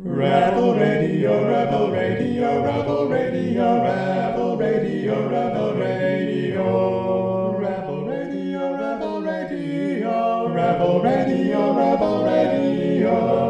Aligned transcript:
Rebel 0.00 0.78
Radio, 0.78 1.44
Rebel 1.48 1.90
Radio, 1.90 2.62
Rebel 2.62 3.08
Radio, 3.08 3.82
Rebel 3.82 4.56
Radio, 4.56 5.28
Rebel 5.28 5.74
Radio, 5.74 7.58
Rebel 7.58 8.04
Radio, 8.06 8.76
Rebel 8.78 9.22
Radio, 9.24 10.54
Rebel 10.54 11.00
Radio, 11.02 11.74
Rebel 11.74 12.22
Radio, 12.22 13.47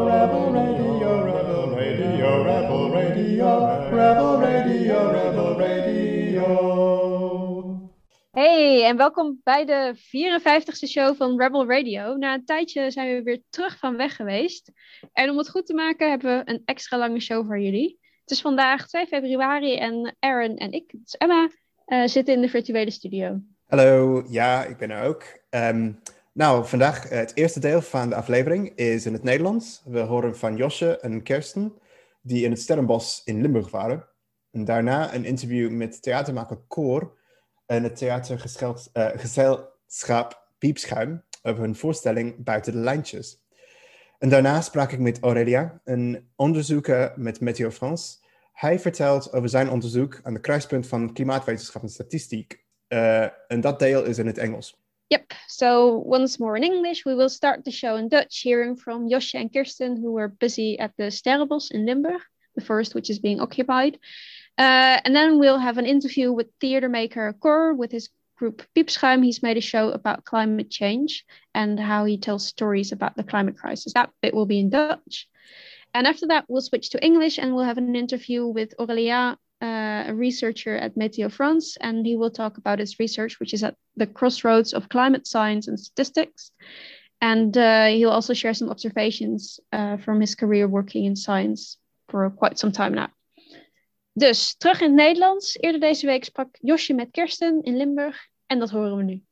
en 8.89 8.97
welkom 8.97 9.39
bij 9.43 9.65
de 9.65 9.95
54ste 9.95 10.87
show 10.87 11.15
van 11.15 11.41
Rebel 11.41 11.69
Radio. 11.69 12.15
Na 12.15 12.33
een 12.33 12.45
tijdje 12.45 12.91
zijn 12.91 13.15
we 13.15 13.23
weer 13.23 13.41
terug 13.49 13.77
van 13.77 13.97
weg 13.97 14.15
geweest. 14.15 14.71
En 15.13 15.29
om 15.29 15.37
het 15.37 15.49
goed 15.49 15.65
te 15.65 15.73
maken 15.73 16.09
hebben 16.09 16.37
we 16.37 16.51
een 16.51 16.61
extra 16.65 16.97
lange 16.97 17.19
show 17.19 17.45
voor 17.45 17.59
jullie. 17.59 17.99
Het 18.21 18.31
is 18.31 18.41
vandaag 18.41 18.87
2 18.87 19.05
februari 19.05 19.75
en 19.75 20.15
Aaron 20.19 20.57
en 20.57 20.71
ik, 20.71 20.91
dus 20.91 21.17
Emma, 21.17 21.49
eh, 21.85 22.03
zitten 22.05 22.33
in 22.33 22.41
de 22.41 22.49
virtuele 22.49 22.91
studio. 22.91 23.39
Hallo, 23.67 24.23
ja, 24.29 24.65
ik 24.65 24.77
ben 24.77 24.89
er 24.89 25.03
ook. 25.03 25.23
Ehm, 25.49 25.91
nou, 26.33 26.65
vandaag 26.65 27.05
eh, 27.05 27.19
het 27.19 27.35
eerste 27.35 27.59
deel 27.59 27.81
van 27.81 28.09
de 28.09 28.15
aflevering 28.15 28.75
is 28.75 29.05
in 29.05 29.13
het 29.13 29.23
Nederlands. 29.23 29.81
We 29.85 29.99
horen 29.99 30.37
van 30.37 30.55
Josje 30.55 30.99
en 30.99 31.23
Kirsten, 31.23 31.73
die 32.21 32.43
in 32.43 32.51
het 32.51 32.59
Sterrenbos 32.59 33.21
in 33.25 33.41
Limburg 33.41 33.71
waren. 33.71 34.07
En 34.51 34.65
daarna 34.65 35.13
een 35.13 35.25
interview 35.25 35.71
met 35.71 36.01
theatermaker 36.01 36.57
Koor 36.67 37.17
en 37.69 37.83
het 37.83 37.97
theatergezelschap 37.97 40.47
Piepschuim 40.57 41.23
over 41.43 41.63
hun 41.63 41.75
voorstelling 41.75 42.43
Buiten 42.43 42.71
de 42.71 42.79
Lijntjes. 42.79 43.37
En 44.17 44.29
daarna 44.29 44.61
sprak 44.61 44.91
ik 44.91 44.99
met 44.99 45.19
Aurelia, 45.19 45.81
een 45.83 46.29
onderzoeker 46.35 47.13
met 47.15 47.39
Meteo 47.39 47.69
France. 47.69 48.17
Hij 48.53 48.79
vertelt 48.79 49.33
over 49.33 49.49
zijn 49.49 49.69
onderzoek 49.69 50.19
aan 50.23 50.33
de 50.33 50.39
kruispunt 50.39 50.87
van 50.87 51.13
klimaatwetenschap 51.13 51.81
en 51.81 51.89
statistiek. 51.89 52.65
Uh, 52.87 53.23
en 53.47 53.61
dat 53.61 53.79
deel 53.79 54.03
is 54.03 54.17
in 54.17 54.27
het 54.27 54.37
Engels. 54.37 54.77
Yep, 55.07 55.33
so 55.47 56.01
once 56.05 56.37
more 56.39 56.57
in 56.57 56.63
English, 56.63 57.03
we 57.03 57.15
will 57.15 57.29
start 57.29 57.63
the 57.63 57.71
show 57.71 57.97
in 57.97 58.07
Dutch, 58.07 58.43
hearing 58.43 58.79
from 58.79 59.07
Josje 59.07 59.37
and 59.37 59.51
Kirsten, 59.51 59.97
who 60.03 60.13
were 60.13 60.33
busy 60.37 60.75
at 60.79 60.91
the 60.95 61.09
Sterrenbos 61.09 61.71
in 61.71 61.83
Limburg, 61.83 62.29
the 62.53 62.61
first 62.61 62.93
which 62.93 63.09
is 63.09 63.19
being 63.19 63.39
occupied. 63.39 63.99
Uh, 64.59 64.99
and 65.05 65.15
then 65.15 65.39
we'll 65.39 65.57
have 65.57 65.77
an 65.77 65.85
interview 65.85 66.33
with 66.33 66.47
theater 66.59 66.89
maker 66.89 67.33
Cor 67.39 67.73
with 67.73 67.93
his 67.93 68.09
group 68.37 68.61
Piepschuim. 68.75 69.23
He's 69.23 69.41
made 69.41 69.55
a 69.55 69.61
show 69.61 69.91
about 69.91 70.25
climate 70.25 70.69
change 70.69 71.25
and 71.55 71.79
how 71.79 72.03
he 72.03 72.17
tells 72.17 72.45
stories 72.45 72.91
about 72.91 73.15
the 73.15 73.23
climate 73.23 73.57
crisis. 73.57 73.93
That 73.93 74.11
bit 74.21 74.33
will 74.33 74.45
be 74.45 74.59
in 74.59 74.69
Dutch. 74.69 75.29
And 75.93 76.05
after 76.05 76.27
that, 76.27 76.43
we'll 76.49 76.61
switch 76.61 76.89
to 76.89 77.03
English 77.03 77.37
and 77.37 77.55
we'll 77.55 77.63
have 77.63 77.77
an 77.77 77.95
interview 77.95 78.45
with 78.45 78.73
Aurelia, 78.77 79.37
uh, 79.61 80.03
a 80.07 80.13
researcher 80.13 80.75
at 80.75 80.95
Meteo 80.95 81.31
France, 81.31 81.77
and 81.79 82.05
he 82.05 82.17
will 82.17 82.29
talk 82.29 82.57
about 82.57 82.79
his 82.79 82.99
research, 82.99 83.39
which 83.39 83.53
is 83.53 83.63
at 83.63 83.75
the 83.95 84.07
crossroads 84.07 84.73
of 84.73 84.89
climate 84.89 85.25
science 85.25 85.69
and 85.69 85.79
statistics. 85.79 86.51
And 87.21 87.57
uh, 87.57 87.87
he'll 87.87 88.11
also 88.11 88.33
share 88.33 88.53
some 88.53 88.69
observations 88.69 89.59
uh, 89.71 89.97
from 89.97 90.19
his 90.19 90.35
career 90.35 90.67
working 90.67 91.05
in 91.05 91.15
science 91.15 91.77
for 92.09 92.29
quite 92.29 92.59
some 92.59 92.71
time 92.71 92.93
now. 92.93 93.09
Dus 94.13 94.55
terug 94.57 94.81
in 94.81 94.87
het 94.87 94.95
Nederlands. 94.95 95.57
Eerder 95.59 95.79
deze 95.79 96.05
week 96.05 96.23
sprak 96.23 96.47
Josje 96.61 96.93
met 96.93 97.07
Kirsten 97.11 97.61
in 97.63 97.77
Limburg 97.77 98.27
en 98.45 98.59
dat 98.59 98.69
horen 98.69 98.97
we 98.97 99.03
nu. 99.03 99.23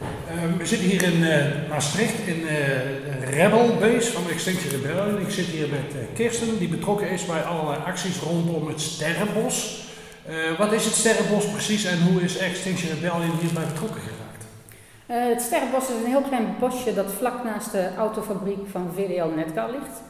Uh, 0.00 0.56
we 0.56 0.66
zitten 0.66 0.88
hier 0.88 1.02
in 1.02 1.20
uh, 1.20 1.68
Maastricht 1.68 2.26
in 2.26 2.40
uh, 2.40 3.30
Rebel 3.30 3.76
Base 3.80 4.12
van 4.12 4.30
Extinction 4.30 4.70
Rebellion. 4.70 5.20
Ik 5.20 5.30
zit 5.30 5.44
hier 5.44 5.68
met 5.68 5.94
Kirsten 6.14 6.58
die 6.58 6.68
betrokken 6.68 7.10
is 7.10 7.26
bij 7.26 7.42
allerlei 7.42 7.82
acties 7.84 8.18
rondom 8.18 8.66
het 8.66 8.80
Sterrenbos. 8.80 9.84
wat 10.58 10.72
is 10.72 10.84
het 10.84 10.94
Sterrenbos 10.94 11.50
precies 11.50 11.84
en 11.84 12.02
hoe 12.02 12.22
is 12.22 12.36
Extinction 12.36 12.94
Rebellion 12.94 13.38
hierbij 13.38 13.66
betrokken 13.66 14.00
geraakt? 14.00 14.44
het 15.06 15.42
Sterrenbos 15.42 15.88
is 15.88 15.96
een 15.96 16.10
heel 16.10 16.22
klein 16.22 16.54
bosje 16.58 16.94
dat 16.94 17.12
vlak 17.12 17.44
naast 17.44 17.72
de 17.72 17.94
autofabriek 17.96 18.68
van 18.70 18.92
VDL 18.94 19.34
Netcar 19.34 19.70
ligt. 19.70 20.02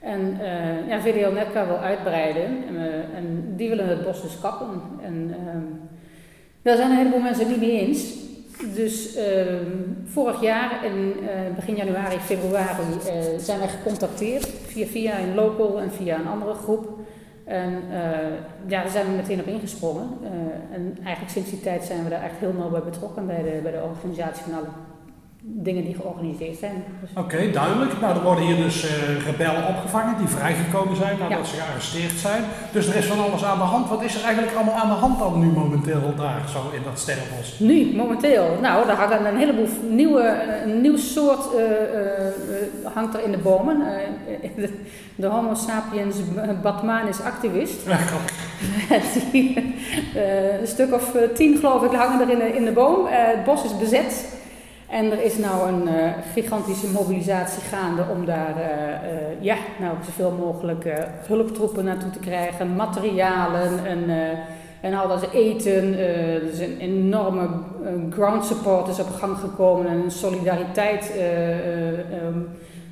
En 0.00 0.38
uh, 0.40 0.88
ja, 0.88 1.00
VDL 1.00 1.32
Netcar 1.32 1.66
wil 1.66 1.76
uitbreiden 1.76 2.44
en, 2.44 2.74
uh, 2.74 3.16
en, 3.16 3.52
die 3.56 3.68
willen 3.68 3.88
het 3.88 4.04
bos 4.04 4.22
dus 4.22 4.40
kappen. 4.40 4.82
En 5.02 5.28
uh, 5.28 5.36
daar 6.62 6.76
zijn 6.76 6.90
een 6.90 6.96
heleboel 6.96 7.20
mensen 7.20 7.48
het 7.48 7.58
niet 7.58 7.68
mee 7.68 7.80
eens. 7.80 8.18
Dus 8.74 9.14
ehm, 9.16 9.66
vorig 10.04 10.40
jaar, 10.40 10.84
in 10.84 11.14
eh, 11.28 11.54
begin 11.54 11.76
januari, 11.76 12.18
februari, 12.18 12.82
zijn 13.38 13.58
wij 13.58 13.68
gecontacteerd 13.68 14.48
via, 14.66 14.86
via 14.86 15.18
een 15.18 15.34
local 15.34 15.80
en 15.80 15.90
via 15.90 16.18
een 16.18 16.26
andere 16.26 16.54
groep. 16.54 16.88
En 17.44 17.82
ja, 18.66 18.82
daar 18.82 18.90
zijn 18.90 19.06
we 19.06 19.12
meteen 19.12 19.40
op 19.40 19.46
ingesprongen. 19.46 20.08
en 20.72 20.96
eigenlijk 21.02 21.32
sinds 21.32 21.50
die 21.50 21.60
tijd 21.60 21.84
zijn 21.84 22.04
we 22.04 22.10
daar 22.10 22.22
echt 22.22 22.38
heel 22.38 22.52
nauw 22.52 22.70
bij 22.70 22.82
betrokken 22.82 23.26
bij 23.26 23.42
de, 23.42 23.60
bij 23.62 23.72
de 23.72 23.82
organisatie 23.82 24.42
van 24.42 24.54
alle 24.54 24.68
dingen 25.42 25.84
die 25.84 25.94
georganiseerd 25.94 26.58
zijn. 26.58 26.84
Dus 27.00 27.10
Oké, 27.14 27.50
duidelijk. 27.50 28.00
Nou, 28.00 28.16
er 28.16 28.22
worden 28.22 28.44
hier 28.44 28.56
dus 28.56 28.84
uh, 28.84 28.90
rebellen 29.26 29.66
opgevangen 29.66 30.18
die 30.18 30.26
vrijgekomen 30.26 30.96
zijn 30.96 31.18
nadat 31.18 31.38
ja. 31.38 31.44
ze 31.44 31.56
gearresteerd 31.56 32.12
zijn. 32.12 32.42
Dus 32.72 32.88
er 32.88 32.96
is 32.96 33.06
van 33.06 33.20
alles 33.20 33.44
aan 33.44 33.58
de 33.58 33.64
hand. 33.64 33.88
Wat 33.88 34.02
is 34.02 34.14
er 34.14 34.24
eigenlijk 34.24 34.56
allemaal 34.56 34.74
aan 34.74 34.88
de 34.88 34.94
hand 34.94 35.18
dan 35.18 35.40
nu 35.40 35.46
momenteel 35.46 36.14
daar, 36.16 36.48
zo 36.48 36.58
in 36.76 36.82
dat 36.84 36.98
sterrenbos? 36.98 37.58
Nu, 37.58 37.96
momenteel? 37.96 38.58
Nou, 38.60 38.86
daar 38.86 38.96
hangen 38.96 39.26
een 39.26 39.36
heleboel 39.36 39.68
nieuwe, 39.88 40.42
een 40.64 40.80
nieuw 40.80 40.96
soort 40.96 41.54
uh, 41.54 41.60
uh, 41.60 42.94
hangt 42.94 43.14
er 43.14 43.24
in 43.24 43.30
de 43.30 43.38
bomen. 43.38 43.78
de, 44.56 44.78
de 45.14 45.26
homo 45.26 45.54
sapiens 45.54 46.16
batmanis 46.62 47.20
activist. 47.20 47.86
Ja, 47.86 47.98
die, 49.32 49.74
een 50.60 50.66
stuk 50.66 50.94
of 50.94 51.16
tien 51.34 51.56
geloof 51.56 51.82
ik 51.82 51.92
hangen 51.92 52.20
er 52.20 52.30
in 52.30 52.38
de, 52.38 52.56
in 52.56 52.64
de 52.64 52.72
boom. 52.72 53.06
het 53.08 53.44
bos 53.44 53.64
is 53.64 53.78
bezet. 53.78 54.38
En 54.90 55.12
er 55.12 55.22
is 55.22 55.38
nou 55.38 55.68
een 55.68 55.88
uh, 55.88 56.12
gigantische 56.32 56.90
mobilisatie 56.90 57.62
gaande 57.62 58.04
om 58.12 58.24
daar 58.24 58.54
uh, 58.56 58.64
uh, 58.64 59.42
ja, 59.42 59.56
nou, 59.80 59.94
zoveel 60.04 60.30
mogelijk 60.30 60.92
hulptroepen 61.26 61.84
naartoe 61.84 62.10
te 62.10 62.18
krijgen, 62.18 62.76
materialen 62.76 63.86
en, 63.86 64.10
en 64.80 64.94
al 64.94 65.08
dat 65.08 65.30
eten. 65.32 65.98
er 65.98 66.42
is 66.42 66.58
een 66.58 66.78
enorme 66.78 67.48
ground 68.10 68.44
support 68.44 68.88
is 68.88 68.98
op 68.98 69.10
gang 69.18 69.36
gekomen 69.38 69.86
en 69.86 70.10
solidariteit. 70.10 71.12
Um, 72.26 72.48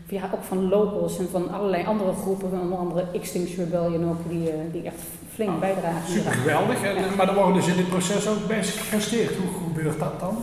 ja, 0.09 0.31
ook 0.35 0.43
van 0.43 0.69
locals 0.69 1.19
en 1.19 1.29
van 1.31 1.51
allerlei 1.51 1.85
andere 1.87 2.13
groepen, 2.13 2.61
onder 2.61 2.79
andere 2.79 3.05
Extinction 3.13 3.65
Rebellion 3.65 4.09
ook, 4.09 4.29
die, 4.29 4.53
die 4.73 4.83
echt 4.83 5.03
flink 5.35 5.51
oh, 5.51 5.61
bijdragen. 5.61 6.13
Super 6.13 6.33
geweldig, 6.33 6.83
en, 6.83 6.95
maar 7.17 7.29
er 7.29 7.35
worden 7.35 7.55
dus 7.55 7.67
in 7.67 7.77
dit 7.77 7.89
proces 7.89 8.29
ook 8.29 8.49
mensen 8.49 8.81
gearresteerd. 8.81 9.37
Hoe 9.37 9.63
gebeurt 9.67 9.99
dat 9.99 10.21
dan? 10.21 10.37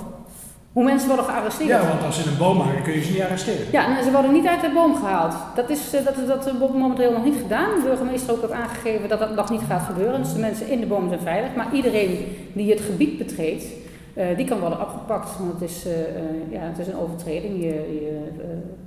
Hoe 0.76 0.84
mensen 0.84 1.08
worden 1.08 1.26
gearresteerd. 1.26 1.70
Ja, 1.70 1.88
want 1.88 2.04
als 2.04 2.22
ze 2.22 2.30
een 2.30 2.38
boom 2.38 2.58
maken 2.58 2.84
kun 2.84 2.94
je 2.94 3.04
ze 3.04 3.12
niet 3.12 3.22
arresteren. 3.22 3.66
Ja, 3.72 3.88
nou, 3.90 4.04
ze 4.04 4.12
worden 4.12 4.32
niet 4.32 4.48
uit 4.48 4.62
de 4.62 4.72
boom 4.74 4.96
gehaald. 4.96 5.34
Dat 5.56 5.70
is 5.70 5.94
uh, 5.94 6.06
dat, 6.06 6.16
dat, 6.28 6.44
dat 6.44 6.74
momenteel 6.74 7.12
nog 7.12 7.24
niet 7.24 7.42
gedaan. 7.42 7.76
De 7.76 7.82
burgemeester 7.84 8.34
ook 8.34 8.42
heeft 8.42 8.54
aangegeven 8.54 9.10
dat 9.10 9.20
dat 9.20 9.36
nog 9.36 9.50
niet 9.50 9.62
gaat 9.68 9.86
gebeuren. 9.86 10.24
Dus 10.24 10.34
de 10.34 10.40
mensen 10.40 10.68
in 10.68 10.80
de 10.80 10.86
boom 10.86 11.08
zijn 11.08 11.20
veilig. 11.20 11.56
Maar 11.56 11.74
iedereen 11.74 12.26
die 12.54 12.72
het 12.72 12.82
gebied 12.82 13.18
betreedt, 13.18 13.64
uh, 14.18 14.38
die 14.38 14.46
kan 14.46 14.60
worden 14.60 14.80
afgepakt. 14.80 15.38
Want 15.40 15.52
het 15.60 15.70
is, 15.70 15.86
uh, 15.86 15.94
ja, 16.50 16.60
het 16.60 16.80
is 16.80 16.88
een 16.88 17.00
overtreding. 17.00 17.64
Je, 17.64 17.76
je, 18.00 18.20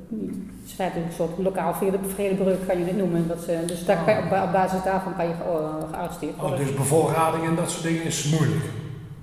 het 0.08 0.66
is 0.66 0.72
feitelijk 0.72 1.08
een 1.08 1.16
soort 1.16 1.38
lokaal 1.38 1.74
vredebreuk 2.14 2.66
kan 2.66 2.78
je 2.78 2.84
het 2.84 2.96
noemen. 2.96 3.28
Dat 3.28 3.40
ze, 3.40 3.58
dus 3.66 3.84
daar 3.84 4.04
kan 4.04 4.14
je, 4.14 4.20
op, 4.20 4.52
basis 4.52 4.82
daarvan 4.82 5.16
kan 5.16 5.26
je 5.26 5.34
gearresteerd 5.90 6.36
worden. 6.36 6.58
Oh, 6.58 6.64
dus 6.64 6.74
bevoorrading 6.74 7.44
en 7.44 7.54
dat 7.54 7.70
soort 7.70 7.84
dingen 7.84 8.04
is 8.04 8.30
moeilijk? 8.30 8.64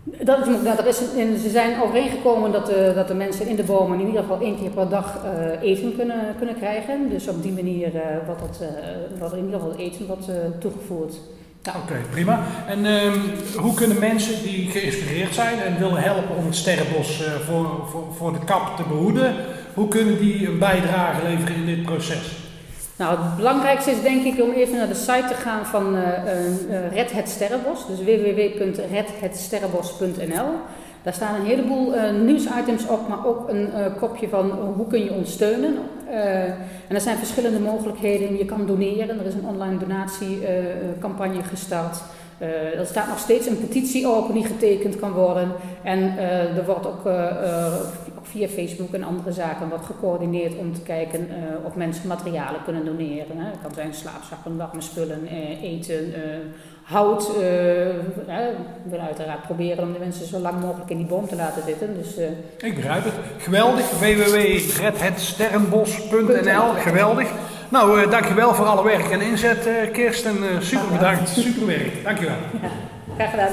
Dat 0.05 0.39
is, 0.39 0.45
nou, 0.45 0.83
dat 0.83 0.95
ze 0.95 1.49
zijn 1.49 1.81
overeengekomen 1.81 2.51
dat 2.51 2.65
de, 2.65 2.91
dat 2.95 3.07
de 3.07 3.13
mensen 3.13 3.47
in 3.47 3.55
de 3.55 3.63
bomen 3.63 3.99
in 3.99 4.05
ieder 4.05 4.21
geval 4.21 4.39
één 4.39 4.57
keer 4.59 4.69
per 4.69 4.89
dag 4.89 5.17
uh, 5.23 5.69
eten 5.69 5.95
kunnen, 5.95 6.35
kunnen 6.37 6.55
krijgen. 6.55 7.09
Dus 7.09 7.27
op 7.27 7.43
die 7.43 7.51
manier 7.51 7.95
uh, 7.95 8.01
wordt, 8.25 8.41
dat, 8.41 8.59
uh, 8.61 9.19
wordt 9.19 9.33
in 9.33 9.45
ieder 9.45 9.59
geval 9.59 9.75
eten 9.75 10.07
wordt, 10.07 10.29
toegevoerd. 10.59 11.15
Oké, 11.67 11.95
prima. 12.11 12.39
En 12.67 12.85
um, 12.85 13.21
hoe 13.57 13.73
kunnen 13.73 13.99
mensen 13.99 14.43
die 14.43 14.69
geïnspireerd 14.69 15.33
zijn 15.33 15.59
en 15.59 15.79
willen 15.79 16.01
helpen 16.01 16.35
om 16.35 16.45
het 16.45 16.55
sterrenbos 16.55 17.23
voor, 17.45 17.67
voor, 17.85 18.03
voor 18.17 18.33
de 18.33 18.43
kap 18.45 18.75
te 18.75 18.83
behoeden, 18.87 19.35
hoe 19.73 19.87
kunnen 19.87 20.19
die 20.19 20.47
een 20.47 20.59
bijdrage 20.59 21.27
leveren 21.27 21.55
in 21.55 21.65
dit 21.65 21.83
proces? 21.83 22.44
Nou, 22.97 23.19
het 23.19 23.35
belangrijkste 23.35 23.91
is 23.91 24.01
denk 24.01 24.25
ik 24.25 24.41
om 24.41 24.51
even 24.51 24.77
naar 24.77 24.87
de 24.87 24.93
site 24.93 25.25
te 25.27 25.33
gaan 25.33 25.65
van 25.65 25.95
uh, 25.95 26.01
uh, 26.01 26.07
Red 26.93 27.11
Het 27.11 27.29
Sterrenbos, 27.29 27.87
dus 27.87 28.03
www.redhetsterrenbos.nl. 28.03 30.45
Daar 31.03 31.13
staan 31.13 31.35
een 31.35 31.45
heleboel 31.45 31.95
uh, 31.95 32.11
nieuwsitems 32.11 32.87
op, 32.87 33.07
maar 33.07 33.25
ook 33.25 33.49
een 33.49 33.69
kopje 33.99 34.29
van 34.29 34.51
hoe 34.51 34.87
kun 34.87 35.03
je 35.03 35.13
ons 35.13 35.31
steunen. 35.31 35.77
en 36.87 36.95
er 36.95 37.01
zijn 37.01 37.17
verschillende 37.17 37.59
mogelijkheden. 37.59 38.37
Je 38.37 38.45
kan 38.45 38.65
doneren, 38.65 39.19
er 39.19 39.25
is 39.25 39.33
een 39.33 39.47
online 39.47 39.77
donatiecampagne 39.77 41.43
gestart. 41.43 41.97
er 42.77 42.85
staat 42.85 43.07
nog 43.07 43.19
steeds 43.19 43.47
een 43.47 43.59
petitie 43.59 44.07
open 44.07 44.33
die 44.33 44.45
getekend 44.45 44.99
kan 44.99 45.11
worden. 45.11 45.51
En 45.83 46.17
er 46.55 46.65
wordt 46.65 46.87
ook 46.87 47.03
via 48.31 48.47
Facebook 48.47 48.93
en 48.93 49.03
andere 49.03 49.31
zaken 49.31 49.69
wat 49.69 49.85
gecoördineerd 49.85 50.57
om 50.57 50.73
te 50.73 50.81
kijken 50.81 51.27
of 51.65 51.75
mensen 51.75 52.07
materialen 52.07 52.63
kunnen 52.63 52.85
doneren. 52.85 53.37
Hè. 53.37 53.45
Het 53.45 53.57
kan 53.61 53.73
zijn 53.73 53.93
slaapzakken, 53.93 54.61
spullen, 54.77 55.27
eten, 55.61 56.13
hout. 56.83 57.35
we 57.37 58.01
willen 58.83 59.05
uiteraard 59.05 59.41
proberen 59.41 59.83
om 59.83 59.93
de 59.93 59.99
mensen 59.99 60.25
zo 60.25 60.39
lang 60.39 60.61
mogelijk 60.61 60.89
in 60.89 60.97
die 60.97 61.05
boom 61.05 61.27
te 61.27 61.35
laten 61.35 61.63
zitten. 61.63 61.95
Dus, 61.95 62.17
Ik 62.57 62.75
begrijp 62.75 63.03
het. 63.03 63.13
Geweldig. 63.37 63.91
www.redhetsterrenbos.nl 63.99 66.73
Geweldig. 66.77 67.27
Nou, 67.69 68.09
dankjewel 68.09 68.53
voor 68.53 68.65
alle 68.65 68.83
werk 68.83 69.09
en 69.09 69.21
inzet, 69.21 69.69
Kirsten. 69.91 70.35
Super 70.59 70.87
bedankt. 70.91 71.29
Super 71.29 71.65
werk. 71.65 72.03
Dankjewel. 72.03 72.35
Ja, 72.61 72.69
graag 73.15 73.29
gedaan. 73.29 73.51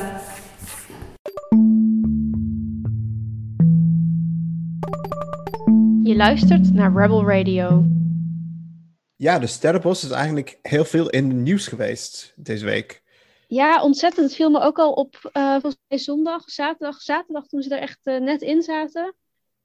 Je 6.12 6.18
luistert 6.18 6.72
naar 6.72 6.92
Rebel 6.96 7.28
Radio. 7.28 7.84
Ja, 9.16 9.38
de 9.38 9.46
Sterrenbos 9.46 10.04
is 10.04 10.10
eigenlijk 10.10 10.58
heel 10.62 10.84
veel 10.84 11.10
in 11.10 11.28
het 11.28 11.36
nieuws 11.36 11.66
geweest 11.66 12.32
deze 12.36 12.64
week. 12.64 13.02
Ja, 13.46 13.82
ontzettend. 13.82 14.26
Het 14.26 14.34
viel 14.34 14.50
me 14.50 14.60
ook 14.60 14.78
al 14.78 14.92
op 14.92 15.16
volgens 15.32 15.76
mij 15.88 15.98
zondag, 15.98 16.50
zaterdag, 16.50 17.00
zaterdag 17.00 17.46
toen 17.46 17.62
ze 17.62 17.74
er 17.74 17.80
echt 17.80 17.98
net 18.04 18.42
in 18.42 18.62
zaten. 18.62 19.14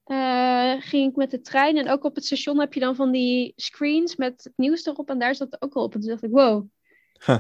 Uh, 0.06 0.74
ging 0.80 1.10
ik 1.10 1.16
met 1.16 1.32
de 1.32 1.42
trein 1.42 1.78
en 1.78 1.90
ook 1.90 2.04
op 2.04 2.16
het 2.16 2.26
station 2.26 2.60
heb 2.60 2.74
je 2.74 2.80
dan 2.80 2.96
van 2.96 3.12
die 3.12 3.54
screens 3.56 4.16
met 4.16 4.44
het 4.44 4.54
nieuws 4.56 4.86
erop 4.86 5.10
en 5.10 5.20
daar 5.20 5.36
zat 5.36 5.52
het 5.52 5.62
ook 5.62 5.74
al 5.74 5.84
op. 5.84 5.94
En 5.94 6.00
toen 6.00 6.10
dacht 6.10 6.24
ik, 6.24 6.32
wow, 6.32 6.66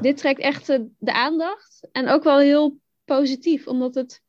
dit 0.01 0.17
trekt 0.17 0.39
echt 0.39 0.69
uh, 0.69 0.79
de 0.97 1.13
aandacht 1.13 1.87
en 1.91 2.07
ook 2.07 2.23
wel 2.23 2.37
heel 2.37 2.77
positief, 3.05 3.67
omdat 3.67 3.95
het 3.95 4.21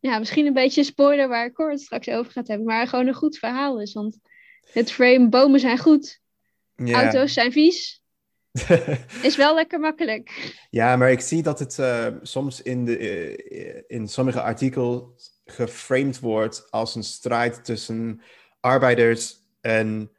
ja, 0.00 0.18
misschien 0.18 0.46
een 0.46 0.52
beetje 0.52 0.80
een 0.80 0.86
spoiler 0.86 1.28
waar 1.28 1.52
Cor 1.52 1.70
het 1.70 1.80
straks 1.80 2.08
over 2.08 2.32
gaat 2.32 2.48
hebben, 2.48 2.66
maar 2.66 2.86
gewoon 2.86 3.06
een 3.06 3.14
goed 3.14 3.38
verhaal 3.38 3.80
is. 3.80 3.92
Want 3.92 4.18
het 4.72 4.92
frame, 4.92 5.28
bomen 5.28 5.60
zijn 5.60 5.78
goed, 5.78 6.20
auto's 6.76 7.32
zijn 7.32 7.52
vies. 7.52 8.04
is 9.22 9.36
wel 9.36 9.54
lekker 9.54 9.80
makkelijk. 9.80 10.54
Ja, 10.70 10.96
maar 10.96 11.10
ik 11.10 11.20
zie 11.20 11.42
dat 11.42 11.58
het 11.58 11.78
uh, 11.78 12.06
soms 12.22 12.62
in, 12.62 12.84
de, 12.84 13.84
in 13.86 14.08
sommige 14.08 14.42
artikels 14.42 15.40
geframed 15.44 16.20
wordt 16.20 16.70
als 16.70 16.94
een 16.94 17.04
strijd 17.04 17.64
tussen 17.64 18.20
arbeiders 18.60 19.36
en 19.60 20.10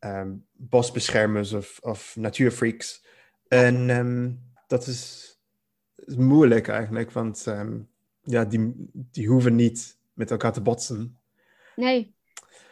um, 0.00 0.46
bosbeschermers 0.52 1.52
of, 1.52 1.78
of 1.80 2.16
natuurfreaks. 2.16 3.04
En 3.48 3.90
um, 3.90 4.40
dat 4.66 4.86
is, 4.86 5.34
is, 5.96 6.16
moeilijk 6.16 6.68
eigenlijk, 6.68 7.10
want 7.10 7.46
um, 7.46 7.88
ja, 8.22 8.44
die, 8.44 8.74
die 8.92 9.28
hoeven 9.28 9.54
niet 9.54 9.98
met 10.12 10.30
elkaar 10.30 10.52
te 10.52 10.60
botsen. 10.60 11.18
Nee. 11.76 12.14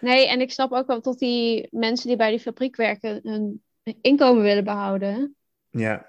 Nee, 0.00 0.28
en 0.28 0.40
ik 0.40 0.52
snap 0.52 0.72
ook 0.72 0.86
wel 0.86 1.02
dat 1.02 1.18
die 1.18 1.68
mensen 1.70 2.08
die 2.08 2.16
bij 2.16 2.30
die 2.30 2.40
fabriek 2.40 2.76
werken 2.76 3.20
hun 3.22 3.62
inkomen 4.00 4.42
willen 4.42 4.64
behouden. 4.64 5.36
Ja. 5.70 6.06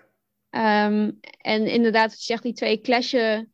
en 0.50 1.68
inderdaad, 1.68 2.12
je 2.12 2.24
zegt 2.24 2.44
die 2.44 2.53
twee 2.53 2.81
clashen 2.81 3.53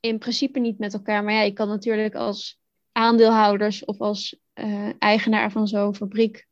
in 0.00 0.18
principe 0.18 0.58
niet 0.58 0.78
met 0.78 0.94
elkaar. 0.94 1.24
Maar 1.24 1.34
ja, 1.34 1.42
je 1.42 1.52
kan 1.52 1.68
natuurlijk 1.68 2.14
als 2.14 2.60
aandeelhouders 2.92 3.84
of 3.84 4.00
als 4.00 4.38
uh, 4.54 4.90
eigenaar 4.98 5.50
van 5.50 5.68
zo'n 5.68 5.94
fabriek 5.94 6.46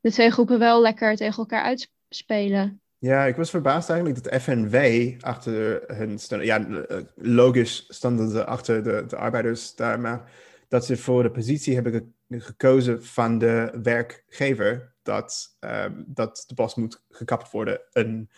de 0.00 0.10
twee 0.10 0.30
groepen 0.30 0.58
wel 0.58 0.80
lekker 0.80 1.16
tegen 1.16 1.38
elkaar 1.38 1.62
uitspelen. 1.62 2.80
Ja, 2.98 3.24
ik 3.24 3.36
was 3.36 3.50
verbaasd 3.50 3.90
eigenlijk 3.90 4.22
dat 4.22 4.42
FNW 4.42 4.76
achter 5.20 5.82
hun. 5.86 6.18
Ja, 6.28 6.66
eh, 6.66 6.98
logisch 7.14 7.84
stonden 7.88 8.30
ze 8.30 8.44
achter 8.44 8.82
de, 8.82 9.04
de 9.06 9.16
arbeiders 9.16 9.74
daar, 9.74 10.00
maar 10.00 10.30
dat 10.68 10.86
ze 10.86 10.96
voor 10.96 11.22
de 11.22 11.30
positie 11.30 11.74
hebben 11.74 12.14
gekozen 12.28 13.04
van 13.04 13.38
de 13.38 13.78
werkgever 13.82 14.94
dat, 15.02 15.56
um, 15.60 16.04
dat 16.06 16.44
de 16.46 16.54
bos 16.54 16.74
moet 16.74 17.04
gekapt 17.08 17.50
worden 17.50 17.80
en 17.92 18.30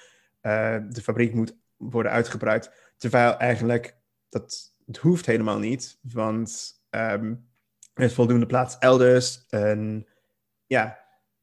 uh, 0.42 0.76
de 0.88 1.02
fabriek 1.02 1.34
moet 1.34 1.56
worden 1.76 2.12
uitgebreid. 2.12 2.92
Terwijl 2.96 3.36
eigenlijk 3.36 3.96
dat 4.28 4.74
het 4.86 4.96
hoeft 4.96 5.26
helemaal 5.26 5.58
niet, 5.58 5.98
want 6.02 6.80
um, 6.90 7.48
er 7.94 8.04
is 8.04 8.14
voldoende 8.14 8.46
plaats 8.46 8.78
elders. 8.78 9.46
En 9.48 10.06
ja, 10.66 10.98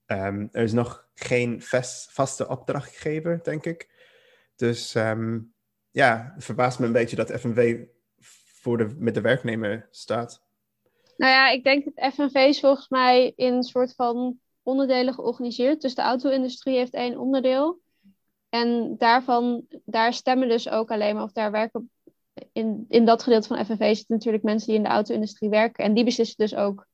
um, 0.07 0.50
er 0.52 0.63
is 0.63 0.74
nog 0.74 1.07
geen 1.13 1.62
vast, 1.62 2.12
vaste 2.12 2.48
opdrachtgever, 2.48 3.44
denk 3.44 3.66
ik. 3.66 3.90
Dus 4.56 4.96
um, 4.96 5.54
ja, 5.92 6.31
het 6.36 6.46
verbaast 6.46 6.80
me 6.80 6.86
een 6.86 6.92
beetje 6.92 7.16
dat 7.16 7.31
FNV 7.31 7.86
voor 8.66 8.78
de, 8.78 8.96
met 8.98 9.13
de 9.13 9.22
werknemer 9.22 9.88
staat. 9.92 10.44
Nou 11.18 11.31
ja, 11.31 11.50
ik 11.50 11.63
denk 11.63 11.86
dat 11.86 12.13
FNV 12.13 12.36
is 12.36 12.60
volgens 12.60 12.90
mij 12.90 13.34
in 13.36 13.54
een 13.54 13.63
soort 13.63 13.94
van 13.96 14.40
onderdelen 14.63 15.13
georganiseerd. 15.13 15.81
Dus 15.81 15.96
de 15.96 16.02
auto-industrie 16.02 16.78
heeft 16.78 16.94
één 16.94 17.18
onderdeel. 17.18 17.80
En 18.50 18.96
daarvan, 18.98 19.66
daar 19.86 20.13
stemmen 20.13 20.50
dus 20.50 20.69
ook 20.69 20.92
alleen 20.92 21.16
maar, 21.16 21.24
of 21.24 21.31
daar 21.31 21.51
werken 21.51 21.90
in, 22.51 22.86
in 22.90 23.06
dat 23.06 23.24
gedeelte 23.24 23.48
van 23.48 23.66
FNV 23.66 23.96
zitten 23.96 24.16
natuurlijk 24.16 24.44
mensen 24.44 24.68
die 24.68 24.78
in 24.78 24.84
de 24.84 24.90
auto-industrie 24.90 25.50
werken. 25.50 25.84
En 25.84 25.94
die 25.94 26.04
beslissen 26.04 26.38
dus 26.38 26.56
ook 26.56 26.88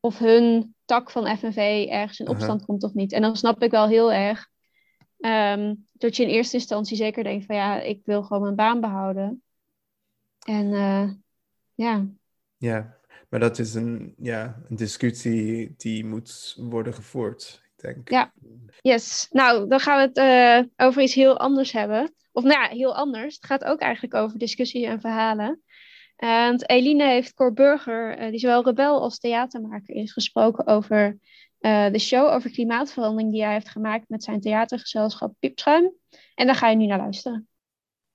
of 0.00 0.18
hun 0.18 0.73
tak 0.84 1.10
van 1.10 1.36
FNV 1.36 1.86
ergens 1.90 2.20
in 2.20 2.28
opstand 2.28 2.64
komt 2.64 2.82
of 2.82 2.94
niet. 2.94 3.12
En 3.12 3.22
dan 3.22 3.36
snap 3.36 3.62
ik 3.62 3.70
wel 3.70 3.88
heel 3.88 4.12
erg 4.12 4.48
um, 5.18 5.86
dat 5.92 6.16
je 6.16 6.22
in 6.22 6.28
eerste 6.28 6.56
instantie 6.56 6.96
zeker 6.96 7.24
denkt 7.24 7.46
van 7.46 7.56
ja, 7.56 7.80
ik 7.80 8.00
wil 8.04 8.22
gewoon 8.22 8.42
mijn 8.42 8.54
baan 8.54 8.80
behouden. 8.80 9.42
En 10.46 10.66
uh, 10.66 11.10
ja. 11.74 12.06
Ja, 12.56 12.96
maar 13.28 13.40
dat 13.40 13.58
is 13.58 13.74
een, 13.74 14.14
ja, 14.18 14.62
een 14.68 14.76
discussie 14.76 15.74
die 15.76 16.04
moet 16.04 16.56
worden 16.58 16.94
gevoerd, 16.94 17.62
ik 17.76 17.82
denk. 17.82 18.10
Ja, 18.10 18.32
yes. 18.80 19.28
Nou, 19.30 19.68
dan 19.68 19.80
gaan 19.80 19.96
we 19.96 20.20
het 20.20 20.68
uh, 20.76 20.86
over 20.86 21.02
iets 21.02 21.14
heel 21.14 21.38
anders 21.38 21.72
hebben. 21.72 22.14
Of 22.32 22.44
nou 22.44 22.60
ja, 22.62 22.68
heel 22.68 22.96
anders. 22.96 23.34
Het 23.34 23.46
gaat 23.46 23.64
ook 23.64 23.80
eigenlijk 23.80 24.14
over 24.14 24.38
discussie 24.38 24.86
en 24.86 25.00
verhalen. 25.00 25.62
En 26.24 26.64
Eline 26.66 27.04
heeft 27.04 27.34
Cor 27.34 27.52
Burger, 27.52 28.20
uh, 28.20 28.30
die 28.30 28.38
zowel 28.38 28.64
rebel 28.64 29.00
als 29.00 29.18
theatermaker 29.18 29.94
is, 29.94 30.12
gesproken 30.12 30.66
over 30.66 31.18
uh, 31.60 31.90
de 31.90 31.98
show 31.98 32.28
over 32.28 32.50
klimaatverandering 32.50 33.32
die 33.32 33.42
hij 33.42 33.52
heeft 33.52 33.68
gemaakt 33.68 34.08
met 34.08 34.24
zijn 34.24 34.40
theatergezelschap 34.40 35.34
Piepschuim. 35.38 35.92
En 36.34 36.46
daar 36.46 36.54
ga 36.54 36.68
je 36.68 36.76
nu 36.76 36.86
naar 36.86 36.98
luisteren. 36.98 37.48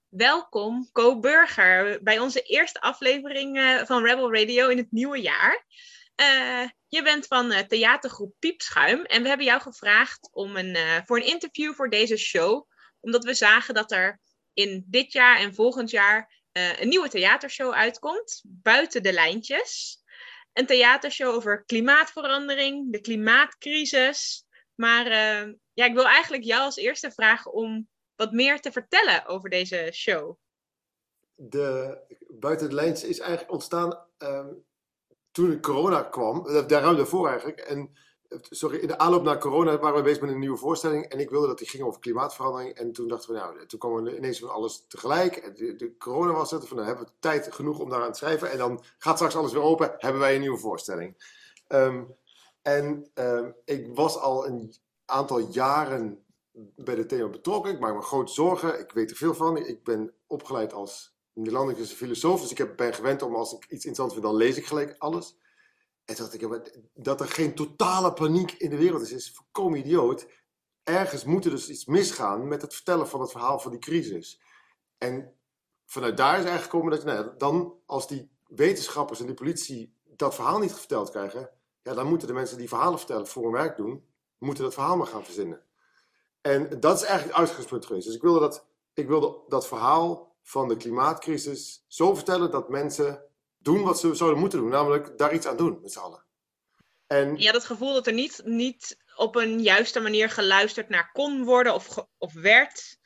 Welkom, 0.08 0.90
Co 0.92 1.20
Burger, 1.20 2.04
bij 2.04 2.20
onze 2.20 2.42
eerste 2.42 2.82
aflevering 2.82 3.58
uh, 3.58 3.84
van 3.84 4.04
Rebel 4.04 4.34
Radio 4.34 4.68
in 4.68 4.78
het 4.78 4.92
nieuwe 4.92 5.22
jaar. 5.22 5.66
je 6.88 7.04
bent 7.04 7.28
van 7.28 7.54
theatergroep 7.68 8.34
Piepschuim 8.40 9.04
en 9.04 9.22
we 9.22 9.28
hebben 9.28 9.46
jou 9.46 9.62
gevraagd 9.62 10.30
om 10.32 10.56
een, 10.56 10.78
voor 11.06 11.18
een 11.18 11.28
interview 11.28 11.74
voor 11.74 11.90
deze 11.90 12.18
show 12.18 12.68
omdat 13.00 13.24
we 13.24 13.34
zagen 13.34 13.74
dat 13.74 13.92
er 13.92 14.20
in 14.54 14.84
dit 14.88 15.12
jaar 15.12 15.40
en 15.40 15.54
volgend 15.54 15.90
jaar 15.90 16.39
uh, 16.60 16.80
een 16.80 16.88
nieuwe 16.88 17.10
theatershow 17.10 17.74
uitkomt, 17.74 18.42
Buiten 18.46 19.04
de 19.04 19.14
Lijntjes. 19.14 20.04
Een 20.54 20.66
theatershow 20.66 21.36
over 21.36 21.64
klimaatverandering, 21.66 22.92
de 22.92 23.02
klimaatcrisis. 23.02 24.46
Maar 24.76 25.06
uh, 25.06 25.54
ja, 25.74 25.86
ik 25.86 25.94
wil 25.94 26.06
eigenlijk 26.06 26.44
jou 26.44 26.62
als 26.62 26.76
eerste 26.76 27.12
vragen 27.12 27.54
om 27.54 27.88
wat 28.16 28.32
meer 28.32 28.60
te 28.60 28.72
vertellen 28.72 29.26
over 29.26 29.50
deze 29.50 29.90
show. 29.94 30.38
De 31.36 31.98
Buiten 32.28 32.70
de 32.70 32.76
Lijntjes 32.76 33.10
is 33.10 33.20
eigenlijk 33.20 33.52
ontstaan 33.52 34.06
um, 34.18 34.66
toen 35.32 35.62
corona 35.62 36.04
kwam, 36.04 36.48
eh, 36.48 36.68
daar 36.68 36.82
ruim 36.82 36.96
daarvoor 36.96 37.30
eigenlijk. 37.30 37.60
En 37.60 37.98
sorry, 38.50 38.78
in 38.78 38.88
de 38.88 38.98
aanloop 38.98 39.24
naar 39.24 39.40
corona 39.40 39.80
waren 39.80 39.98
we 39.98 40.04
bezig 40.04 40.22
met 40.22 40.30
een 40.30 40.40
nieuwe 40.40 40.58
voorstelling. 40.58 41.06
En 41.06 41.20
ik 41.20 41.30
wilde 41.30 41.48
dat 41.48 41.58
die 41.58 41.68
ging 41.68 41.84
over 41.84 42.00
klimaatverandering. 42.00 42.76
En 42.76 42.92
toen 42.92 43.08
dachten 43.08 43.34
we, 43.34 43.40
nou, 43.40 43.66
toen 43.66 43.80
kwam 43.80 44.08
ineens 44.08 44.40
van 44.40 44.50
alles 44.50 44.86
tegelijk. 44.88 45.58
De, 45.58 45.76
de 45.76 45.98
corona 45.98 46.32
was 46.32 46.52
het. 46.52 46.68
Van, 46.68 46.76
nou, 46.76 46.88
hebben 46.88 47.06
we 47.06 47.12
tijd 47.20 47.54
genoeg 47.54 47.80
om 47.80 47.90
daar 47.90 48.04
aan 48.04 48.12
te 48.12 48.18
schrijven. 48.18 48.52
En 48.52 48.58
dan 48.58 48.84
gaat 48.98 49.16
straks 49.16 49.36
alles 49.36 49.52
weer 49.52 49.62
open. 49.62 49.96
Hebben 49.98 50.22
wij 50.22 50.34
een 50.34 50.42
nieuwe 50.42 50.58
voorstelling. 50.58 51.38
Um, 51.68 52.16
en 52.62 53.10
um, 53.14 53.56
ik 53.66 53.88
was 53.96 54.18
al 54.18 54.48
een 54.48 54.74
aantal 55.06 55.40
jaren 55.40 56.24
bij 56.76 56.96
het 56.96 57.10
thema 57.10 57.28
betrokken. 57.28 57.74
Ik 57.74 57.80
maak 57.80 57.96
me 57.96 58.02
grote 58.02 58.34
zorgen. 58.34 58.80
Ik 58.80 58.92
weet 58.92 59.10
er 59.10 59.18
veel 59.18 59.34
van. 59.34 59.58
Ik 59.58 59.84
ben 59.84 60.14
opgeleid 60.28 60.74
als 60.74 61.18
Nederlandse 61.34 61.96
filosoof. 61.96 62.42
Dus 62.42 62.54
ik 62.54 62.76
ben 62.76 62.94
gewend 62.94 63.22
om 63.22 63.36
als 63.36 63.54
ik 63.54 63.64
iets 63.64 63.86
interessant 63.86 64.12
vind, 64.12 64.24
dan 64.24 64.36
lees 64.36 64.58
ik 64.58 64.66
gelijk 64.66 64.96
alles. 64.98 65.38
En 66.10 66.16
dat, 66.16 66.34
ik, 66.34 66.72
dat 66.94 67.22
er 67.22 67.28
geen 67.28 67.56
totale 67.56 68.14
paniek 68.14 68.52
in 68.52 68.70
de 68.70 68.78
wereld 68.78 69.02
is, 69.02 69.12
is 69.12 69.32
volkomen 69.32 69.80
idioot. 69.80 70.28
Ergens 70.84 71.24
moet 71.24 71.46
er 71.46 71.52
dus 71.52 71.70
iets 71.70 71.86
misgaan 71.86 72.48
met 72.48 72.62
het 72.62 72.74
vertellen 72.74 73.08
van 73.08 73.22
het 73.22 73.32
verhaal 73.32 73.60
van 73.60 73.72
die 73.72 73.80
crisis. 73.80 74.42
En 74.98 75.34
vanuit 75.86 76.18
daar 76.18 76.40
is 76.40 76.46
eigenlijk 76.46 76.64
gekomen 76.64 76.92
dat 76.92 77.04
nou 77.04 77.38
dan 77.38 77.74
als 77.86 78.08
die 78.08 78.32
wetenschappers 78.48 79.20
en 79.20 79.26
die 79.26 79.36
politie 79.36 79.94
dat 80.04 80.36
verhaal 80.36 80.60
niet 80.60 80.74
verteld 80.74 81.10
krijgen, 81.10 81.50
ja, 81.84 81.94
dan 81.94 82.08
moeten 82.08 82.28
de 82.28 82.34
mensen 82.34 82.58
die 82.58 82.68
verhalen 82.68 82.98
vertellen 82.98 83.28
voor 83.28 83.44
hun 83.44 83.52
werk 83.52 83.78
doen, 83.78 84.06
moeten 84.38 84.64
dat 84.64 84.74
verhaal 84.74 84.98
maar 84.98 85.08
gaan 85.08 85.26
verzinnen. 85.26 85.64
En 86.42 86.80
dat 86.80 86.96
is 86.96 87.04
eigenlijk 87.04 87.38
het 87.38 87.48
uitgangspunt 87.48 87.86
geweest. 87.86 88.06
Dus 88.06 88.16
ik 88.16 88.22
wilde 88.22 88.40
dat, 88.40 88.68
ik 88.94 89.08
wilde 89.08 89.42
dat 89.48 89.68
verhaal 89.68 90.36
van 90.42 90.68
de 90.68 90.78
klimaatcrisis 90.78 91.86
zo 91.88 92.16
vertellen 92.16 92.52
dat 92.52 92.70
mensen 92.70 93.29
doen 93.60 93.84
wat 93.84 94.00
ze 94.00 94.16
zouden 94.16 94.40
moeten 94.40 94.60
doen, 94.60 94.70
namelijk 94.70 95.18
daar 95.18 95.34
iets 95.34 95.46
aan 95.48 95.58
doen 95.58 95.80
met 95.82 95.92
z'n 95.92 96.00
allen. 96.00 96.24
En 97.08 97.38
Je 97.38 97.46
had 97.46 97.56
het 97.56 97.66
gevoel 97.66 97.94
dat 97.94 98.08
er 98.08 98.14
niet, 98.14 98.42
niet 98.46 98.98
op 99.16 99.36
een 99.36 99.62
juiste 99.62 100.00
manier 100.00 100.30
geluisterd 100.30 100.90
naar 100.90 101.12
kon 101.12 101.44
worden 101.44 101.74
of, 101.74 101.86
ge- 101.86 102.08
of 102.18 102.34
werd. 102.34 102.98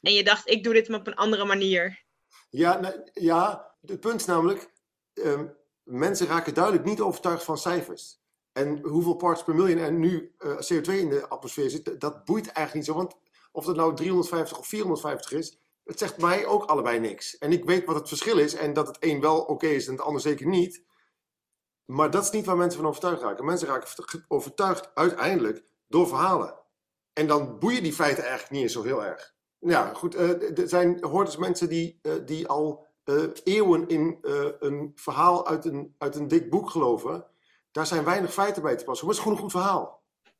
En 0.00 0.12
je 0.12 0.24
dacht, 0.24 0.48
ik 0.48 0.64
doe 0.64 0.72
dit 0.74 0.88
maar 0.88 0.98
op 1.00 1.06
een 1.06 1.14
andere 1.14 1.44
manier. 1.44 2.02
ja, 2.50 2.80
nou, 2.80 3.10
ja, 3.12 3.74
het 3.86 4.00
punt 4.00 4.20
is 4.20 4.26
namelijk, 4.26 4.72
ehm, 5.14 5.46
mensen 5.82 6.26
raken 6.26 6.54
duidelijk 6.54 6.84
niet 6.84 7.00
overtuigd 7.00 7.44
van 7.44 7.58
cijfers. 7.58 8.20
En 8.52 8.78
hoeveel 8.82 9.14
parts 9.14 9.44
per 9.44 9.54
miljoen 9.54 9.78
er 9.78 9.92
nu 9.92 10.34
eh, 10.38 10.50
CO2 10.56 10.98
in 10.98 11.08
de 11.08 11.28
atmosfeer 11.28 11.70
zit, 11.70 12.00
dat 12.00 12.24
boeit 12.24 12.46
eigenlijk 12.46 12.74
niet 12.74 12.84
zo. 12.84 12.94
Want 12.94 13.16
of 13.52 13.66
het 13.66 13.76
nou 13.76 13.94
350 13.96 14.58
of 14.58 14.66
450 14.66 15.32
is, 15.32 15.58
het 15.84 15.98
zegt 15.98 16.18
mij 16.18 16.46
ook 16.46 16.64
allebei 16.64 16.98
niks. 17.00 17.38
En 17.38 17.52
ik 17.52 17.64
weet 17.64 17.84
wat 17.84 17.94
het 17.94 18.08
verschil 18.08 18.38
is 18.38 18.54
en 18.54 18.72
dat 18.72 18.86
het 18.86 18.96
een 19.00 19.20
wel 19.20 19.40
oké 19.40 19.66
is 19.66 19.86
en 19.86 19.92
het 19.92 20.02
ander 20.02 20.20
zeker 20.20 20.46
niet. 20.46 20.84
Maar 21.84 22.10
dat 22.10 22.22
is 22.24 22.30
niet 22.30 22.44
waar 22.46 22.56
mensen 22.56 22.80
van 22.80 22.88
overtuigd 22.88 23.22
raken. 23.22 23.44
Mensen 23.44 23.68
raken 23.68 23.88
vert- 23.88 24.24
overtuigd 24.28 24.90
uiteindelijk 24.94 25.64
door 25.88 26.06
verhalen. 26.08 26.58
En 27.12 27.26
dan 27.26 27.58
boeien 27.58 27.82
die 27.82 27.92
feiten 27.92 28.22
eigenlijk 28.22 28.52
niet 28.52 28.62
eens 28.62 28.72
zo 28.72 28.82
heel 28.82 29.04
erg. 29.04 29.34
Ja, 29.58 29.94
goed. 29.94 30.14
eh, 30.14 30.58
er 30.58 30.68
zijn 30.68 31.04
hordes 31.04 31.36
mensen 31.36 31.68
die, 31.68 31.98
eh, 32.02 32.12
die 32.24 32.48
al 32.48 32.86
eh, 33.04 33.24
eeuwen 33.44 33.88
in 33.88 34.18
een 34.60 34.92
verhaal 34.94 35.46
uit 35.46 35.64
een, 35.64 35.94
uit 35.98 36.16
een 36.16 36.28
dik 36.28 36.50
boek 36.50 36.70
geloven. 36.70 37.26
Daar 37.70 37.86
zijn 37.86 38.04
weinig 38.04 38.32
feiten 38.32 38.62
bij 38.62 38.76
te 38.76 38.84
passen. 38.84 39.06
Maar 39.06 39.14
het 39.14 39.24
is 39.24 39.30
gewoon 39.30 39.36
een 39.44 39.52
goed 39.52 39.60
verhaal. 39.62 40.02
Het 40.22 40.32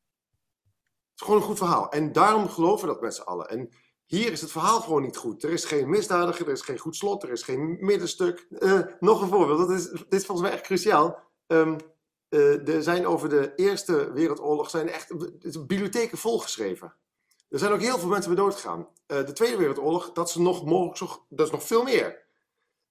is 1.15 1.21
gewoon 1.25 1.39
een 1.39 1.47
goed 1.47 1.57
verhaal. 1.57 1.89
En 1.91 2.11
daarom 2.11 2.49
geloven 2.49 2.87
dat 2.87 3.01
met 3.01 3.15
z'n 3.15 3.21
allen. 3.21 3.49
En 3.49 3.69
hier 4.05 4.31
is 4.31 4.41
het 4.41 4.51
verhaal 4.51 4.81
gewoon 4.81 5.01
niet 5.01 5.17
goed. 5.17 5.43
Er 5.43 5.49
is 5.51 5.65
geen 5.65 5.89
misdadiger, 5.89 6.45
er 6.45 6.51
is 6.53 6.61
geen 6.61 6.77
goed 6.77 6.95
slot, 6.95 7.23
er 7.23 7.31
is 7.31 7.43
geen 7.43 7.77
middenstuk. 7.79 8.47
Eh, 8.59 8.79
nog 8.99 9.21
een 9.21 9.27
voorbeeld, 9.29 9.59
dat 9.59 9.69
is, 9.69 9.89
dit 9.89 10.13
is 10.13 10.25
volgens 10.25 10.47
mij 10.47 10.57
echt 10.57 10.65
cruciaal. 10.65 11.19
Ehm, 11.47 11.77
eh, 12.29 12.67
er 12.67 12.83
zijn 12.83 13.07
over 13.07 13.29
de 13.29 13.55
Eerste 13.55 14.11
Wereldoorlog 14.11 14.69
zijn 14.69 14.89
echt 14.89 15.11
bibliotheken 15.67 16.17
volgeschreven. 16.17 16.93
Er 17.49 17.59
zijn 17.59 17.71
ook 17.71 17.81
heel 17.81 17.99
veel 17.99 18.09
mensen 18.09 18.33
bij 18.35 18.43
doodgegaan. 18.43 18.87
Eh, 19.05 19.25
de 19.25 19.33
Tweede 19.33 19.57
Wereldoorlog, 19.57 20.11
dat 20.11 20.29
is 20.29 20.35
nog, 20.35 20.65
mogelijk, 20.65 21.19
dat 21.29 21.45
is 21.45 21.51
nog 21.51 21.63
veel 21.63 21.83
meer. 21.83 22.21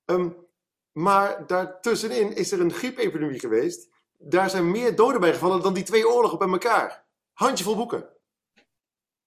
Ehm, 0.04 0.30
maar 0.92 1.46
daartussenin 1.46 2.34
is 2.34 2.52
er 2.52 2.60
een 2.60 2.72
griepepidemie 2.72 3.38
geweest. 3.40 3.88
Daar 4.18 4.50
zijn 4.50 4.70
meer 4.70 4.96
doden 4.96 5.20
bij 5.20 5.32
gevallen 5.32 5.62
dan 5.62 5.74
die 5.74 5.82
twee 5.82 6.08
oorlogen 6.08 6.38
bij 6.38 6.48
elkaar. 6.48 7.04
Handjevol 7.32 7.76
boeken. 7.76 7.98
Het 7.98 8.60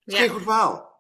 is 0.05 0.13
Ja. 0.13 0.19
geen 0.19 0.29
goed 0.29 0.41
verhaal. 0.41 0.94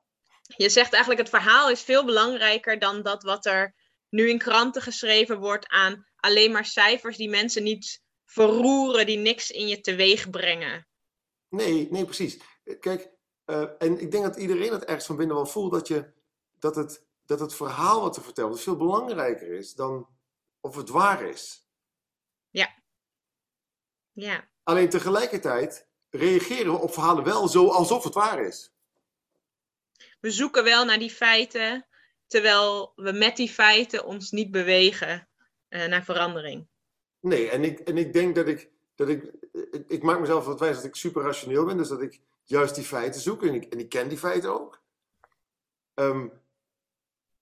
Je 0.47 0.69
zegt 0.69 0.93
eigenlijk, 0.93 1.21
het 1.21 1.41
verhaal 1.41 1.69
is 1.69 1.81
veel 1.81 2.05
belangrijker 2.05 2.79
dan 2.79 3.01
dat 3.01 3.23
wat 3.23 3.45
er 3.45 3.75
nu 4.09 4.29
in 4.29 4.37
kranten 4.37 4.81
geschreven 4.81 5.39
wordt 5.39 5.67
aan 5.67 6.05
alleen 6.15 6.51
maar 6.51 6.65
cijfers 6.65 7.17
die 7.17 7.29
mensen 7.29 7.63
niet 7.63 8.03
verroeren, 8.25 9.05
die 9.05 9.17
niks 9.17 9.51
in 9.51 9.67
je 9.67 9.81
teweeg 9.81 10.29
brengen. 10.29 10.87
Nee, 11.49 11.87
nee, 11.91 12.05
precies. 12.05 12.39
Kijk, 12.79 13.09
eh, 13.45 13.69
en 13.77 13.99
ik 13.99 14.11
denk 14.11 14.23
dat 14.23 14.35
iedereen 14.35 14.71
het 14.71 14.85
ergens 14.85 15.05
van 15.05 15.15
binnen 15.15 15.35
wel 15.35 15.45
voelt 15.45 15.71
dat, 15.71 15.87
je, 15.87 16.13
dat, 16.59 16.75
het, 16.75 17.05
dat 17.25 17.39
het 17.39 17.55
verhaal 17.55 18.01
wat 18.01 18.15
er 18.15 18.23
verteld 18.23 18.47
wordt 18.47 18.63
veel 18.63 18.75
belangrijker 18.75 19.51
is 19.51 19.73
dan 19.73 20.07
of 20.59 20.75
het 20.75 20.89
waar 20.89 21.23
is. 21.23 21.67
Ja, 22.49 22.75
Alleen 24.63 24.89
tegelijkertijd 24.89 25.87
reageren 26.09 26.71
we 26.71 26.79
op 26.79 26.93
verhalen 26.93 27.23
wel 27.23 27.47
zo 27.47 27.67
alsof 27.67 28.03
het 28.03 28.13
waar 28.13 28.39
is. 28.39 28.74
We 30.25 30.31
zoeken 30.31 30.63
wel 30.63 30.85
naar 30.85 30.99
die 30.99 31.09
feiten, 31.09 31.85
terwijl 32.27 32.93
we 32.95 33.11
met 33.11 33.35
die 33.35 33.49
feiten 33.49 34.05
ons 34.05 34.31
niet 34.31 34.51
bewegen 34.51 35.27
eh, 35.67 35.85
naar 35.85 36.03
verandering. 36.03 36.67
Nee, 37.19 37.49
en 37.49 37.63
ik, 37.63 37.79
en 37.79 37.97
ik 37.97 38.13
denk 38.13 38.35
dat 38.35 38.47
ik, 38.47 38.69
dat 38.95 39.09
ik, 39.09 39.31
ik, 39.51 39.83
ik 39.87 40.03
maak 40.03 40.19
mezelf 40.19 40.45
wat 40.45 40.59
wijs 40.59 40.75
dat 40.75 40.85
ik 40.85 40.95
super 40.95 41.23
rationeel 41.23 41.65
ben, 41.65 41.77
dus 41.77 41.87
dat 41.87 42.01
ik 42.01 42.21
juist 42.43 42.75
die 42.75 42.83
feiten 42.83 43.21
zoek 43.21 43.43
en 43.43 43.53
ik, 43.53 43.65
en 43.65 43.79
ik 43.79 43.89
ken 43.89 44.07
die 44.07 44.17
feiten 44.17 44.53
ook. 44.53 44.81
Ehm, 45.93 46.27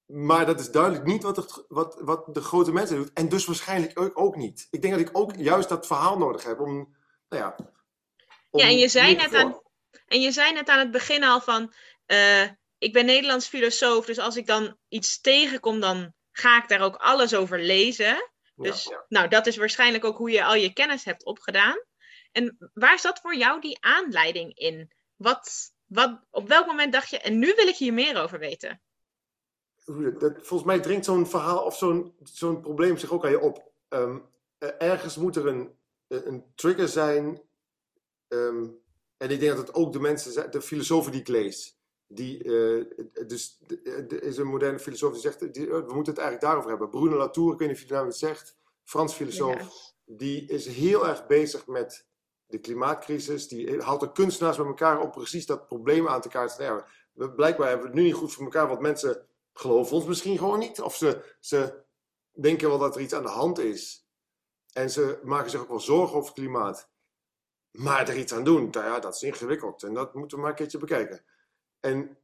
maar 0.05 0.45
dat 0.45 0.59
is 0.59 0.71
duidelijk 0.71 1.05
niet 1.05 1.23
wat, 1.23 1.35
het, 1.35 1.65
wat, 1.67 1.97
wat 2.01 2.33
de 2.33 2.41
grote 2.41 2.71
mensen 2.71 2.95
doen. 2.95 3.09
En 3.13 3.29
dus 3.29 3.45
waarschijnlijk 3.45 3.99
ook, 3.99 4.19
ook 4.19 4.35
niet. 4.35 4.67
Ik 4.71 4.81
denk 4.81 4.93
dat 4.93 5.07
ik 5.07 5.17
ook 5.17 5.35
juist 5.35 5.69
dat 5.69 5.87
verhaal 5.87 6.17
nodig 6.17 6.43
heb 6.43 6.59
om, 6.59 6.95
nou 7.29 7.43
ja... 7.43 7.55
om 8.49 8.59
Ja, 8.59 8.65
en 8.65 8.77
je 8.77 8.87
zei 8.87 9.15
net 9.15 9.33
aan, 9.33 9.61
en 10.07 10.21
je 10.21 10.31
zei 10.31 10.53
net 10.53 10.69
aan 10.69 10.79
het 10.79 10.91
begin 10.91 11.23
al 11.23 11.41
van, 11.41 11.73
eh, 12.05 12.49
ik 12.83 12.93
ben 12.93 13.05
Nederlands 13.05 13.47
filosoof, 13.47 14.05
dus 14.05 14.17
als 14.19 14.35
ik 14.35 14.45
dan 14.47 14.77
iets 14.87 15.21
tegenkom, 15.21 15.79
dan 15.79 16.13
ga 16.31 16.63
ik 16.63 16.69
daar 16.69 16.81
ook 16.81 16.95
alles 16.95 17.35
over 17.35 17.59
lezen. 17.59 18.31
Dus 18.55 18.83
ja. 18.83 19.05
nou, 19.07 19.27
dat 19.27 19.47
is 19.47 19.57
waarschijnlijk 19.57 20.05
ook 20.05 20.17
hoe 20.17 20.31
je 20.31 20.43
al 20.43 20.55
je 20.55 20.73
kennis 20.73 21.03
hebt 21.05 21.25
opgedaan. 21.25 21.83
En 22.31 22.71
waar 22.73 22.99
zat 22.99 23.19
voor 23.19 23.35
jou 23.35 23.61
die 23.61 23.77
aanleiding 23.81 24.57
in? 24.57 24.91
Wat, 25.15 25.73
wat, 25.85 26.19
op 26.29 26.47
welk 26.47 26.65
moment 26.65 26.93
dacht 26.93 27.09
je, 27.09 27.19
en 27.19 27.39
nu 27.39 27.53
wil 27.55 27.67
ik 27.67 27.75
hier 27.75 27.93
meer 27.93 28.21
over 28.21 28.39
weten? 28.39 28.81
dat- 30.19 30.35
volgens 30.35 30.63
mij 30.63 30.79
dringt 30.79 31.05
zo'n 31.05 31.27
verhaal 31.27 31.63
of 31.63 31.77
zo'n 31.77 32.15
zo'n 32.23 32.61
probleem 32.61 32.97
zich 32.97 33.11
ook 33.11 33.25
aan 33.25 33.31
je 33.31 33.39
op. 33.39 33.71
Ehm, 33.89 34.19
eh, 34.57 34.69
ergens 34.77 35.15
moet 35.17 35.35
er 35.35 35.47
een, 35.47 35.77
een 36.07 36.27
een 36.27 36.45
trigger 36.55 36.87
zijn. 36.87 37.41
ehm, 38.27 38.67
en 39.17 39.29
ik 39.29 39.39
denk 39.39 39.55
dat 39.55 39.67
het 39.67 39.75
ook 39.75 39.93
de 39.93 39.99
mensen 39.99 40.31
zijn, 40.31 40.51
de 40.51 40.61
filosofen 40.61 41.11
die 41.11 41.21
ik 41.21 41.27
lees. 41.27 41.72
Die, 42.13 42.43
eh, 42.43 43.27
dus 43.27 43.59
er 43.85 44.23
is 44.23 44.37
een 44.37 44.47
moderne 44.47 44.79
filosoof 44.79 45.11
die 45.11 45.21
zegt, 45.21 45.53
die, 45.53 45.75
oh, 45.75 45.87
we 45.87 45.93
moeten 45.93 46.13
het 46.13 46.21
eigenlijk 46.21 46.41
daarover 46.41 46.69
hebben. 46.69 46.89
Bruno 46.89 47.17
Latour, 47.17 47.53
ik 47.53 47.59
weet 47.59 47.67
niet 47.67 47.77
of 47.77 47.83
je 47.83 47.93
naam 47.93 48.05
het 48.05 48.15
zegt, 48.15 48.57
Frans 48.83 49.13
filosoof. 49.13 49.55
Ja. 49.55 50.15
Die 50.15 50.45
is 50.47 50.67
heel 50.67 51.07
erg 51.07 51.27
bezig 51.27 51.67
met 51.67 52.07
de 52.45 52.57
klimaatcrisis. 52.57 53.47
Die 53.47 53.81
haalt 53.81 53.99
de 53.99 54.11
kunstenaars 54.11 54.57
bij 54.57 54.65
elkaar 54.65 55.01
om 55.01 55.11
precies 55.11 55.45
dat 55.45 55.67
probleem 55.67 56.07
aan 56.07 56.21
te 56.21 56.29
kaarten. 56.29 56.65
Nou 56.65 56.83
ja, 57.13 57.27
blijkbaar 57.27 57.67
hebben 57.67 57.85
we 57.85 57.91
het 57.91 58.01
nu 58.01 58.03
niet 58.03 58.19
goed 58.19 58.33
voor 58.33 58.43
elkaar, 58.43 58.67
want 58.67 58.79
mensen 58.79 59.27
geloven 59.53 59.95
ons 59.95 60.05
misschien 60.05 60.37
gewoon 60.37 60.59
niet. 60.59 60.81
Of 60.81 60.95
ze, 60.95 61.35
ze 61.39 61.83
denken 62.31 62.69
wel 62.69 62.77
dat 62.77 62.95
er 62.95 63.01
iets 63.01 63.13
aan 63.13 63.23
de 63.23 63.29
hand 63.29 63.59
is. 63.59 64.07
En 64.73 64.89
ze 64.89 65.19
maken 65.23 65.49
zich 65.49 65.61
ook 65.61 65.69
wel 65.69 65.79
zorgen 65.79 66.15
over 66.15 66.29
het 66.29 66.39
klimaat. 66.39 66.91
Maar 67.71 68.09
er 68.09 68.17
iets 68.17 68.33
aan 68.33 68.43
doen, 68.43 68.69
nou 68.71 68.85
ja, 68.85 68.99
dat 68.99 69.15
is 69.15 69.23
ingewikkeld. 69.23 69.83
En 69.83 69.93
dat 69.93 70.13
moeten 70.13 70.37
we 70.37 70.43
maar 70.43 70.51
een 70.51 70.57
keertje 70.57 70.77
bekijken. 70.77 71.25
En 71.83 72.17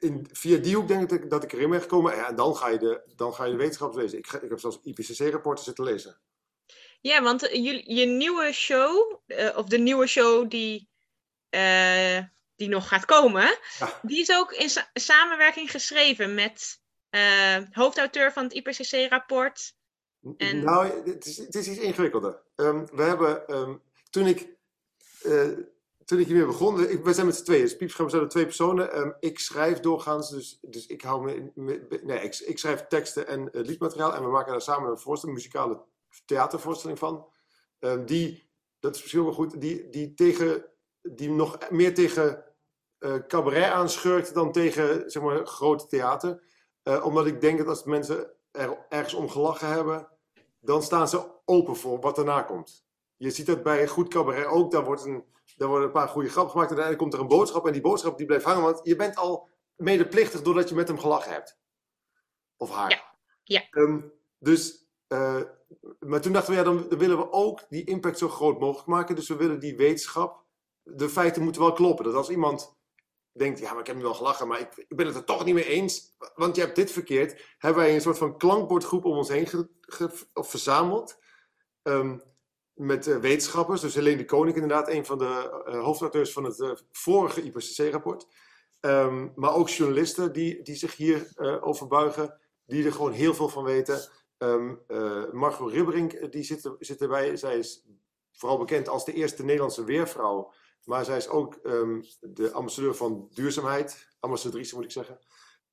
in, 0.00 0.28
via 0.32 0.56
die 0.58 0.74
hoek 0.74 0.88
denk 0.88 1.02
ik 1.02 1.08
dat 1.08 1.18
ik, 1.24 1.30
dat 1.30 1.42
ik 1.44 1.52
erin 1.52 1.70
ben 1.70 1.80
gekomen. 1.80 2.16
Ja, 2.16 2.28
en 2.28 2.36
dan 2.36 2.56
ga 2.56 2.68
je 2.68 2.78
de, 2.78 3.02
dan 3.16 3.34
ga 3.34 3.44
je 3.44 3.50
de 3.50 3.56
wetenschap 3.56 3.94
lezen. 3.94 4.18
Ik, 4.18 4.26
ga- 4.26 4.40
ik 4.40 4.48
heb 4.50 4.60
zelfs 4.60 4.78
IPCC-rapporten 4.82 5.64
zitten 5.64 5.84
lezen. 5.84 6.18
Ja, 7.00 7.22
want 7.22 7.48
eh, 7.48 7.64
jullie- 7.64 7.94
je 7.94 8.06
nieuwe 8.06 8.52
show, 8.52 9.20
eh, 9.26 9.56
of 9.56 9.66
de 9.66 9.78
nieuwe 9.78 10.06
show 10.06 10.50
die, 10.50 10.88
eh, 11.48 12.18
die 12.56 12.68
nog 12.68 12.88
gaat 12.88 13.04
komen, 13.04 13.58
Ja. 13.78 13.98
die 14.02 14.20
is 14.20 14.30
ook 14.32 14.52
in 14.52 14.70
sa- 14.70 14.90
samenwerking 14.94 15.70
geschreven 15.70 16.34
met 16.34 16.80
eh, 17.10 17.56
hoofdauteur 17.70 18.32
van 18.32 18.44
het 18.44 18.52
IPCC-rapport. 18.52 19.74
En- 20.36 20.64
Nou, 20.64 21.10
het 21.10 21.26
is, 21.26 21.36
het 21.36 21.54
is 21.54 21.68
iets 21.68 21.78
ingewikkelder. 21.78 22.42
Ehm, 22.56 22.86
we 22.92 23.02
hebben, 23.02 23.46
ehm, 23.48 23.76
toen 24.10 24.26
ik, 24.26 24.48
eh, 25.22 25.48
toen 26.06 26.18
ik 26.18 26.26
hiermee 26.26 26.46
begon, 26.46 26.88
ik, 26.88 27.04
we 27.04 27.12
zijn 27.12 27.26
met 27.26 27.36
z'n 27.36 27.44
tweeën, 27.44 27.62
dus 27.62 27.76
Piepscherm 27.76 28.08
zijn 28.08 28.22
er 28.22 28.28
twee 28.28 28.44
personen. 28.44 28.92
Ehm, 28.92 29.10
ik 29.20 29.38
schrijf 29.38 29.80
doorgaans, 29.80 30.30
dus, 30.30 30.58
dus 30.62 30.86
ik 30.86 31.02
hou 31.02 31.24
me, 31.24 31.50
me- 31.54 32.00
nee, 32.02 32.20
ik, 32.20 32.38
ik 32.38 32.58
schrijf 32.58 32.86
teksten 32.86 33.26
en 33.26 33.52
eh, 33.52 33.64
liedmateriaal 33.64 34.14
en 34.14 34.22
we 34.22 34.28
maken 34.30 34.52
daar 34.52 34.60
samen 34.62 34.90
een 34.90 34.98
voorstelling, 34.98 35.38
een 35.38 35.44
muzikale 35.44 35.84
theatervoorstelling 36.24 36.98
van. 36.98 37.28
Ehm, 37.78 38.04
die, 38.04 38.50
dat 38.80 38.94
is 38.94 39.00
misschien 39.00 39.24
wel 39.24 39.32
goed, 39.32 39.60
die, 39.60 39.88
die, 39.88 40.14
tegen, 40.14 40.64
die 41.02 41.30
nog 41.30 41.70
meer 41.70 41.94
tegen 41.94 42.44
eh, 42.98 43.14
cabaret 43.28 43.70
aanschurkt 43.70 44.34
dan 44.34 44.52
tegen, 44.52 45.10
zeg 45.10 45.22
maar, 45.22 45.46
groot 45.46 45.88
theater. 45.88 46.42
Eh, 46.82 47.04
omdat 47.04 47.26
ik 47.26 47.40
denk 47.40 47.58
dat 47.58 47.66
als 47.66 47.84
mensen 47.84 48.30
er 48.50 48.86
ergens 48.88 49.14
om 49.14 49.28
gelachen 49.28 49.68
hebben, 49.68 50.08
dan 50.60 50.82
staan 50.82 51.08
ze 51.08 51.24
open 51.44 51.76
voor 51.76 52.00
wat 52.00 52.16
daarna 52.16 52.42
komt. 52.42 52.86
Je 53.16 53.30
ziet 53.30 53.46
dat 53.46 53.62
bij 53.62 53.88
goed 53.88 54.08
cabaret 54.08 54.46
ook. 54.46 54.70
Daar, 54.70 54.84
wordt 54.84 55.04
een, 55.04 55.24
daar 55.56 55.68
worden 55.68 55.86
een 55.86 55.92
paar 55.92 56.08
goede 56.08 56.28
grappen 56.28 56.52
gemaakt. 56.52 56.70
En 56.70 56.76
uiteindelijk 56.76 56.98
komt 56.98 57.14
er 57.14 57.20
een 57.20 57.38
boodschap. 57.38 57.66
En 57.66 57.72
die 57.72 57.82
boodschap 57.82 58.16
die 58.18 58.26
blijft 58.26 58.44
hangen. 58.44 58.62
Want 58.62 58.80
je 58.82 58.96
bent 58.96 59.16
al 59.16 59.48
medeplichtig 59.74 60.42
doordat 60.42 60.68
je 60.68 60.74
met 60.74 60.88
hem 60.88 60.98
gelachen 60.98 61.32
hebt. 61.32 61.58
Of 62.56 62.70
haar. 62.70 62.90
Ja, 62.90 63.18
ja. 63.42 63.66
Ehm, 63.70 64.00
dus, 64.38 64.86
eh, 65.06 65.42
maar 65.98 66.20
toen 66.20 66.32
dachten 66.32 66.52
we, 66.52 66.58
ja, 66.58 66.64
dan, 66.64 66.88
dan 66.88 66.98
willen 66.98 67.18
we 67.18 67.32
ook 67.32 67.64
die 67.68 67.84
impact 67.84 68.18
zo 68.18 68.28
groot 68.28 68.60
mogelijk 68.60 68.88
maken. 68.88 69.14
Dus 69.14 69.28
we 69.28 69.36
willen 69.36 69.60
die 69.60 69.76
wetenschap. 69.76 70.44
De 70.82 71.08
feiten 71.08 71.42
moeten 71.42 71.62
wel 71.62 71.72
kloppen. 71.72 72.04
Dat 72.04 72.14
als 72.14 72.30
iemand 72.30 72.74
denkt, 73.32 73.58
ja, 73.58 73.70
maar 73.70 73.80
ik 73.80 73.86
heb 73.86 73.96
nu 73.96 74.02
wel 74.02 74.14
gelachen, 74.14 74.48
maar 74.48 74.60
ik, 74.60 74.84
ik 74.88 74.96
ben 74.96 75.06
het 75.06 75.14
er 75.16 75.24
toch 75.24 75.44
niet 75.44 75.54
mee 75.54 75.64
eens. 75.64 76.16
Want 76.34 76.56
je 76.56 76.62
hebt 76.62 76.76
dit 76.76 76.90
verkeerd. 76.90 77.54
Hebben 77.58 77.82
wij 77.82 77.94
een 77.94 78.00
soort 78.00 78.18
van 78.18 78.38
klankbordgroep 78.38 79.04
om 79.04 79.16
ons 79.16 79.28
heen 79.28 79.46
ge- 79.46 79.68
ge- 79.80 80.26
of 80.32 80.50
verzameld. 80.50 81.18
Ehm, 81.82 82.18
met 82.76 83.06
eh, 83.06 83.16
wetenschappers. 83.16 83.80
Dus 83.80 83.94
Helene 83.94 84.16
de 84.16 84.24
Koning, 84.24 84.54
inderdaad, 84.54 84.88
een 84.88 85.06
van 85.06 85.18
de 85.18 85.62
eh, 85.66 85.82
hoofdauteurs 85.82 86.32
van 86.32 86.44
het 86.44 86.60
eh, 86.60 86.70
vorige 86.92 87.42
IPCC-rapport. 87.42 88.26
Ehm, 88.80 89.28
maar 89.34 89.54
ook 89.54 89.68
journalisten 89.68 90.32
die, 90.32 90.62
die 90.62 90.74
zich 90.74 90.96
hier 90.96 91.32
eh, 91.34 91.66
over 91.66 91.86
buigen, 91.86 92.40
die 92.66 92.84
er 92.84 92.92
gewoon 92.92 93.12
heel 93.12 93.34
veel 93.34 93.48
van 93.48 93.64
weten. 93.64 94.08
Eh, 94.38 95.32
Margot 95.32 95.72
Ribberink, 95.72 96.32
die 96.32 96.42
zit, 96.42 96.70
zit 96.78 97.00
erbij. 97.00 97.36
Zij 97.36 97.58
is 97.58 97.86
vooral 98.32 98.58
bekend 98.58 98.88
als 98.88 99.04
de 99.04 99.12
eerste 99.12 99.44
Nederlandse 99.44 99.84
weervrouw. 99.84 100.52
Maar 100.84 101.04
zij 101.04 101.16
is 101.16 101.28
ook 101.28 101.54
ehm, 101.54 102.00
de 102.20 102.52
ambassadeur 102.52 102.94
van 102.94 103.28
duurzaamheid, 103.32 104.08
ambassadrice 104.20 104.74
moet 104.74 104.84
ik 104.84 104.90
zeggen. 104.90 105.18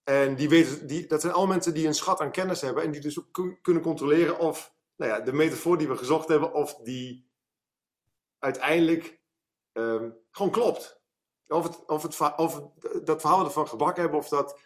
En 0.04 0.36
die 0.36 0.50
weten, 0.50 0.88
die, 0.88 1.08
dat 1.08 1.22
zijn 1.22 1.34
allemaal 1.34 1.54
mensen 1.54 1.74
die 1.74 1.88
een 1.88 1.94
schat 1.94 2.20
aan 2.20 2.32
kennis 2.32 2.62
hebben 2.62 2.84
en 2.84 2.92
die 2.92 3.02
dus 3.02 3.20
ook 3.20 3.28
kun- 3.32 3.60
kunnen 3.62 3.84
controleren 3.84 4.40
of 4.40 4.74
nou 4.96 5.12
ja, 5.12 5.20
de 5.20 5.34
metafoor 5.34 5.78
die 5.78 5.88
we 5.88 5.98
gezocht 5.98 6.28
hebben, 6.28 6.54
of 6.54 6.76
die 6.76 7.32
uiteindelijk 8.40 9.22
ehm, 9.72 10.10
gewoon 10.32 10.52
klopt. 10.52 11.02
Of, 11.48 11.64
het, 11.64 11.86
of, 11.86 12.02
het, 12.02 12.36
of 12.36 12.62
dat 13.04 13.22
verhaal 13.22 13.46
ervan 13.46 13.68
gebakken 13.68 14.02
hebben, 14.02 14.20
of 14.20 14.28
dat 14.28 14.60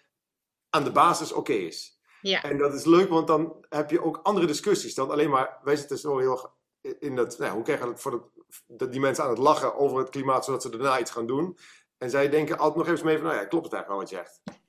aan 0.70 0.84
de 0.84 0.92
basis 0.92 1.32
oké 1.32 1.54
is. 1.54 2.02
Ja. 2.22 2.44
En 2.44 2.58
dat 2.58 2.74
is 2.74 2.86
leuk, 2.86 3.10
want 3.10 3.28
dan 3.28 3.66
heb 3.70 3.90
je 3.90 4.04
ook 4.04 4.20
andere 4.24 4.46
discussies 4.46 4.96
dan 4.96 5.12
alleen 5.12 5.30
maar, 5.30 5.60
wij 5.64 5.76
zitten 5.76 5.98
zo 5.98 6.18
heel 6.18 6.32
erg 6.32 6.56
in 7.00 7.16
dat, 7.16 7.38
nou, 7.38 7.50
ja, 7.50 7.56
hoe 7.56 7.64
krijgen 7.64 7.90
we 7.90 7.98
voor 7.98 8.12
dat, 8.12 8.24
dat 8.68 8.92
die 8.92 9.00
mensen 9.00 9.24
aan 9.24 9.30
het 9.30 9.40
lachen 9.40 9.76
over 9.76 9.98
het 9.98 10.10
klimaat, 10.10 10.46
zodat 10.46 10.62
ze 10.62 10.70
daarna 10.70 11.00
iets 11.00 11.12
gaan 11.12 11.28
doen. 11.28 11.58
En 11.98 12.10
zij 12.10 12.30
denken 12.30 12.58
altijd 12.58 12.86
nog 12.86 12.96
even 12.96 13.06
mee 13.06 13.18
van, 13.18 13.26
nou 13.26 13.38
ja, 13.38 13.46
klopt 13.46 13.66
het 13.66 13.74
eigenlijk 13.74 13.88
wel 13.88 13.98
wat 13.98 14.10
je 14.10 14.16
zegt? 14.16 14.66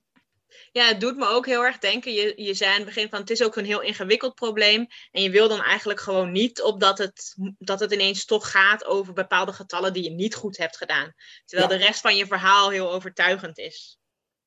Ja, 0.73 0.87
het 0.87 1.01
doet 1.01 1.17
me 1.17 1.27
ook 1.27 1.47
heel 1.47 1.65
erg 1.65 1.79
denken. 1.79 2.13
Je, 2.13 2.33
je 2.37 2.55
zei 2.55 2.71
aan 2.71 2.77
het 2.77 2.85
begin 2.85 3.09
van 3.09 3.21
het 3.21 3.31
is 3.31 3.43
ook 3.43 3.57
een 3.57 3.65
heel 3.65 3.83
ingewikkeld 3.83 4.35
probleem. 4.35 4.87
En 5.11 5.23
je 5.23 5.31
wil 5.31 5.49
dan 5.49 5.63
eigenlijk 5.63 6.01
gewoon 6.01 6.33
niet 6.33 6.63
op 6.63 6.81
dat 6.81 6.99
het, 6.99 7.35
dat 7.59 7.81
het 7.81 7.93
ineens 7.93 8.25
toch 8.25 8.51
gaat 8.51 8.85
over 8.85 9.13
bepaalde 9.13 9.53
getallen 9.53 9.93
die 9.93 10.03
je 10.03 10.11
niet 10.11 10.35
goed 10.35 10.57
hebt 10.57 10.77
gedaan. 10.77 11.15
Terwijl 11.45 11.71
Ja. 11.71 11.79
de 11.79 11.85
rest 11.85 12.01
van 12.01 12.17
je 12.17 12.27
verhaal 12.27 12.71
heel 12.71 12.93
overtuigend 12.93 13.59
is. 13.59 13.99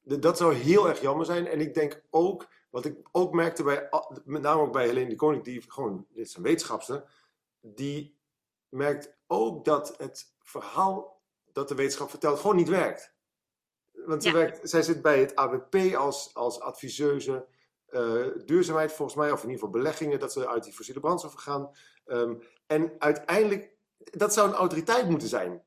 Dat 0.02 0.38
zou 0.38 0.54
heel 0.56 0.90
erg 0.90 1.02
jammer 1.02 1.26
zijn. 1.26 1.48
En 1.48 1.60
ik 1.60 1.74
denk 1.74 2.02
ook, 2.10 2.48
wat 2.70 2.86
ik 2.86 2.96
ook 3.12 3.34
merkte 3.34 3.64
bij, 3.64 3.90
met 4.26 4.42
name 4.42 4.62
ook 4.62 4.72
bij 4.74 4.86
Helene 4.86 5.10
de 5.10 5.16
Koning, 5.16 5.44
die 5.44 5.64
gewoon, 5.68 6.06
dit 6.10 6.26
is 6.28 6.36
een 6.36 6.44
wetenschapster, 6.44 7.04
die 7.62 8.18
merkt 8.70 9.14
ook 9.28 9.66
dat 9.66 9.94
het 9.98 10.34
verhaal 10.40 11.22
dat 11.54 11.68
de 11.68 11.76
wetenschap 11.76 12.10
vertelt 12.10 12.40
gewoon 12.40 12.56
niet 12.56 12.70
werkt. 12.70 13.11
Want 13.94 14.24
ze 14.24 14.32
werkt, 14.32 14.70
zij 14.70 14.82
zit 14.82 15.02
bij 15.02 15.20
het 15.20 15.36
ABP 15.36 15.76
als, 15.96 16.34
als 16.34 16.60
adviseuse 16.60 17.46
eh, 17.88 18.26
duurzaamheid, 18.46 18.92
volgens 18.94 19.18
mij, 19.18 19.32
of 19.32 19.44
in 19.44 19.50
ieder 19.50 19.64
geval 19.66 19.80
beleggingen, 19.82 20.20
dat 20.20 20.32
ze 20.34 20.48
uit 20.50 20.64
die 20.64 20.74
fossiele 20.74 21.00
brandstoffen 21.00 21.40
gaan. 21.40 21.72
Ehm, 22.06 22.34
en 22.68 22.92
uiteindelijk, 23.00 23.70
dat 23.98 24.34
zou 24.34 24.48
een 24.50 24.56
autoriteit 24.56 25.10
moeten 25.10 25.28
zijn. 25.28 25.64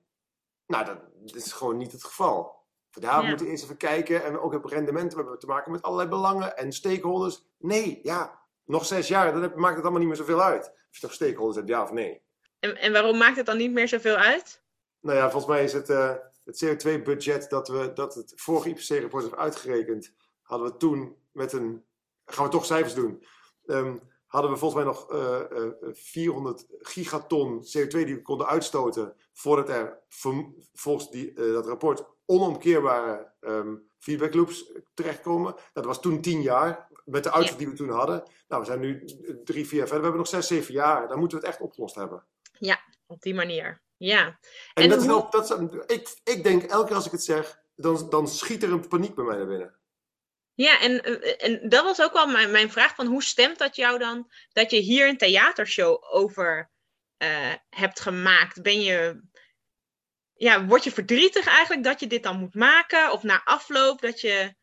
Nou, 0.66 0.84
dat 0.84 0.98
is 1.34 1.52
gewoon 1.52 1.76
niet 1.76 1.92
het 1.92 2.04
geval. 2.04 2.62
Vandaar 2.90 3.22
Ja. 3.22 3.28
moeten 3.28 3.46
we 3.46 3.52
eerst 3.52 3.64
even 3.64 3.76
kijken. 3.76 4.24
En 4.24 4.32
we 4.32 4.40
ook 4.40 4.52
hebben 4.52 4.70
rendementen. 4.70 5.10
We 5.16 5.22
hebben 5.22 5.38
te 5.40 5.46
maken 5.46 5.72
met 5.72 5.82
allerlei 5.82 6.08
belangen 6.08 6.56
en 6.56 6.72
stakeholders. 6.72 7.44
Nee, 7.58 8.00
ja, 8.02 8.38
nog 8.64 8.84
zes 8.86 9.08
jaar, 9.08 9.32
dan 9.32 9.42
heb- 9.42 9.54
maakt 9.56 9.74
het 9.74 9.82
allemaal 9.82 10.00
niet 10.00 10.08
meer 10.08 10.18
zoveel 10.18 10.42
uit. 10.42 10.66
Of 10.66 10.86
je 10.90 11.00
toch 11.00 11.12
stakeholders 11.12 11.56
hebt, 11.56 11.68
ja 11.68 11.82
of 11.82 11.92
nee. 11.92 12.22
En, 12.58 12.76
en 12.76 12.92
waarom 12.92 13.16
maakt 13.18 13.36
het 13.36 13.46
dan 13.46 13.56
niet 13.56 13.72
meer 13.72 13.88
zoveel 13.88 14.16
uit? 14.16 14.62
Nou 15.00 15.16
ja, 15.18 15.30
volgens 15.30 15.52
mij 15.52 15.64
is 15.64 15.72
het, 15.72 15.90
eh, 15.90 16.14
het 16.44 16.64
CO2-budget 16.64 17.50
dat, 17.50 17.68
we, 17.68 17.92
dat 17.94 18.14
het 18.14 18.32
vorige 18.36 18.68
IPCC-rapport 18.68 19.22
heeft 19.22 19.36
uitgerekend, 19.36 20.12
hadden 20.42 20.68
we 20.72 20.76
toen 20.76 21.16
met 21.32 21.52
een. 21.52 21.84
Gaan 22.26 22.44
we 22.44 22.50
toch 22.50 22.64
cijfers 22.64 22.94
doen? 22.94 23.24
Ehm, 23.66 23.96
hadden 24.26 24.52
we 24.52 24.56
volgens 24.56 24.84
mij 24.84 24.92
nog 24.92 25.10
eh, 25.10 25.40
eh, 25.40 25.72
400 25.92 26.66
gigaton 26.78 27.62
CO2 27.62 27.88
die 27.88 28.14
we 28.14 28.22
konden 28.22 28.46
uitstoten. 28.46 29.14
voordat 29.32 29.68
er 29.68 30.02
volgens 30.72 31.10
die, 31.10 31.32
eh, 31.32 31.52
dat 31.52 31.66
rapport 31.66 32.04
onomkeerbare 32.26 33.32
ehm, 33.40 33.74
feedback 33.98 34.34
loops 34.34 34.72
terechtkomen. 34.94 35.54
Dat 35.72 35.84
was 35.84 36.00
toen 36.00 36.20
10 36.20 36.42
jaar. 36.42 36.88
Met 37.04 37.24
de 37.24 37.32
uitstoot 37.32 37.58
die 37.58 37.68
we 37.68 37.74
toen 37.74 37.90
hadden. 37.90 38.22
Nou, 38.48 38.60
we 38.60 38.66
zijn 38.66 38.80
nu 38.80 39.04
drie, 39.44 39.66
vier 39.66 39.78
jaar 39.78 39.88
verder. 39.88 39.96
We 39.96 40.02
hebben 40.02 40.16
nog 40.16 40.28
zes, 40.28 40.46
zeven 40.46 40.74
jaar. 40.74 41.08
Dan 41.08 41.18
moeten 41.18 41.38
we 41.38 41.44
het 41.44 41.54
echt 41.54 41.64
opgelost 41.64 41.94
hebben. 41.94 42.24
Op 43.06 43.22
die 43.22 43.34
manier. 43.34 43.80
Ja. 44.04 44.26
En, 44.74 44.82
En 44.82 44.88
dat 44.88 45.00
is 45.00 45.06
hoe- 45.06 45.14
wel, 45.14 45.30
dat 45.30 45.50
is, 45.50 45.96
ik, 45.96 46.16
ik 46.24 46.42
denk 46.42 46.62
elke 46.62 46.86
keer 46.86 46.96
als 46.96 47.06
ik 47.06 47.12
het 47.12 47.24
zeg, 47.24 47.58
dan, 47.76 48.10
dan 48.10 48.28
schiet 48.28 48.62
er 48.62 48.72
een 48.72 48.88
paniek 48.88 49.14
bij 49.14 49.24
mij 49.24 49.36
naar 49.36 49.46
binnen. 49.46 49.78
Ja, 50.54 50.80
en, 50.80 51.02
eh, 51.02 51.48
en 51.48 51.68
dat 51.68 51.84
was 51.84 52.02
ook 52.02 52.12
wel 52.12 52.26
mijn, 52.26 52.50
mijn 52.50 52.70
vraag 52.70 52.94
van 52.94 53.06
hoe 53.06 53.22
stemt 53.22 53.58
dat 53.58 53.76
jou 53.76 53.98
dan 53.98 54.30
dat 54.52 54.70
je 54.70 54.76
hier 54.78 55.08
een 55.08 55.18
theatershow 55.18 56.04
over 56.10 56.70
eh, 57.16 57.54
hebt 57.68 58.00
gemaakt? 58.00 58.62
Ben 58.62 58.80
je, 58.80 59.20
ja, 60.34 60.66
word 60.66 60.84
je 60.84 60.92
verdrietig 60.92 61.46
eigenlijk 61.46 61.84
dat 61.84 62.00
je 62.00 62.06
dit 62.06 62.22
dan 62.22 62.38
moet 62.38 62.54
maken? 62.54 63.12
Of 63.12 63.22
na 63.22 63.44
afloop 63.44 64.00
dat 64.00 64.20
je, 64.20 64.54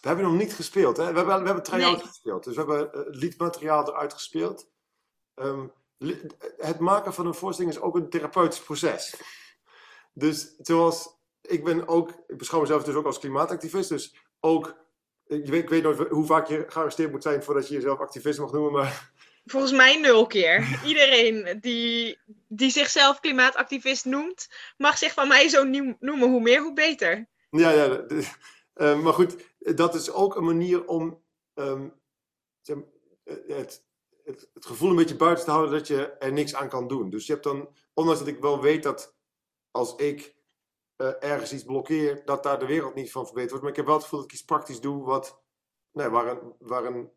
We 0.00 0.08
hebben 0.08 0.24
nog 0.24 0.34
niet 0.38 0.54
gespeeld, 0.54 0.96
hè? 0.96 1.10
We 1.12 1.16
hebben, 1.16 1.42
we 1.42 1.48
hebben 1.50 1.78
Nee. 1.78 1.96
gespeeld. 1.96 2.44
Dus 2.44 2.54
we 2.56 2.60
hebben 2.60 2.92
eh, 2.92 3.00
liedmateriaal 3.20 3.88
eruit 3.88 4.12
gespeeld. 4.12 4.70
Ehm, 5.34 5.66
het 6.56 6.78
maken 6.78 7.14
van 7.14 7.26
een 7.26 7.34
voorstelling 7.34 7.74
is 7.74 7.80
ook 7.80 7.96
een 7.96 8.08
therapeutisch 8.10 8.60
proces. 8.60 9.14
Dus 10.12 10.54
zoals, 10.58 11.16
ik 11.42 11.64
ben 11.64 11.88
ook, 11.88 12.10
ik 12.26 12.36
beschouw 12.38 12.60
mezelf 12.60 12.82
dus 12.84 12.94
ook 12.94 13.06
als 13.06 13.18
klimaatactivist. 13.18 13.88
Dus 13.88 14.14
ook, 14.40 14.76
ik 15.26 15.46
weet, 15.46 15.62
ik 15.62 15.68
weet 15.68 15.82
nooit 15.82 15.98
hoe 16.08 16.26
vaak 16.26 16.46
je 16.48 16.64
gearresteerd 16.68 17.10
moet 17.10 17.22
zijn 17.22 17.42
voordat 17.42 17.68
je 17.68 17.74
jezelf 17.74 17.98
activist 17.98 18.38
mag 18.38 18.52
noemen. 18.52 18.72
Maar 18.72 19.12
volgens 19.44 19.72
mij 19.72 19.96
nul 20.00 20.26
keer. 20.26 20.80
Iedereen 20.84 21.58
die, 21.60 22.18
die 22.48 22.70
zichzelf 22.70 23.20
klimaatactivist 23.20 24.04
noemt, 24.04 24.48
mag 24.76 24.98
zich 24.98 25.12
van 25.12 25.28
mij 25.28 25.48
zo 25.48 25.64
nieuw- 25.64 25.96
noemen. 26.00 26.28
Hoe 26.30 26.40
meer, 26.40 26.62
hoe 26.62 26.72
beter. 26.74 27.28
Ja, 27.50 27.70
ja. 27.70 27.88
de- 27.88 28.28
eh, 28.74 29.00
maar 29.02 29.12
goed, 29.12 29.36
dat 29.58 29.94
is 29.94 30.10
ook 30.10 30.36
een 30.36 30.44
manier 30.44 30.86
om 30.86 31.22
ehm, 31.54 31.88
eh, 32.62 32.76
het, 33.46 33.84
het, 34.30 34.50
het 34.54 34.66
gevoel 34.66 34.90
een 34.90 34.96
beetje 34.96 35.16
buiten 35.16 35.44
te 35.44 35.50
houden 35.50 35.72
dat 35.72 35.86
je 35.86 36.12
er 36.12 36.32
niks 36.32 36.54
aan 36.54 36.68
kan 36.68 36.88
doen. 36.88 37.10
Dus 37.10 37.26
je 37.26 37.32
hebt 37.32 37.44
dan, 37.44 37.68
ondanks 37.94 38.20
dat 38.20 38.28
ik 38.28 38.40
wel 38.40 38.60
weet 38.60 38.82
dat 38.82 39.16
als 39.70 39.96
ik 39.96 40.34
eh, 40.96 41.12
ergens 41.20 41.52
iets 41.52 41.64
blokkeer, 41.64 42.24
dat 42.24 42.42
daar 42.42 42.58
de 42.58 42.66
wereld 42.66 42.94
niet 42.94 43.12
van 43.12 43.24
verbeterd 43.24 43.50
wordt. 43.50 43.64
Maar 43.64 43.72
ik 43.72 43.78
heb 43.78 43.86
wel 43.86 43.94
het 43.94 44.04
gevoel 44.04 44.20
dat 44.20 44.28
ik 44.28 44.34
iets 44.34 44.44
praktisch 44.44 44.80
doe 44.80 45.04
wat, 45.04 45.42
nee, 45.92 46.08
waar, 46.08 46.26
een, 46.26 46.54
waar, 46.58 46.84
een, 46.84 47.10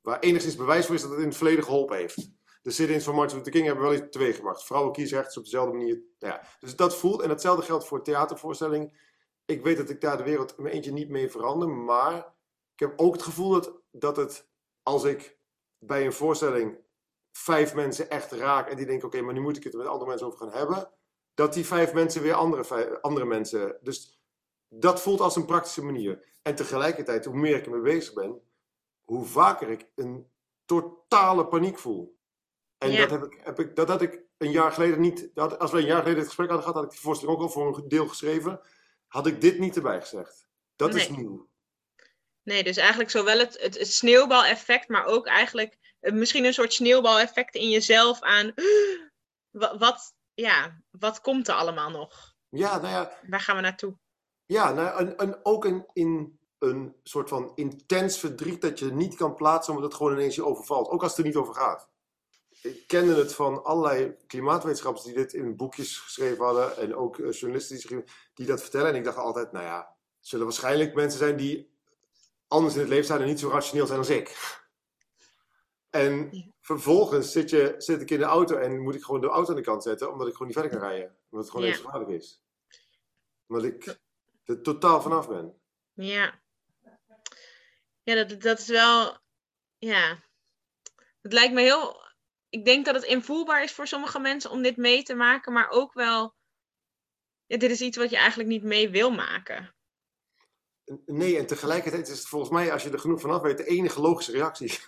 waar 0.00 0.18
enigszins 0.18 0.56
bewijs 0.56 0.86
voor 0.86 0.94
is 0.94 1.02
dat 1.02 1.10
het 1.10 1.20
in 1.20 1.26
het 1.26 1.36
verleden 1.36 1.64
geholpen 1.64 1.96
heeft. 1.96 2.34
De 2.62 2.70
sit-ins 2.70 3.04
van 3.04 3.14
Martin 3.14 3.36
Luther 3.36 3.52
King 3.52 3.66
hebben 3.66 3.84
wel 3.84 3.94
iets 3.94 4.10
teweeg 4.10 4.36
gebracht. 4.36 4.64
Vrouwenkiesrecht 4.64 5.28
is 5.28 5.36
op 5.36 5.44
dezelfde 5.44 5.76
manier. 5.76 6.02
Nou 6.18 6.32
ja, 6.32 6.42
dus 6.60 6.76
dat 6.76 6.96
voelt, 6.96 7.22
en 7.22 7.30
hetzelfde 7.30 7.64
geldt 7.64 7.86
voor 7.86 8.02
theatervoorstelling 8.02 8.92
ik 9.46 9.62
weet 9.62 9.76
dat 9.76 9.90
ik 9.90 10.00
daar 10.00 10.16
de 10.16 10.22
wereld 10.22 10.56
in 10.56 10.62
mijn 10.62 10.74
eentje 10.74 10.92
niet 10.92 11.08
mee 11.08 11.30
verander, 11.30 11.68
maar 11.68 12.16
ik 12.72 12.80
heb 12.80 12.92
ook 12.96 13.12
het 13.12 13.22
gevoel 13.22 13.50
dat, 13.50 13.80
dat 13.90 14.16
het, 14.16 14.48
als 14.82 15.04
ik 15.04 15.35
bij 15.86 16.04
een 16.06 16.12
voorstelling 16.12 16.78
vijf 17.32 17.74
mensen 17.74 18.10
echt 18.10 18.32
raak 18.32 18.68
en 18.70 18.76
die 18.76 18.86
denken, 18.86 19.06
oké, 19.06 19.20
maar 19.20 19.34
nu 19.34 19.40
moet 19.40 19.56
ik 19.56 19.64
het 19.64 19.72
er 19.72 19.78
met 19.78 19.88
andere 19.88 20.08
mensen 20.08 20.26
over 20.26 20.38
gaan 20.38 20.52
hebben, 20.58 20.90
dat 21.34 21.52
die 21.54 21.66
vijf 21.66 21.92
mensen 21.92 22.22
weer 22.22 22.34
andere, 22.34 22.64
vijf- 22.64 23.00
andere 23.00 23.26
mensen. 23.26 23.78
Dus 23.82 24.20
dat 24.68 25.02
voelt 25.02 25.20
als 25.20 25.36
een 25.36 25.44
praktische 25.46 25.84
manier. 25.84 26.24
En 26.42 26.54
tegelijkertijd, 26.54 27.24
hoe 27.24 27.36
meer 27.36 27.56
ik 27.56 27.64
ermee 27.64 27.80
bezig 27.80 28.14
ben, 28.14 28.40
hoe 29.04 29.24
vaker 29.24 29.68
ik 29.70 29.86
een 29.94 30.30
totale 30.64 31.46
paniek 31.46 31.78
voel. 31.78 32.18
En 32.78 32.90
Ja. 32.90 33.06
dat, 33.06 33.10
heb 33.10 33.32
ik, 33.32 33.40
heb 33.44 33.58
ik, 33.60 33.76
dat 33.76 33.88
had 33.88 34.02
ik 34.02 34.22
een 34.36 34.50
jaar 34.50 34.72
geleden 34.72 35.00
niet. 35.00 35.30
Dat, 35.34 35.58
als 35.58 35.70
we 35.72 35.78
een 35.78 35.86
jaar 35.86 35.98
geleden 35.98 36.18
dit 36.18 36.26
gesprek 36.26 36.48
hadden 36.48 36.66
gehad, 36.66 36.80
had 36.82 36.84
ik 36.90 36.90
die 36.98 37.06
voorstelling 37.06 37.36
ook 37.36 37.42
al 37.42 37.50
voor 37.50 37.76
een 37.76 37.88
deel 37.88 38.08
geschreven. 38.08 38.60
Had 39.06 39.26
ik 39.26 39.40
dit 39.40 39.58
niet 39.58 39.76
erbij 39.76 40.00
gezegd. 40.00 40.48
Dat 40.76 40.94
is 40.94 41.08
nieuw. 41.08 41.48
Nee, 42.46 42.64
dus 42.64 42.76
eigenlijk 42.76 43.10
zowel 43.10 43.38
het, 43.38 43.60
het, 43.60 43.78
het 43.78 43.92
sneeuwbaleffect, 43.92 44.88
maar 44.88 45.04
ook 45.04 45.26
eigenlijk 45.26 45.76
eh, 46.00 46.12
misschien 46.12 46.44
een 46.44 46.54
soort 46.54 46.72
sneeuwbaleffect 46.72 47.54
in 47.54 47.68
jezelf 47.68 48.20
aan 48.20 48.54
wat, 49.78 50.14
ja, 50.34 50.80
wat 50.90 51.20
komt 51.20 51.48
er 51.48 51.54
allemaal 51.54 51.90
nog? 51.90 52.34
Ja, 52.48 52.78
nou 52.78 52.88
ja, 52.88 53.18
Waar 53.28 53.40
gaan 53.40 53.56
we 53.56 53.62
naartoe? 53.62 53.98
ja 54.44 54.72
nou, 54.72 54.98
en, 54.98 55.16
en 55.16 55.40
ook 55.42 55.64
een, 55.64 55.86
in 55.92 56.38
een 56.58 56.96
soort 57.02 57.28
van 57.28 57.52
intens 57.54 58.18
verdriet 58.18 58.60
dat 58.60 58.78
je 58.78 58.92
niet 58.92 59.16
kan 59.16 59.34
plaatsen 59.34 59.74
omdat 59.74 59.88
het 59.88 59.98
gewoon 59.98 60.12
ineens 60.12 60.34
je 60.34 60.44
overvalt. 60.44 60.88
Ook 60.88 61.02
als 61.02 61.10
het 61.10 61.20
er 61.20 61.26
niet 61.26 61.36
over 61.36 61.54
gaat. 61.54 61.88
Ik 62.62 62.86
kende 62.86 63.14
het 63.14 63.34
van 63.34 63.64
allerlei 63.64 64.16
klimaatwetenschappers 64.26 65.04
die 65.04 65.14
dit 65.14 65.32
in 65.32 65.56
boekjes 65.56 65.98
geschreven 65.98 66.44
hadden. 66.44 66.76
En 66.76 66.94
ook 66.94 67.18
eh, 67.18 67.32
journalisten 67.32 67.88
die, 67.88 68.04
die 68.34 68.46
dat 68.46 68.60
vertellen. 68.62 68.88
En 68.88 68.94
ik 68.94 69.04
dacht 69.04 69.16
altijd, 69.16 69.52
nou 69.52 69.64
ja, 69.64 69.78
het 70.18 70.28
zullen 70.28 70.44
waarschijnlijk 70.44 70.94
mensen 70.94 71.18
zijn 71.18 71.36
die 71.36 71.74
anders 72.48 72.74
in 72.74 72.80
het 72.80 72.88
leven 72.88 73.04
staan 73.04 73.20
en 73.20 73.26
niet 73.26 73.40
zo 73.40 73.48
rationeel 73.48 73.86
zijn 73.86 73.98
als 73.98 74.10
ik. 74.10 74.36
En 75.90 76.30
vervolgens 76.60 77.32
zit, 77.32 77.50
je, 77.50 77.74
zit 77.78 78.00
ik 78.00 78.10
in 78.10 78.18
de 78.18 78.24
auto 78.24 78.56
en 78.56 78.80
moet 78.80 78.94
ik 78.94 79.02
gewoon 79.02 79.20
de 79.20 79.28
auto 79.28 79.50
aan 79.50 79.56
de 79.56 79.62
kant 79.62 79.82
zetten, 79.82 80.12
omdat 80.12 80.26
ik 80.26 80.32
gewoon 80.32 80.48
niet 80.48 80.56
verder 80.56 80.78
kan 80.78 80.88
rijden. 80.88 81.16
Omdat 81.30 81.46
het 81.46 81.50
gewoon 81.50 81.66
Ja. 81.66 81.72
even 81.72 81.84
gevaarlijk 81.84 82.10
is. 82.10 82.42
Omdat 83.46 83.64
ik 83.64 83.98
er 84.44 84.62
totaal 84.62 85.02
vanaf 85.02 85.28
ben. 85.28 85.60
Ja. 85.92 86.40
Ja, 88.02 88.24
dat, 88.24 88.40
dat 88.40 88.58
is 88.58 88.68
wel. 88.68 89.18
Ja. 89.78 90.18
Het 91.22 91.32
lijkt 91.32 91.54
me 91.54 91.60
heel. 91.60 92.04
Ik 92.48 92.64
denk 92.64 92.84
dat 92.84 92.94
het 92.94 93.04
invoelbaar 93.04 93.62
is 93.62 93.72
voor 93.72 93.86
sommige 93.86 94.18
mensen 94.18 94.50
om 94.50 94.62
dit 94.62 94.76
mee 94.76 95.02
te 95.02 95.14
maken, 95.14 95.52
maar 95.52 95.68
ook 95.68 95.92
wel. 95.92 96.34
Ja, 97.46 97.56
dit 97.56 97.70
is 97.70 97.80
iets 97.80 97.96
wat 97.96 98.10
je 98.10 98.16
eigenlijk 98.16 98.48
niet 98.48 98.62
mee 98.62 98.90
wil 98.90 99.10
maken. 99.10 99.75
Nee, 101.06 101.38
en 101.38 101.46
tegelijkertijd 101.46 102.08
is 102.08 102.18
het 102.18 102.28
volgens 102.28 102.50
mij, 102.50 102.72
als 102.72 102.82
je 102.82 102.90
er 102.90 102.98
genoeg 102.98 103.20
vanaf 103.20 103.42
weet, 103.42 103.56
de 103.56 103.66
enige 103.66 104.00
logische 104.00 104.32
reactie. 104.32 104.78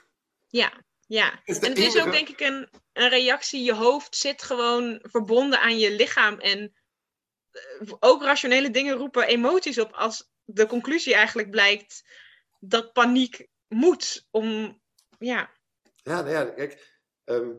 Ja, 0.47 0.73
Ja, 1.07 1.31
de 1.45 1.53
en 1.53 1.69
het 1.69 1.79
is 1.79 2.01
ook 2.01 2.13
denk 2.13 2.29
ik 2.29 2.41
een, 2.41 2.69
een 2.93 3.09
reactie. 3.09 3.63
Je 3.63 3.75
hoofd 3.75 4.17
zit 4.17 4.43
gewoon 4.43 4.99
verbonden 5.03 5.61
aan 5.61 5.79
je 5.79 5.91
lichaam. 5.91 6.39
En 6.39 6.75
eh, 7.51 7.93
ook 7.99 8.23
rationele 8.23 8.71
dingen 8.71 8.97
roepen 8.97 9.27
emoties 9.27 9.79
op 9.79 9.93
als 9.93 10.31
de 10.45 10.67
conclusie 10.67 11.15
eigenlijk 11.15 11.51
blijkt 11.51 12.05
dat 12.61 12.93
paniek 12.93 13.49
moet 13.69 14.27
om, 14.31 14.81
ja, 15.19 15.51
Ja, 16.03 16.21
nou 16.21 16.31
ja, 16.31 16.45
kijk, 16.45 17.01
ehm, 17.25 17.55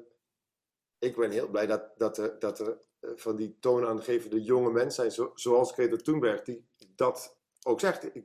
ik 0.99 1.15
ben 1.15 1.31
heel 1.31 1.49
blij 1.49 1.65
dat, 1.65 1.97
dat 1.97 2.17
er, 2.17 2.39
dat 2.39 2.59
er 2.59 2.77
eh, 2.99 3.11
van 3.15 3.35
die 3.35 3.57
toonaangevende 3.59 4.41
jonge 4.41 4.71
mensen 4.71 4.91
zijn, 4.91 5.11
zo, 5.11 5.31
zoals 5.35 5.71
Greta 5.71 5.95
Thunberg, 5.95 6.41
die 6.41 6.67
dat 6.95 7.38
ook 7.69 7.79
zegt. 7.79 8.15
Ik, 8.15 8.23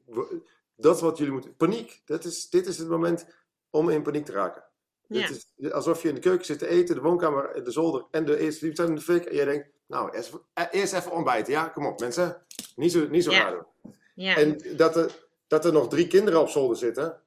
dat 0.76 0.94
is 0.96 1.00
wat 1.00 1.18
jullie 1.18 1.32
moeten. 1.32 1.56
Paniek. 1.56 2.02
Dat 2.04 2.24
is, 2.24 2.50
dit 2.50 2.66
is 2.66 2.78
het 2.78 2.88
moment 2.88 3.26
om 3.70 3.90
in 3.90 4.02
paniek 4.02 4.24
te 4.24 4.32
raken. 4.32 4.64
Ja. 5.08 5.20
Het 5.20 5.46
is 5.56 5.72
alsof 5.72 6.02
je 6.02 6.08
in 6.08 6.14
de 6.14 6.20
keuken 6.20 6.44
zit 6.46 6.58
te 6.58 6.66
eten, 6.66 6.94
de 6.94 7.00
woonkamer, 7.00 7.64
de 7.64 7.70
zolder 7.70 8.04
en 8.10 8.24
de 8.24 8.38
eerste 8.38 8.58
verdieping 8.58 8.88
in 8.88 8.94
de 8.94 9.00
fik. 9.00 9.24
En 9.24 9.34
jij 9.36 9.44
denkt, 9.44 9.68
nou, 9.86 10.10
eerst, 10.10 10.32
eerst 10.70 10.92
even 10.92 11.10
ontbijten. 11.12 11.52
Ja, 11.52 11.68
kom 11.68 11.86
op 11.86 12.00
mensen. 12.00 12.42
Niet 12.76 12.92
zo, 12.92 13.08
niet 13.08 13.24
zo 13.24 13.30
Ja. 13.30 13.42
raar 13.50 13.66
ja. 14.14 14.36
En 14.36 14.76
dat 14.76 14.96
er, 14.96 15.28
dat 15.46 15.64
er 15.64 15.72
nog 15.72 15.88
drie 15.88 16.06
kinderen 16.06 16.40
op 16.40 16.48
zolder 16.48 16.76
zitten. 16.76 17.22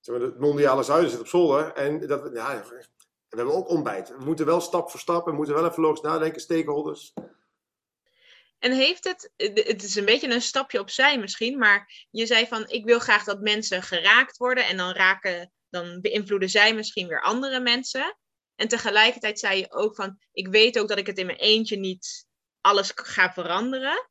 Zeg 0.00 0.16
maar, 0.18 0.24
het 0.26 0.38
mondiale 0.38 0.82
zuiden 0.82 1.10
zit 1.10 1.20
op 1.20 1.26
zolder. 1.26 1.72
En 1.72 2.06
dat, 2.06 2.22
we- 2.22 2.30
ja, 2.34 2.62
we 2.68 3.36
hebben 3.36 3.54
ook 3.54 3.68
ontbijt. 3.68 4.08
We 4.08 4.24
moeten 4.24 4.46
wel 4.46 4.60
stap 4.60 4.90
voor 4.90 5.00
stap. 5.00 5.24
We 5.24 5.32
moeten 5.32 5.54
wel 5.54 5.66
even 5.66 5.82
logisch 5.82 6.00
nadenken, 6.00 6.40
stakeholders. 6.40 7.14
En 8.62 8.72
heeft 8.72 9.04
het, 9.04 9.32
het 9.36 9.82
is 9.82 9.94
een 9.94 10.04
beetje 10.04 10.30
een 10.30 10.42
stapje 10.42 10.80
opzij 10.80 11.18
misschien, 11.18 11.58
maar 11.58 12.06
je 12.10 12.26
zei 12.26 12.46
van 12.46 12.68
ik 12.68 12.84
wil 12.84 12.98
graag 12.98 13.24
dat 13.24 13.40
mensen 13.40 13.82
geraakt 13.82 14.36
worden 14.36 14.66
en 14.66 14.76
dan 14.76 14.92
raken, 14.92 15.52
dan 15.68 16.00
beïnvloeden 16.00 16.48
zij 16.48 16.74
misschien 16.74 17.08
weer 17.08 17.22
andere 17.22 17.60
mensen. 17.60 18.18
En 18.54 18.68
tegelijkertijd 18.68 19.38
zei 19.38 19.58
je 19.58 19.72
ook 19.72 19.94
van 19.94 20.18
ik 20.32 20.48
weet 20.48 20.78
ook 20.78 20.88
dat 20.88 20.98
ik 20.98 21.06
het 21.06 21.18
in 21.18 21.26
mijn 21.26 21.38
eentje 21.38 21.76
niet 21.76 22.26
alles 22.60 22.92
ga 22.94 23.32
veranderen. 23.32 24.08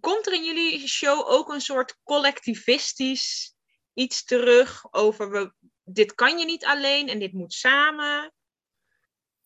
Komt 0.00 0.26
er 0.26 0.32
in 0.32 0.44
jullie 0.44 0.88
show 0.88 1.30
ook 1.30 1.48
een 1.48 1.60
soort 1.60 1.98
collectivistisch 2.02 3.54
iets 3.94 4.24
terug 4.24 4.92
over 4.92 5.30
we, 5.30 5.52
dit 5.84 6.14
kan 6.14 6.38
je 6.38 6.44
niet 6.44 6.64
alleen 6.64 7.08
en 7.08 7.18
dit 7.18 7.32
moet 7.32 7.52
samen? 7.52 8.34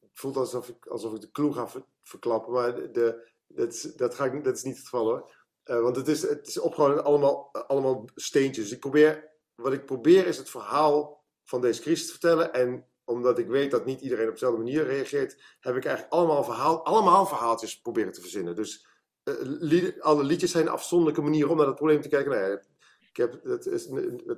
Het 0.01 0.11
voelt 0.13 0.37
alsof 0.37 0.69
ik, 0.69 0.87
alsof 0.87 1.15
ik 1.15 1.21
de 1.21 1.31
clue 1.31 1.53
ga 1.53 1.69
ver- 1.69 1.87
verklappen. 2.03 2.53
Maar 2.53 2.93
de- 2.93 3.33
dat, 3.47 3.73
is, 3.73 3.83
dat, 3.83 4.17
dat 4.17 4.57
is 4.57 4.63
niet 4.63 4.77
het 4.77 4.85
geval 4.85 5.05
hoor. 5.05 5.33
Eh, 5.63 5.81
want 5.81 5.97
het 5.97 6.09
is, 6.09 6.23
het 6.23 6.47
is 6.47 6.59
opgehouden 6.59 7.05
allemaal, 7.05 7.51
allemaal 7.53 8.05
steentjes. 8.15 8.73
Ik 8.73 8.81
probeer, 8.81 9.31
wat 9.55 9.73
ik 9.73 9.87
probeer 9.87 10.27
is 10.27 10.37
het 10.37 10.51
verhaal 10.51 11.25
van 11.45 11.61
deze 11.61 11.81
crisis 11.81 12.07
te 12.07 12.13
vertellen. 12.13 12.53
En 12.53 12.87
omdat 13.05 13.39
ik 13.39 13.47
weet 13.47 13.71
dat 13.71 13.85
niet 13.85 14.01
iedereen 14.01 14.27
op 14.27 14.33
dezelfde 14.33 14.59
manier 14.59 14.85
reageert, 14.85 15.43
heb 15.61 15.77
ik 15.77 15.85
eigenlijk 15.85 16.15
allemaal, 16.15 16.45
verhaal, 16.45 16.85
allemaal 16.85 17.27
verhaaltjes 17.27 17.81
proberen 17.81 18.13
te 18.13 18.21
verzinnen. 18.21 18.57
Dus 18.57 18.87
eh, 19.23 20.01
alle 20.01 20.25
liedjes 20.25 20.51
zijn 20.51 20.69
afzonderlijke 20.69 21.23
manieren 21.23 21.51
om 21.51 21.57
naar 21.57 21.67
dat 21.67 21.75
probleem 21.75 22.01
te 22.01 22.09
kijken. 22.09 22.31
Nou 22.31 22.51
ja, 22.51 22.63
ik 23.09 23.17
heb 23.17 23.41
dat, 23.45 23.67
is, 23.67 23.89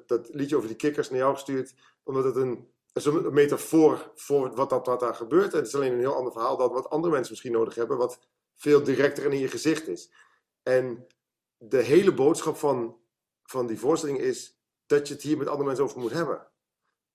dat, 0.06 0.28
liedje 0.32 0.56
over 0.56 0.68
die 0.68 0.76
kikkers 0.76 1.10
naar 1.10 1.18
jou 1.18 1.34
gestuurd, 1.34 1.74
omdat 2.02 2.24
het 2.24 2.36
een, 2.36 2.68
een 2.92 3.34
metafoor 3.34 4.12
voor 4.14 4.54
wat, 4.54 4.70
dat, 4.70 4.86
wat 4.86 5.00
daar 5.00 5.14
gebeurt. 5.14 5.52
En 5.52 5.58
het 5.58 5.66
is 5.66 5.74
alleen 5.74 5.92
een 5.92 5.98
heel 5.98 6.16
ander 6.16 6.32
verhaal 6.32 6.56
dan 6.56 6.72
wat 6.72 6.90
andere 6.90 7.12
mensen 7.12 7.32
misschien 7.32 7.52
nodig 7.52 7.74
hebben, 7.74 7.96
wat 7.96 8.18
veel 8.56 8.82
directer 8.82 9.24
en 9.24 9.32
in 9.32 9.38
je 9.38 9.48
gezicht 9.48 9.88
is. 9.88 10.10
En 10.62 11.06
de 11.56 11.82
hele 11.82 12.14
boodschap 12.14 12.56
van, 12.56 12.98
van 13.42 13.66
die 13.66 13.78
voorstelling 13.78 14.18
is 14.18 14.58
dat 14.86 15.08
je 15.08 15.14
het 15.14 15.22
hier 15.22 15.36
met 15.38 15.46
andere 15.48 15.66
mensen 15.66 15.84
over 15.84 15.98
moet 15.98 16.12
hebben. 16.12 16.46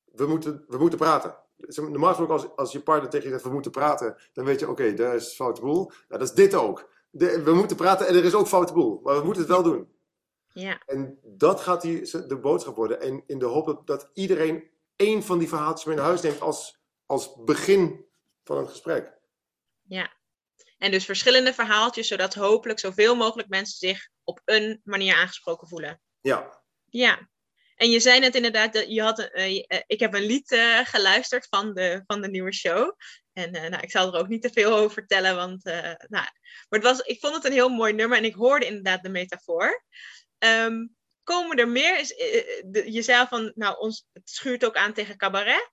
We 0.03 0.25
moeten, 0.25 0.65
we 0.67 0.77
moeten 0.77 0.99
praten. 0.99 1.35
Normaal 1.75 2.07
gesproken, 2.09 2.33
als, 2.33 2.55
als 2.55 2.71
je 2.71 2.81
partner 2.81 3.09
tegen 3.09 3.25
je 3.25 3.31
zegt 3.31 3.43
we 3.45 3.53
moeten 3.53 3.71
praten, 3.71 4.17
dan 4.33 4.45
weet 4.45 4.59
je, 4.59 4.69
oké, 4.69 4.93
daar 4.93 5.15
is 5.15 5.33
foute 5.35 5.61
boel. 5.61 5.83
Nou, 5.85 5.95
dat 6.07 6.21
is 6.21 6.33
dit 6.33 6.53
ook. 6.55 6.89
De- 7.09 7.43
we 7.43 7.53
moeten 7.53 7.75
praten 7.77 8.07
en 8.07 8.15
er 8.15 8.23
is 8.25 8.33
ook 8.33 8.47
foute 8.47 8.73
boel. 8.73 8.99
Maar 9.03 9.17
we 9.17 9.23
moeten 9.23 9.41
het 9.41 9.51
wel 9.51 9.63
doen. 9.63 9.89
Ja, 10.53 10.81
En 10.85 11.19
dat 11.23 11.61
gaat 11.61 11.81
die, 11.81 12.27
de 12.27 12.37
boodschap 12.41 12.75
worden. 12.75 13.01
En 13.01 13.23
in 13.27 13.39
de 13.39 13.45
hoop 13.45 13.65
dat, 13.65 13.87
dat 13.87 14.09
iedereen 14.13 14.69
één 14.95 15.23
van 15.23 15.37
die 15.37 15.47
verhaaltjes 15.47 15.85
mee 15.85 15.95
naar 15.95 16.05
huis 16.05 16.21
neemt 16.21 16.41
als, 16.41 16.81
als 17.05 17.43
begin 17.43 18.05
van 18.43 18.57
een 18.57 18.67
gesprek. 18.69 19.17
ja. 19.81 20.19
En 20.81 20.91
dus 20.91 21.05
verschillende 21.05 21.53
verhaaltjes, 21.53 22.07
zodat 22.07 22.33
hopelijk 22.33 22.79
zoveel 22.79 23.15
mogelijk 23.15 23.49
mensen 23.49 23.77
zich 23.77 24.09
op 24.23 24.41
een 24.45 24.81
manier 24.83 25.15
aangesproken 25.15 25.67
voelen. 25.67 26.01
Ja, 26.21 26.63
Ja, 26.85 27.29
en 27.75 27.89
je 27.89 27.99
zei 27.99 28.19
net 28.19 28.35
inderdaad, 28.35 28.73
dat 28.73 28.85
je 28.93 29.01
had, 29.01 29.19
een- 29.19 29.29
eh, 29.31 29.63
eh, 29.67 29.81
ik 29.87 29.99
heb 29.99 30.13
een 30.13 30.25
lied 30.25 30.51
eh, 30.51 30.79
geluisterd 30.85 31.47
van 31.49 31.73
de, 31.73 32.03
van 32.07 32.21
de 32.21 32.27
nieuwe 32.29 32.53
show. 32.53 32.95
En 33.33 33.51
nou, 33.51 33.77
ik 33.81 33.91
zal 33.91 34.13
er 34.13 34.19
ook 34.19 34.27
niet 34.27 34.41
te 34.41 34.49
veel 34.51 34.73
over 34.75 34.91
vertellen, 34.91 35.35
want 35.35 35.63
nou, 35.63 35.95
maar 36.09 36.31
het 36.69 36.83
was, 36.83 36.99
ik 36.99 37.19
vond 37.19 37.35
het 37.35 37.45
een 37.45 37.51
heel 37.51 37.69
mooi 37.69 37.93
nummer 37.93 38.17
en 38.17 38.25
ik 38.25 38.33
hoorde 38.35 38.65
inderdaad 38.65 39.03
de 39.03 39.09
metafoor. 39.09 39.83
Ehm, 40.37 40.87
komen 41.23 41.57
er 41.57 41.67
meer, 41.67 41.99
is, 41.99 42.07
de- 42.65 42.91
je 42.91 43.01
zei 43.01 43.27
van, 43.27 43.51
nou, 43.55 43.77
ons, 43.79 44.05
het 44.13 44.29
schuurt 44.29 44.65
ook 44.65 44.75
aan 44.75 44.93
tegen 44.93 45.17
cabaret. 45.17 45.71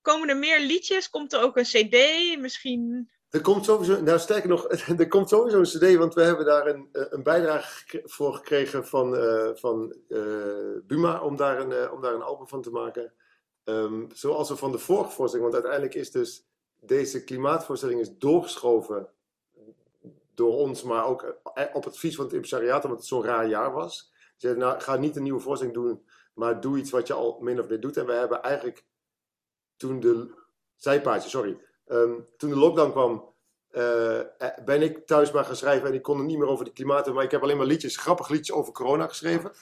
Komen 0.00 0.28
er 0.28 0.36
meer 0.36 0.60
liedjes? 0.60 1.08
Komt 1.10 1.32
er 1.32 1.40
ook 1.40 1.56
een 1.56 1.64
cd? 1.64 1.96
Misschien, 2.38 3.10
er 3.30 3.40
komt 3.40 3.64
sowieso, 3.64 4.02
nou 4.02 4.18
sterker 4.18 4.48
nog, 4.48 4.68
er 4.98 5.08
komt 5.08 5.28
sowieso 5.28 5.58
een 5.58 5.94
cd, 5.94 5.96
want 5.96 6.14
we 6.14 6.22
hebben 6.22 6.46
daar 6.46 6.66
een, 6.66 6.88
eh, 6.92 7.02
een 7.08 7.22
bijdrage 7.22 8.02
voor 8.04 8.34
gekregen 8.34 8.86
van, 8.86 9.16
eh, 9.16 9.50
van 9.54 9.96
eh, 10.08 10.18
Buma 10.86 11.20
om 11.20 11.36
daar, 11.36 11.60
een, 11.60 11.90
om 11.90 12.00
daar 12.00 12.14
een 12.14 12.22
album 12.22 12.48
van 12.48 12.62
te 12.62 12.70
maken. 12.70 13.12
Ehm, 13.64 14.04
zoals 14.12 14.48
we 14.48 14.56
van 14.56 14.72
de 14.72 14.78
vorige 14.78 15.10
voorstelling, 15.10 15.50
want 15.50 15.64
uiteindelijk 15.64 15.94
is 15.94 16.10
dus 16.10 16.46
deze 16.80 17.24
klimaatvoorstelling 17.24 18.00
is 18.00 18.18
doorgeschoven 18.18 19.08
door 20.34 20.56
ons, 20.56 20.82
maar 20.82 21.06
ook 21.06 21.36
op 21.72 21.86
advies 21.86 22.16
van 22.16 22.24
het 22.24 22.34
impresariaat, 22.34 22.84
omdat 22.84 22.98
het 22.98 23.06
zo'n 23.06 23.24
raar 23.24 23.48
jaar 23.48 23.72
was. 23.72 24.12
Ze 24.18 24.32
zeiden, 24.36 24.62
nou, 24.62 24.80
ga 24.80 24.96
niet 24.96 25.16
een 25.16 25.22
nieuwe 25.22 25.40
voorstelling 25.40 25.76
doen, 25.76 26.06
maar 26.34 26.60
doe 26.60 26.78
iets 26.78 26.90
wat 26.90 27.06
je 27.06 27.12
al 27.12 27.38
min 27.40 27.60
of 27.60 27.68
meer 27.68 27.80
doet. 27.80 27.96
En 27.96 28.06
we 28.06 28.12
hebben 28.12 28.42
eigenlijk 28.42 28.84
toen 29.76 30.00
de 30.00 30.34
zijpaadje, 30.74 31.28
sorry, 31.28 31.65
Ehm, 31.86 32.12
toen 32.36 32.50
de 32.50 32.56
lockdown 32.56 32.90
kwam, 32.90 33.34
eh, 33.70 34.20
eh, 34.20 34.26
ben 34.64 34.82
ik 34.82 35.06
thuis 35.06 35.32
maar 35.32 35.44
gaan 35.44 35.56
schrijven 35.56 35.88
en 35.88 35.94
ik 35.94 36.02
kon 36.02 36.18
er 36.18 36.24
niet 36.24 36.38
meer 36.38 36.48
over 36.48 36.64
de 36.64 36.72
klimaat, 36.72 37.12
maar 37.12 37.24
ik 37.24 37.30
heb 37.30 37.42
alleen 37.42 37.56
maar 37.56 37.66
liedjes, 37.66 37.96
grappig 37.96 38.28
liedjes 38.28 38.56
over 38.56 38.72
corona 38.72 39.06
geschreven. 39.06 39.52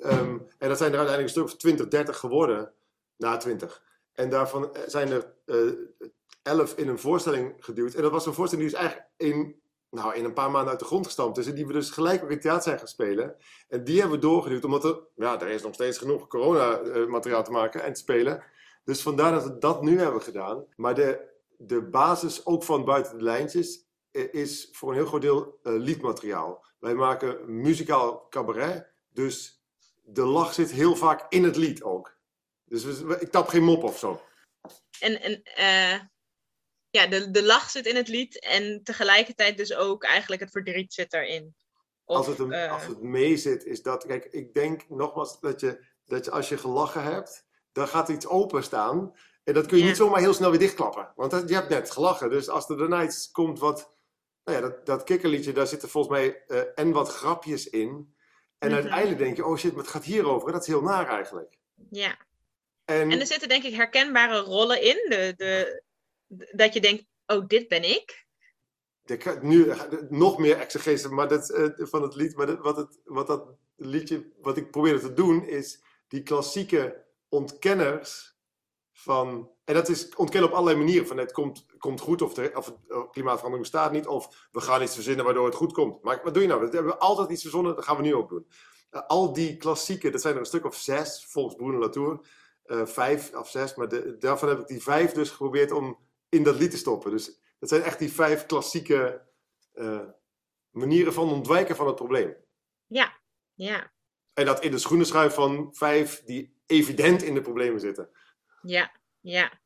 Ehm, 0.00 0.38
en 0.58 0.68
dat 0.68 0.78
zijn 0.78 0.92
er 0.92 0.98
uiteindelijk 0.98 1.22
een 1.22 1.28
stuk 1.28 1.44
of 1.44 1.56
20, 1.56 1.88
30 1.88 2.18
geworden, 2.18 2.72
na 3.16 3.36
20. 3.36 3.82
En 4.12 4.30
daarvan 4.30 4.74
eh, 4.74 4.82
zijn 4.86 5.10
er 5.10 5.32
eh 5.44 6.08
11 6.44 6.74
in 6.76 6.88
een 6.88 6.98
voorstelling 6.98 7.54
geduwd. 7.58 7.94
En 7.94 8.02
dat 8.02 8.10
was 8.10 8.26
een 8.26 8.34
voorstelling 8.34 8.68
die 8.68 8.78
is 8.78 8.82
eigenlijk 8.86 9.10
in, 9.16 9.60
nou, 9.90 10.14
in 10.14 10.24
een 10.24 10.32
paar 10.32 10.50
maanden 10.50 10.70
uit 10.70 10.78
de 10.78 10.84
grond 10.84 11.06
gestampt. 11.06 11.46
En 11.46 11.54
die 11.54 11.66
we 11.66 11.72
dus 11.72 11.90
gelijk 11.90 12.22
ook 12.22 12.28
in 12.28 12.34
het 12.34 12.42
theater 12.42 12.62
zijn 12.62 12.78
gaan 12.78 12.88
spelen. 12.88 13.36
En 13.68 13.84
die 13.84 14.00
hebben 14.00 14.20
we 14.20 14.26
doorgeduwd, 14.26 14.64
omdat 14.64 14.84
er, 14.84 14.98
ja, 15.14 15.40
er 15.40 15.48
is 15.48 15.62
nog 15.62 15.74
steeds 15.74 15.98
genoeg 15.98 16.26
corona-materiaal 16.26 17.44
te 17.44 17.50
maken 17.50 17.82
en 17.82 17.92
te 17.92 18.00
spelen. 18.00 18.42
Dus 18.84 19.02
vandaar 19.02 19.32
dat 19.32 19.44
we 19.44 19.58
dat 19.58 19.82
nu 19.82 19.98
hebben 19.98 20.22
gedaan. 20.22 20.64
Maar 20.76 20.94
de, 20.94 21.20
de 21.66 21.82
basis, 21.82 22.46
ook 22.46 22.62
van 22.62 22.84
buiten 22.84 23.18
de 23.18 23.24
lijntjes, 23.24 23.86
eh, 24.10 24.32
is 24.34 24.68
voor 24.72 24.88
een 24.90 24.94
heel 24.96 25.06
groot 25.06 25.20
deel 25.22 25.58
eh, 25.62 25.72
liedmateriaal. 25.72 26.64
Wij 26.78 26.94
maken 26.94 27.60
muzikaal 27.60 28.28
cabaret, 28.28 28.92
dus 29.08 29.62
de 30.02 30.22
lach 30.24 30.54
zit 30.54 30.70
heel 30.70 30.96
vaak 30.96 31.32
in 31.32 31.44
het 31.44 31.56
lied 31.56 31.82
ook. 31.82 32.16
Dus 32.64 32.84
we- 32.84 33.20
ik 33.20 33.30
tap 33.30 33.48
geen 33.48 33.64
mop 33.64 33.82
of 33.82 33.98
zo. 33.98 34.22
en, 35.00 35.20
en 35.22 35.42
eh, 35.42 36.00
ja, 36.90 37.06
de, 37.06 37.30
de 37.30 37.42
lach 37.42 37.70
zit 37.70 37.86
in 37.86 37.96
het 37.96 38.08
lied 38.08 38.40
en 38.40 38.82
tegelijkertijd 38.82 39.56
dus 39.56 39.74
ook 39.74 40.04
eigenlijk 40.04 40.42
het 40.42 40.50
verdriet 40.50 40.94
zit 40.94 41.12
erin. 41.12 41.54
Of, 42.04 42.16
als, 42.16 42.26
het 42.26 42.38
een, 42.38 42.52
als 42.54 42.86
het 42.86 43.02
mee 43.02 43.36
zit, 43.36 43.64
is 43.64 43.82
dat. 43.82 44.06
Kijk, 44.06 44.24
ik 44.24 44.54
denk 44.54 44.88
nogmaals 44.88 45.40
dat 45.40 45.60
je, 45.60 45.84
dat 46.04 46.24
je 46.24 46.30
als 46.30 46.48
je 46.48 46.58
gelachen 46.58 47.02
hebt, 47.02 47.46
dan 47.72 47.88
gaat 47.88 48.08
iets 48.08 48.26
openstaan. 48.26 49.12
En 49.44 49.54
dat 49.54 49.66
kun 49.66 49.76
je 49.76 49.82
Ja. 49.82 49.88
niet 49.88 49.98
zomaar 49.98 50.20
heel 50.20 50.34
snel 50.34 50.50
weer 50.50 50.58
dichtklappen. 50.58 51.12
Want 51.16 51.30
dat, 51.30 51.48
je 51.48 51.54
hebt 51.54 51.68
net 51.68 51.90
gelachen. 51.90 52.30
Dus 52.30 52.48
als 52.48 52.68
er 52.68 52.76
daarna 52.76 53.02
iets 53.02 53.30
komt 53.30 53.58
wat. 53.58 53.92
Nou 54.44 54.58
ja, 54.58 54.68
dat, 54.68 54.86
dat 54.86 55.04
kikkerliedje, 55.04 55.52
daar 55.52 55.66
zitten 55.66 55.88
volgens 55.88 56.18
mij 56.18 56.44
eh, 56.46 56.60
en 56.74 56.92
wat 56.92 57.08
grapjes 57.08 57.68
in. 57.70 58.14
En 58.58 58.68
Mhm. 58.68 58.78
uiteindelijk 58.78 59.18
denk 59.18 59.36
je, 59.36 59.44
oh 59.44 59.56
shit, 59.56 59.72
maar 59.72 59.82
het 59.82 59.92
gaat 59.92 60.04
hierover. 60.04 60.52
Dat 60.52 60.60
is 60.60 60.66
heel 60.66 60.82
naar 60.82 61.08
eigenlijk. 61.08 61.58
ja. 61.90 62.16
En, 62.84 63.10
En 63.10 63.20
er 63.20 63.26
zitten 63.26 63.48
denk 63.48 63.64
ik 63.64 63.74
herkenbare 63.74 64.38
rollen 64.38 64.82
in. 64.82 65.06
De, 65.08 65.34
de, 65.36 65.82
de- 66.26 66.50
dat 66.56 66.74
je 66.74 66.80
denkt, 66.80 67.04
oh, 67.26 67.46
dit 67.46 67.68
ben 67.68 67.82
ik. 67.90 68.26
Nu 69.40 69.68
eh, 69.68 69.80
nog 70.08 70.38
meer 70.38 70.58
exegese 70.58 71.08
maar 71.08 71.28
dat, 71.28 71.50
eh, 71.50 71.68
van 71.76 72.02
het 72.02 72.14
lied. 72.14 72.36
Maar 72.36 72.46
dat, 72.46 72.58
wat, 72.58 72.76
het, 72.76 72.98
wat 73.04 73.26
dat 73.26 73.48
liedje, 73.76 74.30
wat 74.40 74.56
ik 74.56 74.70
probeerde 74.70 75.00
te 75.00 75.12
doen, 75.12 75.44
is 75.46 75.82
die 76.08 76.22
klassieke 76.22 77.04
ontkenners 77.28 78.33
van. 79.04 79.50
En 79.64 79.74
dat 79.74 79.88
is 79.88 80.14
ontkennen 80.14 80.50
op 80.50 80.54
allerlei 80.56 80.78
manieren. 80.84 81.06
Van 81.06 81.16
het 81.18 81.32
komt, 81.32 81.66
komt 81.78 82.00
goed 82.00 82.22
of, 82.22 82.34
de, 82.34 82.50
of 82.54 82.74
oh, 82.88 83.10
klimaatverandering 83.10 83.70
bestaat 83.70 83.92
niet. 83.92 84.06
Of 84.06 84.48
we 84.52 84.60
gaan 84.60 84.82
iets 84.82 84.94
verzinnen 84.94 85.24
waardoor 85.24 85.44
het 85.46 85.54
goed 85.54 85.72
komt. 85.72 86.02
Maar 86.02 86.20
wat 86.24 86.34
doe 86.34 86.42
je 86.42 86.48
nou? 86.48 86.60
We 86.68 86.76
hebben 86.76 86.98
altijd 86.98 87.30
iets 87.30 87.42
verzonnen, 87.42 87.74
dat 87.74 87.84
gaan 87.84 87.96
we 87.96 88.02
nu 88.02 88.14
ook 88.14 88.28
doen. 88.28 88.46
Eh, 88.90 89.06
al 89.06 89.32
die 89.32 89.56
klassieke, 89.56 90.10
dat 90.10 90.20
zijn 90.20 90.34
er 90.34 90.40
een 90.40 90.46
stuk 90.46 90.64
of 90.64 90.76
zes, 90.76 91.26
volgens 91.28 91.54
Bruno 91.54 91.78
Latour. 91.78 92.26
eh, 92.64 92.86
vijf 92.86 93.34
of 93.34 93.50
zes, 93.50 93.74
maar 93.74 93.88
de- 93.88 94.16
daarvan 94.18 94.48
heb 94.48 94.60
ik 94.60 94.66
die 94.66 94.82
vijf 94.82 95.12
dus 95.12 95.30
geprobeerd 95.30 95.70
om 95.72 95.98
in 96.28 96.42
dat 96.42 96.56
lied 96.58 96.70
te 96.70 96.76
stoppen. 96.76 97.10
Dus 97.10 97.40
dat 97.58 97.68
zijn 97.68 97.82
echt 97.82 97.98
die 97.98 98.12
vijf 98.12 98.46
klassieke 98.46 99.22
eh, 99.72 100.00
manieren 100.70 101.12
van 101.12 101.30
ontwijken 101.32 101.76
van 101.76 101.86
het 101.86 101.94
probleem. 101.94 102.36
Ja, 102.86 103.12
ja, 103.54 103.92
En 104.34 104.44
dat 104.44 104.60
in 104.64 104.70
de 104.70 104.78
schoenenschuif 104.78 105.34
van 105.34 105.68
vijf 105.72 106.22
die 106.24 106.62
evident 106.66 107.22
in 107.22 107.34
de 107.34 107.40
problemen 107.40 107.80
zitten. 107.80 108.10
Ja, 108.66 109.00
ja. 109.20 109.60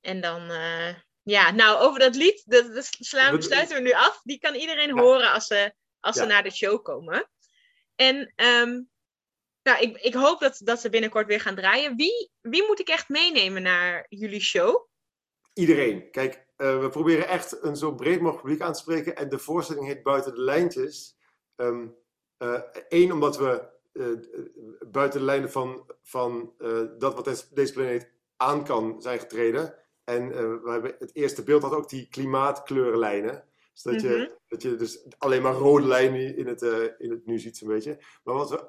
En 0.00 0.20
dan, 0.20 0.50
eh, 0.50 0.94
ja, 1.22 1.50
nou, 1.50 1.80
over 1.80 1.98
dat 1.98 2.14
lied, 2.14 2.42
dat, 2.44 2.74
dat 2.74 2.84
slaan, 2.98 3.42
sluiten 3.42 3.76
we 3.76 3.82
nu 3.82 3.92
af. 3.92 4.20
Die 4.22 4.38
kan 4.38 4.54
iedereen 4.54 4.94
Ja. 4.94 5.02
horen 5.02 5.32
als 5.32 5.46
ze, 5.46 5.74
als 6.00 6.16
ze 6.16 6.24
naar 6.24 6.42
de 6.42 6.50
show 6.50 6.82
komen. 6.82 7.30
En 7.94 8.32
ehm, 8.34 8.82
nou, 9.62 9.78
ik, 9.80 9.96
ik 9.96 10.14
hoop 10.14 10.40
dat, 10.40 10.60
dat 10.64 10.80
ze 10.80 10.90
binnenkort 10.90 11.26
weer 11.26 11.40
gaan 11.40 11.54
draaien. 11.54 11.96
Wie, 11.96 12.30
wie 12.40 12.66
moet 12.66 12.80
ik 12.80 12.88
echt 12.88 13.08
meenemen 13.08 13.62
naar 13.62 14.06
jullie 14.08 14.40
show? 14.40 14.88
Iedereen. 15.52 16.10
Kijk, 16.10 16.46
eh, 16.56 16.80
we 16.80 16.88
proberen 16.88 17.28
echt 17.28 17.62
een 17.62 17.76
zo 17.76 17.94
breed 17.94 18.20
mogelijk 18.20 18.42
publiek 18.42 18.60
aan 18.62 18.72
te 18.72 18.78
spreken. 18.78 19.16
En 19.16 19.28
de 19.28 19.38
voorstelling 19.38 19.86
heet 19.86 20.02
Buiten 20.02 20.34
de 20.34 20.40
Lijntjes. 20.40 21.16
Eén, 22.88 23.12
omdat 23.12 23.36
we 23.36 23.50
eh, 23.50 23.66
buiten 24.90 25.20
de 25.20 25.26
lijnen 25.26 25.50
van, 25.50 25.86
van 26.02 26.52
eh, 26.58 26.82
dat 26.98 27.14
wat 27.14 27.48
deze 27.54 27.72
planeet 27.72 28.12
aan 28.36 28.64
kan 28.64 29.02
zijn 29.02 29.18
getreden. 29.18 29.74
En 30.04 30.32
eh, 30.32 30.38
we 30.62 30.70
hebben, 30.70 30.96
het 30.98 31.14
eerste 31.14 31.42
beeld 31.42 31.62
had 31.62 31.72
ook 31.74 31.88
die 31.88 32.08
klimaatkleurenlijnen. 32.08 33.44
Dus 33.72 33.82
dat, 33.82 33.94
Mhm. 33.94 34.06
je, 34.06 34.36
dat 34.48 34.62
je 34.62 34.76
dus 34.76 35.04
alleen 35.18 35.42
maar 35.42 35.54
rode 35.54 35.86
lijnen 35.86 36.36
in 36.36 36.46
het, 36.46 36.62
eh, 36.62 36.82
in 36.98 37.10
het 37.10 37.26
nu 37.26 37.38
ziet, 37.38 37.56
zo'n 37.56 37.68
beetje. 37.68 37.98
Maar 38.24 38.34
wat 38.34 38.50
we 38.50 38.68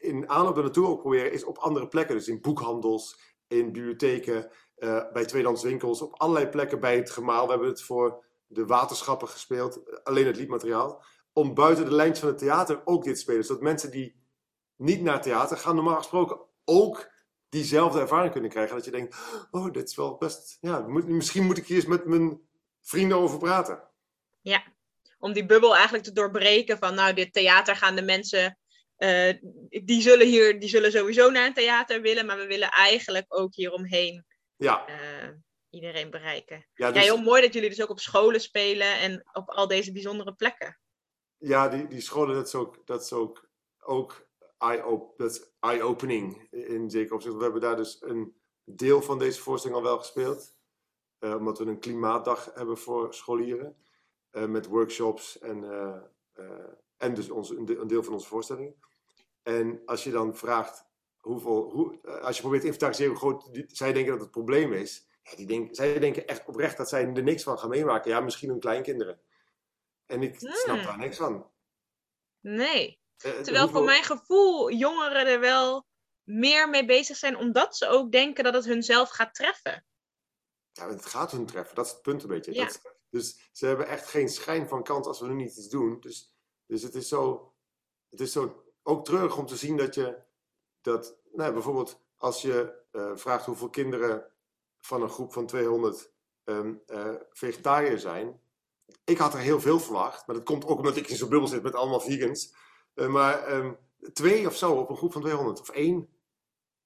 in 0.00 0.28
aanloop 0.28 0.56
er 0.56 0.62
naartoe 0.62 0.86
ook 0.86 1.00
proberen, 1.00 1.32
is 1.32 1.44
op 1.44 1.58
andere 1.58 1.88
plekken. 1.88 2.16
Dus 2.16 2.28
in 2.28 2.40
boekhandels, 2.40 3.20
in 3.48 3.72
bibliotheken, 3.72 4.50
eh, 4.74 5.12
bij 5.12 5.24
tweedehands 5.24 5.62
winkels, 5.62 6.02
op 6.02 6.20
allerlei 6.20 6.48
plekken 6.48 6.80
bij 6.80 6.96
het 6.96 7.10
gemaal. 7.10 7.44
We 7.44 7.50
hebben 7.50 7.68
het 7.68 7.82
voor 7.82 8.24
de 8.46 8.66
waterschappen 8.66 9.28
gespeeld, 9.28 9.82
eh, 9.84 9.98
alleen 10.02 10.26
het 10.26 10.36
liedmateriaal. 10.36 11.04
Om 11.32 11.54
buiten 11.54 11.84
de 11.84 11.94
lijntjes 11.94 12.18
van 12.20 12.28
het 12.28 12.38
theater 12.38 12.80
ook 12.84 13.04
dit 13.04 13.14
te 13.14 13.20
spelen. 13.20 13.44
Zodat 13.44 13.62
mensen 13.62 13.90
die 13.90 14.21
niet 14.82 15.02
naar 15.02 15.22
theater 15.22 15.56
gaan, 15.56 15.74
normaal 15.74 15.96
gesproken 15.96 16.40
ook 16.64 17.10
diezelfde 17.48 18.00
ervaring 18.00 18.32
kunnen 18.32 18.50
krijgen. 18.50 18.76
Dat 18.76 18.84
je 18.84 18.90
denkt, 18.90 19.16
oh, 19.50 19.72
dit 19.72 19.88
is 19.88 19.96
wel 19.96 20.16
best... 20.16 20.58
Ja, 20.60 20.78
moet- 20.80 21.08
misschien 21.08 21.44
moet 21.44 21.58
ik 21.58 21.66
hier 21.66 21.76
eens 21.76 21.86
met 21.86 22.04
mijn 22.06 22.40
vrienden 22.80 23.18
over 23.18 23.38
praten. 23.38 23.90
Om 25.18 25.32
die 25.32 25.46
bubbel 25.46 25.74
eigenlijk 25.74 26.04
te 26.04 26.12
doorbreken 26.12 26.78
van, 26.78 26.94
nou, 26.94 27.14
dit 27.14 27.32
theater 27.32 27.76
gaan 27.76 27.96
de 27.96 28.02
mensen... 28.02 28.58
eh, 28.96 29.34
die, 29.84 30.02
zullen 30.02 30.26
hier, 30.26 30.60
die 30.60 30.68
zullen 30.68 30.92
sowieso 30.92 31.30
naar 31.30 31.46
een 31.46 31.54
theater 31.54 32.00
willen, 32.00 32.26
maar 32.26 32.36
we 32.36 32.46
willen 32.46 32.70
eigenlijk 32.70 33.24
ook 33.28 33.54
hieromheen 33.54 34.24
Ja, 34.56 34.86
eh, 34.86 35.28
iedereen 35.70 36.10
bereiken. 36.10 36.56
ja, 36.74 36.86
Ja, 36.86 36.92
dus, 36.92 37.02
heel 37.02 37.22
mooi 37.22 37.42
dat 37.42 37.52
jullie 37.54 37.68
dus 37.68 37.82
ook 37.82 37.90
op 37.90 38.00
scholen 38.00 38.40
spelen 38.40 38.98
en 38.98 39.28
op 39.32 39.48
al 39.48 39.66
deze 39.66 39.92
bijzondere 39.92 40.32
plekken. 40.34 40.78
ja 41.38 41.68
die, 41.68 41.86
die 41.86 42.00
scholen, 42.00 42.34
dat 42.34 42.46
is 42.46 42.54
ook, 42.54 42.86
dat 42.86 43.02
is 43.02 43.12
ook, 43.12 43.48
ook 43.78 44.26
eye-opening 45.60 46.46
in 46.50 46.90
zekere 46.90 47.14
opzicht. 47.14 47.34
We 47.36 47.42
hebben 47.42 47.60
daar 47.60 47.76
dus 47.76 48.02
een 48.02 48.36
deel 48.64 49.02
van 49.02 49.18
deze 49.18 49.40
voorstelling 49.40 49.78
al 49.80 49.86
wel 49.86 49.98
gespeeld. 49.98 50.60
eh, 51.18 51.34
omdat 51.34 51.58
we 51.58 51.64
een 51.64 51.78
klimaatdag 51.80 52.50
hebben 52.54 52.78
voor 52.78 53.14
scholieren. 53.14 53.76
eh, 54.30 54.46
met 54.46 54.66
workshops 54.66 55.38
en, 55.38 55.64
eh, 56.34 56.54
en 56.96 57.14
dus 57.14 57.30
onze, 57.30 57.56
een 57.56 57.64
de- 57.64 57.76
een 57.78 57.86
deel 57.86 58.02
van 58.02 58.12
onze 58.12 58.26
voorstelling. 58.28 58.74
En 59.42 59.82
als 59.86 60.04
je 60.04 60.10
dan 60.10 60.36
vraagt 60.36 60.84
hoeveel, 61.20 61.70
hoe, 61.70 62.00
als 62.20 62.34
je 62.36 62.40
probeert 62.40 62.60
te 62.62 62.66
inventariseren 62.68 63.10
hoe 63.10 63.20
groot 63.20 63.54
die- 63.54 63.64
zij 63.68 63.92
denken 63.92 64.12
dat 64.12 64.20
het 64.20 64.30
probleem 64.30 64.72
is. 64.72 65.08
Ja, 65.22 65.36
die 65.36 65.46
denken, 65.46 65.74
zij 65.74 65.98
denken 65.98 66.26
echt 66.26 66.46
oprecht 66.46 66.76
dat 66.76 66.88
zij 66.88 67.06
er 67.14 67.22
niks 67.22 67.42
van 67.42 67.58
gaan 67.58 67.68
meemaken. 67.68 68.10
Ja, 68.10 68.20
misschien 68.20 68.48
hun 68.48 68.60
kleinkinderen. 68.60 69.20
En 70.06 70.22
ik 70.22 70.34
snap 70.38 70.76
Hmm. 70.76 70.84
daar 70.84 70.98
niks 70.98 71.16
van. 71.16 71.50
Nee. 72.40 73.01
Eh, 73.22 73.30
Terwijl 73.32 73.44
hoeveel- 73.44 73.68
voor 73.68 73.84
mijn 73.84 74.04
gevoel 74.04 74.70
jongeren 74.70 75.26
er 75.26 75.40
wel 75.40 75.86
meer 76.22 76.68
mee 76.68 76.84
bezig 76.84 77.16
zijn, 77.16 77.36
omdat 77.36 77.76
ze 77.76 77.86
ook 77.88 78.12
denken 78.12 78.44
dat 78.44 78.54
het 78.54 78.64
hunzelf 78.64 79.10
gaat 79.10 79.34
treffen. 79.34 79.86
Ja, 80.72 80.88
het 80.88 81.06
gaat 81.06 81.30
hun 81.32 81.46
treffen. 81.46 81.74
Dat 81.74 81.86
is 81.86 81.92
het 81.92 82.02
punt 82.02 82.22
een 82.22 82.28
beetje. 82.28 82.54
Ja. 82.54 82.64
Dat, 82.64 82.96
dus 83.10 83.48
ze 83.52 83.66
hebben 83.66 83.86
echt 83.86 84.08
geen 84.08 84.28
schijn 84.28 84.68
van 84.68 84.82
kans 84.82 85.06
als 85.06 85.20
we 85.20 85.26
nu 85.26 85.34
niet 85.34 85.56
iets 85.56 85.68
doen. 85.68 86.00
Dus, 86.00 86.34
dus 86.66 86.82
het 86.82 86.94
is 86.94 87.08
zo... 87.08 87.54
Het 88.08 88.20
is 88.20 88.32
zo 88.32 88.64
ook 88.82 89.04
treurig 89.04 89.36
om 89.36 89.46
te 89.46 89.56
zien 89.56 89.76
dat 89.76 89.94
je... 89.94 90.22
Dat, 90.80 91.16
nou, 91.32 91.52
bijvoorbeeld 91.52 92.00
als 92.16 92.42
je 92.42 92.80
eh, 92.90 93.10
vraagt 93.14 93.46
hoeveel 93.46 93.70
kinderen 93.70 94.32
van 94.80 95.02
een 95.02 95.10
groep 95.10 95.32
van 95.32 95.46
200 95.46 96.12
ehm 96.44 96.74
eh, 96.86 97.14
vegetariër 97.30 97.98
zijn. 97.98 98.40
Ik 99.04 99.18
had 99.18 99.34
er 99.34 99.40
heel 99.40 99.60
veel 99.60 99.80
verwacht. 99.80 100.26
Maar 100.26 100.36
dat 100.36 100.44
komt 100.44 100.64
ook 100.66 100.78
omdat 100.78 100.96
ik 100.96 101.08
in 101.08 101.16
zo'n 101.16 101.28
bubbel 101.28 101.48
zit 101.48 101.62
met 101.62 101.74
allemaal 101.74 102.00
vegans. 102.00 102.54
Eh, 102.94 103.06
maar 103.06 103.44
ehm, 103.44 103.72
twee 104.12 104.46
of 104.46 104.56
zo 104.56 104.72
op 104.72 104.90
een 104.90 104.96
groep 104.96 105.12
van 105.12 105.22
200. 105.22 105.60
Of 105.60 105.68
één. 105.68 105.94
En 105.94 106.08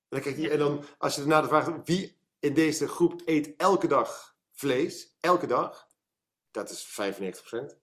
dan, 0.08 0.20
krijg 0.20 0.36
je, 0.36 0.50
en 0.50 0.58
dan 0.58 0.84
als 0.98 1.14
je 1.14 1.20
daarna 1.20 1.40
de 1.40 1.48
vraag 1.48 1.70
wie 1.84 2.18
in 2.38 2.54
deze 2.54 2.88
groep 2.88 3.22
eet 3.24 3.56
elke 3.56 3.86
dag 3.86 4.36
vlees, 4.52 5.16
elke 5.20 5.46
dag, 5.46 5.88
dat 6.50 6.70
is 6.70 6.84
95%. 6.84 7.76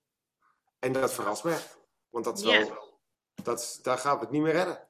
En 0.79 0.93
dat 0.93 1.13
verrast 1.13 1.43
me. 1.43 1.57
Want 2.09 2.25
dat 2.25 2.37
is 2.37 2.43
wel, 2.43 2.99
dat 3.43 3.59
is, 3.59 3.79
daar 3.81 3.97
gaan 3.97 4.15
we 4.15 4.21
het 4.21 4.31
niet 4.31 4.41
meer 4.41 4.53
redden. 4.53 4.87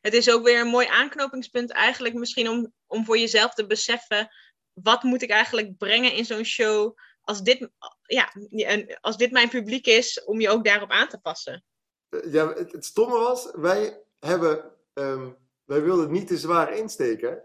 Het 0.00 0.14
is 0.14 0.30
ook 0.30 0.44
weer 0.44 0.60
een 0.60 0.66
mooi 0.66 0.86
aanknopingspunt 0.86 1.70
eigenlijk 1.70 2.14
misschien 2.14 2.48
om, 2.48 2.72
om 2.86 3.04
voor 3.04 3.18
jezelf 3.18 3.54
te 3.54 3.66
beseffen, 3.66 4.28
wat 4.72 5.02
moet 5.02 5.22
ik 5.22 5.30
eigenlijk 5.30 5.76
brengen 5.76 6.12
in 6.12 6.24
zo'n 6.24 6.44
show 6.44 6.98
als 7.20 7.42
dit, 7.42 7.68
ja, 8.02 8.32
en 8.50 8.98
als 9.00 9.16
dit 9.16 9.30
mijn 9.30 9.48
publiek 9.48 9.86
is, 9.86 10.24
om 10.24 10.40
je 10.40 10.48
ook 10.48 10.64
daarop 10.64 10.90
aan 10.90 11.08
te 11.08 11.18
passen. 11.18 11.64
Eh, 12.08 12.32
Ja, 12.32 12.52
het, 12.54 12.72
het 12.72 12.84
stomme 12.84 13.18
was, 13.18 13.50
wij 13.54 14.02
hebben, 14.18 14.72
ehm, 14.92 15.28
wij 15.64 15.82
wilden 15.82 16.02
het 16.04 16.12
niet 16.12 16.26
te 16.28 16.38
zwaar 16.38 16.76
insteken. 16.76 17.42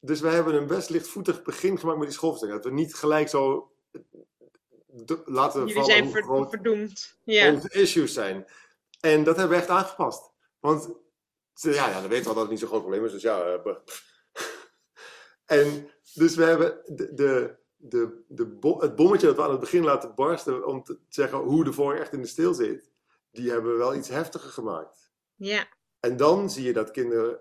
Dus 0.00 0.20
wij 0.20 0.32
hebben 0.34 0.54
een 0.54 0.66
best 0.66 0.90
lichtvoetig 0.90 1.42
begin 1.42 1.78
gemaakt 1.78 1.98
met 1.98 2.06
die 2.08 2.16
schoolverstelling. 2.16 2.62
Dat 2.62 2.70
we 2.72 2.76
niet 2.78 2.94
gelijk 2.94 3.28
zo 3.28 3.70
de- 4.86 5.22
laten 5.24 5.58
Jullie 5.58 5.74
vallen 5.74 5.90
zijn 5.90 6.02
hoe 6.04 6.12
ver- 6.12 6.22
groot 6.22 6.50
verdoemd. 6.50 7.18
Ja. 7.22 7.52
onze 7.52 7.68
issues 7.70 8.12
zijn. 8.12 8.46
En 9.00 9.24
dat 9.24 9.36
hebben 9.36 9.56
we 9.56 9.62
echt 9.62 9.72
aangepast. 9.72 10.30
Want 10.60 10.90
ze, 11.54 11.70
ja, 11.70 11.88
ja, 11.88 12.00
dan 12.00 12.08
weten 12.08 12.22
we 12.24 12.28
al 12.28 12.34
dat 12.34 12.42
het 12.42 12.50
niet 12.50 12.58
zo'n 12.60 12.68
groot 12.68 12.80
probleem 12.80 13.04
is. 13.04 13.12
Dus 13.12 13.22
ja, 13.22 13.44
eh, 13.44 13.74
en 15.60 15.90
dus 16.14 16.34
we 16.34 16.44
hebben 16.44 16.80
de, 16.86 17.14
de, 17.14 17.56
de, 17.76 18.22
de 18.28 18.46
bo- 18.46 18.80
het 18.80 18.96
bommetje 18.96 19.26
dat 19.26 19.36
we 19.36 19.42
aan 19.42 19.50
het 19.50 19.60
begin 19.60 19.84
laten 19.84 20.14
barsten 20.14 20.66
om 20.66 20.82
te 20.82 20.98
zeggen 21.08 21.38
hoe 21.38 21.64
de 21.64 21.72
vork 21.72 21.98
echt 21.98 22.12
in 22.12 22.20
de 22.22 22.26
steel 22.28 22.54
zit, 22.54 22.90
die 23.36 23.50
hebben 23.50 23.72
we 23.72 23.78
wel 23.78 23.94
iets 23.94 24.08
heftiger 24.08 24.50
gemaakt. 24.50 25.10
ja. 25.34 25.74
En 26.00 26.16
dan 26.16 26.50
zie 26.50 26.64
je 26.64 26.72
dat 26.72 26.90
kinderen, 26.90 27.40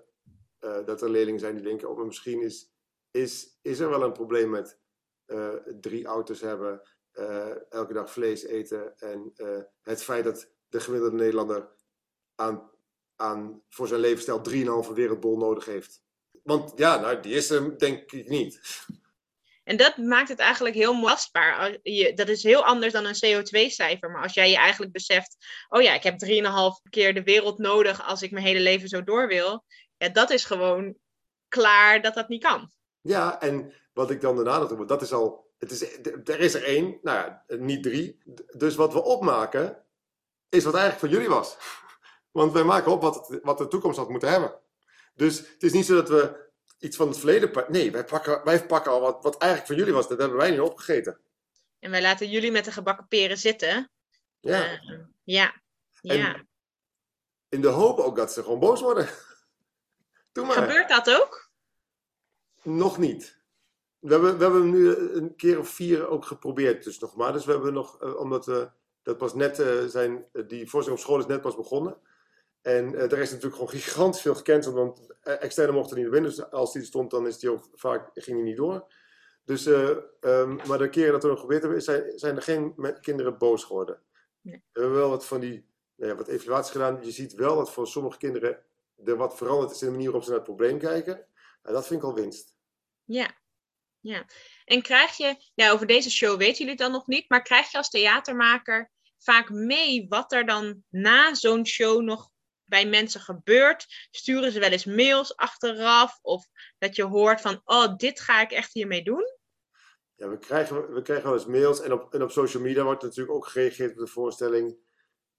eh, 0.59 0.85
dat 0.85 1.01
er 1.01 1.09
leerlingen 1.09 1.39
zijn 1.39 1.55
die 1.55 1.63
denken, 1.63 1.89
oh, 1.89 1.97
maar 1.97 2.05
misschien 2.05 2.41
is, 2.41 2.73
is, 3.11 3.59
is 3.61 3.79
er 3.79 3.89
wel 3.89 4.03
een 4.03 4.11
probleem 4.11 4.49
met 4.49 4.79
eh, 5.25 5.53
drie 5.79 6.05
auto's 6.05 6.41
hebben, 6.41 6.81
eh, 7.11 7.71
elke 7.71 7.93
dag 7.93 8.11
vlees 8.11 8.43
eten 8.43 8.97
en 8.97 9.33
het 9.81 10.03
feit 10.03 10.23
dat 10.23 10.51
de 10.69 10.79
gemiddelde 10.79 11.15
Nederlander 11.15 11.69
aan, 12.35 12.71
aan, 13.15 13.63
voor 13.69 13.87
zijn 13.87 13.99
levensstijl 13.99 14.41
3,5 14.87 14.93
wereldbol 14.93 15.37
nodig 15.37 15.65
heeft. 15.65 16.03
Want 16.43 16.71
ja, 16.75 16.99
nou, 16.99 17.19
die 17.19 17.33
is 17.33 17.49
er 17.49 17.77
denk 17.77 18.11
ik 18.11 18.29
niet. 18.29 18.85
En 19.65 19.77
dat 19.77 19.97
maakt 19.97 20.29
het 20.29 20.39
eigenlijk 20.39 20.75
heel 20.75 20.93
je- 21.83 22.13
Dat 22.13 22.27
is 22.27 22.43
heel 22.43 22.65
anders 22.65 22.93
dan 22.93 23.05
een 23.05 23.15
CO2-cijfer. 23.25 24.11
Maar 24.11 24.21
als 24.23 24.33
jij 24.33 24.49
je 24.49 24.57
eigenlijk 24.57 24.91
beseft, 24.91 25.37
oh 25.69 25.81
ja, 25.81 25.93
ik 25.93 26.03
heb 26.03 26.17
3,5 26.19 26.89
keer 26.89 27.13
de 27.13 27.23
wereld 27.23 27.57
nodig 27.57 28.07
als 28.07 28.21
ik 28.21 28.31
mijn 28.31 28.45
hele 28.45 28.59
leven 28.59 28.87
zo 28.87 29.03
door 29.03 29.27
wil. 29.27 29.65
Ja, 29.97 30.09
dat 30.09 30.29
is 30.29 30.45
gewoon 30.45 30.95
klaar 31.47 32.01
dat 32.01 32.13
dat 32.13 32.27
niet 32.27 32.43
kan. 32.43 32.71
Ja, 33.01 33.41
en 33.41 33.73
wat 33.93 34.11
ik 34.11 34.21
dan 34.21 34.35
daarna 34.35 34.57
nog 34.57 34.69
doe, 34.69 34.85
dat 34.85 35.01
is 35.01 35.13
al, 35.13 35.51
het 35.57 35.71
is, 35.71 35.81
er 36.25 36.39
is 36.39 36.53
er 36.53 36.63
één, 36.63 36.99
nou 37.01 37.17
ja, 37.17 37.43
niet 37.47 37.83
drie. 37.83 38.21
Dus 38.57 38.75
wat 38.75 38.93
we 38.93 39.03
opmaken, 39.03 39.85
is 40.49 40.63
wat 40.63 40.73
eigenlijk 40.73 41.03
van 41.05 41.09
jullie 41.13 41.35
was. 41.35 41.57
Want 42.31 42.51
wij 42.51 42.63
maken 42.63 42.91
op 42.91 43.01
wat, 43.01 43.39
wat 43.43 43.57
de 43.57 43.67
toekomst 43.67 43.97
had 43.97 44.09
moeten 44.09 44.29
hebben. 44.29 44.59
Dus 45.13 45.37
het 45.37 45.63
is 45.63 45.73
niet 45.73 45.85
zo 45.85 45.95
dat 45.95 46.09
we 46.09 46.44
iets 46.85 46.97
van 46.97 47.07
het 47.07 47.17
verleden 47.17 47.51
pakken. 47.51 47.73
Nee, 47.73 47.91
wij 47.91 48.03
pakken, 48.03 48.43
wij 48.43 48.65
pakken 48.65 48.91
al 48.91 49.01
wat, 49.01 49.23
wat 49.23 49.37
eigenlijk 49.37 49.71
van 49.71 49.79
jullie 49.79 49.93
was. 49.93 50.07
Dat 50.07 50.19
hebben 50.19 50.37
wij 50.37 50.51
niet 50.51 50.59
opgegeten. 50.59 51.19
En 51.79 51.91
wij 51.91 52.01
laten 52.01 52.29
jullie 52.29 52.51
met 52.51 52.65
de 52.65 52.71
gebakken 52.71 53.07
peren 53.07 53.37
zitten. 53.37 53.91
Ja. 54.39 54.63
Eh, 54.63 54.99
ja. 55.23 55.53
En- 56.01 56.17
ja. 56.17 56.45
In 57.49 57.61
de 57.61 57.67
hoop 57.67 57.99
ook 57.99 58.15
dat 58.15 58.31
ze 58.33 58.43
gewoon 58.43 58.59
boos 58.59 58.81
worden. 58.81 59.07
Doe 60.31 60.45
maar. 60.45 60.55
Gebeurt 60.55 60.89
dat 60.89 61.09
ook? 61.21 61.49
Nog 62.63 62.97
niet. 62.97 63.39
We 63.99 64.11
hebben, 64.11 64.37
we 64.37 64.43
hebben 64.43 64.69
nu 64.69 64.95
een 64.95 65.35
keer 65.35 65.59
of 65.59 65.69
vier 65.69 66.07
ook 66.07 66.25
geprobeerd, 66.25 66.83
dus 66.83 66.99
nog 66.99 67.15
maar. 67.15 67.33
Dus 67.33 67.45
we 67.45 67.51
hebben 67.51 67.73
nog, 67.73 68.01
eh, 68.01 68.15
omdat 68.15 68.45
we, 68.45 68.69
dat 69.03 69.17
pas 69.17 69.33
net 69.33 69.59
eh, 69.59 69.85
zijn, 69.85 70.25
die 70.47 70.69
voorstelling 70.69 71.01
op 71.01 71.07
school 71.07 71.19
is 71.19 71.25
net 71.25 71.41
pas 71.41 71.55
begonnen. 71.55 71.97
En 72.65 72.93
uh, 72.93 73.11
er 73.11 73.19
is 73.19 73.29
natuurlijk 73.29 73.55
gewoon 73.55 73.69
gigantisch 73.69 74.21
veel 74.21 74.35
gecanceld, 74.35 74.75
want 74.75 74.99
uh, 74.99 75.43
externe 75.43 75.71
mochten 75.71 75.95
niet 75.95 76.03
naar 76.03 76.13
binnen. 76.13 76.31
Dus 76.31 76.51
als 76.51 76.73
die 76.73 76.83
stond, 76.83 77.11
dan 77.11 77.27
is 77.27 77.39
die 77.39 77.49
ook 77.49 77.69
vaak, 77.73 78.09
ging 78.13 78.37
die 78.37 78.45
niet 78.45 78.57
door. 78.57 78.93
Dus, 79.43 79.67
uh, 79.67 79.97
um, 80.21 80.59
maar 80.67 80.77
de 80.77 80.89
keren 80.89 81.11
dat 81.11 81.23
we 81.23 81.29
nog 81.29 81.39
gebeurd 81.39 81.61
hebben, 81.61 81.81
zijn, 81.81 82.19
zijn 82.19 82.35
er 82.35 82.41
geen 82.41 82.75
kinderen 83.01 83.37
boos 83.37 83.63
geworden. 83.63 84.01
Nee. 84.41 84.63
We 84.71 84.79
hebben 84.79 84.97
wel 84.97 85.09
wat 85.09 85.25
van 85.25 85.39
die, 85.39 85.69
nou 85.95 86.11
ja, 86.11 86.17
wat 86.17 86.27
evaluaties 86.27 86.71
gedaan. 86.71 86.99
Je 87.01 87.11
ziet 87.11 87.33
wel 87.33 87.55
dat 87.55 87.71
voor 87.71 87.87
sommige 87.87 88.17
kinderen 88.17 88.63
er 89.03 89.17
wat 89.17 89.37
veranderd 89.37 89.71
is 89.71 89.81
in 89.81 89.87
de 89.87 89.93
manier 89.93 90.05
waarop 90.05 90.23
ze 90.23 90.29
naar 90.29 90.39
het 90.39 90.47
probleem 90.47 90.79
kijken. 90.79 91.27
Nou, 91.63 91.75
dat 91.75 91.87
vind 91.87 92.01
ik 92.01 92.05
al 92.05 92.13
winst. 92.13 92.55
Ja, 93.03 93.37
ja. 93.99 94.25
En 94.65 94.81
krijg 94.81 95.17
je, 95.17 95.35
ja, 95.53 95.71
over 95.71 95.87
deze 95.87 96.11
show 96.11 96.37
weten 96.37 96.57
jullie 96.57 96.71
het 96.71 96.81
dan 96.81 96.91
nog 96.91 97.07
niet, 97.07 97.29
maar 97.29 97.41
krijg 97.41 97.71
je 97.71 97.77
als 97.77 97.89
theatermaker 97.89 98.91
vaak 99.17 99.49
mee 99.49 100.05
wat 100.09 100.31
er 100.31 100.45
dan 100.45 100.83
na 100.89 101.33
zo'n 101.33 101.65
show 101.65 102.01
nog 102.01 102.33
bij 102.65 102.87
mensen 102.87 103.21
gebeurt? 103.21 104.07
Sturen 104.11 104.51
ze 104.51 104.59
wel 104.59 104.69
eens 104.69 104.85
mails 104.85 105.35
achteraf? 105.35 106.19
Of 106.21 106.47
dat 106.77 106.95
je 106.95 107.03
hoort 107.03 107.41
van, 107.41 107.61
oh, 107.65 107.95
dit 107.95 108.19
ga 108.19 108.41
ik 108.41 108.51
echt 108.51 108.73
hiermee 108.73 109.03
doen? 109.03 109.33
Ja, 110.15 110.29
we 110.29 110.37
krijgen, 110.37 110.93
we 110.93 111.01
krijgen 111.01 111.25
wel 111.25 111.37
eens 111.37 111.45
mails 111.45 111.81
en 111.81 111.93
op, 111.93 112.13
en 112.13 112.23
op 112.23 112.31
social 112.31 112.63
media 112.63 112.83
wordt 112.83 113.03
natuurlijk 113.03 113.35
ook 113.35 113.47
gereageerd 113.47 113.91
op 113.91 113.97
de 113.97 114.07
voorstelling. 114.07 114.77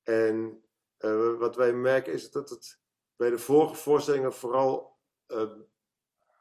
En 0.03 0.65
uh, 0.99 1.39
wat 1.39 1.57
wij 1.57 1.73
merken 1.73 2.13
is 2.13 2.31
dat 2.31 2.51
het 2.51 2.79
bij 3.17 3.31
de 3.31 3.39
vorige 3.39 3.75
voorstellingen 3.75 4.33
vooral. 4.33 4.99
Uh, 5.29 5.51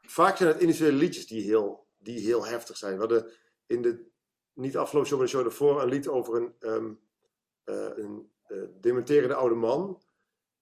vaak 0.02 0.38
zijn 0.38 0.50
het 0.50 0.62
individuele 0.62 0.98
liedjes 0.98 1.28
die 1.28 1.43
heel, 1.43 1.88
die 1.98 2.19
heel 2.19 2.45
heftig 2.45 2.78
zijn. 2.78 2.93
We 2.93 3.00
hadden 3.00 3.32
in 3.65 3.82
de, 3.82 4.06
niet 4.54 4.78
afgelopen 4.78 5.10
show, 5.10 5.19
maar 5.19 5.28
de 5.28 5.34
show 5.34 5.45
ervoor, 5.45 5.82
een 5.82 5.89
lied 5.89 6.08
over 6.08 6.36
een, 6.36 6.56
um, 6.60 7.00
uh, 7.65 7.98
een 7.98 8.32
dementerende 8.82 9.36
oude 9.36 9.56
man. 9.56 10.04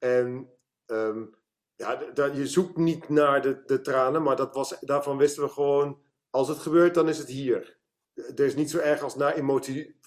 En 0.04 0.50
um, 0.86 1.36
ja, 1.76 2.00
je 2.34 2.48
zoekt 2.48 2.78
niet 2.78 3.10
naar 3.10 3.42
de, 3.42 3.64
de 3.66 3.82
tranen, 3.82 4.24
maar 4.24 4.36
dat 4.36 4.54
was, 4.54 4.80
daarvan 4.80 5.18
wisten 5.18 5.44
we 5.44 5.50
gewoon, 5.50 6.02
als 6.30 6.48
het 6.48 6.58
gebeurt, 6.58 6.94
dan 6.94 7.10
is 7.10 7.18
het 7.18 7.28
hier. 7.28 7.78
Er 8.14 8.40
is 8.40 8.56
niet 8.56 8.70
zo 8.70 8.78
erg 8.78 9.02
als 9.02 9.16
naar 9.16 9.34
emotie 9.34 10.00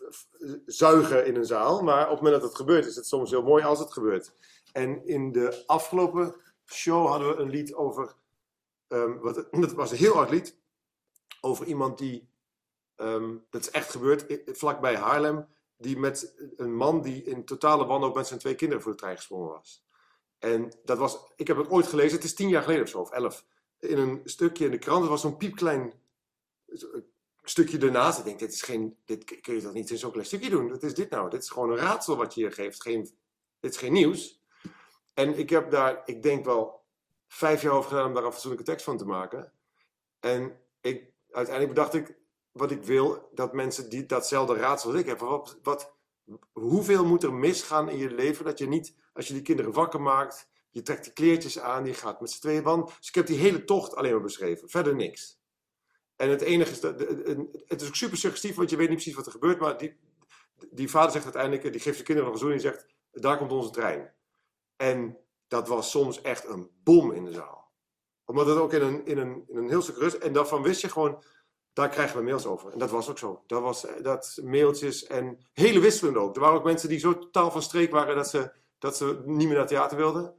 zuigen 0.67 1.27
in 1.27 1.37
een 1.37 1.45
zaal, 1.45 1.83
maar 1.83 2.05
op 2.05 2.11
het 2.11 2.21
moment 2.21 2.41
dat 2.41 2.51
het 2.51 2.61
gebeurt, 2.61 2.87
is 2.87 2.97
het 2.97 3.07
soms 3.07 3.31
heel 3.31 3.43
mooi 3.43 3.65
als 3.65 3.79
het 3.79 3.93
gebeurt. 3.93 4.33
En 4.73 5.07
in 5.07 5.33
de 5.33 5.63
afgelopen 5.67 6.35
show 6.65 7.09
hadden 7.09 7.29
we 7.29 7.43
een 7.43 7.51
lied 7.51 7.75
over, 7.75 8.15
um, 8.89 9.19
wat, 9.19 9.49
dat 9.61 9.73
was 9.73 9.91
een 9.91 9.97
heel 9.97 10.15
oud 10.15 10.31
lied, 10.31 10.59
over 11.41 11.67
iemand 11.67 11.99
die, 11.99 12.29
um, 12.97 13.47
dat 13.51 13.61
is 13.61 13.71
echt 13.71 13.91
gebeurd, 13.91 14.41
vlakbij 14.45 14.97
Haarlem, 14.97 15.47
die 15.77 15.99
met 15.99 16.35
een 16.57 16.75
man 16.75 17.03
die 17.03 17.23
in 17.23 17.45
totale 17.45 17.87
wanhoop 17.87 18.15
met 18.15 18.27
zijn 18.27 18.41
twee 18.41 18.55
kinderen 18.55 18.83
voor 18.83 18.93
de 18.93 18.99
trein 18.99 19.17
gesprongen 19.17 19.49
was. 19.49 19.86
En 20.39 20.73
dat 20.85 20.99
was, 20.99 21.19
ik 21.37 21.47
heb 21.47 21.57
het 21.57 21.69
ooit 21.69 21.87
gelezen, 21.87 22.17
het 22.17 22.25
is 22.25 22.35
tien 22.35 22.49
jaar 22.49 22.63
geleden 22.63 22.83
of 22.83 22.89
zo, 22.89 22.99
of 22.99 23.11
elf. 23.11 23.45
In 23.79 23.99
een 23.99 24.21
stukje 24.25 24.65
in 24.65 24.71
de 24.71 24.79
krant, 24.79 25.01
het 25.01 25.11
was 25.11 25.21
zo'n 25.21 25.37
piepklein 25.37 25.93
stukje 27.43 27.79
ernaast. 27.79 28.19
Ik 28.19 28.25
denk, 28.25 28.39
dit 28.39 28.53
is 28.53 28.63
geen, 28.63 28.97
dit 29.05 29.41
kun 29.41 29.55
je 29.55 29.63
toch 29.63 29.73
niet 29.73 29.91
in 29.91 29.99
zo'n 29.99 30.11
klein 30.11 30.27
stukje 30.27 30.51
doen? 30.51 30.71
Wat 30.71 30.83
is 30.83 30.95
dit 30.95 31.11
nou? 31.11 31.31
Dit 31.31 31.43
is 31.43 31.51
gewoon 31.51 31.71
een 31.71 31.77
raadsel 31.77 32.17
wat 32.17 32.35
je 32.35 32.41
hier 32.41 32.53
geeft. 32.53 32.83
Geen, 32.83 33.03
dit 33.61 33.71
is 33.71 33.77
geen 33.77 33.93
nieuws. 33.93 34.41
En 35.15 35.39
ik 35.39 35.51
heb 35.51 35.71
daar, 35.71 36.03
ik 36.05 36.23
denk 36.23 36.45
wel, 36.45 36.85
vijf 37.29 37.63
jaar 37.63 37.73
over 37.73 37.91
gedaan 37.91 38.07
om 38.07 38.15
daar 38.15 38.45
een 38.45 38.65
tekst 38.65 38.85
van 38.85 38.97
te 38.97 39.05
maken. 39.05 39.53
En 40.21 40.61
ik, 40.81 41.11
uiteindelijk 41.31 41.75
bedacht 41.75 41.95
ik, 41.95 42.17
wat 42.53 42.71
ik 42.71 42.83
wil, 42.83 43.29
dat 43.35 43.53
mensen 43.53 43.89
die 43.89 44.07
datzelfde 44.07 44.55
raadsel 44.55 44.91
als 44.91 45.01
ik 45.01 45.07
hebben. 45.07 45.29
Wat, 45.29 45.59
wat, 45.63 45.96
hoeveel 46.53 47.05
moet 47.05 47.23
er 47.23 47.35
misgaan 47.35 47.89
in 47.89 47.99
je 47.99 48.11
leven 48.11 48.45
dat 48.45 48.59
je 48.59 48.69
niet, 48.69 48.97
als 49.13 49.27
je 49.27 49.33
die 49.33 49.43
kinderen 49.43 49.73
wakker 49.73 50.01
maakt, 50.01 50.49
je 50.71 50.83
trekt 50.83 51.05
die 51.05 51.13
kleertjes 51.13 51.59
aan, 51.59 51.87
je 51.87 51.95
gaat 51.95 52.21
met 52.21 52.31
z'n 52.31 52.41
tweeën 52.41 52.63
wandelen. 52.63 52.95
Dus 52.99 53.09
ik 53.09 53.15
heb 53.15 53.27
die 53.27 53.39
hele 53.39 53.65
tocht 53.65 53.95
alleen 53.95 54.13
maar 54.13 54.21
beschreven, 54.21 54.69
verder 54.69 54.95
niks. 54.95 55.41
En 56.17 56.31
het 56.31 56.41
enige 56.41 56.71
is, 56.71 56.81
dat, 56.81 56.99
het 57.67 57.83
is 57.83 57.89
ook 57.89 57.95
super 57.95 58.19
suggestief, 58.19 58.57
want 58.57 58.71
je 58.71 58.77
weet 58.77 58.89
niet 58.89 58.97
precies 58.97 59.15
wat 59.15 59.27
er 59.27 59.33
gebeurt, 59.33 59.59
maar 59.59 59.79
die, 59.79 59.97
die 60.71 60.91
vader 60.91 61.11
zegt 61.11 61.25
uiteindelijk, 61.25 61.73
die 61.73 61.81
geeft 61.81 61.99
de 61.99 62.05
kinderen 62.05 62.31
nog 62.31 62.41
een 62.41 62.47
zoen 62.47 62.57
en 62.57 62.61
zegt, 62.61 62.87
daar 63.13 63.39
komt 63.39 63.53
onze 63.53 63.71
trein. 63.71 64.13
En 64.77 65.19
dat 65.49 65.69
was 65.69 65.91
soms 65.91 66.21
echt 66.21 66.45
een 66.45 66.71
bom 66.83 67.13
in 67.13 67.25
de 67.25 67.33
zaal. 67.33 67.73
Omdat 68.25 68.47
het 68.47 68.57
ook 68.57 68.73
in 68.73 68.83
een, 68.83 69.07
in 69.07 69.19
een, 69.19 69.45
in 69.49 69.57
een 69.57 69.69
heel 69.69 69.83
stuk 69.83 69.97
rust, 69.97 70.17
en 70.17 70.33
daarvan 70.33 70.63
wist 70.63 70.81
je 70.81 70.89
gewoon, 70.89 71.23
daar 71.77 71.89
krijgen 71.89 72.17
we 72.17 72.25
mails 72.25 72.47
over. 72.47 72.73
En 72.73 72.79
dat 72.79 72.91
was 72.91 73.09
ook 73.11 73.19
zo. 73.19 73.43
Dat, 73.47 73.63
was, 73.63 73.87
dat 74.03 74.39
mailtjes 74.43 75.07
en 75.07 75.39
hele 75.53 75.81
wisselende 75.81 76.19
ook. 76.19 76.35
Er 76.35 76.41
waren 76.41 76.57
ook 76.57 76.65
mensen 76.65 76.89
die 76.89 76.99
zo 76.99 77.19
totaal 77.19 77.51
van 77.51 77.63
streek 77.63 77.91
waren 77.91 78.17
dat 78.17 78.29
ze, 78.29 78.53
dat 78.79 78.97
ze 78.97 79.23
niet 79.25 79.49
meer 79.49 79.57
naar 79.57 79.67
theater 79.67 79.97
wilden. 79.97 80.35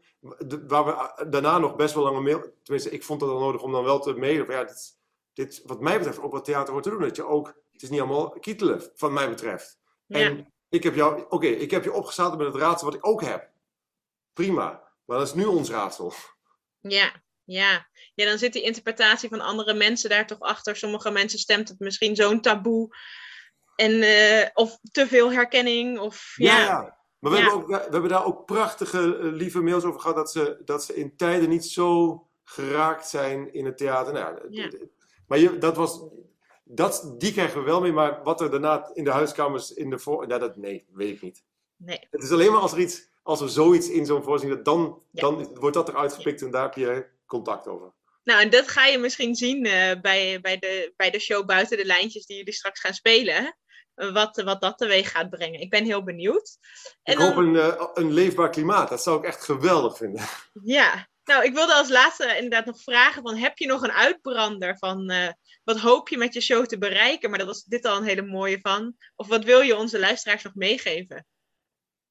waar 0.68 0.86
we 0.86 1.30
daarna 1.30 1.58
nog 1.58 1.76
best 1.76 1.94
wel 1.94 2.04
lange 2.04 2.22
mail... 2.22 2.54
Tenminste, 2.64 2.92
ik 2.92 3.04
vond 3.04 3.22
het 3.22 3.30
dan 3.30 3.40
nodig 3.40 3.62
om 3.62 3.72
dan 3.72 3.84
wel 3.84 4.00
te 4.00 4.14
mailen. 4.14 4.52
Ja, 4.52 4.64
dit, 4.64 5.00
dit, 5.34 5.62
wat 5.66 5.82
mij 5.82 5.98
betreft, 5.98 6.20
op 6.20 6.32
het 6.32 6.46
theater 6.46 6.72
hoort 6.72 6.84
te 6.84 6.90
doen. 6.90 7.02
Dat 7.02 7.16
je 7.16 7.26
ook... 7.26 7.48
Het 7.72 7.82
is 7.82 7.90
niet 7.90 8.00
allemaal 8.00 8.30
kietelen, 8.30 8.92
van 8.96 9.14
mij 9.14 9.30
betreft. 9.30 9.80
Ja. 10.06 10.20
En 10.20 10.54
ik 10.70 10.84
heb 10.84 10.96
jou... 10.96 11.26
Oké, 11.30 11.48
ik 11.48 11.72
heb 11.72 11.84
je 11.84 11.94
opgezaten 11.94 12.38
met 12.38 12.48
het 12.48 12.56
raadsel 12.56 12.86
wat 12.86 12.96
ik 12.96 13.08
ook 13.08 13.22
heb. 13.22 13.50
Prima. 14.34 14.92
Maar 15.06 15.18
dat 15.18 15.28
is 15.28 15.34
nu 15.34 15.46
ons 15.46 15.70
raadsel. 15.70 16.14
Ja, 16.80 17.22
ja. 17.48 17.88
ja, 18.16 18.26
dan 18.26 18.38
zit 18.38 18.54
die 18.54 18.62
interpretatie 18.62 19.30
van 19.30 19.42
andere 19.42 19.74
mensen 19.74 20.10
daar 20.10 20.28
toch 20.28 20.40
achter. 20.40 20.76
Sommige 20.76 21.12
mensen 21.12 21.40
stemt 21.40 21.70
het 21.70 21.80
misschien 21.80 22.16
zo'n 22.16 22.42
taboe. 22.42 22.96
En, 23.76 23.92
uh, 23.92 24.48
of 24.54 24.78
te 24.92 25.08
veel 25.08 25.32
herkenning. 25.32 26.00
Of, 26.00 26.34
ja. 26.36 26.58
ja, 26.58 26.64
ja. 26.64 26.98
Maar 27.20 27.32
we, 27.32 27.38
ja. 27.38 27.44
Hebben 27.44 27.62
ook, 27.62 27.68
we 27.68 27.92
hebben 27.92 28.10
daar 28.10 28.26
ook 28.26 28.46
prachtige, 28.46 29.18
uh, 29.18 29.34
lieve 29.34 29.62
mails 29.62 29.84
over 29.84 30.00
gehad. 30.00 30.16
Dat 30.16 30.32
ze, 30.32 30.62
dat 30.66 30.84
ze 30.84 30.96
in 30.96 31.16
tijden 31.16 31.50
niet 31.50 31.66
zo 31.66 32.22
geraakt 32.44 33.08
zijn 33.08 33.54
in 33.54 33.66
het 33.66 33.78
theater. 33.78 34.14
Nou, 34.14 34.48
ja. 34.50 34.72
Maar 35.28 35.38
je, 35.38 35.58
dat 35.58 35.76
was, 35.76 36.04
dat, 36.64 37.16
die 37.18 37.32
krijgen 37.32 37.60
we 37.60 37.66
wel 37.66 37.82
mee. 37.82 37.92
Maar 37.92 38.24
wat 38.24 38.42
er 38.42 38.52
daarna 38.52 38.90
in 38.94 39.04
de 39.04 39.12
huiskamers 39.12 39.74
in 39.74 39.90
de 39.90 40.00
voor... 40.00 40.28
Nou, 40.28 40.40
dat, 40.40 40.58
nee, 40.58 40.86
weet 40.94 41.16
ik 41.16 41.22
niet. 41.22 41.44
Nee. 41.76 42.08
Het 42.12 42.24
is 42.24 42.32
alleen 42.32 42.52
maar 42.52 42.62
als 42.62 42.72
er 42.72 42.80
iets... 42.80 43.16
Als 43.24 43.42
er 43.42 43.50
zoiets 43.50 43.90
in 43.90 44.06
zo'n 44.06 44.24
voorziening, 44.24 44.64
dan, 44.64 45.02
dan 45.12 45.50
wordt 45.54 45.76
dat 45.76 45.90
eruit 45.90 46.14
gepikt 46.14 46.42
en 46.42 46.52
daar 46.52 46.64
heb 46.64 46.74
je 46.74 47.06
contact 47.28 47.68
over. 47.68 47.94
Nou, 48.24 48.42
en 48.42 48.50
dat 48.50 48.68
ga 48.68 48.86
je 48.86 48.98
misschien 48.98 49.36
zien 49.36 49.66
uh, 49.66 49.92
bij, 50.02 50.40
bij, 50.42 50.58
de, 50.58 50.94
bij 50.96 51.10
de 51.10 51.20
show 51.20 51.46
buiten 51.46 51.78
de 51.78 51.86
lijntjes 51.86 52.26
die 52.26 52.38
jullie 52.38 52.54
straks 52.54 52.80
gaan 52.80 52.94
spelen. 52.94 53.58
Wat, 53.96 54.42
wat 54.42 54.62
dat 54.62 54.78
teweeg 54.78 55.12
gaat 55.12 55.30
brengen. 55.30 55.60
Ik 55.60 55.70
ben 55.70 55.86
heel 55.86 56.04
benieuwd. 56.04 56.58
En 57.04 57.14
ik 57.14 57.20
dan... 57.20 57.28
hoop 57.28 57.38
een, 57.38 57.54
uh, 57.54 57.88
een 57.94 58.14
leefbaar 58.14 58.50
klimaat. 58.50 58.90
Dat 58.90 59.04
zou 59.04 59.18
ik 59.18 59.26
echt 59.26 59.44
geweldig 59.44 59.98
vinden. 59.98 60.26
Ja, 60.64 61.08
nou, 61.24 61.44
ik 61.44 61.54
wilde 61.54 61.74
als 61.74 61.90
laatste 61.90 62.36
inderdaad 62.36 62.66
nog 62.66 62.82
vragen: 62.82 63.22
van, 63.22 63.36
heb 63.36 63.58
je 63.58 63.68
nog 63.68 63.82
een 63.82 63.92
uitbrander 63.92 64.78
van 64.78 65.12
uh, 65.12 65.28
wat 65.64 65.80
hoop 65.80 66.10
je 66.10 66.18
met 66.18 66.34
je 66.34 66.42
show 66.42 66.66
te 66.66 66.78
bereiken? 66.78 67.30
Maar 67.30 67.40
dat 67.40 67.48
was 67.48 67.64
dit 67.64 67.86
al 67.86 67.98
een 67.98 68.04
hele 68.04 68.22
mooie 68.22 68.60
van. 68.62 68.96
Of 69.16 69.28
wat 69.28 69.44
wil 69.44 69.60
je 69.60 69.78
onze 69.78 70.00
luisteraars 70.00 70.44
nog 70.44 70.56
meegeven? 70.56 71.26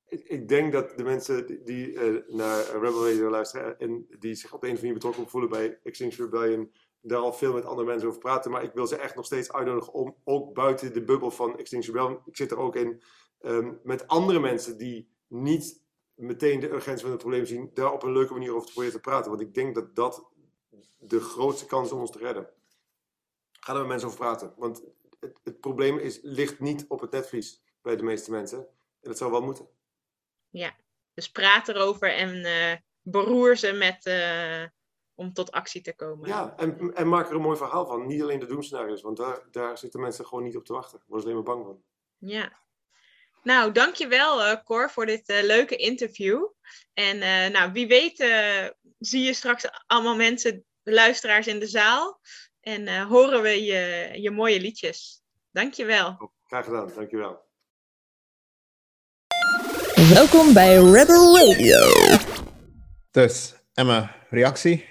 Ik, 0.08 0.48
denk 0.48 0.72
dat 0.72 0.96
de 0.96 1.02
mensen 1.02 1.64
die, 1.64 1.92
uh, 1.92 2.22
naar 2.28 2.64
Rebel 2.72 3.08
Radio 3.08 3.30
luisteren 3.30 3.78
en 3.78 4.06
die 4.18 4.34
zich 4.34 4.52
op 4.52 4.60
de 4.60 4.66
een 4.66 4.72
of 4.72 4.78
andere 4.78 4.80
manier 4.80 4.92
betrokken 4.92 5.28
voelen 5.28 5.50
bij 5.50 5.78
Extinction 5.82 6.30
Rebellion, 6.30 6.72
daar 7.00 7.18
al 7.18 7.32
veel 7.32 7.52
met 7.52 7.64
andere 7.64 7.86
mensen 7.86 8.08
over 8.08 8.20
praten. 8.20 8.50
Maar 8.50 8.62
ik 8.62 8.72
wil 8.72 8.86
ze 8.86 8.96
echt 8.96 9.14
nog 9.14 9.24
steeds 9.24 9.52
uitnodigen 9.52 9.92
om 9.92 10.16
ook 10.24 10.54
buiten 10.54 10.92
de 10.92 11.04
bubbel 11.04 11.30
van 11.30 11.58
Extinction 11.58 11.96
Rebellion, 11.96 12.22
ik 12.24 12.36
zit 12.36 12.50
er 12.50 12.58
ook 12.58 12.76
in, 12.76 13.02
um, 13.40 13.80
met 13.82 14.06
andere 14.06 14.40
mensen 14.40 14.78
die 14.78 15.08
niet 15.28 15.84
meteen 16.14 16.60
de 16.60 16.70
urgentie 16.70 17.02
van 17.02 17.10
het 17.10 17.20
probleem 17.20 17.46
zien, 17.46 17.70
daar 17.74 17.92
op 17.92 18.02
een 18.02 18.12
leuke 18.12 18.32
manier 18.32 18.54
over 18.54 18.66
te 18.66 18.72
proberen 18.72 18.94
te 18.94 19.08
praten. 19.08 19.30
Want 19.30 19.42
ik 19.42 19.54
denk 19.54 19.74
dat 19.74 19.94
dat 19.94 20.30
de 20.98 21.20
grootste 21.20 21.66
kans 21.66 21.86
is 21.86 21.92
om 21.92 22.00
ons 22.00 22.10
te 22.10 22.18
redden. 22.18 22.48
Ga 23.52 23.72
er 23.72 23.78
met 23.78 23.88
mensen 23.88 24.08
over 24.08 24.20
praten. 24.20 24.54
Want 24.56 24.82
het, 25.20 25.40
het 25.44 25.60
probleem 25.60 25.98
is, 25.98 26.18
ligt 26.22 26.60
niet 26.60 26.84
op 26.88 27.00
het 27.00 27.10
netvlies 27.10 27.62
bij 27.82 27.96
de 27.96 28.02
meeste 28.02 28.30
mensen. 28.30 28.58
En 28.58 29.12
dat 29.12 29.18
zou 29.18 29.30
wel 29.30 29.42
moeten. 29.42 29.68
Ja, 30.50 30.76
dus 31.14 31.30
praat 31.30 31.68
erover 31.68 32.14
en 32.14 32.36
uh, 32.36 32.76
beroer 33.02 33.56
ze 33.56 33.72
met, 33.72 34.06
uh, 34.06 34.64
om 35.14 35.32
tot 35.32 35.50
actie 35.50 35.82
te 35.82 35.94
komen. 35.94 36.28
Ja, 36.28 36.54
en, 36.56 36.94
en 36.94 37.08
maak 37.08 37.28
er 37.28 37.34
een 37.34 37.40
mooi 37.40 37.56
verhaal 37.56 37.86
van. 37.86 38.06
Niet 38.06 38.22
alleen 38.22 38.38
de 38.38 38.46
doemscenario's, 38.46 39.02
want 39.02 39.16
daar, 39.16 39.42
daar 39.50 39.78
zitten 39.78 40.00
mensen 40.00 40.26
gewoon 40.26 40.44
niet 40.44 40.56
op 40.56 40.64
te 40.64 40.72
wachten. 40.72 40.98
Daar 40.98 41.06
worden 41.08 41.28
ze 41.28 41.32
alleen 41.34 41.44
maar 41.44 41.54
bang 41.54 41.66
van. 41.66 41.82
Ja. 42.30 42.64
Nou, 43.42 43.72
dankjewel 43.72 44.40
uh, 44.40 44.56
Cor 44.64 44.90
voor 44.90 45.06
dit 45.06 45.22
leuke 45.26 45.76
interview. 45.76 46.46
En 46.92 47.18
nou, 47.52 47.72
wie 47.72 47.86
weet 47.86 48.16
zie 48.98 49.22
je 49.22 49.32
straks 49.32 49.68
allemaal 49.86 50.16
mensen, 50.16 50.64
luisteraars 50.82 51.46
in 51.46 51.58
de 51.58 51.66
zaal. 51.66 52.20
En 52.60 53.02
horen 53.02 53.42
we 53.42 53.64
je, 53.64 54.10
je 54.20 54.30
mooie 54.30 54.60
liedjes. 54.60 55.22
Dankjewel. 55.50 56.32
Graag 56.46 56.64
gedaan, 56.64 56.92
dankjewel. 56.94 57.45
Welkom 60.14 60.52
bij 60.52 60.74
Rebel 60.74 61.38
Radio. 61.38 61.78
Dus, 63.10 63.54
Emma, 63.74 64.16
reactie? 64.30 64.84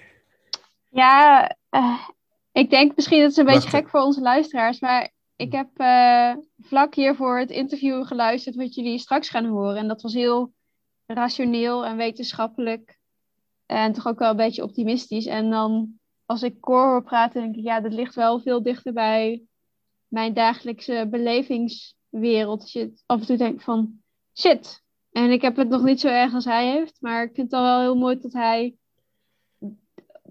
Ja, 0.90 1.50
uh, 1.70 2.08
ik 2.52 2.70
denk 2.70 2.96
misschien 2.96 3.20
dat 3.20 3.28
het 3.28 3.38
een 3.38 3.54
beetje 3.54 3.68
gek 3.68 3.88
voor 3.88 4.00
onze 4.00 4.20
luisteraars, 4.20 4.80
maar 4.80 5.10
ik 5.36 5.52
heb 5.52 5.68
uh, 5.76 6.34
vlak 6.58 6.94
hiervoor 6.94 7.38
het 7.38 7.50
interview 7.50 8.06
geluisterd 8.06 8.56
wat 8.56 8.74
jullie 8.74 8.98
straks 8.98 9.28
gaan 9.28 9.44
horen. 9.44 9.76
En 9.76 9.88
dat 9.88 10.02
was 10.02 10.14
heel 10.14 10.52
rationeel 11.06 11.86
en 11.86 11.96
wetenschappelijk. 11.96 12.98
En 13.66 13.92
toch 13.92 14.06
ook 14.06 14.18
wel 14.18 14.30
een 14.30 14.36
beetje 14.36 14.62
optimistisch. 14.62 15.26
En 15.26 15.50
dan 15.50 15.98
als 16.26 16.42
ik 16.42 16.60
Cor 16.60 16.86
hoor 16.86 17.02
praten, 17.02 17.42
denk 17.42 17.56
ik, 17.56 17.64
ja, 17.64 17.80
dat 17.80 17.92
ligt 17.92 18.14
wel 18.14 18.40
veel 18.40 18.62
dichter 18.62 18.92
bij 18.92 19.42
mijn 20.08 20.34
dagelijkse 20.34 21.06
belevingswereld. 21.10 22.60
Dat 22.60 22.72
je 22.72 22.92
af 23.06 23.20
en 23.20 23.26
toe 23.26 23.36
denkt 23.36 23.64
van, 23.64 24.00
shit. 24.38 24.84
En 25.16 25.30
ik 25.30 25.42
heb 25.42 25.56
het 25.56 25.68
nog 25.68 25.82
niet 25.82 26.00
zo 26.00 26.08
erg 26.08 26.34
als 26.34 26.44
hij 26.44 26.70
heeft. 26.70 26.96
Maar 27.00 27.22
ik 27.22 27.34
vind 27.34 27.50
het 27.50 27.60
al 27.60 27.66
wel 27.66 27.80
heel 27.80 27.96
mooi 27.96 28.18
dat 28.20 28.32
hij 28.32 28.74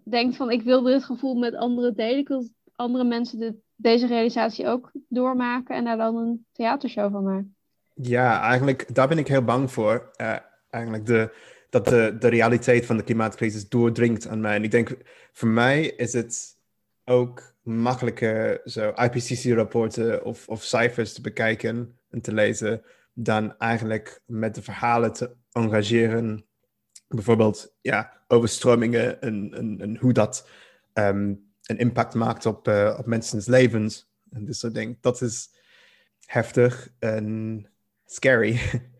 denkt 0.04 0.36
van, 0.36 0.52
ik 0.52 0.62
wil 0.62 0.82
dit 0.82 1.04
gevoel 1.04 1.36
met 1.36 1.56
anderen 1.56 1.96
delen. 1.96 2.18
Ik 2.18 2.28
wil 2.28 2.50
andere 2.76 3.04
mensen 3.04 3.64
deze 3.76 4.08
realisatie 4.08 4.68
ook 4.68 4.92
doormaken. 5.10 5.76
En 5.76 5.84
daar 5.84 5.98
dan 5.98 6.16
een 6.16 6.46
theatershow 6.52 7.12
van 7.12 7.24
maken. 7.24 7.56
Ja, 7.94 8.42
eigenlijk, 8.42 8.96
daar 8.96 9.08
ben 9.08 9.18
ik 9.18 9.28
heel 9.28 9.44
bang 9.44 9.72
voor. 9.72 10.12
Eh, 10.16 10.36
eigenlijk 10.70 11.06
de, 11.06 11.36
dat 11.70 11.86
de, 11.86 12.16
de 12.20 12.28
realiteit 12.28 12.86
van 12.86 12.98
de 12.98 13.04
klimaatcrisis 13.04 13.70
doordringt 13.70 14.28
aan 14.28 14.42
mij. 14.42 14.56
En 14.56 14.64
ik 14.64 14.72
denk, 14.72 14.98
voor 15.32 15.50
mij 15.50 15.86
is 15.86 16.14
het 16.14 16.58
ook 17.06 17.54
makkelijker 17.62 18.62
zo 18.66 18.94
IPCC-rapporten 18.96 20.26
of, 20.26 20.48
of 20.48 20.64
cijfers 20.64 21.14
te 21.14 21.22
bekijken 21.22 22.00
en 22.10 22.22
te 22.22 22.34
lezen, 22.34 22.84
dan 23.16 23.57
eigenlijk 23.57 24.22
met 24.26 24.55
de 24.55 24.61
verhalen 24.61 25.13
te 25.13 25.36
engageren. 25.51 26.45
Bijvoorbeeld 27.07 27.76
ja, 27.82 28.24
overstromingen 28.28 29.22
en, 29.22 29.53
en, 29.53 29.82
en 29.82 29.97
hoe 29.97 30.13
dat 30.13 30.49
ehm, 30.93 31.34
een 31.63 31.78
impact 31.78 32.13
maakt 32.13 32.45
op, 32.45 32.68
uh, 32.68 32.95
op 32.99 33.05
mensen's 33.05 33.45
levens. 33.45 34.09
En 34.30 34.45
dus 34.45 34.63
ik 34.63 34.74
denk, 34.74 35.01
dat 35.01 35.22
is 35.22 35.49
heftig 36.26 36.89
en 36.99 37.66
scary. 38.05 38.59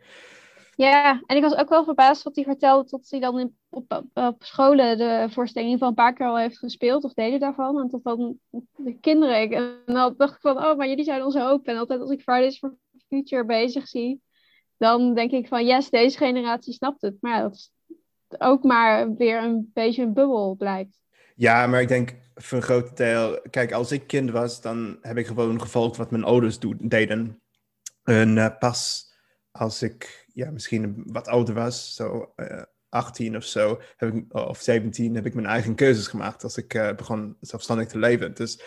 Ja, 0.78 1.22
en 1.26 1.36
ik 1.36 1.42
was 1.42 1.56
ook 1.56 1.70
wel 1.70 1.84
verbaasd 1.84 2.24
wat 2.24 2.36
hij 2.36 2.44
vertelde 2.44 2.90
tot 2.90 3.10
hij 3.10 3.20
dan 3.20 3.40
in, 3.40 3.58
op, 3.70 4.04
op 4.14 4.44
scholen 4.44 4.98
de 4.98 5.28
voorstelling 5.30 5.80
van 5.80 5.88
een 5.88 5.94
paar 5.94 6.14
keer 6.14 6.26
al 6.26 6.38
heeft 6.38 6.58
gespeeld 6.58 7.04
of 7.04 7.14
delen 7.14 7.40
daarvan. 7.40 7.80
En 7.80 7.90
tot 7.90 8.04
dan 8.04 8.40
de 8.76 9.00
kinderen. 9.00 9.52
En 9.52 9.82
dan 9.86 10.14
dacht 10.18 10.36
ik 10.36 10.42
van, 10.42 10.58
oh, 10.58 10.78
maar 10.78 10.88
jullie 10.88 11.04
zijn 11.04 11.24
onze 11.24 11.42
hoop. 11.42 11.68
En 11.68 11.78
altijd 11.78 12.02
als 12.02 12.10
ik 12.10 12.22
Fridays 12.22 12.58
for 12.58 12.78
Future 13.08 13.46
bezig 13.46 13.88
zie, 13.88 14.22
dan 14.78 15.14
denk 15.14 15.32
ik 15.32 15.48
van, 15.48 15.66
yes, 15.66 15.90
deze 15.90 16.18
generatie 16.18 16.74
snapt 16.74 17.02
het. 17.02 17.16
Maar 17.20 17.42
dat 17.42 17.54
is 17.54 17.72
ook 18.38 18.64
maar 18.64 19.16
weer 19.16 19.44
een 19.44 19.72
beetje 19.74 20.04
een 20.04 20.14
bubbel 20.14 20.56
blijkt. 20.56 21.04
Ja, 21.36 21.68
maar 21.68 21.82
ik 21.82 21.88
denk 21.88 22.16
voor 22.36 22.58
een 22.58 22.64
groot 22.64 22.98
deel, 22.98 23.42
kijk, 23.50 23.72
als 23.72 23.92
ik 23.92 24.08
kind 24.08 24.32
was, 24.32 24.62
dan 24.62 24.98
heb 25.02 25.18
ik 25.18 25.28
gewoon 25.28 25.62
gevolgd 25.62 25.98
wat 25.98 26.12
mijn 26.12 26.24
ouders 26.24 26.60
deden. 26.80 27.42
En 28.04 28.38
uh, 28.38 28.58
pas 28.60 29.14
als 29.52 29.82
ik 29.82 30.28
ja, 30.34 30.52
misschien 30.52 31.04
wat 31.06 31.28
ouder 31.28 31.54
was, 31.54 31.96
zo 31.96 32.34
uh, 32.36 32.62
18 32.90 33.36
of 33.36 33.44
zo, 33.44 33.82
heb 33.98 34.14
ik, 34.14 34.34
of 34.34 34.62
17, 34.62 35.16
heb 35.16 35.26
ik 35.26 35.34
mijn 35.34 35.48
eigen 35.48 35.76
keuzes 35.76 36.08
gemaakt 36.08 36.44
als 36.44 36.58
ik 36.58 36.74
uh, 36.74 36.96
begon 36.96 37.38
zelfstandig 37.40 37.88
te 37.88 37.98
leven. 37.98 38.34
Dus 38.34 38.62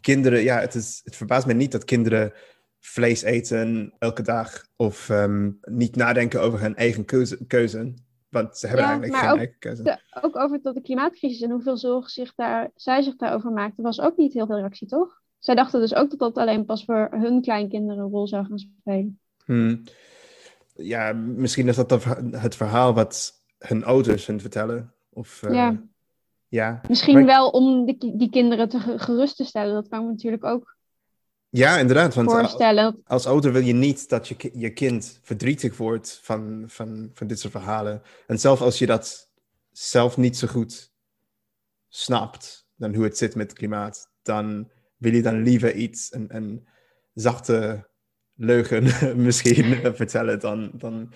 kinderen, 0.00 0.42
ja, 0.42 0.60
het, 0.60 0.74
is, 0.74 1.00
het 1.04 1.16
verbaast 1.16 1.46
me 1.46 1.52
niet 1.52 1.72
dat 1.72 1.84
kinderen 1.84 2.32
vlees 2.80 3.22
eten 3.22 3.94
elke 3.98 4.22
dag 4.22 4.66
of 4.76 5.08
um, 5.08 5.58
niet 5.60 5.96
nadenken 5.96 6.40
over 6.42 6.60
hun 6.60 6.76
eigen 6.76 7.04
keuze. 7.04 7.46
keuze 7.46 7.94
want 8.30 8.56
ze 8.58 8.66
hebben 8.66 8.84
Ja, 8.84 8.90
eigenlijk 8.90 9.20
geen 9.22 9.30
ook 9.30 9.36
eigen 9.38 9.58
keuze. 9.58 9.82
De, 9.82 9.98
ook 10.20 10.36
over 10.36 10.60
tot 10.60 10.74
de 10.74 10.80
klimaatcrisis 10.80 11.40
en 11.40 11.50
hoeveel 11.50 11.76
zorgen 11.76 12.10
zich 12.10 12.34
daar, 12.34 12.70
zij 12.74 13.02
zich 13.02 13.16
daarover 13.16 13.52
maakten, 13.52 13.82
was 13.82 14.00
ook 14.00 14.16
niet 14.16 14.32
heel 14.32 14.46
veel 14.46 14.56
reactie, 14.56 14.88
toch? 14.88 15.20
Zij 15.38 15.54
dachten 15.54 15.80
dus 15.80 15.94
ook 15.94 16.10
dat 16.10 16.18
dat 16.18 16.36
alleen 16.38 16.64
pas 16.64 16.84
voor 16.84 17.08
hun 17.10 17.40
kleinkinderen 17.40 18.02
een 18.04 18.10
rol 18.10 18.26
zou 18.26 18.44
gaan 18.46 18.58
spelen. 18.58 19.18
Hmm. 19.44 19.82
Ja, 20.74 21.12
misschien 21.12 21.68
is 21.68 21.76
dat 21.76 22.04
het 22.30 22.56
verhaal 22.56 22.94
wat 22.94 23.32
hun 23.58 23.84
ouders 23.84 24.26
hun 24.26 24.40
vertellen. 24.40 24.92
Of, 25.12 25.42
eh, 25.42 25.54
Ja. 25.54 25.82
ja. 26.48 26.80
Misschien 26.88 27.14
Maar- 27.14 27.24
wel 27.24 27.48
om 27.50 27.84
die, 27.86 28.16
die 28.16 28.30
kinderen 28.30 28.68
te 28.68 28.80
ge- 28.80 28.98
gerust 28.98 29.36
te 29.36 29.44
stellen. 29.44 29.74
Dat 29.74 29.88
kan 29.88 30.04
me 30.04 30.10
natuurlijk 30.10 30.44
ook 30.44 30.76
Ja, 31.50 31.78
inderdaad. 31.78 32.14
Want 32.14 32.30
voorstellen. 32.30 33.00
als 33.04 33.26
ouder 33.26 33.52
wil 33.52 33.62
je 33.62 33.72
niet 33.72 34.08
dat 34.08 34.28
je, 34.28 34.50
je 34.52 34.72
kind 34.72 35.20
verdrietig 35.22 35.76
wordt 35.76 36.20
van, 36.22 36.64
van, 36.66 37.10
van 37.14 37.26
dit 37.26 37.40
soort 37.40 37.52
verhalen. 37.52 38.02
En 38.26 38.38
zelfs 38.38 38.60
als 38.60 38.78
je 38.78 38.86
dat 38.86 39.30
zelf 39.70 40.16
niet 40.16 40.36
zo 40.36 40.48
goed 40.48 40.92
snapt, 41.88 42.68
dan 42.76 42.94
hoe 42.94 43.04
het 43.04 43.18
zit 43.18 43.34
met 43.34 43.48
het 43.48 43.58
klimaat, 43.58 44.10
dan 44.22 44.70
wil 44.96 45.14
je 45.14 45.22
dan 45.22 45.42
liever 45.42 45.74
iets, 45.74 46.14
een, 46.14 46.36
een 46.36 46.68
zachte 47.14 47.88
leugen 48.34 48.84
misschien 49.24 49.74
vertellen, 49.96 50.40
dan, 50.40 50.70
dan 50.74 51.12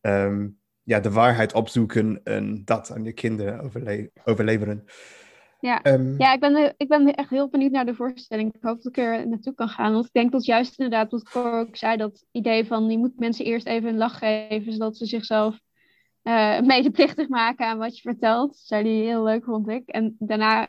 ehm, 0.00 0.48
ja, 0.82 1.00
de 1.00 1.10
waarheid 1.10 1.52
opzoeken 1.54 2.20
en 2.24 2.64
dat 2.64 2.90
aan 2.90 3.04
je 3.04 3.12
kinderen 3.12 3.60
overle- 3.60 4.10
overleveren. 4.24 4.84
Ja. 5.60 5.82
Ehm, 5.82 6.14
Ja, 6.18 6.32
ik 6.32 6.40
ben, 6.40 6.74
ik 6.76 6.88
ben 6.88 7.14
echt 7.14 7.30
heel 7.30 7.48
benieuwd 7.48 7.70
naar 7.70 7.86
de 7.86 7.94
voorstelling. 7.94 8.54
Ik 8.54 8.62
hoop 8.62 8.82
dat 8.82 8.96
ik 8.96 9.04
er 9.04 9.28
naartoe 9.28 9.54
kan 9.54 9.68
gaan. 9.68 9.92
Want 9.92 10.04
ik 10.04 10.12
denk 10.12 10.32
dat 10.32 10.44
juist 10.44 10.78
inderdaad, 10.78 11.10
wat 11.10 11.30
Cor 11.30 11.52
ook 11.52 11.76
zei, 11.76 11.96
dat 11.96 12.26
idee 12.30 12.66
van 12.66 12.90
je 12.90 12.98
moet 12.98 13.18
mensen 13.18 13.44
eerst 13.44 13.66
even 13.66 13.88
een 13.88 13.96
lach 13.96 14.18
geven, 14.18 14.72
zodat 14.72 14.96
ze 14.96 15.06
zichzelf 15.06 15.58
eh, 16.22 16.60
medeplichtig 16.60 17.28
maken 17.28 17.66
aan 17.66 17.78
wat 17.78 17.96
je 17.96 18.02
vertelt. 18.02 18.56
Zei 18.56 18.82
die 18.82 19.02
heel 19.02 19.22
leuk, 19.24 19.44
vond 19.44 19.68
ik. 19.68 19.88
En 19.88 20.16
daarna 20.18 20.68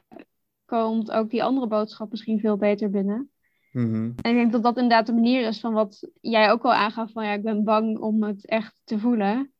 komt 0.65 1.11
ook 1.11 1.29
die 1.29 1.43
andere 1.43 1.67
boodschap 1.67 2.09
misschien 2.09 2.39
veel 2.39 2.57
beter 2.57 2.89
binnen. 2.89 3.31
mhm. 3.71 4.11
En 4.21 4.31
ik 4.31 4.35
denk 4.35 4.51
dat 4.51 4.63
dat 4.63 4.75
inderdaad 4.75 5.05
de 5.05 5.13
manier 5.13 5.47
is 5.47 5.59
van 5.59 5.73
wat 5.73 6.09
jij 6.21 6.51
ook 6.51 6.63
al 6.63 6.73
aangaf, 6.73 7.11
van 7.11 7.25
ja, 7.25 7.31
ik 7.33 7.43
ben 7.43 7.63
bang 7.63 7.99
om 7.99 8.23
het 8.23 8.45
echt 8.47 8.81
te 8.83 8.99
voelen. 8.99 9.51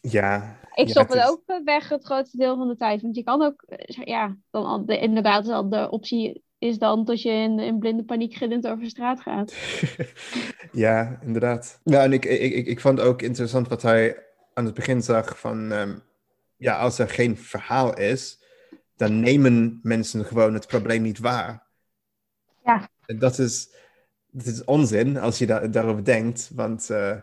Ja. 0.00 0.56
Ik 0.74 0.86
ja, 0.86 0.90
stop 0.90 1.08
het 1.08 1.16
het 1.18 1.22
is- 1.22 1.30
ook 1.30 1.64
weg 1.64 1.88
het 1.88 2.04
grootste 2.04 2.36
deel 2.36 2.56
van 2.56 2.68
de 2.68 2.76
tijd. 2.76 3.02
Want 3.02 3.16
je 3.16 3.22
kan 3.22 3.42
ook, 3.42 3.62
eh, 3.62 4.06
ja, 4.06 4.36
dan 4.50 4.64
al 4.64 4.86
de, 4.86 4.98
inderdaad, 4.98 5.44
dan 5.44 5.70
de 5.70 5.90
optie 5.90 6.42
is 6.58 6.78
dan 6.78 7.04
dat 7.04 7.22
je 7.22 7.30
in, 7.30 7.58
in 7.58 7.78
blinde 7.78 8.04
paniek 8.04 8.34
gillend 8.34 8.66
over 8.66 8.82
de 8.82 8.88
straat 8.88 9.20
gaat. 9.20 9.54
ja, 10.72 11.18
inderdaad. 11.22 11.80
Ja, 11.84 12.02
en 12.02 12.12
ik, 12.12 12.24
ik, 12.24 12.52
ik, 12.52 12.66
ik 12.66 12.80
vond 12.80 13.00
ook 13.00 13.22
interessant 13.22 13.68
wat 13.68 13.82
hij 13.82 14.24
aan 14.54 14.64
het 14.64 14.74
begin 14.74 15.02
zag 15.02 15.38
van, 15.38 15.72
ehm, 15.72 15.98
ja, 16.56 16.78
als 16.78 16.98
er 16.98 17.08
geen 17.08 17.36
verhaal 17.36 17.96
is, 17.96 18.42
dan 18.96 19.20
nemen 19.20 19.78
mensen 19.82 20.24
gewoon 20.24 20.54
het 20.54 20.66
probleem 20.66 21.02
niet 21.02 21.18
waar. 21.18 21.66
Ja. 22.64 22.88
En 23.06 23.18
dat 23.18 23.38
is, 23.38 23.68
dat 24.30 24.46
is 24.46 24.64
onzin 24.64 25.16
als 25.18 25.38
je 25.38 25.46
da- 25.46 25.66
daarover 25.66 26.04
denkt, 26.04 26.50
want 26.54 26.90
eh, 26.90 27.16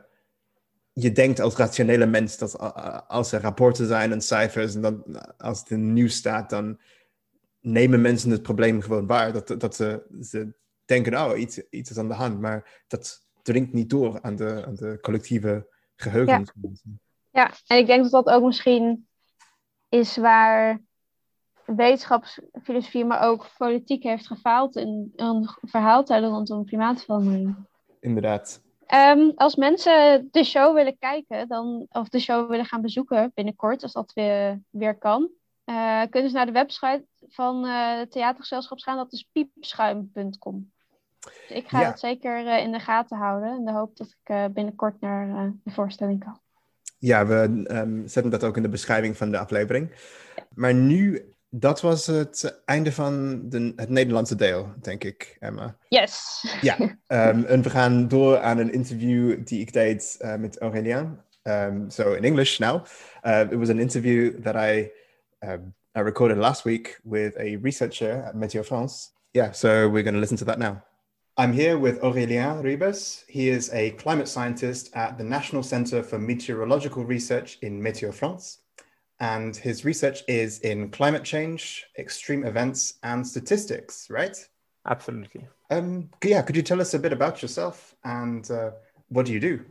je 0.98 1.12
denkt 1.12 1.40
als 1.40 1.56
rationele 1.56 2.06
mens 2.06 2.38
dat 2.38 2.60
als 3.08 3.32
er 3.32 3.42
rapporten 3.42 3.88
zijn 3.88 4.12
en 4.12 4.22
cijfers 4.22 4.76
en 4.76 4.82
dan 4.82 5.04
als 5.38 5.60
het 5.60 5.70
in 5.70 5.84
het 5.84 5.94
nieuws 5.94 6.16
staat, 6.16 6.50
dan 6.50 6.80
nemen 7.60 8.02
mensen 8.02 8.32
het 8.32 8.42
probleem 8.42 8.82
gewoon 8.82 9.08
waar. 9.08 9.34
Dat, 9.34 9.60
dat 9.60 9.76
ze, 9.76 10.04
ze 10.22 10.54
denken, 10.86 11.14
oh, 11.14 11.40
iets, 11.40 11.70
iets 11.70 11.90
is 11.90 11.98
aan 11.98 12.08
de 12.08 12.14
hand, 12.14 12.40
maar 12.40 12.84
dat 12.88 13.28
dringt 13.42 13.74
niet 13.74 13.90
door 13.90 14.22
aan 14.22 14.36
de, 14.36 14.64
aan 14.66 14.76
de 14.76 14.98
collectieve 15.02 15.68
geheugen. 15.96 16.52
mensen. 16.56 17.00
Ja, 17.32 17.52
en 17.68 17.78
ik 17.78 17.86
denk 17.86 18.04
dat 18.04 18.12
dat 18.12 18.36
ook 18.36 18.44
misschien 18.44 19.08
is 19.90 20.18
waar 20.18 20.82
wetenschapsfilosofie, 21.66 23.06
maar 23.06 23.22
ook 23.22 23.48
politiek 23.58 24.04
heeft 24.04 24.28
gefaald 24.28 24.76
in 24.76 25.12
een 25.16 25.50
verhaal 25.62 26.04
rondom 26.06 26.66
klimaatverandering. 26.66 27.56
Inderdaad. 28.00 28.65
Ehm, 28.88 29.32
als 29.36 29.56
mensen 29.56 30.28
de 30.32 30.44
show 30.44 30.76
willen 30.76 30.98
kijken, 31.00 31.48
dan, 31.48 31.86
of 31.90 32.10
de 32.10 32.20
show 32.20 32.50
willen 32.50 32.66
gaan 32.66 32.82
bezoeken 32.82 33.32
binnenkort, 33.34 33.84
als 33.84 33.94
dat 33.94 34.14
weer, 34.14 34.62
weer 34.70 34.98
kan, 34.98 35.30
eh, 35.64 36.02
kunnen 36.10 36.30
ze 36.30 36.36
naar 36.36 36.46
de 36.46 36.52
website 36.52 37.06
van 37.30 37.66
eh 37.66 37.98
het 37.98 38.12
theatergezelschap 38.12 38.80
gaan. 38.80 38.98
Dat 38.98 39.14
is 39.14 39.28
piepschuim.com. 39.32 40.72
Dus 41.20 41.58
ik 41.58 41.68
ga 41.68 41.80
Ja. 41.82 41.90
dat 41.90 42.00
zeker 42.00 42.48
eh, 42.48 42.64
in 42.64 42.72
de 42.72 42.80
gaten 42.80 43.18
houden. 43.18 43.58
In 43.58 43.66
de 43.66 43.72
hoop 43.72 43.98
dat 43.98 44.16
ik 44.24 44.54
binnenkort 44.54 45.02
naar 45.02 45.54
de 45.64 45.72
voorstelling 45.72 46.24
kan. 46.24 46.40
Ja, 46.98 47.26
we 47.26 47.64
ehm, 47.68 48.08
zetten 48.08 48.32
dat 48.32 48.44
ook 48.44 48.56
in 48.58 48.64
de 48.64 48.70
beschrijving 48.70 49.18
van 49.18 49.32
de 49.32 49.38
aflevering. 49.38 49.92
Maar 50.54 50.74
nu, 50.74 51.34
dat 51.60 51.82
was 51.82 52.06
het 52.06 52.62
einde 52.66 52.92
van 52.92 53.42
de, 53.50 53.74
het 53.76 53.90
Nederlandse 53.90 54.36
deel, 54.36 54.74
denk 54.82 55.04
ik, 55.04 55.38
Emma. 55.40 55.78
Yes! 55.90 56.46
Ja, 56.62 56.78
ehm, 57.08 57.44
en 57.44 57.62
we 57.62 57.70
gaan 57.70 58.08
door 58.08 58.40
aan 58.40 58.58
een 58.58 58.74
interview 58.74 59.46
die 59.46 59.60
ik 59.60 59.74
deed 59.74 60.18
uh, 60.22 60.36
met 60.36 60.60
Aurélien. 60.60 61.24
Um, 61.44 61.90
so 61.90 62.14
in 62.14 62.24
English 62.24 62.60
now, 62.60 62.86
uh, 63.24 63.40
it 63.52 63.58
was 63.58 63.70
an 63.70 63.80
interview 63.80 64.42
that 64.42 64.56
I, 64.56 64.92
um, 65.40 65.74
I 65.98 66.02
recorded 66.02 66.38
last 66.38 66.64
week 66.64 67.00
with 67.04 67.38
a 67.38 67.58
researcher 67.62 68.24
at 68.24 68.34
Météo 68.34 68.64
France. 68.64 69.12
Yeah, 69.32 69.54
so 69.54 69.70
we're 69.90 70.04
going 70.04 70.14
to 70.16 70.20
listen 70.20 70.38
to 70.38 70.46
that 70.46 70.58
now. 70.58 70.84
I'm 71.38 71.54
here 71.54 71.78
with 71.78 72.02
Aurélien 72.02 72.64
Ribes. 72.64 73.26
He 73.28 73.50
is 73.50 73.70
a 73.74 73.92
climate 73.92 74.28
scientist 74.28 74.96
at 74.96 75.18
the 75.18 75.24
National 75.24 75.64
Center 75.64 76.02
for 76.02 76.18
Meteorological 76.18 77.06
Research 77.06 77.58
in 77.62 77.82
Météo 77.82 78.14
France. 78.14 78.65
And 79.20 79.56
his 79.56 79.86
research 79.86 80.24
is 80.28 80.60
in 80.60 80.90
climate 80.90 81.24
change, 81.24 81.86
extreme 81.98 82.46
events, 82.46 82.96
and 83.04 83.26
statistics, 83.26 84.08
right? 84.10 84.36
Absolutely. 84.86 85.48
Um, 85.70 86.10
yeah, 86.24 86.42
could 86.42 86.56
you 86.56 86.62
tell 86.62 86.82
us 86.82 86.94
a 86.94 87.00
bit 87.00 87.14
about 87.14 87.42
yourself 87.42 87.96
and 88.04 88.50
uh, 88.52 88.72
what 89.10 89.26
do 89.26 89.34
you 89.34 89.40
do? 89.40 89.66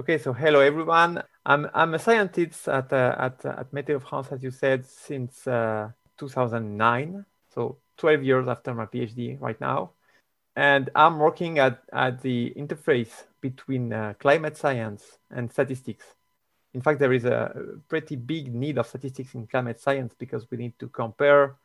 Okay, 0.00 0.16
so 0.16 0.32
hello 0.32 0.60
everyone. 0.60 1.22
I'm, 1.44 1.68
I'm 1.74 1.94
a 1.94 1.98
scientist 1.98 2.68
at, 2.68 2.92
uh, 2.92 3.16
at, 3.18 3.44
at 3.44 3.72
Météo 3.72 4.00
France, 4.00 4.28
as 4.30 4.42
you 4.42 4.50
said, 4.50 4.86
since 4.86 5.46
uh, 5.46 5.90
2009. 6.18 7.24
So 7.52 7.78
12 7.96 8.22
years 8.22 8.48
after 8.48 8.74
my 8.74 8.86
PhD 8.86 9.40
right 9.40 9.60
now. 9.60 9.90
And 10.56 10.90
I'm 10.94 11.18
working 11.18 11.58
at, 11.58 11.82
at 11.92 12.22
the 12.22 12.52
interface 12.56 13.24
between 13.40 13.92
uh, 13.92 14.14
climate 14.18 14.56
science 14.56 15.18
and 15.30 15.50
statistics. 15.50 16.04
In 16.78 16.82
fact, 16.82 17.00
there 17.00 17.12
is 17.12 17.24
a 17.24 17.52
pretty 17.88 18.14
big 18.14 18.54
need 18.54 18.78
of 18.78 18.86
statistics 18.86 19.34
in 19.34 19.48
climate 19.48 19.80
science 19.80 20.14
because 20.16 20.48
we 20.48 20.58
need 20.58 20.78
to 20.78 20.86
compare 20.86 21.56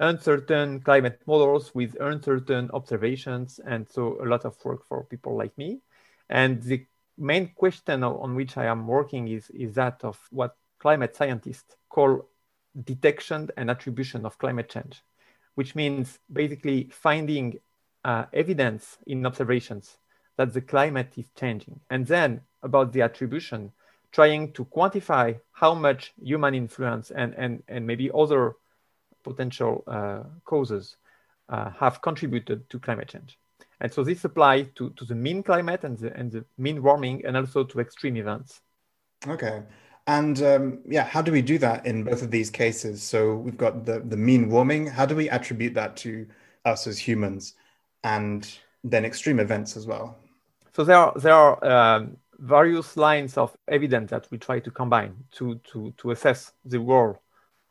uncertain 0.00 0.80
climate 0.80 1.20
models 1.26 1.74
with 1.74 1.94
uncertain 2.00 2.70
observations. 2.72 3.60
And 3.66 3.86
so 3.86 4.16
a 4.22 4.24
lot 4.24 4.46
of 4.46 4.56
work 4.64 4.82
for 4.86 5.04
people 5.04 5.36
like 5.36 5.58
me. 5.58 5.82
And 6.30 6.62
the 6.62 6.86
main 7.18 7.48
question 7.54 8.02
on 8.02 8.34
which 8.34 8.56
I 8.56 8.64
am 8.64 8.86
working 8.86 9.28
is, 9.28 9.50
is 9.50 9.74
that 9.74 10.02
of 10.02 10.18
what 10.30 10.56
climate 10.78 11.14
scientists 11.14 11.76
call 11.90 12.26
detection 12.82 13.50
and 13.58 13.68
attribution 13.68 14.24
of 14.24 14.38
climate 14.38 14.70
change, 14.70 15.02
which 15.56 15.74
means 15.74 16.18
basically 16.32 16.88
finding 16.90 17.58
uh, 18.06 18.24
evidence 18.32 18.96
in 19.06 19.26
observations 19.26 19.98
that 20.38 20.54
the 20.54 20.62
climate 20.62 21.12
is 21.18 21.28
changing. 21.38 21.78
And 21.90 22.06
then 22.06 22.40
about 22.62 22.94
the 22.94 23.02
attribution, 23.02 23.72
trying 24.16 24.50
to 24.52 24.64
quantify 24.64 25.38
how 25.52 25.74
much 25.74 26.12
human 26.20 26.54
influence 26.54 27.10
and, 27.10 27.34
and, 27.34 27.62
and 27.68 27.86
maybe 27.86 28.10
other 28.12 28.54
potential 29.22 29.84
uh, 29.86 30.22
causes 30.44 30.96
uh, 31.50 31.70
have 31.70 32.00
contributed 32.00 32.68
to 32.70 32.78
climate 32.78 33.08
change. 33.08 33.38
And 33.80 33.92
so 33.92 34.02
this 34.02 34.24
applies 34.24 34.66
to, 34.76 34.90
to 34.96 35.04
the 35.04 35.14
mean 35.14 35.42
climate 35.42 35.84
and 35.84 35.98
the, 35.98 36.16
and 36.16 36.32
the 36.32 36.44
mean 36.56 36.82
warming 36.82 37.26
and 37.26 37.36
also 37.36 37.62
to 37.64 37.80
extreme 37.80 38.16
events. 38.16 38.62
Okay. 39.28 39.62
And 40.06 40.42
um, 40.42 40.78
yeah, 40.86 41.04
how 41.04 41.20
do 41.20 41.30
we 41.30 41.42
do 41.42 41.58
that 41.58 41.84
in 41.84 42.04
both 42.04 42.22
of 42.22 42.30
these 42.30 42.48
cases? 42.48 43.02
So 43.02 43.36
we've 43.36 43.58
got 43.58 43.84
the, 43.84 44.00
the 44.00 44.16
mean 44.16 44.48
warming. 44.48 44.86
How 44.86 45.04
do 45.04 45.14
we 45.14 45.28
attribute 45.28 45.74
that 45.74 45.96
to 45.98 46.26
us 46.64 46.86
as 46.86 46.98
humans? 46.98 47.54
and 48.06 48.58
then 48.84 49.04
extreme 49.04 49.40
events 49.40 49.76
as 49.76 49.86
well. 49.86 50.16
So 50.74 50.84
there 50.84 50.96
are 50.96 51.12
there 51.16 51.34
are 51.34 51.64
um, 51.64 52.16
various 52.38 52.96
lines 52.96 53.36
of 53.36 53.56
evidence 53.68 54.10
that 54.10 54.26
we 54.30 54.38
try 54.38 54.60
to 54.60 54.70
combine 54.70 55.14
to 55.32 55.56
to 55.72 55.92
to 55.96 56.10
assess 56.10 56.52
the 56.64 56.78
role 56.78 57.22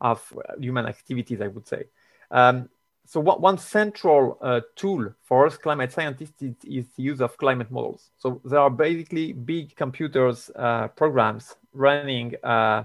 of 0.01 0.33
human 0.59 0.85
activities. 0.85 1.41
I 1.41 1.47
would 1.47 1.67
say. 1.67 1.83
Um, 2.31 2.69
so 3.07 3.19
one, 3.19 3.39
one 3.39 3.57
central 3.57 4.37
uh, 4.41 4.61
tool 4.75 5.13
for 5.23 5.45
us 5.45 5.57
climate 5.57 5.91
scientists 5.91 6.41
is, 6.41 6.55
is, 6.63 6.85
the 6.97 7.03
use 7.03 7.21
of 7.21 7.37
climate 7.37 7.69
models. 7.69 8.09
So 8.17 8.41
there 8.43 8.59
are 8.59 8.69
basically 8.69 9.31
big 9.31 9.75
computers 9.75 10.49
uh, 10.55 10.87
programs 10.87 11.55
running 11.71 12.33
uh, 12.43 12.83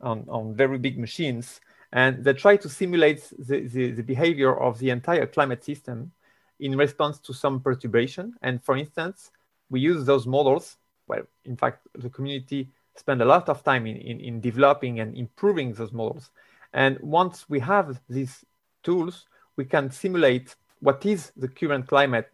on, 0.00 0.24
on 0.28 0.54
very 0.54 0.78
big 0.78 0.98
machines, 0.98 1.60
and 1.92 2.24
they 2.24 2.32
try 2.32 2.56
to 2.58 2.68
simulate 2.68 3.28
the, 3.38 3.66
the, 3.66 3.90
the 3.90 4.02
behavior 4.02 4.56
of 4.56 4.78
the 4.78 4.90
entire 4.90 5.26
climate 5.26 5.64
system 5.64 6.12
in 6.60 6.76
response 6.76 7.18
to 7.18 7.32
some 7.32 7.60
perturbation. 7.60 8.34
And 8.42 8.62
for 8.62 8.76
instance, 8.76 9.30
we 9.68 9.80
use 9.80 10.04
those 10.04 10.26
models. 10.26 10.76
Well, 11.10 11.26
in 11.44 11.56
fact, 11.56 11.88
the 12.04 12.08
community 12.08 12.70
spend 12.94 13.20
a 13.20 13.24
lot 13.24 13.48
of 13.48 13.64
time 13.64 13.84
in, 13.86 13.96
in, 13.96 14.20
in 14.20 14.40
developing 14.40 15.00
and 15.00 15.16
improving 15.16 15.72
those 15.72 15.92
models. 15.92 16.30
And 16.72 17.00
once 17.00 17.36
we 17.48 17.58
have 17.58 18.00
these 18.08 18.44
tools, 18.84 19.26
we 19.56 19.64
can 19.64 19.90
simulate 19.90 20.54
what 20.78 21.04
is 21.04 21.32
the 21.36 21.48
current 21.48 21.88
climate 21.88 22.28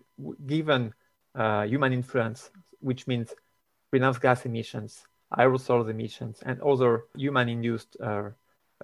given 0.47 0.93
uh, 1.35 1.63
human 1.63 1.93
influence, 1.95 2.51
which 2.81 3.07
means 3.07 3.29
greenhouse 3.91 4.19
gas 4.19 4.45
emissions, 4.45 5.07
aerosol 5.39 5.89
emissions, 5.89 6.43
and 6.45 6.61
other 6.61 7.05
human-induced 7.17 7.97
uh, 8.03 8.29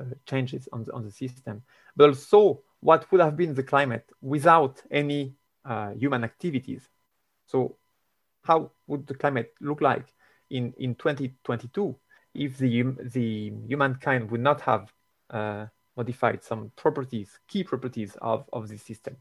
uh, 0.01 0.05
changes 0.25 0.71
on 0.73 0.85
the, 0.85 0.93
on 0.95 1.05
the 1.05 1.11
system. 1.11 1.63
But 1.97 2.09
also 2.09 2.63
what 2.81 3.13
would 3.13 3.21
have 3.21 3.37
been 3.37 3.55
the 3.55 3.63
climate 3.63 4.07
without 4.23 4.83
any 4.91 5.35
uh, 5.67 5.91
human 5.91 6.25
activities. 6.25 6.89
So 7.47 7.77
how 8.43 8.71
would 8.87 9.07
the 9.07 9.15
climate 9.15 9.55
look 9.61 9.81
like 9.81 10.13
in, 10.51 10.73
in 10.79 10.95
2022 10.95 11.97
if 12.35 12.59
the, 12.59 12.83
the 13.13 13.53
humankind 13.67 14.31
would 14.31 14.41
not 14.41 14.61
have 14.63 14.93
uh, 15.31 15.67
modified 15.97 16.43
some 16.43 16.73
properties, 16.77 17.39
key 17.49 17.65
properties 17.65 18.17
of, 18.23 18.49
of 18.53 18.69
the 18.69 18.79
system. 18.79 19.17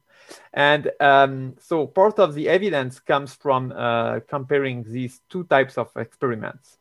And 0.53 0.91
um, 0.99 1.55
so 1.59 1.88
part 1.88 2.19
of 2.19 2.34
the 2.34 2.47
evidence 2.47 2.99
comes 2.99 3.34
from 3.34 3.74
uh, 3.76 4.22
comparing 4.28 4.84
these 4.84 5.22
two 5.30 5.43
types 5.45 5.78
of 5.78 5.89
experiments. 5.95 6.78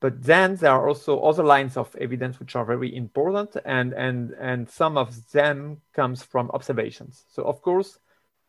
But 0.00 0.20
then 0.20 0.56
there 0.56 0.72
are 0.72 0.88
also 0.88 1.20
other 1.20 1.44
lines 1.44 1.76
of 1.76 1.94
evidence 1.94 2.40
which 2.40 2.56
are 2.56 2.64
very 2.64 2.94
important, 2.96 3.56
and, 3.64 3.92
and, 3.92 4.32
and 4.40 4.68
some 4.68 4.96
of 4.96 5.30
them 5.30 5.80
comes 5.92 6.24
from 6.24 6.50
observations. 6.50 7.24
So 7.28 7.44
of 7.44 7.62
course, 7.62 8.00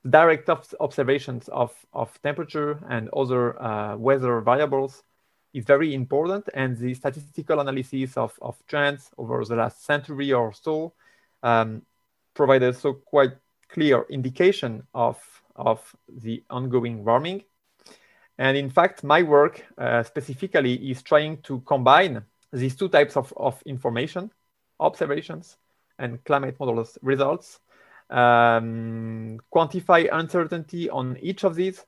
direct 0.10 0.50
observations 0.80 1.48
of, 1.50 1.74
of 1.94 2.22
temperature 2.22 2.80
and 2.90 3.10
other 3.16 3.62
uh, 3.62 3.96
weather 3.96 4.42
variables 4.42 5.04
is 5.54 5.66
very 5.66 5.94
important, 5.94 6.50
and 6.54 6.78
the 6.78 6.94
statistical 6.94 7.60
analysis 7.60 8.18
of, 8.18 8.34
of 8.42 8.58
trends 8.68 9.12
over 9.18 9.46
the 9.46 9.56
last 9.56 9.86
century 9.86 10.34
or 10.34 10.52
so 10.52 10.94
um, 11.44 11.84
provided 12.34 12.76
so 12.76 12.94
quite 12.94 13.34
clear 13.70 14.06
indication 14.10 14.84
of, 14.94 15.18
of 15.56 15.96
the 16.08 16.44
ongoing 16.50 17.06
warming. 17.06 17.44
And 18.40 18.58
in 18.58 18.70
fact, 18.70 19.04
my 19.04 19.22
work 19.22 19.64
uh, 19.78 20.02
specifically 20.04 20.74
is 20.90 21.04
trying 21.04 21.38
to 21.44 21.60
combine 21.62 22.24
these 22.52 22.76
two 22.76 22.90
types 22.90 23.16
of, 23.16 23.32
of 23.38 23.62
information, 23.66 24.32
observations 24.80 25.58
and 26.00 26.24
climate 26.24 26.60
models 26.60 26.98
results, 27.04 27.60
um, 28.10 29.40
quantify 29.54 30.10
uncertainty 30.12 30.90
on 30.90 31.18
each 31.22 31.44
of 31.44 31.56
these, 31.56 31.86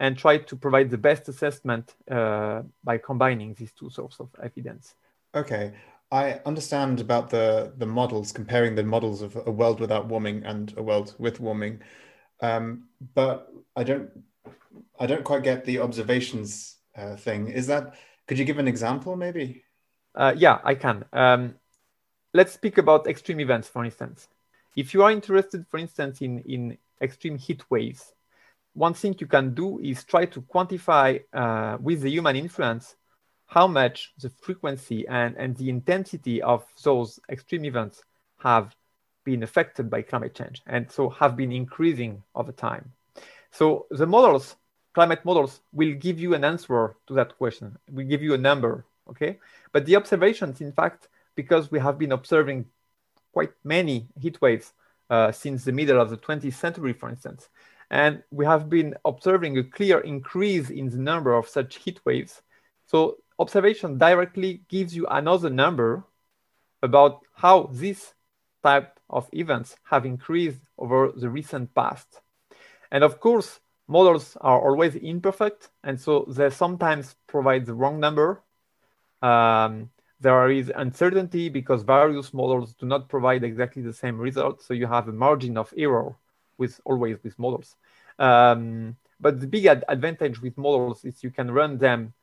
and 0.00 0.16
try 0.18 0.38
to 0.38 0.56
provide 0.56 0.90
the 0.90 0.98
best 0.98 1.28
assessment 1.28 1.94
uh, 2.10 2.62
by 2.82 2.98
combining 2.98 3.54
these 3.54 3.72
two 3.72 3.90
sources 3.90 4.20
of 4.20 4.28
evidence. 4.42 4.94
Okay. 5.34 5.72
I 6.12 6.40
understand 6.46 7.00
about 7.00 7.30
the, 7.30 7.72
the 7.76 7.86
models, 7.86 8.30
comparing 8.30 8.76
the 8.76 8.84
models 8.84 9.20
of 9.20 9.36
a 9.46 9.50
world 9.50 9.80
without 9.80 10.06
warming 10.06 10.44
and 10.44 10.72
a 10.76 10.82
world 10.82 11.14
with 11.18 11.40
warming. 11.40 11.80
Um, 12.40 12.88
but 13.14 13.52
I 13.74 13.84
don't 13.84 14.10
I 14.98 15.06
don't 15.06 15.24
quite 15.24 15.42
get 15.42 15.64
the 15.64 15.80
observations 15.80 16.76
uh, 16.96 17.16
thing. 17.16 17.48
Is 17.48 17.66
that? 17.66 17.94
Could 18.26 18.38
you 18.38 18.44
give 18.44 18.58
an 18.58 18.68
example, 18.68 19.16
maybe? 19.16 19.64
Uh, 20.14 20.34
yeah, 20.36 20.60
I 20.62 20.74
can. 20.74 21.04
Um, 21.12 21.54
let's 22.32 22.52
speak 22.52 22.78
about 22.78 23.06
extreme 23.06 23.40
events, 23.40 23.68
for 23.68 23.84
instance. 23.84 24.28
If 24.76 24.94
you 24.94 25.02
are 25.02 25.10
interested, 25.10 25.66
for 25.68 25.78
instance, 25.78 26.20
in 26.20 26.40
in 26.40 26.78
extreme 27.00 27.38
heat 27.38 27.62
waves, 27.70 28.12
one 28.74 28.94
thing 28.94 29.16
you 29.18 29.26
can 29.26 29.54
do 29.54 29.78
is 29.80 30.04
try 30.04 30.26
to 30.26 30.42
quantify 30.42 31.22
uh, 31.32 31.78
with 31.80 32.02
the 32.02 32.10
human 32.10 32.36
influence 32.36 32.96
how 33.46 33.66
much 33.66 34.12
the 34.18 34.30
frequency 34.30 35.06
and, 35.06 35.36
and 35.36 35.56
the 35.56 35.68
intensity 35.68 36.42
of 36.42 36.64
those 36.82 37.20
extreme 37.28 37.64
events 37.64 38.02
have 38.38 38.74
been 39.22 39.42
affected 39.42 39.88
by 39.90 40.02
climate 40.02 40.34
change 40.34 40.62
and 40.66 40.90
so 40.90 41.08
have 41.08 41.36
been 41.36 41.52
increasing 41.52 42.22
over 42.34 42.52
time. 42.52 42.90
So 43.52 43.86
the 43.90 44.06
models 44.06 44.56
climate 44.94 45.24
models 45.24 45.60
will 45.72 45.92
give 45.92 46.18
you 46.18 46.34
an 46.34 46.44
answer 46.44 46.96
to 47.06 47.14
that 47.14 47.36
question. 47.36 47.76
We 47.92 48.04
give 48.04 48.22
you 48.22 48.34
a 48.34 48.38
number, 48.38 48.86
okay? 49.10 49.40
But 49.72 49.84
the 49.84 49.96
observations, 49.96 50.60
in 50.60 50.72
fact, 50.72 51.08
because 51.34 51.70
we 51.70 51.80
have 51.80 51.98
been 51.98 52.12
observing 52.12 52.66
quite 53.34 53.52
many 53.64 54.08
heat 54.18 54.40
waves 54.40 54.72
uh, 55.10 55.30
since 55.32 55.64
the 55.64 55.72
middle 55.72 56.00
of 56.00 56.08
the 56.08 56.16
20th 56.16 56.54
century, 56.54 56.92
for 56.92 57.08
instance, 57.10 57.48
and 57.90 58.22
we 58.30 58.46
have 58.46 58.70
been 58.70 58.94
observing 59.04 59.58
a 59.58 59.64
clear 59.64 60.00
increase 60.00 60.70
in 60.70 60.88
the 60.88 61.02
number 61.10 61.34
of 61.34 61.48
such 61.48 61.76
heat 61.76 62.00
waves. 62.06 62.42
So 62.86 63.18
observation 63.38 63.98
directly 63.98 64.62
gives 64.68 64.96
you 64.96 65.06
another 65.06 65.50
number 65.50 66.04
about 66.82 67.20
how 67.34 67.68
this 67.72 68.14
type 68.62 68.98
of 69.10 69.28
events 69.32 69.76
have 69.84 70.06
increased 70.06 70.60
over 70.78 71.12
the 71.14 71.28
recent 71.28 71.74
past. 71.74 72.20
And 72.90 73.04
of 73.04 73.20
course, 73.20 73.60
models 73.88 74.36
are 74.40 74.60
always 74.60 74.94
imperfect, 74.94 75.70
and 75.82 76.00
so 76.00 76.24
they 76.28 76.50
sometimes 76.50 77.16
provide 77.26 77.66
the 77.66 77.74
wrong 77.74 78.00
number. 78.00 78.42
Um, 79.20 79.90
there 80.24 80.50
is 80.50 80.72
uncertainty 80.74 81.50
because 81.50 81.82
various 81.82 82.32
models 82.32 82.72
do 82.80 82.86
not 82.86 83.10
provide 83.10 83.44
exactly 83.44 83.82
the 83.82 83.92
same 83.92 84.18
result, 84.18 84.62
so 84.62 84.72
you 84.72 84.86
have 84.86 85.06
a 85.06 85.12
margin 85.12 85.58
of 85.58 85.72
error 85.76 86.16
with 86.56 86.80
always 86.86 87.22
with 87.22 87.38
models. 87.38 87.76
Um, 88.18 88.96
but 89.20 89.38
the 89.38 89.46
big 89.46 89.66
ad 89.66 89.84
advantage 89.86 90.40
with 90.40 90.56
models 90.56 91.04
is 91.04 91.22
you 91.22 91.30
can 91.30 91.50
run 91.50 91.76
them 91.76 92.14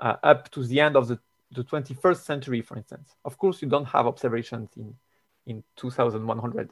uh, 0.00 0.16
up 0.24 0.50
to 0.50 0.64
the 0.64 0.80
end 0.80 0.96
of 0.96 1.06
the, 1.06 1.20
the 1.52 1.62
21st 1.62 2.22
century, 2.24 2.60
for 2.60 2.76
instance. 2.76 3.14
Of 3.24 3.38
course, 3.38 3.62
you 3.62 3.68
don't 3.68 3.86
have 3.96 4.08
observations 4.08 4.70
in, 4.76 4.96
in 5.46 5.62
2100, 5.76 6.70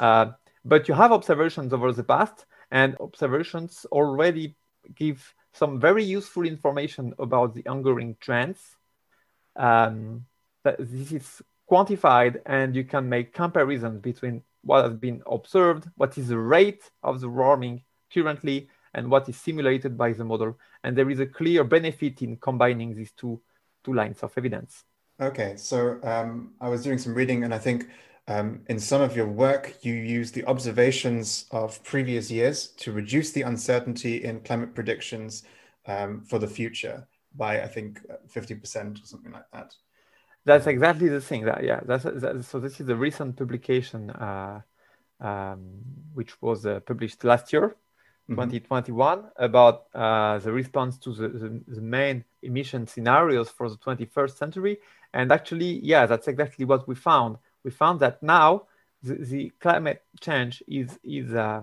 uh, 0.00 0.26
but 0.66 0.86
you 0.86 0.92
have 0.92 1.12
observations 1.12 1.72
over 1.72 1.92
the 1.92 2.04
past, 2.04 2.44
and 2.70 2.94
observations 3.00 3.86
already 3.90 4.54
give 4.94 5.34
some 5.54 5.80
very 5.80 6.04
useful 6.04 6.44
information 6.44 7.14
about 7.18 7.54
the 7.54 7.66
ongoing 7.66 8.16
trends. 8.20 8.76
Um, 9.60 10.24
this 10.64 11.12
is 11.12 11.42
quantified 11.70 12.40
and 12.46 12.74
you 12.74 12.84
can 12.84 13.08
make 13.08 13.34
comparisons 13.34 14.00
between 14.00 14.42
what 14.62 14.84
has 14.84 14.94
been 14.94 15.22
observed, 15.30 15.88
what 15.96 16.16
is 16.16 16.28
the 16.28 16.38
rate 16.38 16.90
of 17.02 17.20
the 17.20 17.28
warming 17.28 17.82
currently, 18.12 18.68
and 18.94 19.10
what 19.10 19.28
is 19.28 19.36
simulated 19.36 19.98
by 19.98 20.12
the 20.12 20.24
model. 20.24 20.58
And 20.82 20.96
there 20.96 21.10
is 21.10 21.20
a 21.20 21.26
clear 21.26 21.62
benefit 21.62 22.22
in 22.22 22.38
combining 22.38 22.94
these 22.94 23.12
two, 23.12 23.40
two 23.84 23.92
lines 23.92 24.22
of 24.22 24.32
evidence. 24.36 24.84
Okay, 25.20 25.54
so 25.56 26.00
um, 26.02 26.54
I 26.60 26.68
was 26.70 26.82
doing 26.82 26.98
some 26.98 27.14
reading 27.14 27.44
and 27.44 27.52
I 27.52 27.58
think 27.58 27.88
um, 28.28 28.62
in 28.68 28.78
some 28.78 29.02
of 29.02 29.14
your 29.14 29.26
work, 29.26 29.74
you 29.82 29.92
use 29.92 30.32
the 30.32 30.44
observations 30.46 31.44
of 31.50 31.82
previous 31.84 32.30
years 32.30 32.68
to 32.78 32.92
reduce 32.92 33.32
the 33.32 33.42
uncertainty 33.42 34.24
in 34.24 34.40
climate 34.40 34.74
predictions 34.74 35.42
um, 35.86 36.22
for 36.22 36.38
the 36.38 36.46
future 36.46 37.06
by, 37.34 37.60
I 37.62 37.66
think, 37.66 38.00
50% 38.28 39.02
or 39.02 39.06
something 39.06 39.32
like 39.32 39.50
that. 39.52 39.74
That's 40.44 40.66
exactly 40.66 41.08
the 41.08 41.20
thing. 41.20 41.44
That 41.44 41.62
yeah. 41.64 41.80
That's, 41.84 42.04
that's 42.04 42.48
so. 42.48 42.60
This 42.60 42.80
is 42.80 42.88
a 42.88 42.96
recent 42.96 43.36
publication, 43.36 44.08
uh, 44.10 44.62
um, 45.20 45.82
which 46.14 46.40
was 46.40 46.64
uh, 46.64 46.80
published 46.80 47.24
last 47.24 47.52
year, 47.52 47.76
mm-hmm. 48.28 48.34
2021, 48.34 49.24
about 49.36 49.84
uh, 49.94 50.38
the 50.38 50.50
response 50.50 50.96
to 50.98 51.12
the, 51.12 51.28
the, 51.28 51.60
the 51.68 51.80
main 51.82 52.24
emission 52.42 52.86
scenarios 52.86 53.50
for 53.50 53.68
the 53.68 53.76
21st 53.76 54.38
century. 54.38 54.78
And 55.12 55.30
actually, 55.30 55.80
yeah, 55.84 56.06
that's 56.06 56.26
exactly 56.26 56.64
what 56.64 56.88
we 56.88 56.94
found 56.94 57.36
we 57.64 57.70
found 57.70 58.00
that 58.00 58.22
now 58.22 58.64
the, 59.02 59.14
the 59.14 59.52
climate 59.60 60.02
change 60.20 60.62
is 60.66 60.98
is 61.04 61.34
uh, 61.34 61.62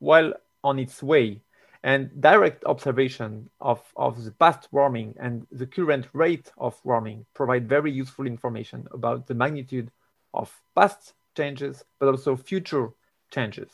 well 0.00 0.32
on 0.64 0.78
its 0.78 1.02
way 1.02 1.40
and 1.84 2.20
direct 2.20 2.64
observation 2.64 3.50
of, 3.60 3.80
of 3.96 4.24
the 4.24 4.30
past 4.30 4.68
warming 4.70 5.14
and 5.18 5.46
the 5.50 5.66
current 5.66 6.06
rate 6.12 6.52
of 6.58 6.78
warming 6.84 7.26
provide 7.34 7.68
very 7.68 7.90
useful 7.90 8.26
information 8.26 8.86
about 8.92 9.26
the 9.26 9.34
magnitude 9.34 9.90
of 10.32 10.52
past 10.74 11.14
changes 11.36 11.84
but 11.98 12.08
also 12.08 12.36
future 12.36 12.90
changes 13.30 13.70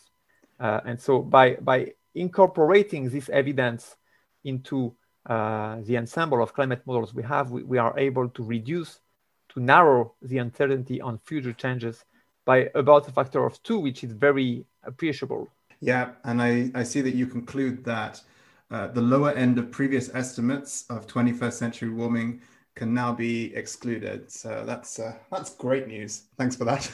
uh, 0.60 0.80
and 0.86 1.00
so 1.00 1.20
by 1.20 1.54
by 1.56 1.92
incorporating 2.14 3.08
this 3.10 3.28
evidence 3.28 3.96
into 4.44 4.94
uh, 5.26 5.76
the 5.82 5.98
ensemble 5.98 6.42
of 6.42 6.54
climate 6.54 6.82
models 6.86 7.12
we 7.12 7.22
have 7.22 7.50
we, 7.50 7.62
we 7.62 7.78
are 7.78 7.98
able 7.98 8.28
to 8.28 8.42
reduce 8.42 9.00
to 9.48 9.60
narrow 9.60 10.14
the 10.22 10.38
uncertainty 10.38 11.00
on 11.00 11.18
future 11.24 11.52
changes 11.52 12.04
by 12.44 12.70
about 12.74 13.08
a 13.08 13.12
factor 13.12 13.44
of 13.44 13.62
two, 13.62 13.78
which 13.78 14.04
is 14.04 14.12
very 14.12 14.64
appreciable. 14.84 15.48
Yeah, 15.80 16.12
and 16.24 16.42
I, 16.42 16.70
I 16.74 16.82
see 16.82 17.00
that 17.02 17.14
you 17.14 17.26
conclude 17.26 17.84
that 17.84 18.20
uh, 18.70 18.88
the 18.88 19.00
lower 19.00 19.30
end 19.30 19.58
of 19.58 19.70
previous 19.70 20.12
estimates 20.14 20.84
of 20.90 21.06
21st 21.06 21.52
century 21.52 21.90
warming 21.90 22.40
can 22.74 22.94
now 22.94 23.12
be 23.12 23.54
excluded. 23.54 24.30
So 24.30 24.64
that's 24.64 24.98
uh, 24.98 25.14
that's 25.30 25.54
great 25.54 25.88
news. 25.88 26.24
Thanks 26.36 26.56
for 26.56 26.64
that. 26.64 26.90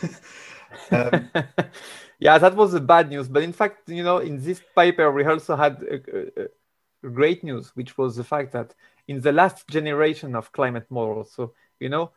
um, 0.91 1.31
yeah, 2.19 2.39
that 2.39 2.55
was 2.55 2.73
the 2.73 2.81
bad 2.81 3.09
news. 3.11 3.29
But 3.29 3.43
in 3.43 3.53
fact, 3.53 3.89
you 3.89 4.03
know, 4.03 4.19
in 4.19 4.43
this 4.43 4.63
paper, 4.77 5.13
we 5.13 5.25
also 5.25 5.57
had 5.57 5.83
a, 5.83 5.95
a, 5.95 6.45
a 7.07 7.11
great 7.11 7.45
news, 7.45 7.73
which 7.75 7.99
was 7.99 8.17
the 8.17 8.25
fact 8.25 8.53
that 8.53 8.75
in 9.09 9.21
the 9.21 9.33
last 9.33 9.69
generation 9.69 10.35
of 10.35 10.53
climate 10.53 10.87
models, 10.91 11.33
so 11.33 11.53
you 11.81 11.89
know, 11.89 12.13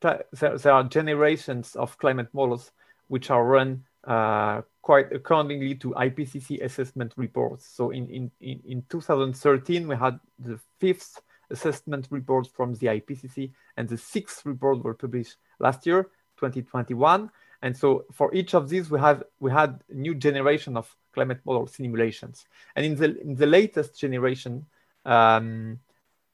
there, 0.00 0.24
there 0.32 0.72
are 0.72 0.84
generations 0.84 1.74
of 1.74 1.96
climate 1.98 2.28
models 2.32 2.72
which 3.08 3.30
are 3.30 3.44
run 3.44 3.84
uh, 4.06 4.62
quite 4.82 5.12
accordingly 5.12 5.74
to 5.74 5.90
IPCC 5.90 6.62
assessment 6.62 7.12
reports. 7.16 7.66
So 7.66 7.90
in, 7.90 8.30
in, 8.40 8.60
in 8.64 8.84
2013, 8.88 9.88
we 9.88 9.96
had 9.96 10.18
the 10.38 10.60
fifth 10.78 11.20
assessment 11.50 12.06
report 12.10 12.46
from 12.46 12.74
the 12.74 12.86
IPCC, 12.86 13.52
and 13.76 13.88
the 13.88 13.98
sixth 13.98 14.46
report 14.46 14.82
were 14.82 14.94
published 14.94 15.36
last 15.58 15.86
year, 15.86 16.04
2021. 16.38 17.30
And 17.62 17.76
so 17.76 18.04
for 18.12 18.34
each 18.34 18.54
of 18.54 18.68
these, 18.68 18.90
we 18.90 19.00
have 19.00 19.24
we 19.40 19.50
had 19.50 19.82
new 19.90 20.14
generation 20.14 20.76
of 20.76 20.94
climate 21.12 21.40
model 21.44 21.66
simulations. 21.66 22.46
And 22.74 22.86
in 22.86 22.96
the 22.96 23.20
in 23.20 23.34
the 23.34 23.46
latest 23.46 23.98
generation, 23.98 24.66
um, 25.04 25.80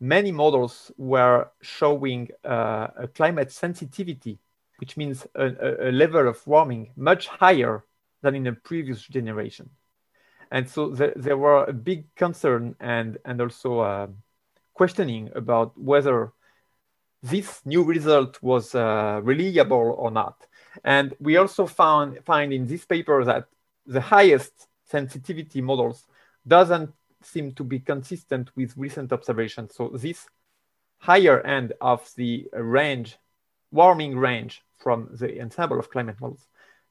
many 0.00 0.32
models 0.32 0.90
were 0.98 1.48
showing 1.60 2.28
uh, 2.44 2.88
a 2.96 3.08
climate 3.08 3.52
sensitivity, 3.52 4.38
which 4.82 4.96
means 4.96 5.24
a, 5.36 5.90
a, 5.90 5.92
level 5.92 6.26
of 6.26 6.44
warming 6.44 6.90
much 6.96 7.28
higher 7.28 7.84
than 8.20 8.34
in 8.34 8.48
a 8.48 8.52
previous 8.52 9.00
generation. 9.06 9.70
And 10.50 10.68
so 10.68 10.88
there, 10.88 11.12
there 11.14 11.36
were 11.36 11.66
a 11.66 11.72
big 11.72 12.12
concern 12.16 12.74
and, 12.80 13.16
and 13.24 13.40
also 13.40 13.78
uh, 13.78 14.08
questioning 14.74 15.30
about 15.36 15.80
whether 15.80 16.32
this 17.22 17.60
new 17.64 17.84
result 17.84 18.42
was 18.42 18.74
uh, 18.74 19.20
reliable 19.22 19.94
or 19.96 20.10
not. 20.10 20.48
And 20.82 21.14
we 21.20 21.36
also 21.36 21.66
found 21.66 22.18
find 22.24 22.52
in 22.52 22.66
this 22.66 22.84
paper 22.84 23.24
that 23.24 23.46
the 23.86 24.00
highest 24.00 24.66
sensitivity 24.84 25.60
models 25.60 26.08
doesn't 26.44 26.90
seem 27.22 27.52
to 27.52 27.62
be 27.62 27.78
consistent 27.78 28.50
with 28.56 28.76
recent 28.76 29.12
observations. 29.12 29.76
So 29.76 29.90
this 29.94 30.26
higher 30.98 31.40
end 31.42 31.72
of 31.80 32.10
the 32.16 32.48
range, 32.52 33.16
warming 33.70 34.18
range 34.18 34.64
from 34.82 35.08
the 35.12 35.40
ensemble 35.40 35.78
of 35.78 35.90
climate 35.90 36.20
models 36.20 36.46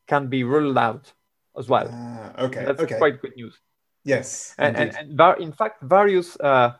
can 0.07 0.27
be 0.27 0.43
ruled 0.43 0.77
out 0.77 1.11
as 1.57 1.67
well. 1.67 1.87
Uh, 1.87 2.45
okay. 2.45 2.65
That's 2.65 2.81
okay. 2.81 2.97
quite 2.97 3.21
good 3.21 3.35
news. 3.35 3.59
Yes. 4.03 4.55
And, 4.57 4.75
and, 4.77 4.95
and, 4.97 5.41
in 5.41 5.51
fact, 5.51 5.81
various 5.83 6.39
uh, 6.39 6.73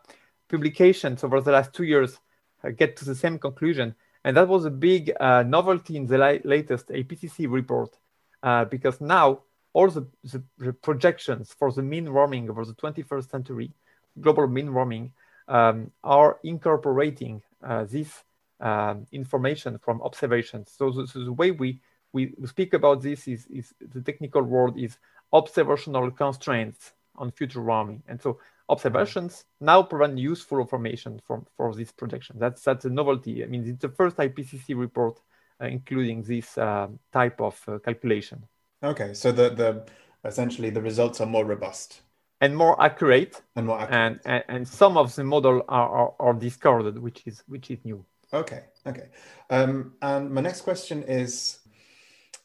publications 0.50 1.24
over 1.24 1.40
the 1.42 1.52
last 1.52 1.74
two 1.74 1.84
years 1.84 2.20
uh, 2.64 2.70
get 2.70 2.96
to 2.98 3.06
the 3.06 3.16
same 3.16 3.38
conclusion. 3.38 3.96
And 4.24 4.38
that 4.38 4.48
was 4.48 4.66
a 4.66 4.72
big 4.72 5.12
uh, 5.20 5.44
novelty 5.44 5.98
in 5.98 6.06
the 6.06 6.18
latest 6.44 6.88
IPCC 6.90 7.50
report 7.50 7.98
uh, 8.44 8.66
because 8.66 9.02
now 9.02 9.42
all 9.74 9.90
the, 9.90 10.06
the, 10.24 10.44
the, 10.58 10.74
projections 10.74 11.54
for 11.58 11.72
the 11.72 11.82
mean 11.82 12.12
warming 12.14 12.50
over 12.50 12.66
the 12.66 12.74
21st 12.74 13.30
century, 13.30 13.72
global 14.20 14.48
mean 14.48 14.74
warming, 14.74 15.12
um, 15.48 15.92
are 16.04 16.40
incorporating 16.44 17.42
uh, 17.64 17.84
this 17.86 18.24
um, 18.62 19.06
information 19.12 19.78
from 19.78 20.02
observations. 20.02 20.72
So 20.78 20.92
the, 20.92 21.08
so 21.08 21.24
the, 21.24 21.34
way 21.34 21.52
we, 21.52 21.80
we 22.14 22.34
speak 22.46 22.74
about 22.74 23.02
this 23.02 23.28
is, 23.28 23.46
is 23.48 23.74
the 23.80 24.02
technical 24.02 24.44
word 24.44 24.78
is 24.78 24.98
observational 25.34 26.12
constraints 26.12 26.94
on 27.16 27.32
future 27.32 27.62
warming. 27.62 28.04
And 28.08 28.22
so 28.22 28.40
observations 28.70 29.46
now 29.60 29.84
provide 29.84 30.18
useful 30.18 30.60
information 30.60 31.20
from, 31.26 31.46
for 31.58 31.74
this 31.76 31.92
projection. 31.92 32.38
That's, 32.40 32.64
that's 32.64 32.86
a 32.86 32.90
novelty. 32.90 33.44
I 33.44 33.48
mean, 33.48 33.68
it's 33.68 33.82
the 33.82 33.90
first 33.90 34.18
IPCC 34.18 34.78
report 34.78 35.20
uh, 35.62 35.68
including 35.68 36.24
this 36.24 36.58
uh, 36.58 36.88
type 37.14 37.40
of 37.40 37.62
uh, 37.68 37.78
calculation. 37.80 38.44
Okay, 38.84 39.14
so 39.14 39.32
the 39.32 39.50
the 39.50 39.86
essentially 40.26 40.72
the 40.72 40.82
results 40.82 41.22
are 41.22 41.28
more 41.28 41.46
robust 41.46 42.02
and 42.40 42.58
more 42.58 42.82
accurate, 42.82 43.44
and 43.56 43.68
more 43.68 43.80
accurate. 43.80 44.02
And, 44.02 44.20
and, 44.26 44.44
and 44.48 44.68
some 44.68 44.98
of 44.98 45.14
the 45.14 45.24
model 45.24 45.64
are, 45.70 45.90
are, 45.90 46.14
are 46.20 46.34
discarded, 46.34 46.98
which 46.98 47.28
is 47.28 47.44
which 47.48 47.70
is 47.70 47.78
new. 47.86 48.04
Okay, 48.34 48.64
okay. 48.88 49.08
Um, 49.50 49.94
and 50.02 50.32
my 50.32 50.42
next 50.42 50.62
question 50.62 51.04
is 51.04 51.60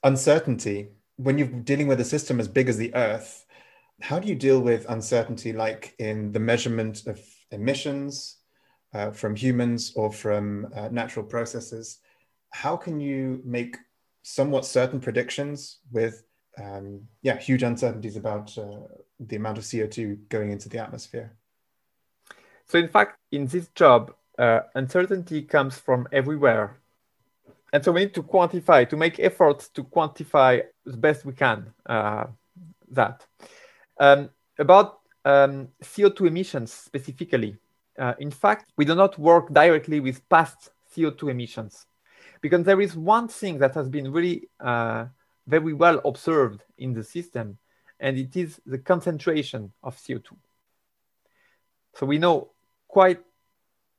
uncertainty. 0.02 0.88
When 1.16 1.38
you're 1.38 1.48
dealing 1.48 1.86
with 1.86 2.00
a 2.00 2.04
system 2.04 2.40
as 2.40 2.48
big 2.48 2.68
as 2.68 2.76
the 2.76 2.94
Earth, 2.94 3.46
how 4.00 4.18
do 4.18 4.28
you 4.28 4.34
deal 4.34 4.60
with 4.60 4.88
uncertainty, 4.88 5.52
like 5.52 5.94
in 5.98 6.32
the 6.32 6.40
measurement 6.40 7.06
of 7.06 7.20
emissions 7.50 8.38
uh, 8.92 9.10
from 9.10 9.36
humans 9.36 9.92
or 9.96 10.12
from 10.12 10.68
uh, 10.74 10.88
natural 10.88 11.24
processes? 11.24 11.98
How 12.50 12.76
can 12.76 13.00
you 13.00 13.40
make 13.44 13.76
somewhat 14.22 14.66
certain 14.66 14.98
predictions 15.00 15.78
with 15.92 16.24
um, 16.58 17.02
yeah 17.22 17.36
huge 17.36 17.62
uncertainties 17.62 18.16
about 18.16 18.56
uh, 18.58 18.80
the 19.20 19.36
amount 19.36 19.58
of 19.58 19.64
CO2 19.64 20.28
going 20.28 20.50
into 20.50 20.68
the 20.68 20.78
atmosphere. 20.78 21.32
So 22.66 22.78
in 22.78 22.88
fact, 22.88 23.18
in 23.30 23.46
this 23.46 23.68
job, 23.68 24.12
uh, 24.38 24.60
uncertainty 24.74 25.42
comes 25.42 25.78
from 25.78 26.06
everywhere. 26.12 26.78
And 27.72 27.84
so 27.84 27.92
we 27.92 28.00
need 28.00 28.14
to 28.14 28.22
quantify, 28.22 28.88
to 28.88 28.96
make 28.96 29.18
efforts 29.18 29.68
to 29.70 29.84
quantify 29.84 30.62
as 30.86 30.96
best 30.96 31.24
we 31.24 31.32
can 31.32 31.72
uh, 31.86 32.26
that. 32.90 33.26
Um, 33.98 34.30
about 34.58 35.00
um, 35.24 35.68
CO2 35.82 36.28
emissions 36.28 36.72
specifically, 36.72 37.56
uh, 37.98 38.14
in 38.18 38.30
fact, 38.30 38.72
we 38.76 38.84
do 38.84 38.94
not 38.94 39.18
work 39.18 39.52
directly 39.52 40.00
with 40.00 40.26
past 40.28 40.70
CO2 40.94 41.30
emissions 41.30 41.86
because 42.40 42.64
there 42.64 42.80
is 42.80 42.96
one 42.96 43.28
thing 43.28 43.58
that 43.58 43.74
has 43.74 43.88
been 43.88 44.12
really 44.12 44.48
uh, 44.60 45.06
very 45.46 45.72
well 45.72 46.00
observed 46.04 46.62
in 46.78 46.92
the 46.92 47.02
system, 47.02 47.58
and 48.00 48.18
it 48.18 48.36
is 48.36 48.60
the 48.66 48.78
concentration 48.78 49.72
of 49.82 49.96
CO2. 49.96 50.36
So 51.94 52.04
we 52.06 52.18
know 52.18 52.50
quite 52.88 53.20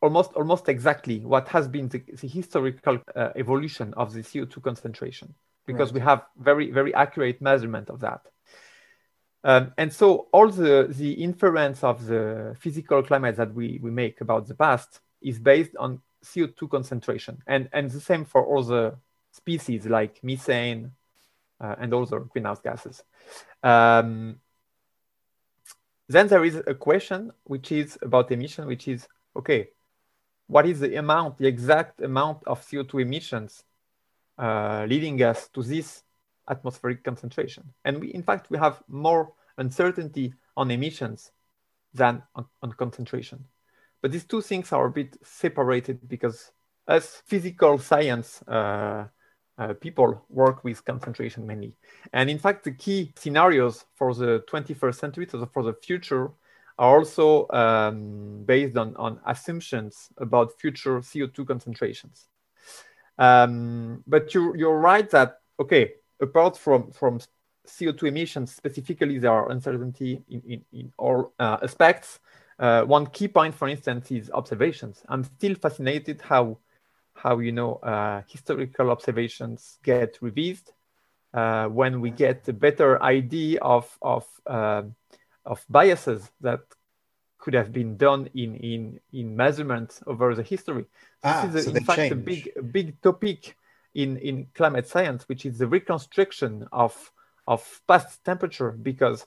almost 0.02 0.34
almost 0.34 0.70
exactly 0.70 1.20
what 1.20 1.48
has 1.50 1.68
been 1.68 1.88
the, 1.90 2.04
the 2.22 2.28
historical 2.28 3.00
uh, 3.16 3.30
evolution 3.36 3.94
of 3.96 4.14
the 4.14 4.22
CO2 4.22 4.62
concentration 4.62 5.34
because 5.66 5.90
right. 5.90 5.96
we 5.96 6.02
have 6.02 6.24
very 6.38 6.72
very 6.72 6.94
accurate 6.94 7.42
measurement 7.42 7.90
of 7.90 8.00
that. 8.02 8.22
Um, 9.44 9.74
and 9.78 9.94
so 9.94 10.28
all 10.34 10.50
the, 10.50 10.88
the 10.90 11.14
inference 11.14 11.84
of 11.84 12.06
the 12.06 12.56
physical 12.60 13.02
climate 13.02 13.38
that 13.38 13.54
we, 13.54 13.80
we 13.82 13.92
make 13.92 14.20
about 14.20 14.48
the 14.48 14.56
past 14.56 15.00
is 15.22 15.40
based 15.40 15.72
on 15.78 16.02
CO2 16.26 16.70
concentration. 16.70 17.42
And, 17.48 17.70
and 17.72 17.90
the 17.90 18.02
same 18.02 18.26
for 18.26 18.58
other 18.58 18.98
species 19.32 19.86
like 19.86 20.22
methane 20.24 20.92
uh, 21.62 21.76
and 21.80 21.94
other 21.94 22.20
greenhouse 22.20 22.60
gases. 22.60 23.04
Um, 23.64 24.40
then 26.10 26.28
there 26.28 26.44
is 26.44 26.62
a 26.68 26.74
question 26.74 27.32
which 27.44 27.72
is 27.72 27.98
about 28.02 28.32
emission, 28.32 28.66
which 28.66 28.88
is, 28.88 29.08
okay, 29.36 29.70
what 30.48 30.66
is 30.66 30.80
the 30.80 30.96
amount, 30.96 31.38
the 31.38 31.48
exact 31.48 32.02
amount 32.02 32.44
of 32.48 32.66
CO2 32.66 33.02
emissions 33.02 33.64
uh, 34.38 34.86
leading 34.88 35.22
us 35.22 35.50
to 35.50 35.62
this 35.62 36.04
atmospheric 36.50 37.04
concentration? 37.04 37.74
And 37.86 38.00
we, 38.00 38.14
in 38.14 38.24
fact, 38.24 38.50
we 38.50 38.58
have 38.58 38.82
more 38.88 39.34
uncertainty 39.58 40.34
on 40.56 40.72
emissions 40.72 41.32
than 41.94 42.24
on, 42.36 42.46
on 42.62 42.72
concentration. 42.74 43.46
But 44.02 44.12
these 44.12 44.26
two 44.26 44.42
things 44.42 44.72
are 44.72 44.86
a 44.86 44.92
bit 44.92 45.18
separated 45.24 46.08
because 46.08 46.52
as 46.88 47.22
physical 47.26 47.78
science 47.78 48.42
uh, 48.48 49.08
uh, 49.58 49.74
people 49.74 50.24
work 50.30 50.64
with 50.64 50.86
concentration 50.86 51.46
mainly. 51.46 51.76
And 52.14 52.30
in 52.30 52.38
fact, 52.38 52.64
the 52.64 52.72
key 52.72 53.14
scenarios 53.16 53.86
for 53.96 54.14
the 54.14 54.44
21st 54.48 54.96
century, 54.96 55.28
so 55.30 55.46
for 55.52 55.64
the 55.64 55.74
future, 55.74 56.32
are 56.78 57.00
also 57.00 57.48
um, 57.50 58.44
based 58.46 58.78
on, 58.78 58.96
on 58.98 59.20
assumptions 59.26 60.10
about 60.18 60.60
future 60.60 61.00
CO2 61.00 61.48
concentrations. 61.48 62.28
Um, 63.18 64.04
but 64.06 64.34
you're, 64.34 64.56
you're 64.56 64.78
right 64.78 65.10
that, 65.10 65.40
okay, 65.60 65.94
apart 66.22 66.58
from, 66.58 66.92
from 66.92 67.20
CO2 67.68 68.04
emissions, 68.10 68.54
specifically, 68.54 69.18
there 69.18 69.32
are 69.32 69.52
uncertainty 69.52 70.24
in, 70.30 70.42
in, 70.48 70.66
in 70.72 70.94
all 70.98 71.34
uh, 71.40 71.58
aspects. 71.64 72.20
Uh, 72.60 72.84
one 72.84 73.08
key 73.08 73.28
point, 73.28 73.54
for 73.54 73.68
instance, 73.68 74.12
is 74.12 74.32
observations. 74.32 75.04
I'm 75.10 75.24
still 75.24 75.56
fascinated 75.56 76.22
how 76.22 76.58
how 77.14 77.40
you 77.40 77.52
know 77.52 77.76
uh, 77.76 78.22
historical 78.28 78.92
observations 78.92 79.80
get 79.84 80.18
revised 80.22 80.72
uh, 81.34 81.68
when 81.68 82.00
we 82.00 82.12
get 82.12 82.48
a 82.48 82.54
better 82.54 83.02
idea 83.02 83.60
of 83.62 83.98
of 84.02 84.26
uh, 84.46 84.84
of 85.48 85.66
biases 85.70 86.30
that 86.42 86.62
could 87.40 87.54
have 87.54 87.72
been 87.72 87.98
done 87.98 88.30
in 88.34 88.56
in 88.58 89.00
in 89.14 89.36
measurements 89.36 90.02
over 90.06 90.36
the 90.36 90.44
history. 90.44 90.86
Ah, 91.24 91.48
this 91.52 91.66
is 91.66 91.72
so 91.72 91.78
in 91.78 91.84
fact 91.84 92.12
a 92.12 92.16
big 92.16 92.52
a 92.58 92.62
big 92.62 93.02
topic 93.02 93.56
in 93.96 94.18
in 94.18 94.48
climate 94.54 94.88
science, 94.88 95.28
which 95.30 95.46
is 95.46 95.58
the 95.58 95.68
reconstruction 95.68 96.68
of 96.72 96.94
of 97.48 97.82
past 97.88 98.24
temperature 98.24 98.72
because 98.72 99.26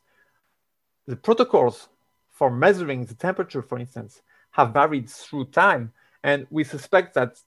the 1.06 1.16
protocols 1.16 1.88
for 2.30 2.50
measuring 2.50 3.04
the 3.06 3.14
temperature, 3.14 3.62
for 3.62 3.78
instance, 3.78 4.22
have 4.50 4.72
varied 4.72 5.08
through 5.08 5.46
time, 5.46 5.92
and 6.22 6.46
we 6.50 6.62
suspect 6.64 7.14
that 7.14 7.40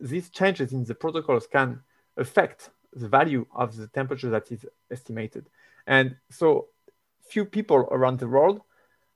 these 0.00 0.30
changes 0.30 0.72
in 0.72 0.84
the 0.84 0.94
protocols 0.94 1.46
can 1.46 1.80
affect 2.16 2.70
the 2.92 3.08
value 3.08 3.44
of 3.54 3.76
the 3.76 3.88
temperature 3.88 4.30
that 4.30 4.50
is 4.52 4.64
estimated. 4.90 5.46
And 5.86 6.16
so 6.30 6.68
few 7.28 7.44
people 7.44 7.88
around 7.90 8.18
the 8.18 8.28
world 8.28 8.60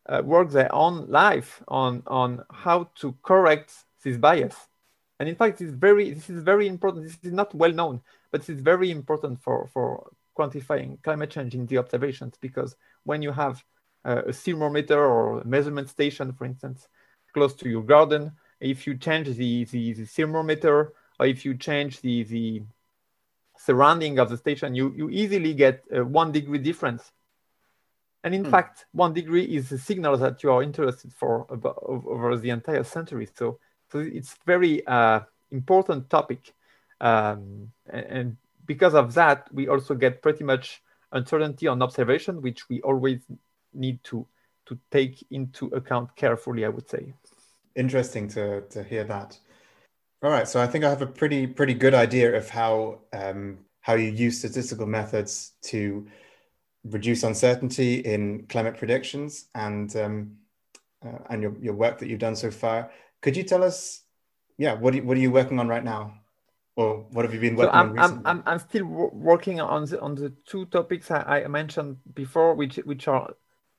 uh, 0.08 0.22
work 0.24 0.50
their 0.50 0.74
own 0.74 1.06
life 1.08 1.62
on, 1.68 2.02
on 2.06 2.42
how 2.50 2.90
to 2.96 3.14
correct 3.22 3.72
this 4.02 4.16
bias. 4.16 4.56
And 5.20 5.28
in 5.28 5.34
fact, 5.34 5.60
it's 5.60 5.72
very, 5.72 6.12
this 6.12 6.30
is 6.30 6.42
very 6.42 6.68
important. 6.68 7.04
This 7.04 7.18
is 7.22 7.32
not 7.32 7.54
well 7.54 7.72
known, 7.72 8.00
but 8.30 8.48
it's 8.48 8.60
very 8.60 8.90
important 8.90 9.40
for, 9.42 9.68
for 9.72 10.10
quantifying 10.38 11.02
climate 11.02 11.30
change 11.30 11.54
in 11.54 11.66
the 11.66 11.78
observations 11.78 12.34
because 12.40 12.76
when 13.04 13.20
you 13.22 13.32
have 13.32 13.62
uh, 14.04 14.22
a 14.26 14.32
thermometer 14.32 15.04
or 15.04 15.40
a 15.40 15.46
measurement 15.46 15.88
station, 15.88 16.32
for 16.32 16.44
instance, 16.44 16.88
close 17.34 17.54
to 17.54 17.68
your 17.68 17.82
garden, 17.82 18.32
if 18.60 18.86
you 18.86 18.96
change 18.96 19.28
the, 19.36 19.64
the, 19.64 19.92
the 19.94 20.04
thermometer 20.04 20.92
or 21.18 21.26
if 21.26 21.44
you 21.44 21.54
change 21.54 22.00
the, 22.00 22.22
the 22.24 22.62
surrounding 23.58 24.18
of 24.18 24.30
the 24.30 24.36
station, 24.36 24.74
you, 24.74 24.94
you 24.96 25.10
easily 25.10 25.52
get 25.52 25.84
a 25.92 26.04
one 26.04 26.32
degree 26.32 26.58
difference. 26.58 27.12
And 28.24 28.34
in 28.34 28.44
Hmm. 28.44 28.50
fact, 28.50 28.86
one 28.92 29.12
degree 29.14 29.44
is 29.44 29.70
a 29.72 29.78
signal 29.78 30.16
that 30.18 30.42
you 30.42 30.50
are 30.52 30.62
interested 30.62 31.12
for 31.12 31.46
about, 31.50 31.78
over 31.86 32.36
the 32.36 32.50
entire 32.50 32.84
century. 32.84 33.28
So, 33.34 33.58
so 33.90 34.00
it's 34.00 34.36
very 34.44 34.86
uh, 34.86 35.20
important 35.50 36.10
topic. 36.10 36.52
Um, 37.00 37.72
and, 37.88 38.06
and 38.06 38.36
because 38.66 38.94
of 38.94 39.14
that, 39.14 39.48
we 39.52 39.68
also 39.68 39.94
get 39.94 40.20
pretty 40.20 40.44
much 40.44 40.82
uncertainty 41.12 41.68
on 41.68 41.80
observation, 41.80 42.42
which 42.42 42.68
we 42.68 42.80
always 42.82 43.20
need 43.72 44.02
to, 44.04 44.26
to 44.66 44.78
take 44.90 45.24
into 45.30 45.66
account 45.68 46.14
carefully, 46.16 46.64
I 46.64 46.68
would 46.68 46.88
say. 46.88 47.14
Interesting 47.76 48.28
to 48.28 48.62
to 48.70 48.82
hear 48.82 49.04
that. 49.04 49.38
All 50.22 50.30
right, 50.30 50.48
so 50.48 50.60
I 50.60 50.66
think 50.66 50.84
I 50.84 50.90
have 50.90 51.02
a 51.02 51.06
pretty 51.06 51.46
pretty 51.46 51.74
good 51.74 51.94
idea 51.94 52.36
of 52.36 52.50
how 52.50 53.00
um, 53.12 53.58
how 53.80 53.94
you 53.94 54.10
use 54.10 54.38
statistical 54.38 54.86
methods 54.86 55.52
to 55.62 56.06
reduce 56.84 57.22
uncertainty 57.22 57.96
in 58.00 58.46
climate 58.48 58.76
predictions 58.76 59.46
and 59.54 59.94
um, 59.96 60.32
uh, 61.04 61.18
and 61.30 61.42
your, 61.42 61.56
your 61.60 61.74
work 61.74 61.98
that 61.98 62.08
you've 62.08 62.18
done 62.18 62.36
so 62.36 62.50
far. 62.50 62.90
Could 63.20 63.36
you 63.36 63.44
tell 63.44 63.62
us, 63.62 64.02
yeah, 64.56 64.74
what 64.74 64.94
are, 64.94 64.96
you- 64.96 65.04
what 65.04 65.16
are 65.16 65.20
you 65.20 65.30
working 65.30 65.60
on 65.60 65.68
right 65.68 65.84
now, 65.84 66.14
or 66.76 67.06
what 67.10 67.24
have 67.24 67.34
you 67.34 67.40
been 67.40 67.56
working 67.56 67.74
on 67.74 67.86
I'm, 67.86 67.90
I'm, 67.90 67.94
recently? 67.94 68.22
I'm, 68.26 68.42
I'm 68.46 68.58
still 68.58 68.84
working 68.84 69.60
on 69.60 69.84
the, 69.84 70.00
on 70.00 70.14
the 70.14 70.32
two 70.44 70.66
topics 70.66 71.10
I, 71.10 71.42
I 71.44 71.48
mentioned 71.48 71.98
before, 72.14 72.54
which, 72.54 72.76
which 72.76 73.06
are 73.08 73.32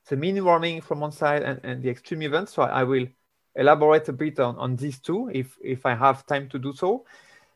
the 0.10 0.16
mean 0.16 0.44
warming 0.44 0.82
from 0.82 1.02
one 1.02 1.12
side 1.12 1.44
and, 1.44 1.60
and 1.64 1.84
the 1.84 1.90
extreme 1.90 2.22
events. 2.22 2.54
So 2.54 2.64
I 2.64 2.84
will 2.84 3.08
elaborate 3.56 4.08
a 4.10 4.14
bit 4.14 4.40
on, 4.40 4.56
on 4.58 4.76
these 4.76 5.00
two 5.00 5.30
if, 5.34 5.58
if 5.62 5.86
I 5.86 5.96
have 5.96 6.26
time 6.26 6.48
to 6.50 6.60
do 6.60 6.74
so. 6.74 7.06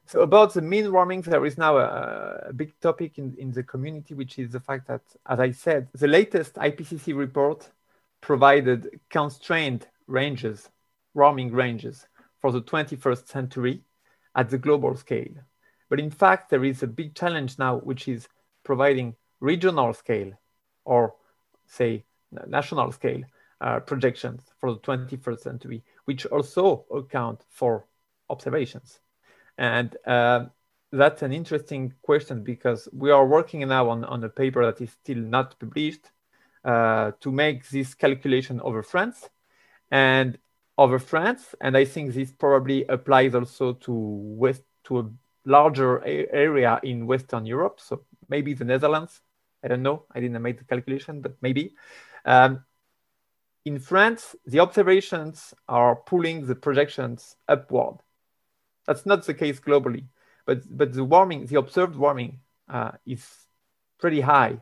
So 0.06 0.22
about 0.22 0.54
the 0.54 0.62
mean 0.62 0.92
warming, 0.92 1.22
there 1.22 1.46
is 1.46 1.58
now 1.58 1.78
a, 1.78 2.48
a 2.50 2.54
big 2.54 2.78
topic 2.80 3.18
in, 3.18 3.36
in 3.38 3.52
the 3.52 3.64
community, 3.64 4.14
which 4.14 4.38
is 4.38 4.52
the 4.52 4.60
fact 4.60 4.88
that, 4.88 5.02
as 5.28 5.40
I 5.40 5.52
said, 5.52 5.88
the 5.94 6.08
latest 6.08 6.56
IPCC 6.56 7.16
report 7.16 7.70
provided 8.22 9.00
constrained 9.10 9.88
ranges, 10.08 10.70
warming 11.14 11.52
ranges 11.52 12.08
for 12.42 12.52
the 12.52 12.62
21st 12.62 13.28
century 13.28 13.82
at 14.36 14.50
the 14.50 14.58
global 14.58 14.96
scale. 14.96 15.34
But 15.90 16.00
in 16.00 16.12
fact, 16.12 16.50
there 16.50 16.66
is 16.66 16.84
a 16.84 16.88
big 16.88 17.16
challenge 17.16 17.58
now, 17.58 17.78
which 17.78 18.08
is 18.08 18.28
providing 18.64 19.16
regional 19.40 19.94
scale 19.94 20.32
or 20.86 21.16
say 21.66 22.04
national 22.48 22.92
scale 22.92 23.22
uh, 23.62 23.80
projections 23.80 24.42
for 24.60 24.74
the 24.74 24.80
21st 24.80 25.40
century, 25.40 25.84
which 26.06 26.26
also 26.26 26.86
account 26.94 27.42
for 27.50 27.86
observations. 28.30 29.00
And 29.58 29.96
uh, 30.06 30.46
that's 30.92 31.22
an 31.22 31.34
interesting 31.34 31.94
question 32.02 32.44
because 32.44 32.88
we 32.94 33.12
are 33.12 33.26
working 33.26 33.68
now 33.68 33.90
on, 33.90 34.04
on 34.04 34.24
a 34.24 34.30
paper 34.30 34.66
that 34.66 34.82
is 34.82 34.92
still 34.92 35.18
not 35.18 35.60
published 35.60 36.12
uh, 36.64 37.12
to 37.20 37.32
make 37.32 37.68
this 37.70 37.94
calculation 37.94 38.62
over 38.62 38.84
France 38.84 39.30
and 39.92 40.38
over 40.78 41.00
France. 41.00 41.56
And 41.62 41.78
I 41.78 41.86
think 41.86 42.14
this 42.14 42.32
probably 42.32 42.86
applies 42.86 43.36
also 43.36 43.74
to 43.74 43.92
west 43.92 44.64
to 44.86 45.00
a 45.00 45.10
larger 45.46 45.98
a- 46.00 46.28
area 46.32 46.80
in 46.84 47.06
Western 47.06 47.46
Europe. 47.46 47.80
So 47.80 48.04
maybe 48.30 48.54
the 48.54 48.66
Netherlands. 48.66 49.22
I 49.64 49.70
don't 49.70 49.84
know. 49.84 50.06
I 50.14 50.20
didn't 50.20 50.42
make 50.42 50.58
the 50.58 50.66
calculation, 50.66 51.22
but 51.22 51.36
maybe. 51.42 51.74
Um, 52.26 52.66
in 53.66 53.80
France, 53.80 54.36
the 54.46 54.60
observations 54.60 55.54
are 55.70 55.96
pulling 55.96 56.46
the 56.46 56.56
projections 56.56 57.38
upward. 57.48 58.00
That's 58.86 59.06
not 59.06 59.26
the 59.26 59.34
case 59.34 59.60
globally, 59.60 60.06
but 60.46 60.62
but 60.70 60.94
the 60.94 61.04
warming, 61.04 61.46
the 61.46 61.58
observed 61.58 61.96
warming, 61.96 62.40
uh, 62.70 62.92
is 63.06 63.26
pretty 64.00 64.22
high, 64.22 64.62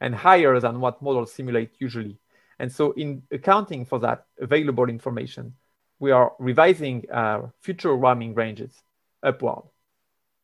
and 0.00 0.14
higher 0.14 0.58
than 0.60 0.80
what 0.80 1.02
models 1.02 1.32
simulate 1.32 1.74
usually. 1.78 2.18
And 2.58 2.70
so, 2.70 2.92
in 2.92 3.22
accounting 3.30 3.84
for 3.84 3.98
that 4.00 4.26
available 4.38 4.88
information, 4.88 5.54
we 5.98 6.10
are 6.10 6.32
revising 6.38 7.04
our 7.12 7.52
future 7.60 7.96
warming 7.96 8.34
ranges 8.34 8.82
upward. 9.22 9.64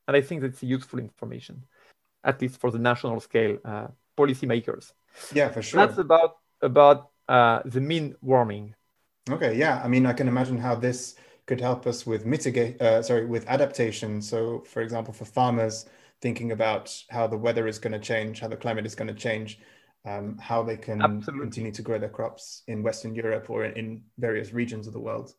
And 0.06 0.16
I 0.16 0.20
think 0.20 0.42
that's 0.42 0.62
useful 0.62 0.98
information, 0.98 1.64
at 2.22 2.40
least 2.40 2.60
for 2.60 2.70
the 2.70 2.78
national 2.78 3.20
scale 3.20 3.58
uh, 3.64 3.88
policymakers. 4.16 4.92
yeah, 5.32 5.48
for 5.48 5.62
sure. 5.62 5.86
That's 5.86 5.98
about 5.98 6.36
about 6.62 7.10
uh, 7.28 7.60
the 7.64 7.80
mean 7.80 8.14
warming. 8.22 8.74
Okay, 9.28 9.56
yeah. 9.56 9.80
I 9.82 9.88
mean, 9.88 10.06
I 10.06 10.12
can 10.12 10.28
imagine 10.28 10.58
how 10.58 10.76
this 10.76 11.16
could 11.46 11.60
help 11.60 11.86
us 11.86 12.06
with 12.06 12.26
mitigate, 12.26 12.80
uh, 12.82 13.02
sorry, 13.02 13.24
with 13.24 13.46
adaptation. 13.46 14.20
So, 14.20 14.64
for 14.66 14.82
example, 14.82 15.14
for 15.14 15.24
farmers 15.24 15.86
thinking 16.20 16.52
about 16.52 16.94
how 17.10 17.26
the 17.26 17.36
weather 17.36 17.66
is 17.68 17.78
going 17.78 17.92
to 17.92 17.98
change, 17.98 18.40
how 18.40 18.48
the 18.48 18.56
climate 18.56 18.86
is 18.86 18.94
going 18.94 19.08
to 19.08 19.14
change, 19.14 19.60
um, 20.04 20.38
how 20.38 20.62
they 20.62 20.76
can 20.76 21.00
Absolutely. 21.02 21.46
continue 21.46 21.72
to 21.72 21.82
grow 21.82 21.98
their 21.98 22.08
crops 22.08 22.62
in 22.66 22.82
Western 22.82 23.14
Europe 23.14 23.50
or 23.50 23.64
in, 23.64 23.72
in 23.74 24.02
various 24.18 24.52
regions 24.52 24.86
of 24.86 24.92
the 24.92 25.00
world. 25.00 25.34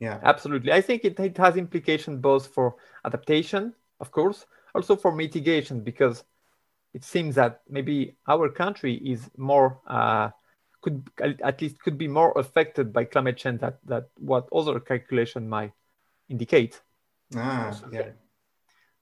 Yeah, 0.00 0.18
Absolutely. 0.22 0.72
I 0.72 0.80
think 0.80 1.04
it, 1.04 1.18
it 1.18 1.36
has 1.38 1.56
implications 1.56 2.20
both 2.20 2.48
for 2.48 2.76
adaptation, 3.04 3.74
of 4.00 4.10
course, 4.10 4.46
also 4.74 4.96
for 4.96 5.12
mitigation, 5.12 5.80
because 5.80 6.24
it 6.92 7.04
seems 7.04 7.34
that 7.36 7.62
maybe 7.68 8.16
our 8.28 8.48
country 8.48 8.94
is 8.94 9.30
more 9.36 9.80
uh, 9.86 10.30
could 10.84 11.08
at 11.18 11.62
least 11.62 11.80
could 11.80 11.96
be 11.96 12.08
more 12.08 12.32
affected 12.36 12.92
by 12.92 13.04
climate 13.04 13.38
change 13.38 13.60
that 13.60 13.78
that 13.86 14.08
what 14.18 14.46
other 14.52 14.78
calculation 14.78 15.48
might 15.48 15.72
indicate. 16.28 16.82
Ah, 17.34 17.72
yeah. 17.90 18.10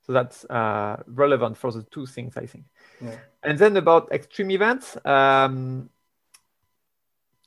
So 0.07 0.13
that's 0.13 0.45
uh, 0.45 1.03
relevant 1.07 1.57
for 1.57 1.73
the 1.73 1.83
two 1.83 2.07
things, 2.07 2.37
I 2.37 2.47
think. 2.47 2.65
Yeah. 3.01 3.19
And 3.43 3.59
then 3.59 3.77
about 3.77 4.13
extreme 4.13 4.53
events, 4.53 4.97
um, 5.05 5.91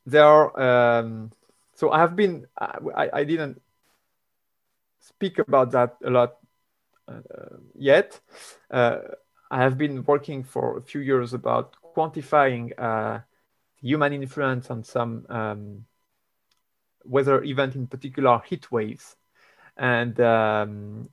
there 0.06 0.26
are. 0.26 1.00
Um, 1.00 1.32
so 1.76 1.92
I 1.92 2.00
have 2.00 2.16
been. 2.16 2.46
I, 2.60 3.10
I 3.14 3.24
didn't 3.24 3.62
speak 5.00 5.40
about 5.40 5.72
that 5.72 5.96
a 6.04 6.10
lot 6.10 6.36
uh, 7.08 7.56
yet. 7.74 8.20
Uh, 8.70 9.00
I 9.50 9.64
have 9.64 9.78
been 9.78 10.04
working 10.04 10.44
for 10.44 10.78
a 10.78 10.82
few 10.82 11.02
years 11.02 11.34
about 11.34 11.76
quantifying 11.96 12.72
uh, 12.78 13.20
human 13.86 14.14
influence 14.14 14.72
on 14.72 14.84
some 14.84 15.26
um, 15.30 15.86
weather 17.04 17.44
event, 17.44 17.76
in 17.76 17.86
particular 17.86 18.42
heat 18.50 18.72
waves. 18.72 19.16
And 19.78 20.20
um, 20.20 21.10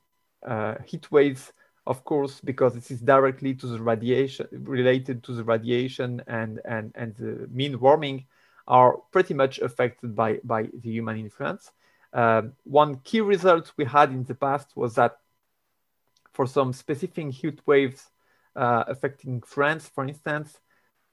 uh, 0.47 0.77
heat 0.87 1.13
waves, 1.13 1.53
of 1.87 2.03
course, 2.05 2.41
because 2.41 2.73
this 2.75 2.91
is 2.91 3.01
directly 3.01 3.55
to 3.57 3.67
the 3.67 3.81
radiation 3.81 4.47
related 4.53 5.23
to 5.25 5.33
the 5.35 5.45
radiation 5.45 6.23
and, 6.27 6.61
and, 6.65 6.93
and 6.95 7.15
the 7.17 7.47
mean 7.51 7.79
warming, 7.79 8.25
are 8.67 8.97
pretty 9.11 9.35
much 9.35 9.59
affected 9.59 10.15
by, 10.17 10.39
by 10.43 10.63
the 10.63 10.91
human 10.91 11.19
influence. 11.19 11.73
Uh, 12.13 12.43
one 12.65 12.95
key 13.05 13.21
result 13.21 13.73
we 13.77 13.85
had 13.85 14.11
in 14.11 14.25
the 14.25 14.35
past 14.35 14.69
was 14.77 14.95
that 14.95 15.19
for 16.33 16.47
some 16.47 16.73
specific 16.73 17.33
heat 17.33 17.61
waves 17.67 18.11
uh, 18.57 18.85
affecting 18.87 19.43
France, 19.43 19.91
for 19.95 20.07
instance, 20.07 20.61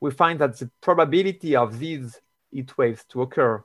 we 0.01 0.11
find 0.11 0.39
that 0.39 0.57
the 0.57 0.69
probability 0.81 1.55
of 1.55 1.79
these 1.79 2.19
heat 2.51 2.77
waves 2.77 3.05
to 3.09 3.21
occur 3.21 3.63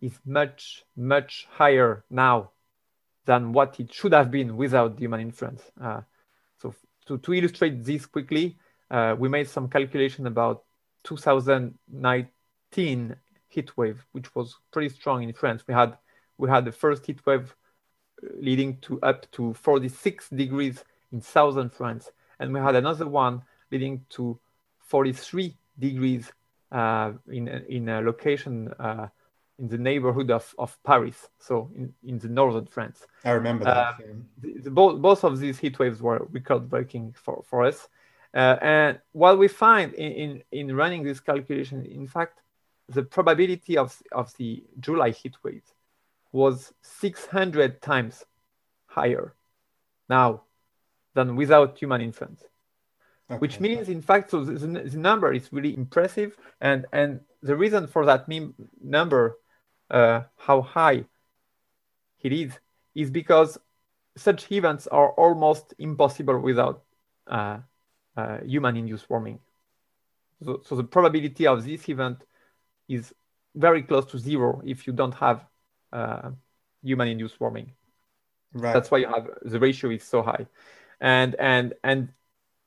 is 0.00 0.18
much, 0.24 0.84
much 0.96 1.46
higher 1.50 2.04
now 2.10 2.50
than 3.24 3.52
what 3.52 3.78
it 3.78 3.92
should 3.92 4.12
have 4.12 4.30
been 4.30 4.56
without 4.56 4.98
human 4.98 5.20
influence. 5.20 5.62
Uh, 5.80 6.00
so 6.58 6.74
to, 7.06 7.18
to 7.18 7.34
illustrate 7.34 7.84
this 7.84 8.06
quickly, 8.06 8.56
uh, 8.90 9.14
we 9.18 9.28
made 9.28 9.48
some 9.48 9.68
calculation 9.68 10.26
about 10.26 10.64
2019 11.04 13.16
heat 13.48 13.76
wave, 13.76 14.04
which 14.12 14.34
was 14.34 14.56
pretty 14.70 14.88
strong 14.88 15.22
in 15.22 15.32
France. 15.32 15.62
We 15.66 15.74
had 15.74 15.96
we 16.38 16.48
had 16.48 16.64
the 16.64 16.72
first 16.72 17.04
heat 17.06 17.24
wave 17.26 17.54
uh, 18.22 18.28
leading 18.40 18.78
to 18.78 18.98
up 19.02 19.30
to 19.32 19.52
46 19.54 20.30
degrees 20.30 20.82
in 21.12 21.20
southern 21.20 21.70
France, 21.70 22.10
and 22.38 22.52
we 22.52 22.60
had 22.60 22.74
another 22.74 23.06
one 23.06 23.42
leading 23.70 24.04
to 24.10 24.38
43 24.80 25.56
degrees 25.78 26.32
uh, 26.70 27.12
in 27.28 27.48
in 27.48 27.88
a 27.88 28.00
location 28.00 28.72
uh, 28.78 29.08
in 29.58 29.68
the 29.68 29.78
neighborhood 29.78 30.30
of, 30.30 30.54
of 30.58 30.76
Paris, 30.82 31.28
so 31.38 31.70
in, 31.76 31.92
in 32.04 32.18
the 32.18 32.28
northern 32.28 32.66
France. 32.66 33.06
I 33.24 33.30
remember 33.30 33.64
that. 33.64 33.76
Uh, 33.76 33.92
the, 34.38 34.58
the, 34.58 34.70
both, 34.70 35.00
both 35.00 35.24
of 35.24 35.38
these 35.38 35.58
heat 35.58 35.78
waves 35.78 36.02
were 36.02 36.26
record 36.32 36.68
breaking 36.68 37.14
for, 37.16 37.44
for 37.46 37.64
us. 37.64 37.88
Uh, 38.34 38.56
and 38.62 39.00
what 39.12 39.38
we 39.38 39.46
find 39.46 39.92
in, 39.94 40.12
in, 40.12 40.42
in 40.52 40.76
running 40.76 41.04
this 41.04 41.20
calculation, 41.20 41.84
in 41.84 42.08
fact, 42.08 42.40
the 42.88 43.02
probability 43.02 43.76
of, 43.76 43.96
of 44.10 44.34
the 44.36 44.64
July 44.80 45.10
heat 45.10 45.36
wave 45.42 45.62
was 46.32 46.72
600 46.82 47.82
times 47.82 48.24
higher 48.86 49.34
now 50.08 50.42
than 51.14 51.36
without 51.36 51.78
human 51.78 52.00
influence. 52.00 52.42
Okay. 53.32 53.38
Which 53.38 53.60
means, 53.60 53.88
in 53.88 54.02
fact, 54.02 54.30
so 54.30 54.44
the, 54.44 54.66
the, 54.66 54.98
number 54.98 55.32
is 55.32 55.50
really 55.52 55.74
impressive. 55.74 56.36
And, 56.60 56.84
and 56.92 57.20
the 57.42 57.56
reason 57.56 57.86
for 57.86 58.04
that 58.04 58.28
number 58.82 59.38
uh, 59.90 60.22
how 60.36 60.60
high 60.60 61.04
it 62.20 62.32
is 62.32 62.52
is 62.94 63.10
because 63.10 63.58
such 64.16 64.52
events 64.52 64.86
are 64.86 65.10
almost 65.12 65.74
impossible 65.78 66.38
without 66.38 66.82
uh, 67.26 67.58
uh, 68.16 68.38
human-induced 68.44 69.08
warming. 69.08 69.38
So, 70.44 70.60
so, 70.66 70.76
the 70.76 70.84
probability 70.84 71.46
of 71.46 71.64
this 71.64 71.88
event 71.88 72.18
is 72.88 73.14
very 73.54 73.82
close 73.82 74.04
to 74.06 74.18
zero 74.18 74.60
if 74.64 74.86
you 74.86 74.92
don't 74.92 75.14
have 75.14 75.46
uh, 75.92 76.30
human-induced 76.82 77.40
warming. 77.40 77.72
Right. 78.52 78.74
That's 78.74 78.90
why 78.90 78.98
you 78.98 79.08
have 79.08 79.28
the 79.42 79.58
ratio 79.58 79.90
is 79.90 80.04
so 80.04 80.22
high, 80.22 80.46
and 81.00 81.34
and 81.36 81.74
and 81.82 82.08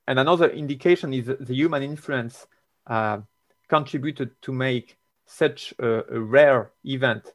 and 0.07 0.19
another 0.19 0.49
indication 0.49 1.13
is 1.13 1.25
the 1.25 1.53
human 1.53 1.83
influence 1.83 2.47
uh, 2.87 3.19
contributed 3.67 4.39
to 4.41 4.51
make 4.51 4.97
such 5.25 5.73
a, 5.79 6.15
a 6.15 6.19
rare 6.19 6.71
event 6.83 7.33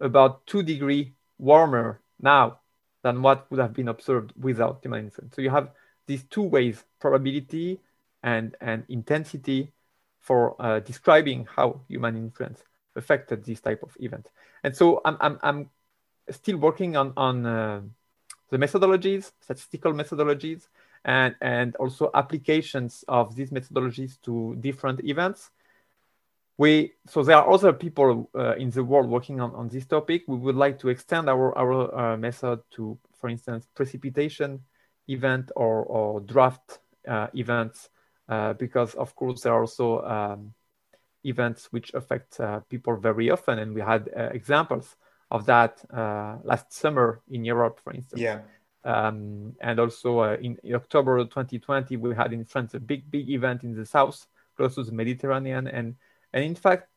about 0.00 0.46
two 0.46 0.62
degree 0.62 1.14
warmer 1.38 2.00
now 2.20 2.58
than 3.02 3.22
what 3.22 3.50
would 3.50 3.60
have 3.60 3.72
been 3.72 3.88
observed 3.88 4.32
without 4.38 4.80
human 4.82 5.04
influence. 5.04 5.34
So 5.34 5.42
you 5.42 5.50
have 5.50 5.70
these 6.06 6.24
two 6.24 6.42
ways, 6.42 6.84
probability 7.00 7.80
and, 8.22 8.56
and 8.60 8.84
intensity 8.88 9.72
for 10.20 10.56
uh, 10.58 10.80
describing 10.80 11.46
how 11.54 11.80
human 11.88 12.16
influence 12.16 12.62
affected 12.96 13.44
this 13.44 13.60
type 13.60 13.82
of 13.82 13.96
event. 14.00 14.28
And 14.62 14.74
so 14.74 15.00
I'm, 15.04 15.16
I'm, 15.20 15.38
I'm 15.42 15.70
still 16.30 16.56
working 16.56 16.96
on, 16.96 17.12
on 17.16 17.46
uh, 17.46 17.80
the 18.50 18.58
methodologies, 18.58 19.32
statistical 19.40 19.92
methodologies, 19.92 20.68
and, 21.04 21.34
and 21.40 21.76
also 21.76 22.10
applications 22.14 23.04
of 23.08 23.34
these 23.36 23.50
methodologies 23.50 24.20
to 24.22 24.56
different 24.60 25.04
events. 25.04 25.50
We 26.56 26.92
so 27.06 27.22
there 27.24 27.36
are 27.36 27.50
other 27.50 27.72
people 27.72 28.30
uh, 28.34 28.54
in 28.56 28.70
the 28.70 28.84
world 28.84 29.10
working 29.10 29.40
on, 29.40 29.54
on 29.54 29.68
this 29.68 29.86
topic. 29.86 30.22
We 30.28 30.36
would 30.36 30.54
like 30.54 30.78
to 30.80 30.88
extend 30.88 31.28
our 31.28 31.56
our 31.58 32.12
uh, 32.12 32.16
method 32.16 32.60
to 32.76 32.96
for 33.20 33.28
instance 33.28 33.66
precipitation 33.74 34.60
event 35.08 35.50
or 35.56 35.82
or 35.82 36.20
draft 36.20 36.78
uh, 37.08 37.26
events 37.34 37.90
uh, 38.28 38.52
because 38.52 38.94
of 38.94 39.16
course 39.16 39.42
there 39.42 39.52
are 39.52 39.62
also 39.62 40.00
um, 40.02 40.54
events 41.24 41.72
which 41.72 41.92
affect 41.92 42.38
uh, 42.38 42.60
people 42.70 42.96
very 42.96 43.30
often. 43.30 43.58
And 43.58 43.74
we 43.74 43.80
had 43.80 44.08
uh, 44.16 44.30
examples 44.32 44.94
of 45.32 45.46
that 45.46 45.84
last 46.44 46.72
summer 46.72 47.20
in 47.28 47.44
europe 47.44 47.80
for 47.82 47.92
instance. 47.92 48.22
Yeah 48.22 48.42
um, 48.84 49.54
and 49.60 49.80
also 49.80 50.34
in, 50.34 50.56
in 50.62 50.74
october 50.74 51.18
2020 51.24 51.96
we 51.96 52.14
had 52.14 52.32
in 52.32 52.44
france 52.44 52.74
a 52.74 52.80
big 52.80 53.10
big 53.10 53.30
event 53.30 53.62
in 53.64 53.74
the 53.74 53.86
south 53.86 54.26
close 54.56 54.74
to 54.74 54.82
the 54.84 54.92
mediterranean 54.92 55.66
and 55.66 55.96
and 56.34 56.44
in 56.44 56.56
fact, 56.56 56.88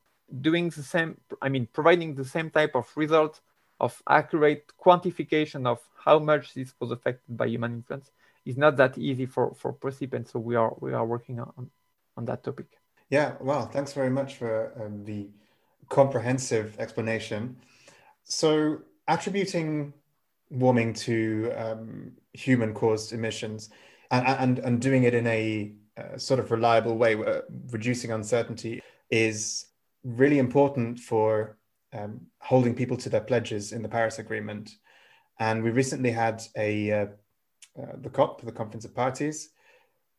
doing 0.41 0.69
the 0.71 0.83
same, 0.83 1.15
I 1.41 1.47
mean, 1.47 1.67
providing 1.71 2.15
the 2.15 2.25
same 2.25 2.49
type 2.49 2.75
of 2.75 2.91
result 2.95 3.39
of 3.79 4.01
accurate 4.09 4.73
quantification 4.83 5.67
of 5.67 5.79
how 6.03 6.17
much 6.17 6.55
this 6.55 6.73
was 6.79 6.89
affected 6.91 7.37
by 7.37 7.45
human 7.45 7.73
influence 7.73 8.09
is 8.45 8.57
not 8.57 8.77
that 8.77 8.97
easy 8.97 9.27
for, 9.27 9.53
for 9.53 9.73
participants. 9.73 10.31
So 10.31 10.39
we 10.39 10.55
are, 10.55 10.73
we 10.79 10.91
are 10.93 11.05
working 11.05 11.39
on, 11.39 11.69
on 12.17 12.25
that 12.25 12.43
topic. 12.43 12.65
Yeah, 13.11 13.33
well, 13.39 13.67
thanks 13.67 13.93
very 13.93 14.09
much 14.09 14.35
for 14.35 14.73
um, 14.83 15.05
the 15.05 15.29
comprehensive 15.87 16.75
explanation. 16.79 17.57
So 18.23 18.79
attributing 19.07 19.93
warming 20.49 20.93
to 20.93 21.51
um, 21.55 22.11
human 22.33 22.73
caused 22.73 23.13
emissions 23.13 23.69
and, 24.11 24.25
and, 24.27 24.59
and 24.59 24.81
doing 24.81 25.03
it 25.03 25.13
in 25.13 25.27
a 25.27 25.73
uh, 25.97 26.17
sort 26.17 26.39
of 26.39 26.51
reliable 26.51 26.97
way, 26.97 27.15
uh, 27.15 27.41
reducing 27.71 28.11
uncertainty 28.11 28.81
is 29.09 29.65
really 30.03 30.39
important 30.39 30.99
for 30.99 31.57
um, 31.93 32.21
holding 32.39 32.75
people 32.75 32.97
to 32.97 33.09
their 33.09 33.21
pledges 33.21 33.71
in 33.71 33.81
the 33.81 33.89
Paris 33.89 34.19
Agreement. 34.19 34.71
And 35.39 35.63
we 35.63 35.69
recently 35.69 36.11
had 36.11 36.41
a 36.55 36.91
uh, 36.91 37.05
uh, 37.79 37.93
the 38.01 38.09
COP, 38.09 38.41
the 38.41 38.51
Conference 38.51 38.85
of 38.85 38.95
Parties. 38.95 39.49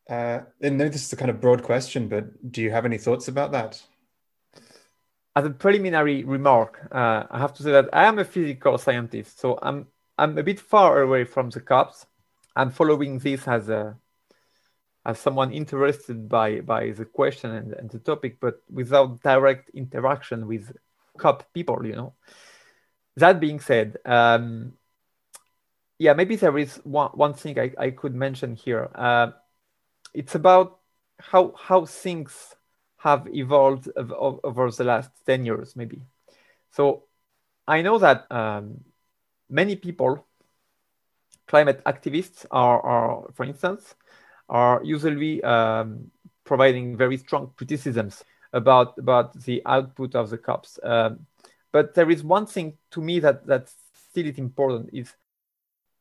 Uh, 0.08 0.40
and 0.62 0.78
know 0.78 0.88
this 0.88 1.04
is 1.04 1.12
a 1.12 1.16
kind 1.16 1.30
of 1.30 1.40
broad 1.40 1.62
question, 1.62 2.08
but 2.08 2.52
do 2.52 2.62
you 2.62 2.70
have 2.70 2.86
any 2.86 2.98
thoughts 2.98 3.28
about 3.28 3.52
that? 3.52 3.82
As 5.34 5.44
a 5.44 5.50
preliminary 5.50 6.24
remark, 6.24 6.88
uh, 6.92 7.24
I 7.30 7.38
have 7.38 7.52
to 7.54 7.62
say 7.62 7.72
that 7.72 7.88
I 7.92 8.04
am 8.04 8.18
a 8.18 8.24
physical 8.24 8.78
scientist, 8.78 9.40
so 9.40 9.58
I'm 9.60 9.86
I'm 10.18 10.36
a 10.36 10.42
bit 10.42 10.60
far 10.60 11.00
away 11.00 11.24
from 11.24 11.50
the 11.50 11.60
COPs. 11.60 12.06
I'm 12.56 12.70
following 12.70 13.18
this 13.18 13.46
as 13.46 13.68
a 13.68 13.96
as 15.06 15.18
someone 15.18 15.52
interested 15.52 16.28
by 16.28 16.60
by 16.60 16.90
the 16.90 17.04
question 17.04 17.52
and, 17.52 17.72
and 17.72 17.90
the 17.90 18.00
topic, 18.00 18.38
but 18.40 18.60
without 18.70 19.22
direct 19.22 19.70
interaction 19.70 20.46
with 20.46 20.76
COP 21.16 21.52
people, 21.52 21.86
you 21.86 21.94
know. 21.94 22.14
That 23.16 23.40
being 23.40 23.60
said, 23.60 23.96
um, 24.04 24.74
yeah, 25.98 26.12
maybe 26.12 26.36
there 26.36 26.56
is 26.58 26.76
one, 26.84 27.10
one 27.10 27.34
thing 27.34 27.58
I, 27.58 27.72
I 27.78 27.90
could 27.90 28.14
mention 28.14 28.54
here. 28.54 28.90
Uh, 28.94 29.32
it's 30.14 30.34
about 30.34 30.80
how 31.18 31.54
how 31.56 31.84
things 31.84 32.54
have 32.98 33.28
evolved 33.32 33.88
over 33.96 34.70
the 34.70 34.84
last 34.84 35.10
10 35.26 35.44
years, 35.44 35.76
maybe. 35.76 36.02
So 36.72 37.04
I 37.66 37.82
know 37.82 37.98
that 37.98 38.30
um, 38.30 38.80
many 39.48 39.76
people, 39.76 40.26
climate 41.46 41.82
activists 41.84 42.46
are, 42.50 42.80
are, 42.80 43.30
for 43.34 43.44
instance, 43.44 43.94
are 44.48 44.82
usually 44.84 45.42
um, 45.42 46.10
providing 46.44 46.96
very 46.96 47.16
strong 47.16 47.52
criticisms 47.56 48.24
about 48.52 48.96
about 48.98 49.38
the 49.42 49.60
output 49.66 50.14
of 50.14 50.30
the 50.30 50.38
COPs. 50.38 50.78
Um, 50.82 51.26
but 51.70 51.94
there 51.94 52.10
is 52.10 52.22
one 52.24 52.46
thing 52.46 52.78
to 52.92 53.00
me 53.00 53.20
that 53.20 53.46
that 53.46 53.70
still 54.10 54.26
is 54.26 54.38
important 54.38 54.90
is 54.92 55.14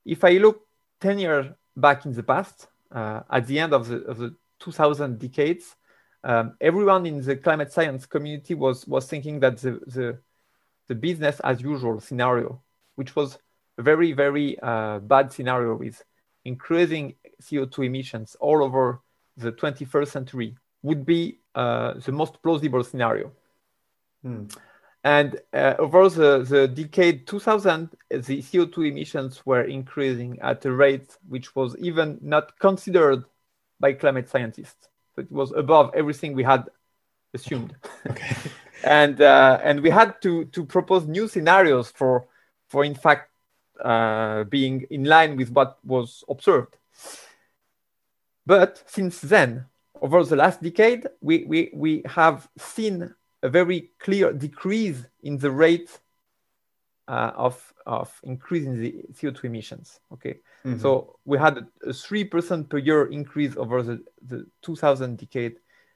if 0.06 0.24
I 0.24 0.38
look 0.38 0.66
10 1.02 1.20
years 1.20 1.46
back 1.76 2.06
in 2.06 2.14
the 2.14 2.24
past, 2.24 2.68
uh, 2.92 3.22
at 3.30 3.46
the 3.48 3.60
end 3.60 3.74
of 3.74 3.88
the, 3.88 3.98
of 4.06 4.18
the 4.18 4.36
2000 4.60 5.20
decades, 5.20 5.76
um, 6.24 6.56
everyone 6.62 7.06
in 7.06 7.22
the 7.22 7.36
climate 7.36 7.72
science 7.72 8.06
community 8.06 8.54
was 8.54 8.88
was 8.88 9.06
thinking 9.08 9.40
that 9.42 9.58
the, 9.58 9.72
the 9.86 10.20
the 10.88 10.96
business 10.96 11.40
as 11.42 11.62
usual 11.62 12.00
scenario, 12.00 12.62
which 12.98 13.16
was 13.16 13.38
a 13.78 13.82
very 13.82 14.12
very 14.12 14.60
uh, 14.60 15.00
bad 15.00 15.32
scenario 15.32 15.76
with 15.76 16.04
increasing 16.46 17.14
CO2 17.42 17.86
emissions 17.86 18.36
all 18.40 18.64
over 18.64 19.02
the 19.36 19.52
21st 19.52 20.08
century, 20.08 20.56
would 20.82 21.06
be 21.06 21.40
uh, 21.56 21.94
the 22.06 22.12
most 22.12 22.42
plausible 22.42 22.84
scenario. 22.84 23.32
Hmm. 24.24 24.46
And 25.04 25.40
uh, 25.54 25.76
over 25.80 26.10
the, 26.10 26.44
the 26.44 26.68
decade 26.68 27.28
2000, 27.28 27.90
the 28.10 28.42
CO2 28.42 28.90
emissions 28.90 29.46
were 29.46 29.64
increasing 29.64 30.40
at 30.42 30.66
a 30.66 30.72
rate 30.72 31.18
which 31.28 31.56
was 31.56 31.76
even 31.78 32.18
not 32.22 32.58
considered 32.60 33.24
by 33.80 33.94
climate 33.94 34.30
scientists. 34.30 34.90
So 35.16 35.22
it 35.22 35.32
was 35.32 35.52
above 35.52 35.92
everything 35.96 36.34
we 36.34 36.44
had 36.44 36.66
assumed. 37.34 37.76
Okay. 38.10 38.36
and 38.84 39.22
uh, 39.22 39.60
and 39.64 39.82
we 39.82 39.90
had 39.90 40.22
to 40.24 40.46
to 40.46 40.66
propose 40.66 41.08
new 41.08 41.28
scenarios 41.28 41.92
for 41.92 42.28
for 42.68 42.84
in 42.84 42.96
fact 42.96 43.32
uh, 43.84 44.44
being 44.46 44.86
in 44.90 45.04
line 45.04 45.38
with 45.38 45.52
what 45.52 45.78
was 45.86 46.24
observed. 46.30 46.78
But 48.46 48.84
since 48.88 49.20
then, 49.22 49.66
over 50.02 50.24
the 50.24 50.36
last 50.36 50.62
decade, 50.64 51.08
we, 51.22 51.44
we, 51.46 51.70
we 51.74 52.02
have 52.06 52.48
seen 52.58 53.14
a 53.44 53.50
very 53.50 53.92
clear 54.00 54.32
decrease 54.34 55.06
in 55.24 55.38
the 55.38 55.52
rate 55.52 56.00
uh, 57.08 57.32
of, 57.36 57.74
of 57.86 58.20
increasing 58.24 58.80
the 58.80 59.04
CO2 59.14 59.46
emissions. 59.46 60.00
Okay, 60.14 60.40
Mhm. 60.66 60.82
so 60.82 61.18
we 61.26 61.38
had 61.38 61.66
a 61.86 61.94
three 61.94 62.24
percent 62.26 62.70
per 62.70 62.78
year 62.80 63.06
increase 63.12 63.56
over 63.56 63.82
the, 63.84 64.04
the 64.26 64.46
2000 64.62 65.18
decade. 65.18 65.56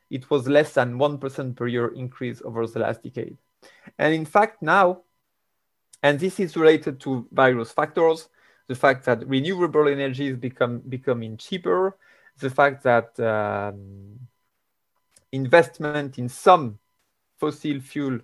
It 0.10 0.30
was 0.30 0.48
less 0.48 0.74
than 0.74 0.98
one 0.98 1.18
percent 1.18 1.56
per 1.56 1.68
year 1.68 1.88
increase 1.96 2.42
over 2.44 2.66
the 2.68 2.80
last 2.80 3.02
decade, 3.04 3.38
and 3.98 4.14
in 4.14 4.26
fact 4.26 4.62
now, 4.62 5.02
and 6.04 6.20
this 6.20 6.40
is 6.40 6.56
related 6.56 7.00
to 7.02 7.28
various 7.32 7.72
factors: 7.72 8.30
the 8.68 8.76
fact 8.76 9.06
that 9.06 9.28
renewable 9.28 9.88
energies 9.88 10.36
become 10.38 10.80
becoming 10.90 11.38
cheaper, 11.38 11.98
the 12.40 12.50
fact 12.50 12.84
that 12.84 13.20
um, 13.20 14.20
investment 15.32 16.18
in 16.18 16.30
some 16.30 16.80
fossil 17.40 17.80
fuel 17.80 18.20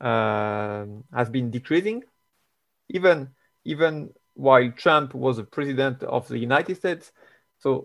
um 0.00 1.04
has 1.14 1.30
been 1.30 1.50
decreasing, 1.50 2.02
even 2.88 3.28
even 3.64 4.10
while 4.34 4.70
Trump 4.72 5.14
was 5.14 5.36
the 5.36 5.44
president 5.44 6.02
of 6.02 6.26
the 6.28 6.38
United 6.38 6.76
States. 6.76 7.12
So 7.58 7.84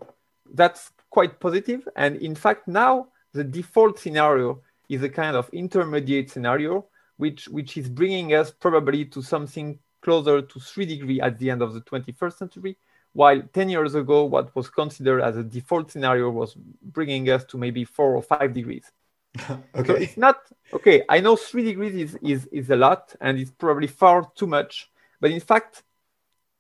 that's 0.54 0.92
quite 1.10 1.40
positive. 1.40 1.88
And 1.96 2.16
in 2.18 2.36
fact, 2.36 2.68
now 2.68 3.10
the 3.34 3.44
default 3.44 4.00
scenario 4.00 4.62
is 4.90 5.04
a 5.04 5.10
kind 5.10 5.36
of 5.36 5.50
intermediate 5.52 6.32
scenario, 6.32 6.86
which 7.18 7.48
which 7.50 7.78
is 7.78 7.90
bringing 7.90 8.34
us 8.34 8.52
probably 8.52 9.06
to 9.06 9.22
something 9.22 9.80
closer 10.02 10.42
to 10.42 10.60
three 10.60 10.86
degree 10.86 11.20
at 11.20 11.38
the 11.38 11.50
end 11.50 11.62
of 11.62 11.74
the 11.74 11.82
21st 11.82 12.38
century. 12.38 12.78
While 13.14 13.42
10 13.54 13.70
years 13.70 13.96
ago, 13.96 14.26
what 14.26 14.56
was 14.56 14.70
considered 14.70 15.22
as 15.22 15.38
a 15.38 15.44
default 15.44 15.92
scenario 15.92 16.30
was 16.30 16.56
bringing 16.82 17.30
us 17.30 17.44
to 17.46 17.58
maybe 17.58 17.84
four 17.84 18.16
or 18.16 18.22
five 18.22 18.54
degrees. 18.54 18.92
okay. 19.76 19.88
So 19.88 19.94
it's 19.96 20.18
not 20.18 20.38
okay. 20.74 21.04
I 21.10 21.20
know 21.20 21.36
three 21.36 21.64
degrees 21.64 21.96
is, 21.96 22.20
is, 22.22 22.46
is 22.52 22.70
a 22.70 22.76
lot 22.76 23.16
and 23.20 23.40
it's 23.40 23.52
probably 23.52 23.88
far 23.88 24.32
too 24.36 24.48
much. 24.48 24.92
But 25.20 25.32
in 25.32 25.40
fact, 25.40 25.84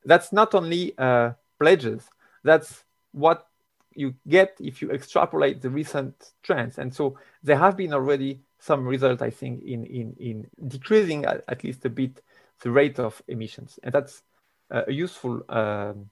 that's 0.04 0.34
not 0.34 0.56
only 0.56 0.98
uh, 0.98 1.34
pledges, 1.60 2.10
that's 2.44 2.84
what 3.12 3.48
you 3.94 4.16
get 4.28 4.58
if 4.60 4.82
you 4.82 4.92
extrapolate 4.92 5.62
the 5.62 5.70
recent 5.70 6.32
trends. 6.44 6.78
And 6.78 6.94
so 6.94 7.18
there 7.44 7.58
have 7.58 7.76
been 7.76 7.94
already 7.94 8.42
some 8.60 8.86
result, 8.86 9.22
I 9.22 9.30
think, 9.30 9.64
in, 9.64 9.86
in, 9.86 10.16
in 10.20 10.48
decreasing 10.68 11.26
at, 11.26 11.44
at 11.48 11.64
least 11.64 11.86
a 11.86 11.90
bit 11.90 12.22
the 12.62 12.72
rate 12.72 13.00
of 13.00 13.22
emissions. 13.28 13.80
And 13.84 13.94
that's 13.94 14.24
a 14.72 14.92
useful 14.92 15.44
um, 15.50 16.10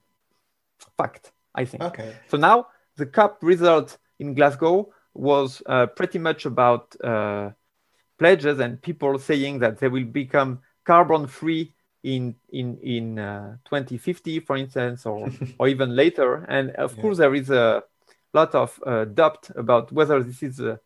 fact, 0.97 1.31
I 1.53 1.65
think. 1.65 1.83
Okay. 1.83 2.13
So 2.27 2.37
now 2.37 2.67
the 2.97 3.05
COP 3.05 3.39
result 3.41 3.97
in 4.19 4.33
Glasgow 4.33 4.89
was 5.13 5.61
uh, 5.65 5.87
pretty 5.87 6.19
much 6.19 6.45
about 6.45 6.95
uh, 7.03 7.51
pledges 8.19 8.59
and 8.59 8.81
people 8.81 9.17
saying 9.19 9.59
that 9.59 9.79
they 9.79 9.87
will 9.87 10.05
become 10.05 10.59
carbon 10.83 11.27
free 11.27 11.73
in 12.03 12.35
in 12.49 12.77
in 12.83 13.19
uh, 13.19 13.57
2050, 13.65 14.39
for 14.41 14.57
instance, 14.57 15.05
or 15.05 15.31
or 15.59 15.67
even 15.67 15.95
later. 15.95 16.45
And 16.47 16.71
of 16.71 16.95
Yeah. 16.95 17.01
course, 17.01 17.17
there 17.17 17.33
is 17.33 17.49
a 17.49 17.83
lot 18.33 18.53
of 18.53 18.79
uh, 18.85 19.05
doubt 19.05 19.49
about 19.55 19.91
whether 19.91 20.21
this 20.23 20.43
is 20.43 20.59
uh, 20.59 20.77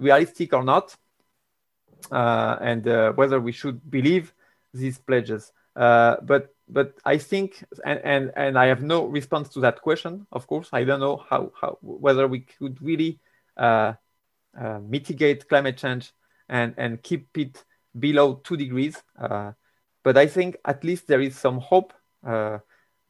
realistic 0.00 0.52
or 0.52 0.64
not, 0.64 0.96
uh, 2.10 2.56
and 2.60 2.88
uh, 2.88 3.12
whether 3.12 3.40
we 3.40 3.52
should 3.52 3.78
believe 3.90 4.32
these 4.74 4.98
pledges. 4.98 5.52
Uh, 5.76 6.16
but 6.22 6.54
but 6.68 6.94
I 7.04 7.18
think, 7.18 7.64
and, 7.84 8.00
and 8.04 8.32
and 8.36 8.58
I 8.58 8.66
have 8.66 8.82
no 8.82 9.06
response 9.06 9.48
to 9.50 9.60
that 9.60 9.80
question. 9.82 10.26
Of 10.32 10.46
course, 10.46 10.68
I 10.72 10.84
don't 10.84 11.00
know 11.00 11.24
how 11.28 11.52
how 11.60 11.78
whether 11.82 12.26
we 12.26 12.40
could 12.40 12.80
really 12.82 13.20
uh, 13.56 13.94
uh, 14.58 14.80
mitigate 14.80 15.48
climate 15.48 15.76
change 15.76 16.12
and 16.48 16.74
and 16.76 17.02
keep 17.02 17.36
it 17.36 17.64
below 17.98 18.40
two 18.44 18.56
degrees. 18.56 19.02
Uh, 19.18 19.52
but 20.02 20.16
I 20.16 20.26
think 20.26 20.56
at 20.64 20.82
least 20.84 21.06
there 21.06 21.20
is 21.20 21.36
some 21.36 21.58
hope 21.58 21.92
uh, 22.26 22.58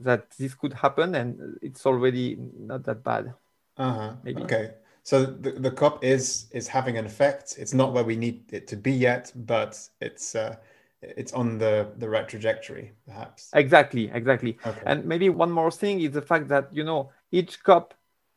that 0.00 0.30
this 0.38 0.54
could 0.54 0.72
happen, 0.72 1.14
and 1.14 1.58
it's 1.62 1.86
already 1.86 2.36
not 2.58 2.84
that 2.84 3.04
bad. 3.04 3.34
Uh-huh. 3.76 4.14
Maybe. 4.22 4.42
Okay. 4.42 4.74
So 5.02 5.24
the, 5.24 5.52
the 5.52 5.70
COP 5.70 6.04
is 6.04 6.46
is 6.52 6.68
having 6.68 6.98
an 6.98 7.06
effect. 7.06 7.56
It's 7.58 7.74
not 7.74 7.92
where 7.92 8.04
we 8.04 8.16
need 8.16 8.52
it 8.52 8.66
to 8.68 8.76
be 8.76 8.92
yet, 8.92 9.32
but 9.34 9.78
it's 10.00 10.34
uh, 10.34 10.56
it's 11.02 11.32
on 11.32 11.58
the 11.58 11.88
the 11.96 12.08
right 12.08 12.28
trajectory, 12.28 12.92
perhaps. 13.06 13.50
Exactly, 13.54 14.10
exactly. 14.12 14.58
Okay. 14.64 14.82
And 14.84 15.04
maybe 15.04 15.28
one 15.28 15.50
more 15.50 15.70
thing 15.70 16.00
is 16.00 16.12
the 16.12 16.22
fact 16.22 16.48
that 16.48 16.68
you 16.72 16.84
know 16.84 17.10
each 17.30 17.62
COP 17.62 17.94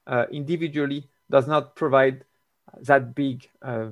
uh, 0.07 0.25
individually 0.31 1.09
does 1.29 1.47
not 1.47 1.75
provide 1.75 2.25
that 2.81 3.13
big 3.13 3.49
uh, 3.61 3.89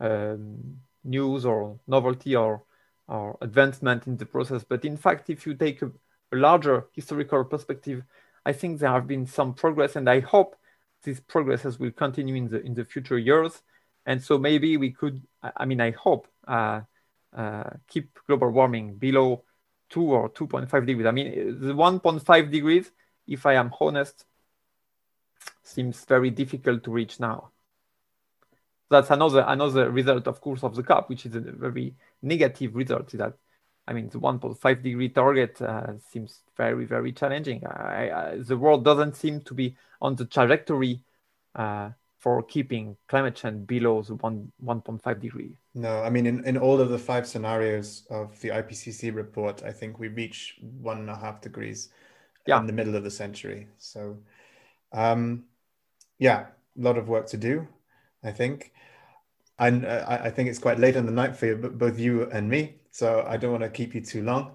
um, 0.00 0.76
news 1.04 1.44
or 1.44 1.78
novelty 1.86 2.34
or 2.34 2.62
or 3.08 3.36
advancement 3.42 4.06
in 4.06 4.16
the 4.16 4.26
process. 4.26 4.64
But 4.64 4.84
in 4.84 4.96
fact, 4.96 5.28
if 5.28 5.46
you 5.46 5.54
take 5.54 5.82
a, 5.82 5.90
a 6.32 6.36
larger 6.36 6.86
historical 6.92 7.44
perspective, 7.44 8.02
I 8.46 8.52
think 8.52 8.78
there 8.78 8.90
have 8.90 9.06
been 9.06 9.26
some 9.26 9.52
progress, 9.54 9.96
and 9.96 10.08
I 10.08 10.20
hope 10.20 10.56
these 11.02 11.20
progresses 11.20 11.78
will 11.78 11.90
continue 11.90 12.34
in 12.34 12.48
the 12.48 12.60
in 12.62 12.74
the 12.74 12.84
future 12.84 13.18
years. 13.18 13.62
And 14.04 14.22
so 14.22 14.36
maybe 14.36 14.76
we 14.76 14.90
could, 14.90 15.22
I 15.56 15.64
mean, 15.64 15.80
I 15.80 15.92
hope 15.92 16.26
uh, 16.48 16.80
uh, 17.36 17.70
keep 17.86 18.18
global 18.26 18.50
warming 18.50 18.96
below 18.96 19.44
two 19.88 20.02
or 20.02 20.28
2.5 20.30 20.86
degrees. 20.86 21.06
I 21.06 21.12
mean, 21.12 21.60
the 21.60 21.72
1.5 21.72 22.50
degrees, 22.50 22.90
if 23.28 23.46
I 23.46 23.54
am 23.54 23.72
honest, 23.80 24.24
seems 25.62 26.04
very 26.04 26.30
difficult 26.30 26.82
to 26.84 26.90
reach 26.90 27.20
now. 27.20 27.50
That's 28.90 29.10
another 29.10 29.44
another 29.46 29.90
result, 29.90 30.26
of 30.26 30.40
course, 30.40 30.64
of 30.64 30.74
the 30.74 30.82
COP, 30.82 31.08
which 31.08 31.26
is 31.26 31.34
a 31.34 31.40
very 31.40 31.94
negative 32.20 32.74
result. 32.74 33.14
Is 33.14 33.18
that 33.18 33.34
I 33.86 33.92
mean, 33.92 34.08
the 34.08 34.18
1.5 34.20 34.82
degree 34.82 35.08
target 35.08 35.60
uh, 35.60 35.98
seems 36.10 36.40
very 36.56 36.84
very 36.84 37.12
challenging. 37.12 37.66
I, 37.66 38.10
I, 38.10 38.36
the 38.38 38.56
world 38.56 38.84
doesn't 38.84 39.16
seem 39.16 39.40
to 39.42 39.54
be 39.54 39.76
on 40.00 40.14
the 40.16 40.24
trajectory 40.24 41.02
uh, 41.54 41.90
for 42.18 42.42
keeping 42.44 42.96
climate 43.08 43.34
change 43.34 43.66
below 43.66 44.02
the 44.02 44.14
one 44.14 44.52
1.5 44.64 45.20
degree. 45.20 45.56
No, 45.74 46.02
I 46.02 46.10
mean, 46.10 46.26
in, 46.26 46.44
in 46.44 46.56
all 46.58 46.80
of 46.80 46.90
the 46.90 46.98
five 46.98 47.26
scenarios 47.26 48.06
of 48.10 48.38
the 48.40 48.50
IPCC 48.50 49.14
report, 49.14 49.62
I 49.64 49.72
think 49.72 49.98
we 49.98 50.08
reach 50.08 50.58
one 50.60 50.98
and 50.98 51.10
a 51.10 51.16
half 51.16 51.40
degrees 51.40 51.88
Yeah. 52.46 52.60
in 52.60 52.66
the 52.66 52.72
middle 52.72 52.94
of 52.94 53.04
the 53.04 53.10
century. 53.10 53.68
So, 53.78 54.18
um, 54.92 55.44
yeah, 56.18 56.46
a 56.78 56.80
lot 56.80 56.98
of 56.98 57.08
work 57.08 57.26
to 57.28 57.36
do, 57.36 57.66
I 58.22 58.32
think. 58.32 58.72
Uh, 59.58 60.04
I, 60.08 60.26
I 60.26 60.30
think 60.30 60.48
it's 60.48 60.58
quite 60.58 60.78
late 60.78 60.96
in 60.96 61.06
the 61.06 61.12
night 61.12 61.36
for 61.36 61.46
you, 61.46 61.56
both 61.56 61.98
you 61.98 62.28
and 62.30 62.48
me. 62.48 62.76
So 62.90 63.24
I 63.26 63.36
don't 63.36 63.52
want 63.52 63.64
to 63.64 63.70
keep 63.70 63.94
you 63.94 64.00
too 64.00 64.22
long. 64.22 64.52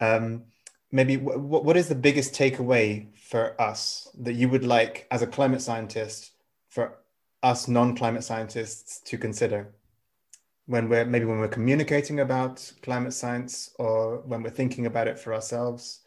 Um, 0.00 0.44
maybe 0.90 1.16
w- 1.16 1.38
what 1.38 1.76
is 1.76 1.88
the 1.88 1.94
biggest 1.94 2.34
takeaway 2.34 3.08
for 3.16 3.60
us 3.60 4.08
that 4.20 4.34
you 4.34 4.48
would 4.48 4.64
like 4.64 5.06
as 5.10 5.22
a 5.22 5.26
climate 5.26 5.62
scientist 5.62 6.32
for 6.68 6.98
us 7.42 7.68
non-climate 7.68 8.24
scientists 8.24 9.00
to 9.00 9.18
consider? 9.18 9.74
when 10.66 10.88
we're 10.88 11.04
maybe 11.04 11.24
when 11.24 11.38
we're 11.38 11.48
communicating 11.48 12.20
about 12.20 12.70
climate 12.82 13.12
science 13.12 13.70
or 13.78 14.18
when 14.26 14.42
we're 14.42 14.50
thinking 14.50 14.86
about 14.86 15.08
it 15.08 15.18
for 15.18 15.32
ourselves 15.32 16.00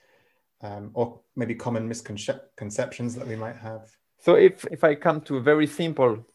um, 0.61 0.91
or 0.93 1.19
maybe 1.35 1.55
common 1.55 1.87
misconceptions 1.87 3.15
that 3.15 3.25
we 3.27 3.35
might 3.35 3.55
have 3.55 3.89
So 4.19 4.35
if, 4.35 4.65
if 4.69 4.83
I 4.83 4.95
come 4.95 5.21
to 5.21 5.37
a 5.37 5.41
very 5.41 5.65
simple 5.65 6.25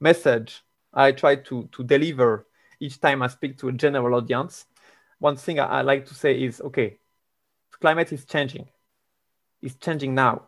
message, 0.00 0.62
I 0.94 1.12
try 1.12 1.36
to, 1.36 1.68
to 1.72 1.84
deliver 1.84 2.46
each 2.80 3.00
time 3.00 3.22
I 3.22 3.26
speak 3.26 3.58
to 3.58 3.68
a 3.68 3.72
general 3.72 4.14
audience. 4.14 4.66
One 5.18 5.36
thing 5.36 5.58
I, 5.58 5.66
I 5.66 5.82
like 5.82 6.06
to 6.06 6.14
say 6.14 6.40
is, 6.40 6.60
okay, 6.60 6.98
climate 7.80 8.12
is 8.12 8.24
changing. 8.24 8.68
It's 9.60 9.74
changing 9.76 10.14
now. 10.14 10.42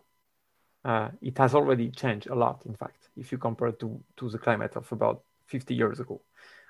Uh, 0.84 1.08
it 1.20 1.36
has 1.38 1.54
already 1.54 1.90
changed 1.90 2.28
a 2.28 2.34
lot, 2.34 2.62
in 2.64 2.74
fact, 2.74 3.08
if 3.16 3.32
you 3.32 3.38
compare 3.38 3.72
to, 3.72 4.00
to 4.16 4.30
the 4.30 4.38
climate 4.38 4.76
of 4.76 4.90
about 4.92 5.22
50 5.46 5.74
years 5.74 5.98
ago. 5.98 6.20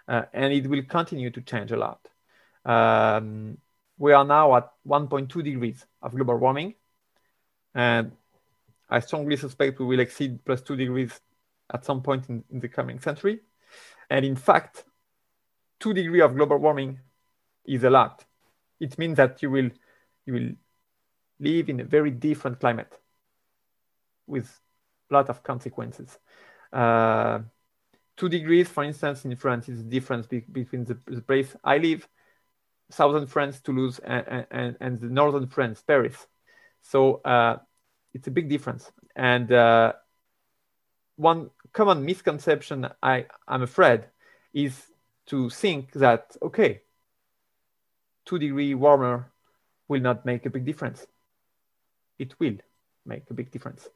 Uh, 0.09 0.23
and 0.33 0.53
it 0.53 0.67
will 0.67 0.83
continue 0.85 1.31
to 1.31 1.43
change 1.43 1.73
a 1.73 1.77
lot. 1.77 2.01
Um, 2.65 3.59
we 3.99 4.13
are 4.13 4.25
now 4.25 4.57
at 4.57 4.71
1.2 4.87 5.43
degrees 5.43 5.85
of 6.01 6.15
global 6.15 6.39
warming. 6.39 6.75
And 7.75 8.13
I 8.89 9.01
strongly 9.01 9.37
suspect 9.37 9.79
we 9.79 9.87
will 9.87 10.01
exceed 10.01 10.45
plus 10.45 10.63
two 10.63 10.77
degrees 10.77 11.21
at 11.73 11.85
some 11.85 12.03
point 12.03 12.29
in, 12.29 12.45
in 12.51 12.61
the 12.61 12.69
coming 12.69 13.01
century. 13.01 13.41
And 14.11 14.25
in 14.25 14.37
fact, 14.37 14.85
two 15.81 15.93
degrees 15.93 16.23
of 16.23 16.35
global 16.35 16.59
warming 16.59 17.01
is 17.65 17.85
a 17.85 17.91
lot. 17.91 18.25
It 18.81 18.99
means 18.99 19.17
that 19.17 19.43
you 19.43 19.51
will 19.51 19.71
you 20.25 20.33
will 20.33 20.51
live 21.39 21.69
in 21.69 21.81
a 21.81 21.85
very 21.85 22.11
different 22.11 22.61
climate 22.61 22.93
with 24.27 24.61
a 25.11 25.15
lot 25.15 25.29
of 25.29 25.43
consequences. 25.43 26.19
Uh, 26.73 27.41
two 28.17 28.29
degrees, 28.29 28.69
for 28.69 28.85
instance, 28.85 29.25
in 29.25 29.37
France 29.37 29.69
is 29.69 29.79
the 29.79 29.91
difference 29.91 30.27
be 30.27 30.41
between 30.41 30.85
the, 30.85 30.99
the, 31.07 31.21
place 31.21 31.55
I 31.63 31.79
live, 31.79 32.09
southern 32.91 33.27
France, 33.27 33.61
Toulouse, 33.61 34.01
and, 34.01 34.47
and, 34.51 34.77
and 34.81 35.01
the 35.01 35.09
northern 35.09 35.47
France, 35.47 35.83
Paris. 35.87 36.27
So 36.83 37.17
uh, 37.25 37.59
it's 38.15 38.27
a 38.27 38.31
big 38.31 38.49
difference. 38.49 38.91
And 39.15 39.53
uh, 39.53 39.93
one 41.17 41.51
common 41.73 42.05
misconception 42.05 42.89
I, 43.03 43.27
I'm 43.49 43.63
afraid 43.63 44.05
is 44.53 44.87
to 45.27 45.51
think 45.51 45.93
that, 45.93 46.37
okay, 46.43 46.83
two 48.25 48.39
degree 48.39 48.75
warmer 48.75 49.33
will 49.89 50.01
not 50.01 50.25
make 50.25 50.47
a 50.47 50.51
big 50.51 50.65
difference. 50.65 51.07
It 52.19 52.39
will 52.39 52.57
make 53.05 53.31
a 53.31 53.35
big 53.35 53.51
difference. 53.51 53.89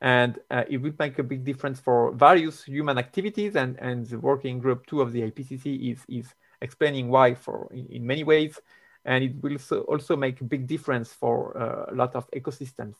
And 0.00 0.38
uh, 0.50 0.64
it 0.68 0.78
will 0.78 0.92
make 0.98 1.18
a 1.18 1.22
big 1.24 1.44
difference 1.44 1.80
for 1.80 2.12
various 2.12 2.64
human 2.64 2.98
activities. 2.98 3.56
And, 3.56 3.76
and 3.80 4.06
the 4.06 4.18
working 4.18 4.58
group 4.58 4.86
two 4.86 5.00
of 5.00 5.12
the 5.12 5.22
IPCC 5.22 5.92
is, 5.92 6.00
is 6.08 6.34
explaining 6.60 7.08
why 7.08 7.34
for 7.34 7.68
in, 7.72 7.86
in 7.86 8.06
many 8.06 8.24
ways. 8.24 8.60
And 9.04 9.24
it 9.24 9.42
will 9.42 9.58
so 9.58 9.80
also 9.82 10.16
make 10.16 10.40
a 10.40 10.44
big 10.44 10.66
difference 10.66 11.12
for 11.12 11.56
uh, 11.56 11.92
a 11.92 11.94
lot 11.94 12.14
of 12.14 12.30
ecosystems, 12.30 12.94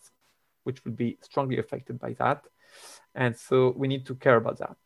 which 0.64 0.84
will 0.84 0.92
be 0.92 1.18
strongly 1.20 1.58
affected 1.58 1.98
by 1.98 2.14
that. 2.14 2.44
And 3.14 3.36
so 3.36 3.74
we 3.76 3.88
need 3.88 4.06
to 4.06 4.14
care 4.14 4.36
about 4.36 4.58
that. 4.58 4.76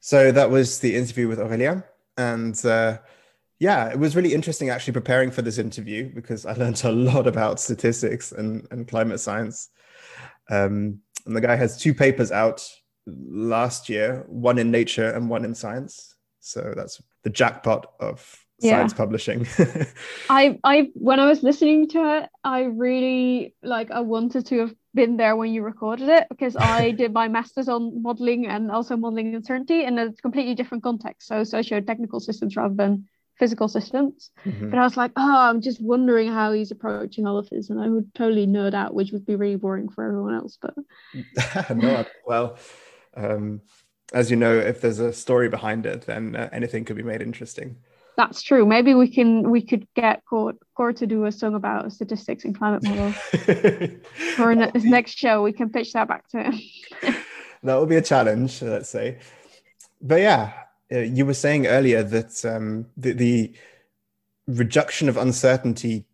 So 0.00 0.32
that 0.32 0.50
was 0.50 0.80
the 0.80 0.96
interview 0.96 1.28
with 1.28 1.38
Aurelia. 1.38 1.84
And 2.16 2.64
uh, 2.66 2.98
yeah, 3.58 3.88
it 3.88 3.98
was 3.98 4.16
really 4.16 4.34
interesting 4.34 4.68
actually 4.68 4.94
preparing 4.94 5.30
for 5.30 5.42
this 5.42 5.58
interview 5.58 6.10
because 6.12 6.44
I 6.44 6.52
learned 6.56 6.82
a 6.84 6.92
lot 6.92 7.26
about 7.26 7.60
statistics 7.60 8.32
and, 8.32 8.66
and 8.70 8.88
climate 8.88 9.20
science. 9.20 9.68
Um, 10.50 11.00
and 11.24 11.36
the 11.36 11.40
guy 11.40 11.54
has 11.54 11.78
two 11.78 11.94
papers 11.94 12.32
out 12.32 12.68
last 13.06 13.88
year, 13.88 14.24
one 14.26 14.58
in 14.58 14.70
Nature 14.70 15.10
and 15.10 15.30
one 15.30 15.44
in 15.44 15.54
Science. 15.54 16.16
So 16.40 16.72
that's 16.76 17.00
the 17.22 17.30
jackpot 17.30 17.92
of 18.00 18.44
yeah. 18.58 18.78
science 18.78 18.94
publishing. 18.94 19.46
I 20.28 20.58
I 20.64 20.90
when 20.94 21.20
I 21.20 21.26
was 21.26 21.42
listening 21.42 21.88
to 21.90 22.18
it, 22.18 22.30
I 22.42 22.62
really 22.62 23.54
like 23.62 23.90
I 23.90 24.00
wanted 24.00 24.46
to 24.46 24.58
have 24.60 24.74
been 24.94 25.16
there 25.16 25.36
when 25.36 25.52
you 25.52 25.62
recorded 25.62 26.08
it 26.08 26.26
because 26.28 26.56
I 26.56 26.90
did 26.90 27.12
my 27.12 27.28
masters 27.28 27.68
on 27.68 28.02
modeling 28.02 28.46
and 28.46 28.70
also 28.70 28.96
modeling 28.96 29.34
uncertainty 29.34 29.84
in 29.84 29.98
a 29.98 30.12
completely 30.12 30.54
different 30.54 30.82
context. 30.82 31.28
So 31.28 31.44
socio-technical 31.44 32.20
systems 32.20 32.56
rather 32.56 32.74
than 32.74 33.08
physical 33.38 33.68
systems. 33.68 34.30
Mm-hmm. 34.44 34.70
But 34.70 34.78
I 34.78 34.82
was 34.82 34.96
like, 34.96 35.12
oh, 35.16 35.36
I'm 35.36 35.60
just 35.60 35.80
wondering 35.80 36.28
how 36.28 36.52
he's 36.52 36.70
approaching 36.70 37.26
all 37.26 37.38
of 37.38 37.48
this, 37.50 37.70
and 37.70 37.80
I 37.80 37.88
would 37.88 38.14
totally 38.14 38.46
nerd 38.46 38.74
out, 38.74 38.94
which 38.94 39.10
would 39.12 39.26
be 39.26 39.36
really 39.36 39.56
boring 39.56 39.88
for 39.88 40.04
everyone 40.04 40.34
else. 40.34 40.58
But 40.60 40.74
no, 41.76 42.04
well, 42.26 42.56
um, 43.16 43.62
as 44.12 44.30
you 44.30 44.36
know, 44.36 44.56
if 44.56 44.80
there's 44.80 44.98
a 44.98 45.12
story 45.12 45.48
behind 45.48 45.86
it, 45.86 46.02
then 46.02 46.36
uh, 46.36 46.50
anything 46.52 46.84
could 46.84 46.96
be 46.96 47.02
made 47.02 47.22
interesting. 47.22 47.76
That's 48.16 48.42
true. 48.42 48.66
Maybe 48.66 48.94
we 48.94 49.08
can 49.08 49.50
we 49.50 49.62
could 49.62 49.86
get 49.94 50.22
Cor, 50.26 50.52
Cor 50.76 50.92
to 50.92 51.06
do 51.06 51.24
a 51.24 51.32
song 51.32 51.54
about 51.54 51.92
statistics 51.92 52.44
and 52.44 52.56
climate 52.56 52.82
models. 52.82 53.14
For 54.36 54.54
his 54.72 54.84
next 54.84 55.16
show, 55.16 55.42
we 55.42 55.52
can 55.52 55.70
pitch 55.70 55.92
that 55.94 56.08
back 56.08 56.28
to 56.28 56.42
him. 56.42 56.60
that 57.62 57.74
will 57.74 57.86
be 57.86 57.96
a 57.96 58.02
challenge, 58.02 58.60
let's 58.60 58.90
say. 58.90 59.18
But 60.00 60.20
yeah, 60.20 60.52
uh, 60.92 60.98
you 60.98 61.24
were 61.24 61.34
saying 61.34 61.66
earlier 61.66 62.02
that 62.02 62.44
um, 62.44 62.86
the, 62.96 63.12
the 63.12 63.52
reduction 64.46 65.08
of 65.08 65.16
uncertainty 65.16 66.04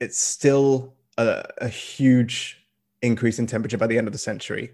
it's 0.00 0.18
still 0.18 0.94
a, 1.18 1.44
a 1.58 1.68
huge 1.68 2.66
increase 3.02 3.38
in 3.38 3.46
temperature 3.46 3.78
by 3.78 3.86
the 3.86 3.98
end 3.98 4.08
of 4.08 4.12
the 4.12 4.18
century, 4.18 4.72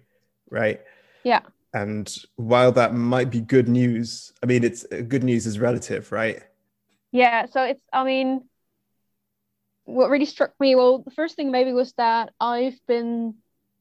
right? 0.50 0.80
Yeah. 1.24 1.40
And 1.76 2.16
while 2.36 2.72
that 2.72 2.94
might 2.94 3.30
be 3.30 3.42
good 3.42 3.68
news, 3.68 4.32
I 4.42 4.46
mean, 4.46 4.64
it's 4.64 4.86
uh, 4.90 5.02
good 5.06 5.22
news 5.22 5.44
is 5.44 5.58
relative, 5.58 6.10
right? 6.10 6.42
Yeah. 7.12 7.44
So 7.52 7.62
it's, 7.64 7.82
I 7.92 8.02
mean, 8.02 8.48
what 9.84 10.08
really 10.08 10.24
struck 10.24 10.52
me, 10.58 10.74
well, 10.74 11.00
the 11.00 11.10
first 11.10 11.36
thing 11.36 11.50
maybe 11.50 11.74
was 11.74 11.92
that 11.98 12.32
I've 12.40 12.78
been 12.88 13.34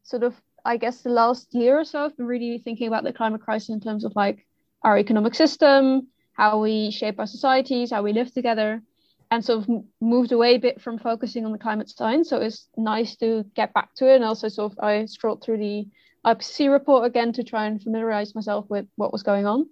sort 0.04 0.24
of, 0.24 0.36
I 0.66 0.76
guess, 0.76 1.04
the 1.04 1.10
last 1.10 1.56
year 1.56 1.80
or 1.80 1.86
so, 1.86 2.04
I've 2.04 2.18
been 2.18 2.26
really 2.26 2.58
thinking 2.58 2.88
about 2.90 3.06
the 3.06 3.14
climate 3.14 3.40
crisis 3.40 3.70
in 3.70 3.80
terms 3.80 4.04
of 4.04 4.14
like 4.14 4.46
our 4.82 4.98
economic 4.98 5.34
system, 5.34 6.10
how 6.34 6.60
we 6.60 6.92
shape 6.92 7.18
our 7.18 7.28
societies, 7.28 7.92
how 7.92 8.04
we 8.04 8.12
live 8.12 8.34
together, 8.34 8.84
and 9.32 9.46
sort 9.46 9.60
of 9.60 9.84
moved 10.02 10.34
away 10.34 10.56
a 10.56 10.60
bit 10.60 10.82
from 10.82 11.00
focusing 11.00 11.46
on 11.46 11.54
the 11.54 11.58
climate 11.66 11.90
science. 11.90 12.30
So 12.30 12.42
it's 12.42 12.68
nice 12.76 13.16
to 13.18 13.46
get 13.56 13.74
back 13.74 13.96
to 13.96 14.12
it. 14.12 14.18
And 14.18 14.26
also, 14.26 14.50
sort 14.50 14.74
of, 14.74 14.80
I 14.80 15.06
scrolled 15.06 15.42
through 15.42 15.60
the 15.60 15.88
IPCC 16.26 16.72
report 16.72 17.06
again 17.06 17.34
to 17.34 17.44
try 17.44 17.66
and 17.68 17.82
familiarize 17.82 18.34
myself 18.34 18.66
with 18.70 18.86
what 18.96 19.12
was 19.12 19.24
going 19.24 19.46
on. 19.46 19.68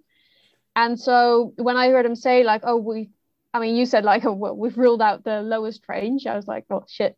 And 0.76 0.98
so 0.98 1.52
when 1.56 1.76
I 1.76 1.88
heard 1.88 2.06
him 2.06 2.16
say 2.16 2.44
like, 2.44 2.62
oh, 2.64 2.76
we, 2.76 3.10
I 3.52 3.60
mean, 3.60 3.76
you 3.76 3.86
said 3.86 4.04
like, 4.04 4.24
oh, 4.24 4.32
well, 4.32 4.56
we've 4.56 4.76
ruled 4.76 5.00
out 5.00 5.22
the 5.22 5.40
lowest 5.40 5.82
range. 5.88 6.26
I 6.26 6.34
was 6.34 6.48
like, 6.48 6.64
oh 6.70 6.84
shit. 6.88 7.16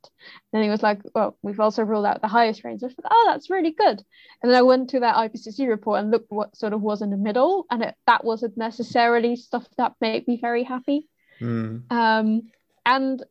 And 0.52 0.62
he 0.62 0.68
was 0.68 0.82
like, 0.82 1.00
well, 1.14 1.38
we've 1.42 1.60
also 1.60 1.82
ruled 1.82 2.04
out 2.04 2.20
the 2.20 2.28
highest 2.28 2.64
range. 2.64 2.82
I 2.82 2.86
was 2.86 2.94
like, 2.98 3.10
oh, 3.10 3.30
that's 3.30 3.48
really 3.50 3.72
good. 3.72 4.02
And 4.42 4.50
then 4.50 4.54
I 4.54 4.62
went 4.62 4.90
to 4.90 5.00
that 5.00 5.16
IPCC 5.16 5.66
report 5.68 6.00
and 6.00 6.10
looked 6.10 6.30
what 6.30 6.56
sort 6.56 6.74
of 6.74 6.82
was 6.82 7.00
in 7.00 7.10
the 7.10 7.16
middle, 7.16 7.64
and 7.70 7.82
it, 7.82 7.94
that 8.06 8.24
wasn't 8.24 8.56
necessarily 8.58 9.36
stuff 9.36 9.66
that 9.78 9.94
made 10.00 10.28
me 10.28 10.38
very 10.38 10.62
happy. 10.62 11.08
Mm. 11.40 11.90
Um, 11.90 12.42
and 12.84 13.24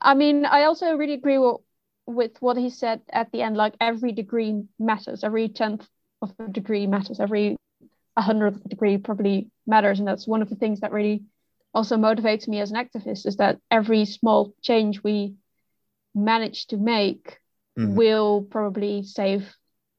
I 0.00 0.14
mean, 0.14 0.44
I 0.44 0.64
also 0.64 0.96
really 0.96 1.14
agree 1.14 1.38
with 1.38 1.58
with 2.14 2.32
what 2.40 2.56
he 2.56 2.70
said 2.70 3.00
at 3.12 3.30
the 3.32 3.42
end, 3.42 3.56
like 3.56 3.74
every 3.80 4.12
degree 4.12 4.62
matters, 4.78 5.24
every 5.24 5.48
tenth 5.48 5.86
of 6.22 6.32
a 6.38 6.48
degree 6.48 6.86
matters, 6.86 7.20
every 7.20 7.56
a 8.16 8.22
hundredth 8.22 8.68
degree 8.68 8.98
probably 8.98 9.50
matters, 9.66 9.98
and 9.98 10.08
that's 10.08 10.26
one 10.26 10.42
of 10.42 10.50
the 10.50 10.56
things 10.56 10.80
that 10.80 10.92
really 10.92 11.22
also 11.72 11.96
motivates 11.96 12.48
me 12.48 12.60
as 12.60 12.70
an 12.70 12.76
activist 12.76 13.26
is 13.26 13.36
that 13.36 13.58
every 13.70 14.04
small 14.04 14.52
change 14.60 15.02
we 15.02 15.34
manage 16.14 16.66
to 16.66 16.76
make 16.76 17.38
mm. 17.78 17.94
will 17.94 18.42
probably 18.42 19.04
save 19.04 19.54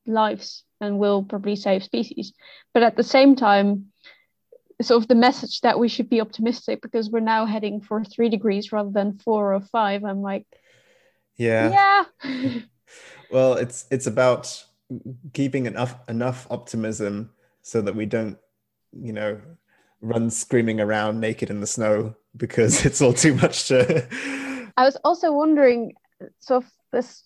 lives 0.06 0.64
and 0.81 0.99
will 0.99 1.23
probably 1.23 1.56
save 1.56 1.84
species. 1.84 2.34
But 2.73 2.84
at 2.84 2.98
the 2.98 3.03
same 3.03 3.36
time, 3.36 3.91
sort 4.81 5.02
of 5.02 5.07
the 5.07 5.15
message 5.15 5.61
that 5.61 5.80
we 5.80 5.88
should 5.88 6.10
be 6.10 6.22
optimistic 6.22 6.81
because 6.81 7.10
we're 7.10 7.19
now 7.19 7.45
heading 7.45 7.81
for 7.81 8.03
three 8.03 8.30
degrees 8.30 8.72
rather 8.72 8.91
than 8.91 9.19
four 9.19 9.53
or 9.53 9.61
five. 9.61 10.03
I'm 10.03 10.22
like, 10.22 10.45
yeah. 11.38 12.06
Yeah. 12.24 12.60
well, 13.32 13.53
it's 13.53 13.86
it's 13.91 14.08
about 14.08 14.64
keeping 15.34 15.66
enough 15.66 15.95
enough 16.10 16.48
optimism 16.49 17.32
so 17.62 17.82
that 17.82 17.95
we 17.95 18.06
don't, 18.06 18.38
you 18.91 19.14
know, 19.14 19.41
run 20.02 20.30
screaming 20.30 20.80
around 20.80 21.20
naked 21.20 21.49
in 21.49 21.60
the 21.60 21.68
snow 21.68 22.16
because 22.36 22.86
it's 22.86 23.02
all 23.02 23.14
too 23.14 23.36
much 23.36 23.68
to 23.68 24.08
I 24.78 24.86
was 24.86 24.98
also 25.03 25.32
wondering 25.32 25.94
so 26.40 26.64
this 26.91 27.24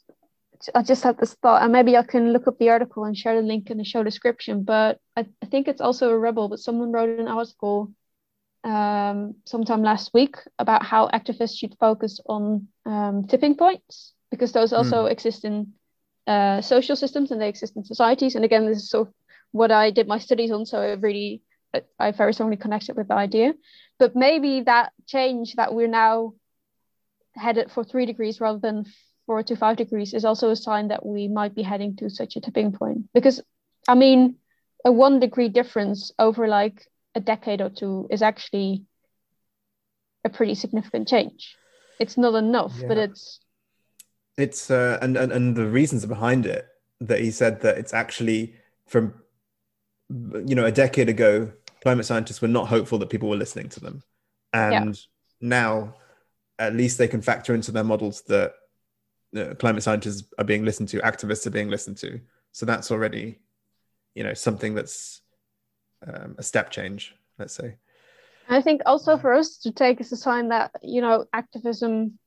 I 0.73 0.81
just 0.81 1.03
had 1.03 1.19
this 1.19 1.33
thought, 1.33 1.61
and 1.61 1.71
maybe 1.71 1.97
I 1.97 2.03
can 2.03 2.31
look 2.31 2.47
up 2.47 2.57
the 2.57 2.69
article 2.69 3.03
and 3.03 3.17
share 3.17 3.35
the 3.35 3.45
link 3.45 3.69
in 3.69 3.77
the 3.77 3.83
show 3.83 4.03
description. 4.03 4.63
But 4.63 4.99
I, 5.15 5.25
I 5.41 5.45
think 5.45 5.67
it's 5.67 5.81
also 5.81 6.09
a 6.09 6.17
rebel, 6.17 6.49
but 6.49 6.59
someone 6.59 6.91
wrote 6.91 7.19
an 7.19 7.27
article 7.27 7.91
um, 8.65 9.35
sometime 9.45 9.83
last 9.83 10.13
week 10.13 10.37
about 10.57 10.83
how 10.83 11.07
activists 11.09 11.57
should 11.57 11.75
focus 11.79 12.19
on 12.25 12.67
um, 12.85 13.27
tipping 13.27 13.55
points 13.55 14.13
because 14.31 14.51
those 14.51 14.73
also 14.73 15.05
mm. 15.05 15.11
exist 15.11 15.45
in 15.45 15.73
uh, 16.27 16.61
social 16.61 16.95
systems 16.95 17.31
and 17.31 17.39
they 17.39 17.47
exist 17.47 17.75
in 17.77 17.85
societies. 17.85 18.35
And 18.35 18.43
again, 18.43 18.65
this 18.65 18.79
is 18.79 18.89
sort 18.89 19.07
of 19.07 19.13
what 19.51 19.71
I 19.71 19.91
did 19.91 20.07
my 20.07 20.17
studies 20.17 20.51
on, 20.51 20.65
so 20.65 20.81
I 20.81 20.93
really 20.93 21.41
I 21.99 22.11
very 22.11 22.33
strongly 22.33 22.57
connected 22.57 22.95
with 22.95 23.07
the 23.07 23.13
idea. 23.13 23.53
But 23.99 24.15
maybe 24.15 24.61
that 24.61 24.93
change 25.05 25.55
that 25.55 25.73
we're 25.73 25.87
now 25.87 26.33
headed 27.35 27.71
for 27.71 27.83
three 27.83 28.05
degrees 28.05 28.41
rather 28.41 28.59
than 28.59 28.85
four 29.27 29.43
to 29.43 29.55
five 29.55 29.77
degrees 29.77 30.13
is 30.13 30.25
also 30.25 30.49
a 30.49 30.55
sign 30.55 30.87
that 30.87 31.05
we 31.05 31.27
might 31.27 31.53
be 31.53 31.63
heading 31.63 31.95
to 31.97 32.09
such 32.09 32.35
a 32.35 32.41
tipping 32.41 32.71
point. 32.71 33.09
Because, 33.13 33.41
I 33.87 33.95
mean, 33.95 34.37
a 34.83 34.91
one 34.91 35.19
degree 35.19 35.49
difference 35.49 36.11
over 36.17 36.47
like 36.47 36.87
a 37.15 37.19
decade 37.19 37.61
or 37.61 37.69
two 37.69 38.07
is 38.11 38.21
actually 38.21 38.83
a 40.23 40.29
pretty 40.29 40.55
significant 40.55 41.07
change. 41.07 41.55
It's 41.99 42.17
not 42.17 42.35
enough, 42.35 42.73
but 42.87 42.97
it's 42.97 43.39
It's 44.37 44.69
uh, 44.69 44.99
and, 45.01 45.15
and 45.15 45.31
and 45.31 45.55
the 45.55 45.65
reasons 45.65 46.05
behind 46.05 46.45
it 46.45 46.67
that 46.99 47.19
he 47.21 47.31
said 47.31 47.61
that 47.61 47.77
it's 47.77 47.93
actually 47.93 48.55
from 48.85 49.13
you 50.09 50.55
know 50.55 50.65
a 50.65 50.71
decade 50.71 51.09
ago, 51.09 51.51
climate 51.81 52.05
scientists 52.05 52.41
were 52.41 52.49
not 52.49 52.67
hopeful 52.67 52.97
that 52.99 53.09
people 53.09 53.29
were 53.29 53.37
listening 53.37 53.69
to 53.69 53.79
them, 53.79 54.03
and 54.51 54.99
now 55.39 55.95
at 56.59 56.75
least 56.75 56.97
they 56.97 57.07
can 57.07 57.21
factor 57.21 57.53
into 57.53 57.71
their 57.71 57.83
models 57.83 58.21
that 58.23 58.53
uh, 59.37 59.53
climate 59.55 59.83
scientists 59.83 60.23
are 60.37 60.45
being 60.45 60.65
listened 60.65 60.89
to, 60.89 60.99
activists 60.99 61.45
are 61.45 61.51
being 61.51 61.69
listened 61.69 61.97
to. 61.97 62.19
So 62.51 62.65
that's 62.65 62.91
already 62.91 63.39
you 64.15 64.23
know 64.23 64.33
something 64.33 64.75
that's 64.75 65.21
um, 66.07 66.35
a 66.37 66.43
step 66.43 66.71
change, 66.71 67.15
let's 67.39 67.53
say. 67.53 67.75
I 68.47 68.61
think 68.61 68.81
also 68.85 69.17
for 69.17 69.33
us 69.33 69.57
to 69.59 69.71
take 69.71 69.99
as 70.01 70.11
a 70.11 70.17
sign 70.17 70.49
that 70.49 70.71
you 70.83 71.01
know 71.01 71.25
activism 71.33 72.19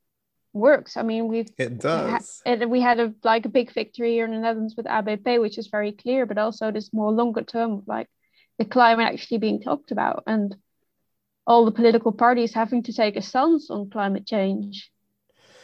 works. 0.52 0.96
I 0.96 1.02
mean, 1.02 1.28
we've 1.28 1.50
It 1.58 1.70
we 1.70 1.76
ha- 1.86 2.18
does. 2.18 2.42
and 2.44 2.70
we 2.70 2.80
had 2.80 2.98
a 3.00 3.14
like 3.22 3.46
a 3.46 3.50
big 3.50 3.72
victory 3.72 4.12
here 4.12 4.24
in 4.24 4.32
the 4.32 4.38
Netherlands 4.38 4.74
with 4.76 4.86
ABP, 4.86 5.38
which 5.38 5.58
is 5.58 5.68
very 5.68 5.92
clear, 5.92 6.26
but 6.26 6.38
also 6.38 6.70
this 6.72 6.92
more 6.92 7.12
longer 7.12 7.42
term, 7.42 7.82
like 7.86 8.08
the 8.58 8.64
climate 8.64 9.12
actually 9.12 9.38
being 9.38 9.60
talked 9.60 9.92
about 9.92 10.24
and 10.26 10.56
all 11.46 11.64
the 11.64 11.70
political 11.72 12.12
parties 12.12 12.52
having 12.52 12.82
to 12.82 12.92
take 12.92 13.16
a 13.16 13.22
stance 13.22 13.70
on 13.70 13.88
climate 13.88 14.26
change 14.26 14.90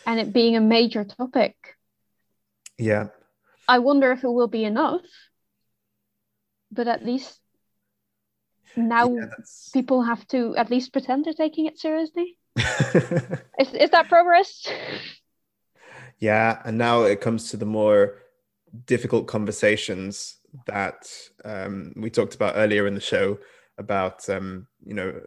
and 0.06 0.20
it 0.20 0.32
being 0.32 0.56
a 0.56 0.60
major 0.60 1.04
topic. 1.04 1.56
Yeah. 2.78 3.08
I 3.68 3.80
wonder 3.80 4.12
if 4.12 4.24
it 4.24 4.28
will 4.28 4.48
be 4.48 4.64
enough, 4.64 5.02
but 6.70 6.88
at 6.88 7.04
least 7.04 7.38
now 8.76 9.14
Yeah, 9.14 9.26
people 9.72 10.02
have 10.02 10.26
to 10.28 10.56
at 10.56 10.70
least 10.70 10.92
pretend 10.92 11.24
they're 11.24 11.32
taking 11.32 11.66
it 11.66 11.78
seriously. 11.78 12.38
Is, 13.58 13.72
is 13.74 13.90
that 13.90 14.08
progress? 14.08 14.66
Yeah, 16.18 16.62
and 16.64 16.78
now 16.78 17.02
it 17.02 17.20
comes 17.20 17.50
to 17.50 17.56
the 17.56 17.66
more 17.66 18.22
difficult 18.86 19.26
conversations 19.26 20.36
that 20.66 21.10
um, 21.44 21.92
we 21.96 22.10
talked 22.10 22.34
about 22.34 22.54
earlier 22.56 22.86
in 22.86 22.94
the 22.94 23.00
show 23.00 23.38
about 23.78 24.28
um, 24.28 24.66
you 24.84 24.94
know 24.94 25.20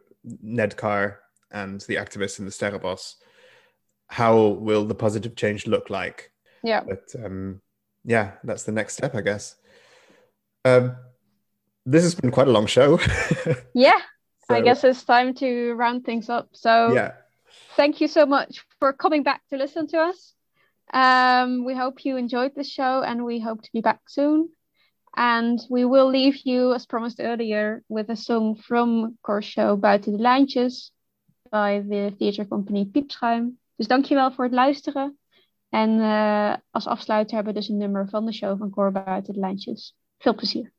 Nedcar 0.43 1.17
and 1.51 1.81
the 1.81 1.95
activists 1.95 2.39
in 2.39 2.45
the 2.45 2.51
Sterrebos. 2.51 3.15
How 4.07 4.37
will 4.37 4.85
the 4.85 4.95
positive 4.95 5.35
change 5.35 5.67
look 5.67 5.89
like? 5.89 6.31
Yeah. 6.63 6.81
But 6.81 7.03
um, 7.23 7.61
yeah, 8.05 8.33
that's 8.43 8.63
the 8.63 8.71
next 8.71 8.95
step, 8.95 9.15
I 9.15 9.21
guess. 9.21 9.55
Um, 10.65 10.95
this 11.87 12.03
has 12.03 12.15
been 12.15 12.31
quite 12.31 12.47
a 12.47 12.51
long 12.51 12.67
show. 12.67 12.99
Yeah, 13.73 13.99
I 14.49 14.61
guess 14.61 14.83
it's 14.83 15.03
time 15.03 15.33
to 15.35 15.73
round 15.73 16.03
things 16.03 16.29
up. 16.29 16.49
So 16.51 16.93
yeah, 16.93 17.11
thank 17.75 18.01
you 18.01 18.07
so 18.07 18.25
much 18.25 18.65
for 18.79 18.93
coming 18.93 19.23
back 19.23 19.41
to 19.49 19.57
listen 19.57 19.87
to 19.87 19.97
us. 19.97 20.33
Um, 20.93 21.65
we 21.65 21.75
hope 21.75 22.05
you 22.05 22.17
enjoyed 22.17 22.53
the 22.55 22.63
show 22.63 23.03
and 23.03 23.23
we 23.23 23.39
hope 23.39 23.61
to 23.61 23.69
be 23.73 23.81
back 23.81 24.01
soon. 24.07 24.49
And 25.15 25.59
we 25.69 25.83
will 25.85 26.09
leave 26.09 26.37
you, 26.45 26.73
as 26.73 26.85
promised 26.85 27.19
earlier, 27.19 27.83
with 27.89 28.09
a 28.09 28.15
song 28.15 28.55
from 28.55 29.17
Core 29.21 29.41
Show 29.41 29.75
Buiten 29.75 30.13
de 30.13 30.19
Lijntjes 30.19 30.91
by 31.51 31.81
the 31.89 32.13
theater 32.19 32.45
company 32.45 32.85
Piepschuim. 32.85 33.57
Dus 33.75 33.87
dankjewel 33.87 34.31
voor 34.31 34.43
het 34.43 34.53
luisteren. 34.53 35.17
En 35.69 35.99
eh, 35.99 36.55
als 36.71 36.87
afsluiter 36.87 37.35
hebben 37.35 37.53
we 37.53 37.59
dus 37.59 37.69
een 37.69 37.77
nummer 37.77 38.09
van 38.09 38.25
de 38.25 38.33
show 38.33 38.57
van 38.57 38.69
Core 38.69 38.91
Buiten 38.91 39.33
de 39.33 39.39
Lijntjes. 39.39 39.95
Veel 40.17 40.35
plezier. 40.35 40.75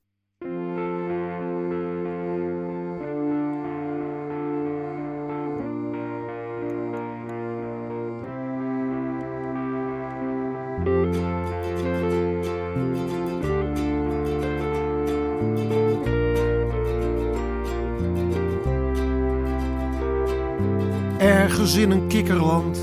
In 21.78 21.90
een 21.90 22.06
kikkerland, 22.06 22.78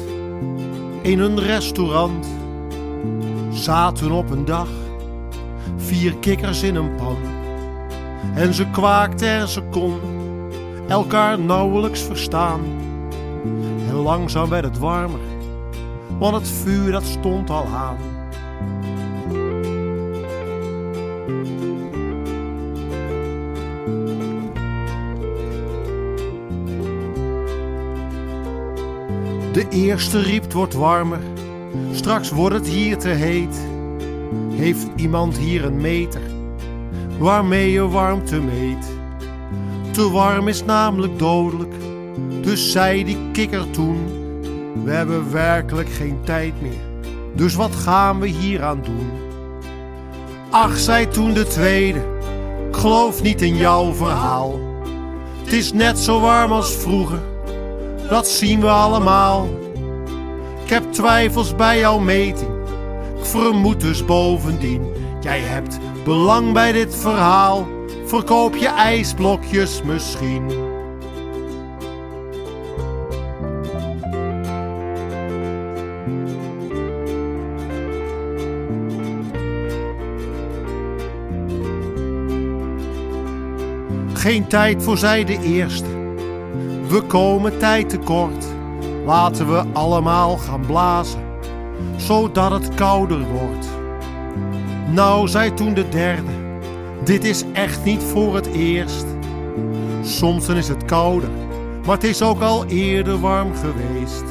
in 1.01 1.19
een 1.19 1.39
restaurant, 1.39 2.27
zaten 3.51 4.11
op 4.11 4.29
een 4.29 4.45
dag 4.45 4.67
vier 5.77 6.15
kikkers 6.15 6.63
in 6.63 6.75
een 6.75 6.95
pan. 6.95 7.17
En 8.33 8.53
ze 8.53 8.69
kwaakten 8.69 9.27
en 9.27 9.47
ze 9.47 9.61
konden 9.61 10.49
elkaar 10.87 11.39
nauwelijks 11.39 12.01
verstaan. 12.01 12.61
En 13.87 13.95
langzaam 13.95 14.49
werd 14.49 14.63
het 14.63 14.77
warmer, 14.77 15.19
want 16.19 16.35
het 16.35 16.47
vuur 16.47 16.91
dat 16.91 17.03
stond 17.03 17.49
al 17.49 17.65
aan. 17.65 18.14
Eerste 29.75 30.19
riep 30.19 30.53
wordt 30.53 30.73
warmer, 30.73 31.19
straks 31.91 32.29
wordt 32.29 32.55
het 32.55 32.67
hier 32.67 32.97
te 32.97 33.09
heet. 33.09 33.57
Heeft 34.49 34.87
iemand 34.95 35.37
hier 35.37 35.65
een 35.65 35.77
meter 35.77 36.21
waarmee 37.17 37.71
je 37.71 37.87
warmte 37.87 38.41
meet? 38.41 38.93
Te 39.91 40.09
warm 40.09 40.47
is 40.47 40.63
namelijk 40.63 41.19
dodelijk, 41.19 41.73
dus 42.41 42.71
zei 42.71 43.03
die 43.03 43.17
kikker 43.31 43.69
toen: 43.69 43.97
We 44.83 44.91
hebben 44.91 45.31
werkelijk 45.31 45.89
geen 45.89 46.17
tijd 46.23 46.61
meer, 46.61 47.09
dus 47.33 47.55
wat 47.55 47.75
gaan 47.75 48.19
we 48.19 48.27
hier 48.27 48.63
aan 48.63 48.81
doen? 48.83 49.09
Ach, 50.49 50.77
zei 50.77 51.07
toen 51.07 51.33
de 51.33 51.47
tweede, 51.47 51.99
ik 52.69 52.75
geloof 52.75 53.21
niet 53.21 53.41
in 53.41 53.55
jouw 53.55 53.93
verhaal. 53.93 54.59
Het 55.43 55.53
is 55.53 55.73
net 55.73 55.99
zo 55.99 56.19
warm 56.19 56.51
als 56.51 56.75
vroeger 56.75 57.19
dat 58.09 58.27
zien 58.27 58.59
we 58.61 58.69
allemaal. 58.69 59.47
Twijfels 60.95 61.55
bij 61.55 61.79
jouw 61.79 61.99
meting. 61.99 62.51
Ik 63.17 63.25
vermoed 63.25 63.81
dus 63.81 64.05
bovendien, 64.05 64.93
jij 65.21 65.39
hebt 65.39 65.79
belang 66.03 66.53
bij 66.53 66.71
dit 66.71 66.95
verhaal. 66.95 67.67
Verkoop 68.05 68.55
je 68.55 68.67
ijsblokjes 68.67 69.81
misschien. 69.81 70.51
Geen 84.13 84.47
tijd 84.47 84.83
voor 84.83 84.97
zij 84.97 85.23
de 85.23 85.41
eerste. 85.41 85.89
We 86.87 87.01
komen 87.07 87.57
tijd 87.57 87.89
tekort. 87.89 88.54
Laten 89.05 89.47
we 89.47 89.63
allemaal 89.73 90.37
gaan 90.37 90.65
blazen, 90.65 91.21
zodat 91.95 92.51
het 92.51 92.73
kouder 92.73 93.19
wordt. 93.19 93.67
Nou, 94.91 95.27
zei 95.27 95.53
toen 95.53 95.73
de 95.73 95.89
derde, 95.89 96.31
dit 97.03 97.23
is 97.23 97.43
echt 97.53 97.83
niet 97.83 98.03
voor 98.03 98.35
het 98.35 98.45
eerst. 98.45 99.05
Soms 100.01 100.47
is 100.47 100.67
het 100.67 100.85
kouder, 100.85 101.29
maar 101.85 101.95
het 101.95 102.03
is 102.03 102.21
ook 102.21 102.41
al 102.41 102.65
eerder 102.65 103.19
warm 103.19 103.51
geweest. 103.55 104.23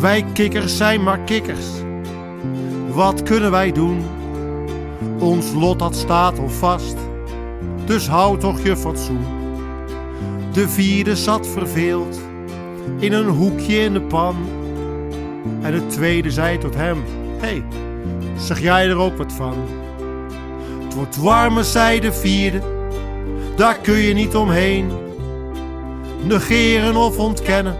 Wij 0.00 0.24
kikkers 0.32 0.76
zijn 0.76 1.02
maar 1.02 1.18
kikkers. 1.18 1.66
Wat 2.94 3.22
kunnen 3.22 3.50
wij 3.50 3.72
doen? 3.72 4.04
Ons 5.18 5.52
lot 5.52 5.78
dat 5.78 5.96
staat 5.96 6.38
al 6.38 6.48
vast, 6.48 6.96
dus 7.84 8.08
hou 8.08 8.38
toch 8.38 8.62
je 8.62 8.76
fatsoen. 8.76 9.24
De 10.52 10.68
vierde 10.68 11.16
zat 11.16 11.46
verveeld 11.46 12.20
in 12.98 13.12
een 13.12 13.28
hoekje 13.28 13.76
in 13.76 13.92
de 13.92 14.00
pan. 14.00 14.36
En 15.60 15.72
de 15.72 15.86
tweede 15.86 16.30
zei 16.30 16.58
tot 16.58 16.74
hem: 16.74 17.04
hey, 17.38 17.64
zeg 18.36 18.60
jij 18.60 18.88
er 18.88 18.96
ook 18.96 19.16
wat 19.16 19.32
van? 19.32 19.54
Het 20.84 20.94
wordt 20.94 21.16
warmer, 21.16 21.64
zei 21.64 22.00
de 22.00 22.12
vierde, 22.12 22.60
daar 23.56 23.78
kun 23.78 23.98
je 23.98 24.14
niet 24.14 24.34
omheen. 24.34 24.90
Negeren 26.22 26.96
of 26.96 27.18
ontkennen, 27.18 27.76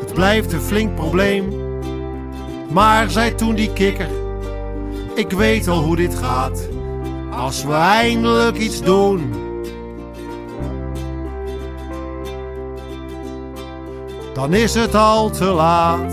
het 0.00 0.14
blijft 0.14 0.52
een 0.52 0.60
flink 0.60 0.94
probleem. 0.94 1.57
Maar 2.68 3.10
zei 3.10 3.34
toen 3.34 3.54
die 3.54 3.72
kikker: 3.72 4.08
Ik 5.14 5.30
weet 5.30 5.68
al 5.68 5.82
hoe 5.82 5.96
dit 5.96 6.14
gaat. 6.14 6.68
als 7.30 7.64
we 7.64 7.72
eindelijk 7.72 8.56
iets 8.56 8.82
doen. 8.82 9.32
Dan 14.34 14.54
is 14.54 14.74
het 14.74 14.94
al 14.94 15.30
te 15.30 15.44
laat. 15.44 16.12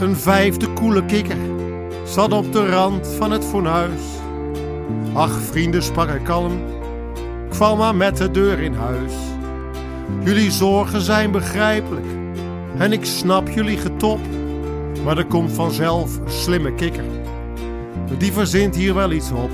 Een 0.00 0.16
vijfde 0.16 0.68
koele 0.68 1.04
kikker 1.04 1.36
zat 2.04 2.32
op 2.32 2.52
de 2.52 2.68
rand 2.70 3.06
van 3.06 3.30
het 3.30 3.44
fornuis. 3.44 4.21
Ach, 5.14 5.40
vrienden, 5.50 5.82
sprak 5.82 6.08
hij 6.08 6.18
kalm, 6.18 6.60
val 7.50 7.76
maar 7.76 7.94
met 7.94 8.16
de 8.16 8.30
deur 8.30 8.60
in 8.60 8.74
huis. 8.74 9.12
Jullie 10.24 10.50
zorgen 10.50 11.00
zijn 11.00 11.30
begrijpelijk 11.30 12.06
en 12.78 12.92
ik 12.92 13.04
snap 13.04 13.48
jullie 13.48 13.76
getop. 13.76 14.18
Maar 15.04 15.18
er 15.18 15.26
komt 15.26 15.52
vanzelf 15.52 16.18
een 16.18 16.30
slimme 16.30 16.74
kikker, 16.74 17.04
die 18.18 18.32
verzint 18.32 18.76
hier 18.76 18.94
wel 18.94 19.12
iets 19.12 19.30
op. 19.30 19.50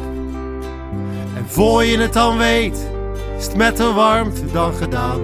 En 1.37 1.45
voor 1.47 1.85
je 1.85 1.99
het 1.99 2.13
dan 2.13 2.39
weet, 2.39 2.89
is 3.39 3.47
het 3.47 3.57
met 3.57 3.77
de 3.77 3.93
warmte 3.93 4.51
dan 4.53 4.75
gedaan. 4.75 5.21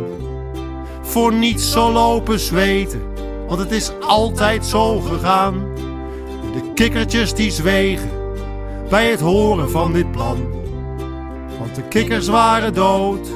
Voor 1.03 1.35
niets 1.35 1.73
zo 1.73 1.93
lopen 1.93 2.41
zweten, 2.41 3.03
want 3.47 3.61
het 3.61 3.71
is 3.71 3.93
altijd 4.01 4.67
zo 4.67 5.01
gegaan. 5.01 5.55
De 6.53 6.73
kikkertjes 6.75 7.35
die 7.35 7.51
zwegen 7.51 8.14
bij 8.89 9.11
het 9.11 9.21
horen 9.21 9.71
van 9.71 9.93
dit 9.93 10.11
plan. 10.11 10.49
Want 11.59 11.75
de 11.75 11.83
kikkers 11.89 12.29
waren 12.29 12.75
dood. 12.75 13.29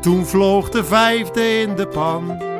Toen 0.00 0.26
vloog 0.26 0.70
de 0.70 0.84
vijfde 0.84 1.60
in 1.60 1.74
de 1.74 1.86
pan. 1.86 2.51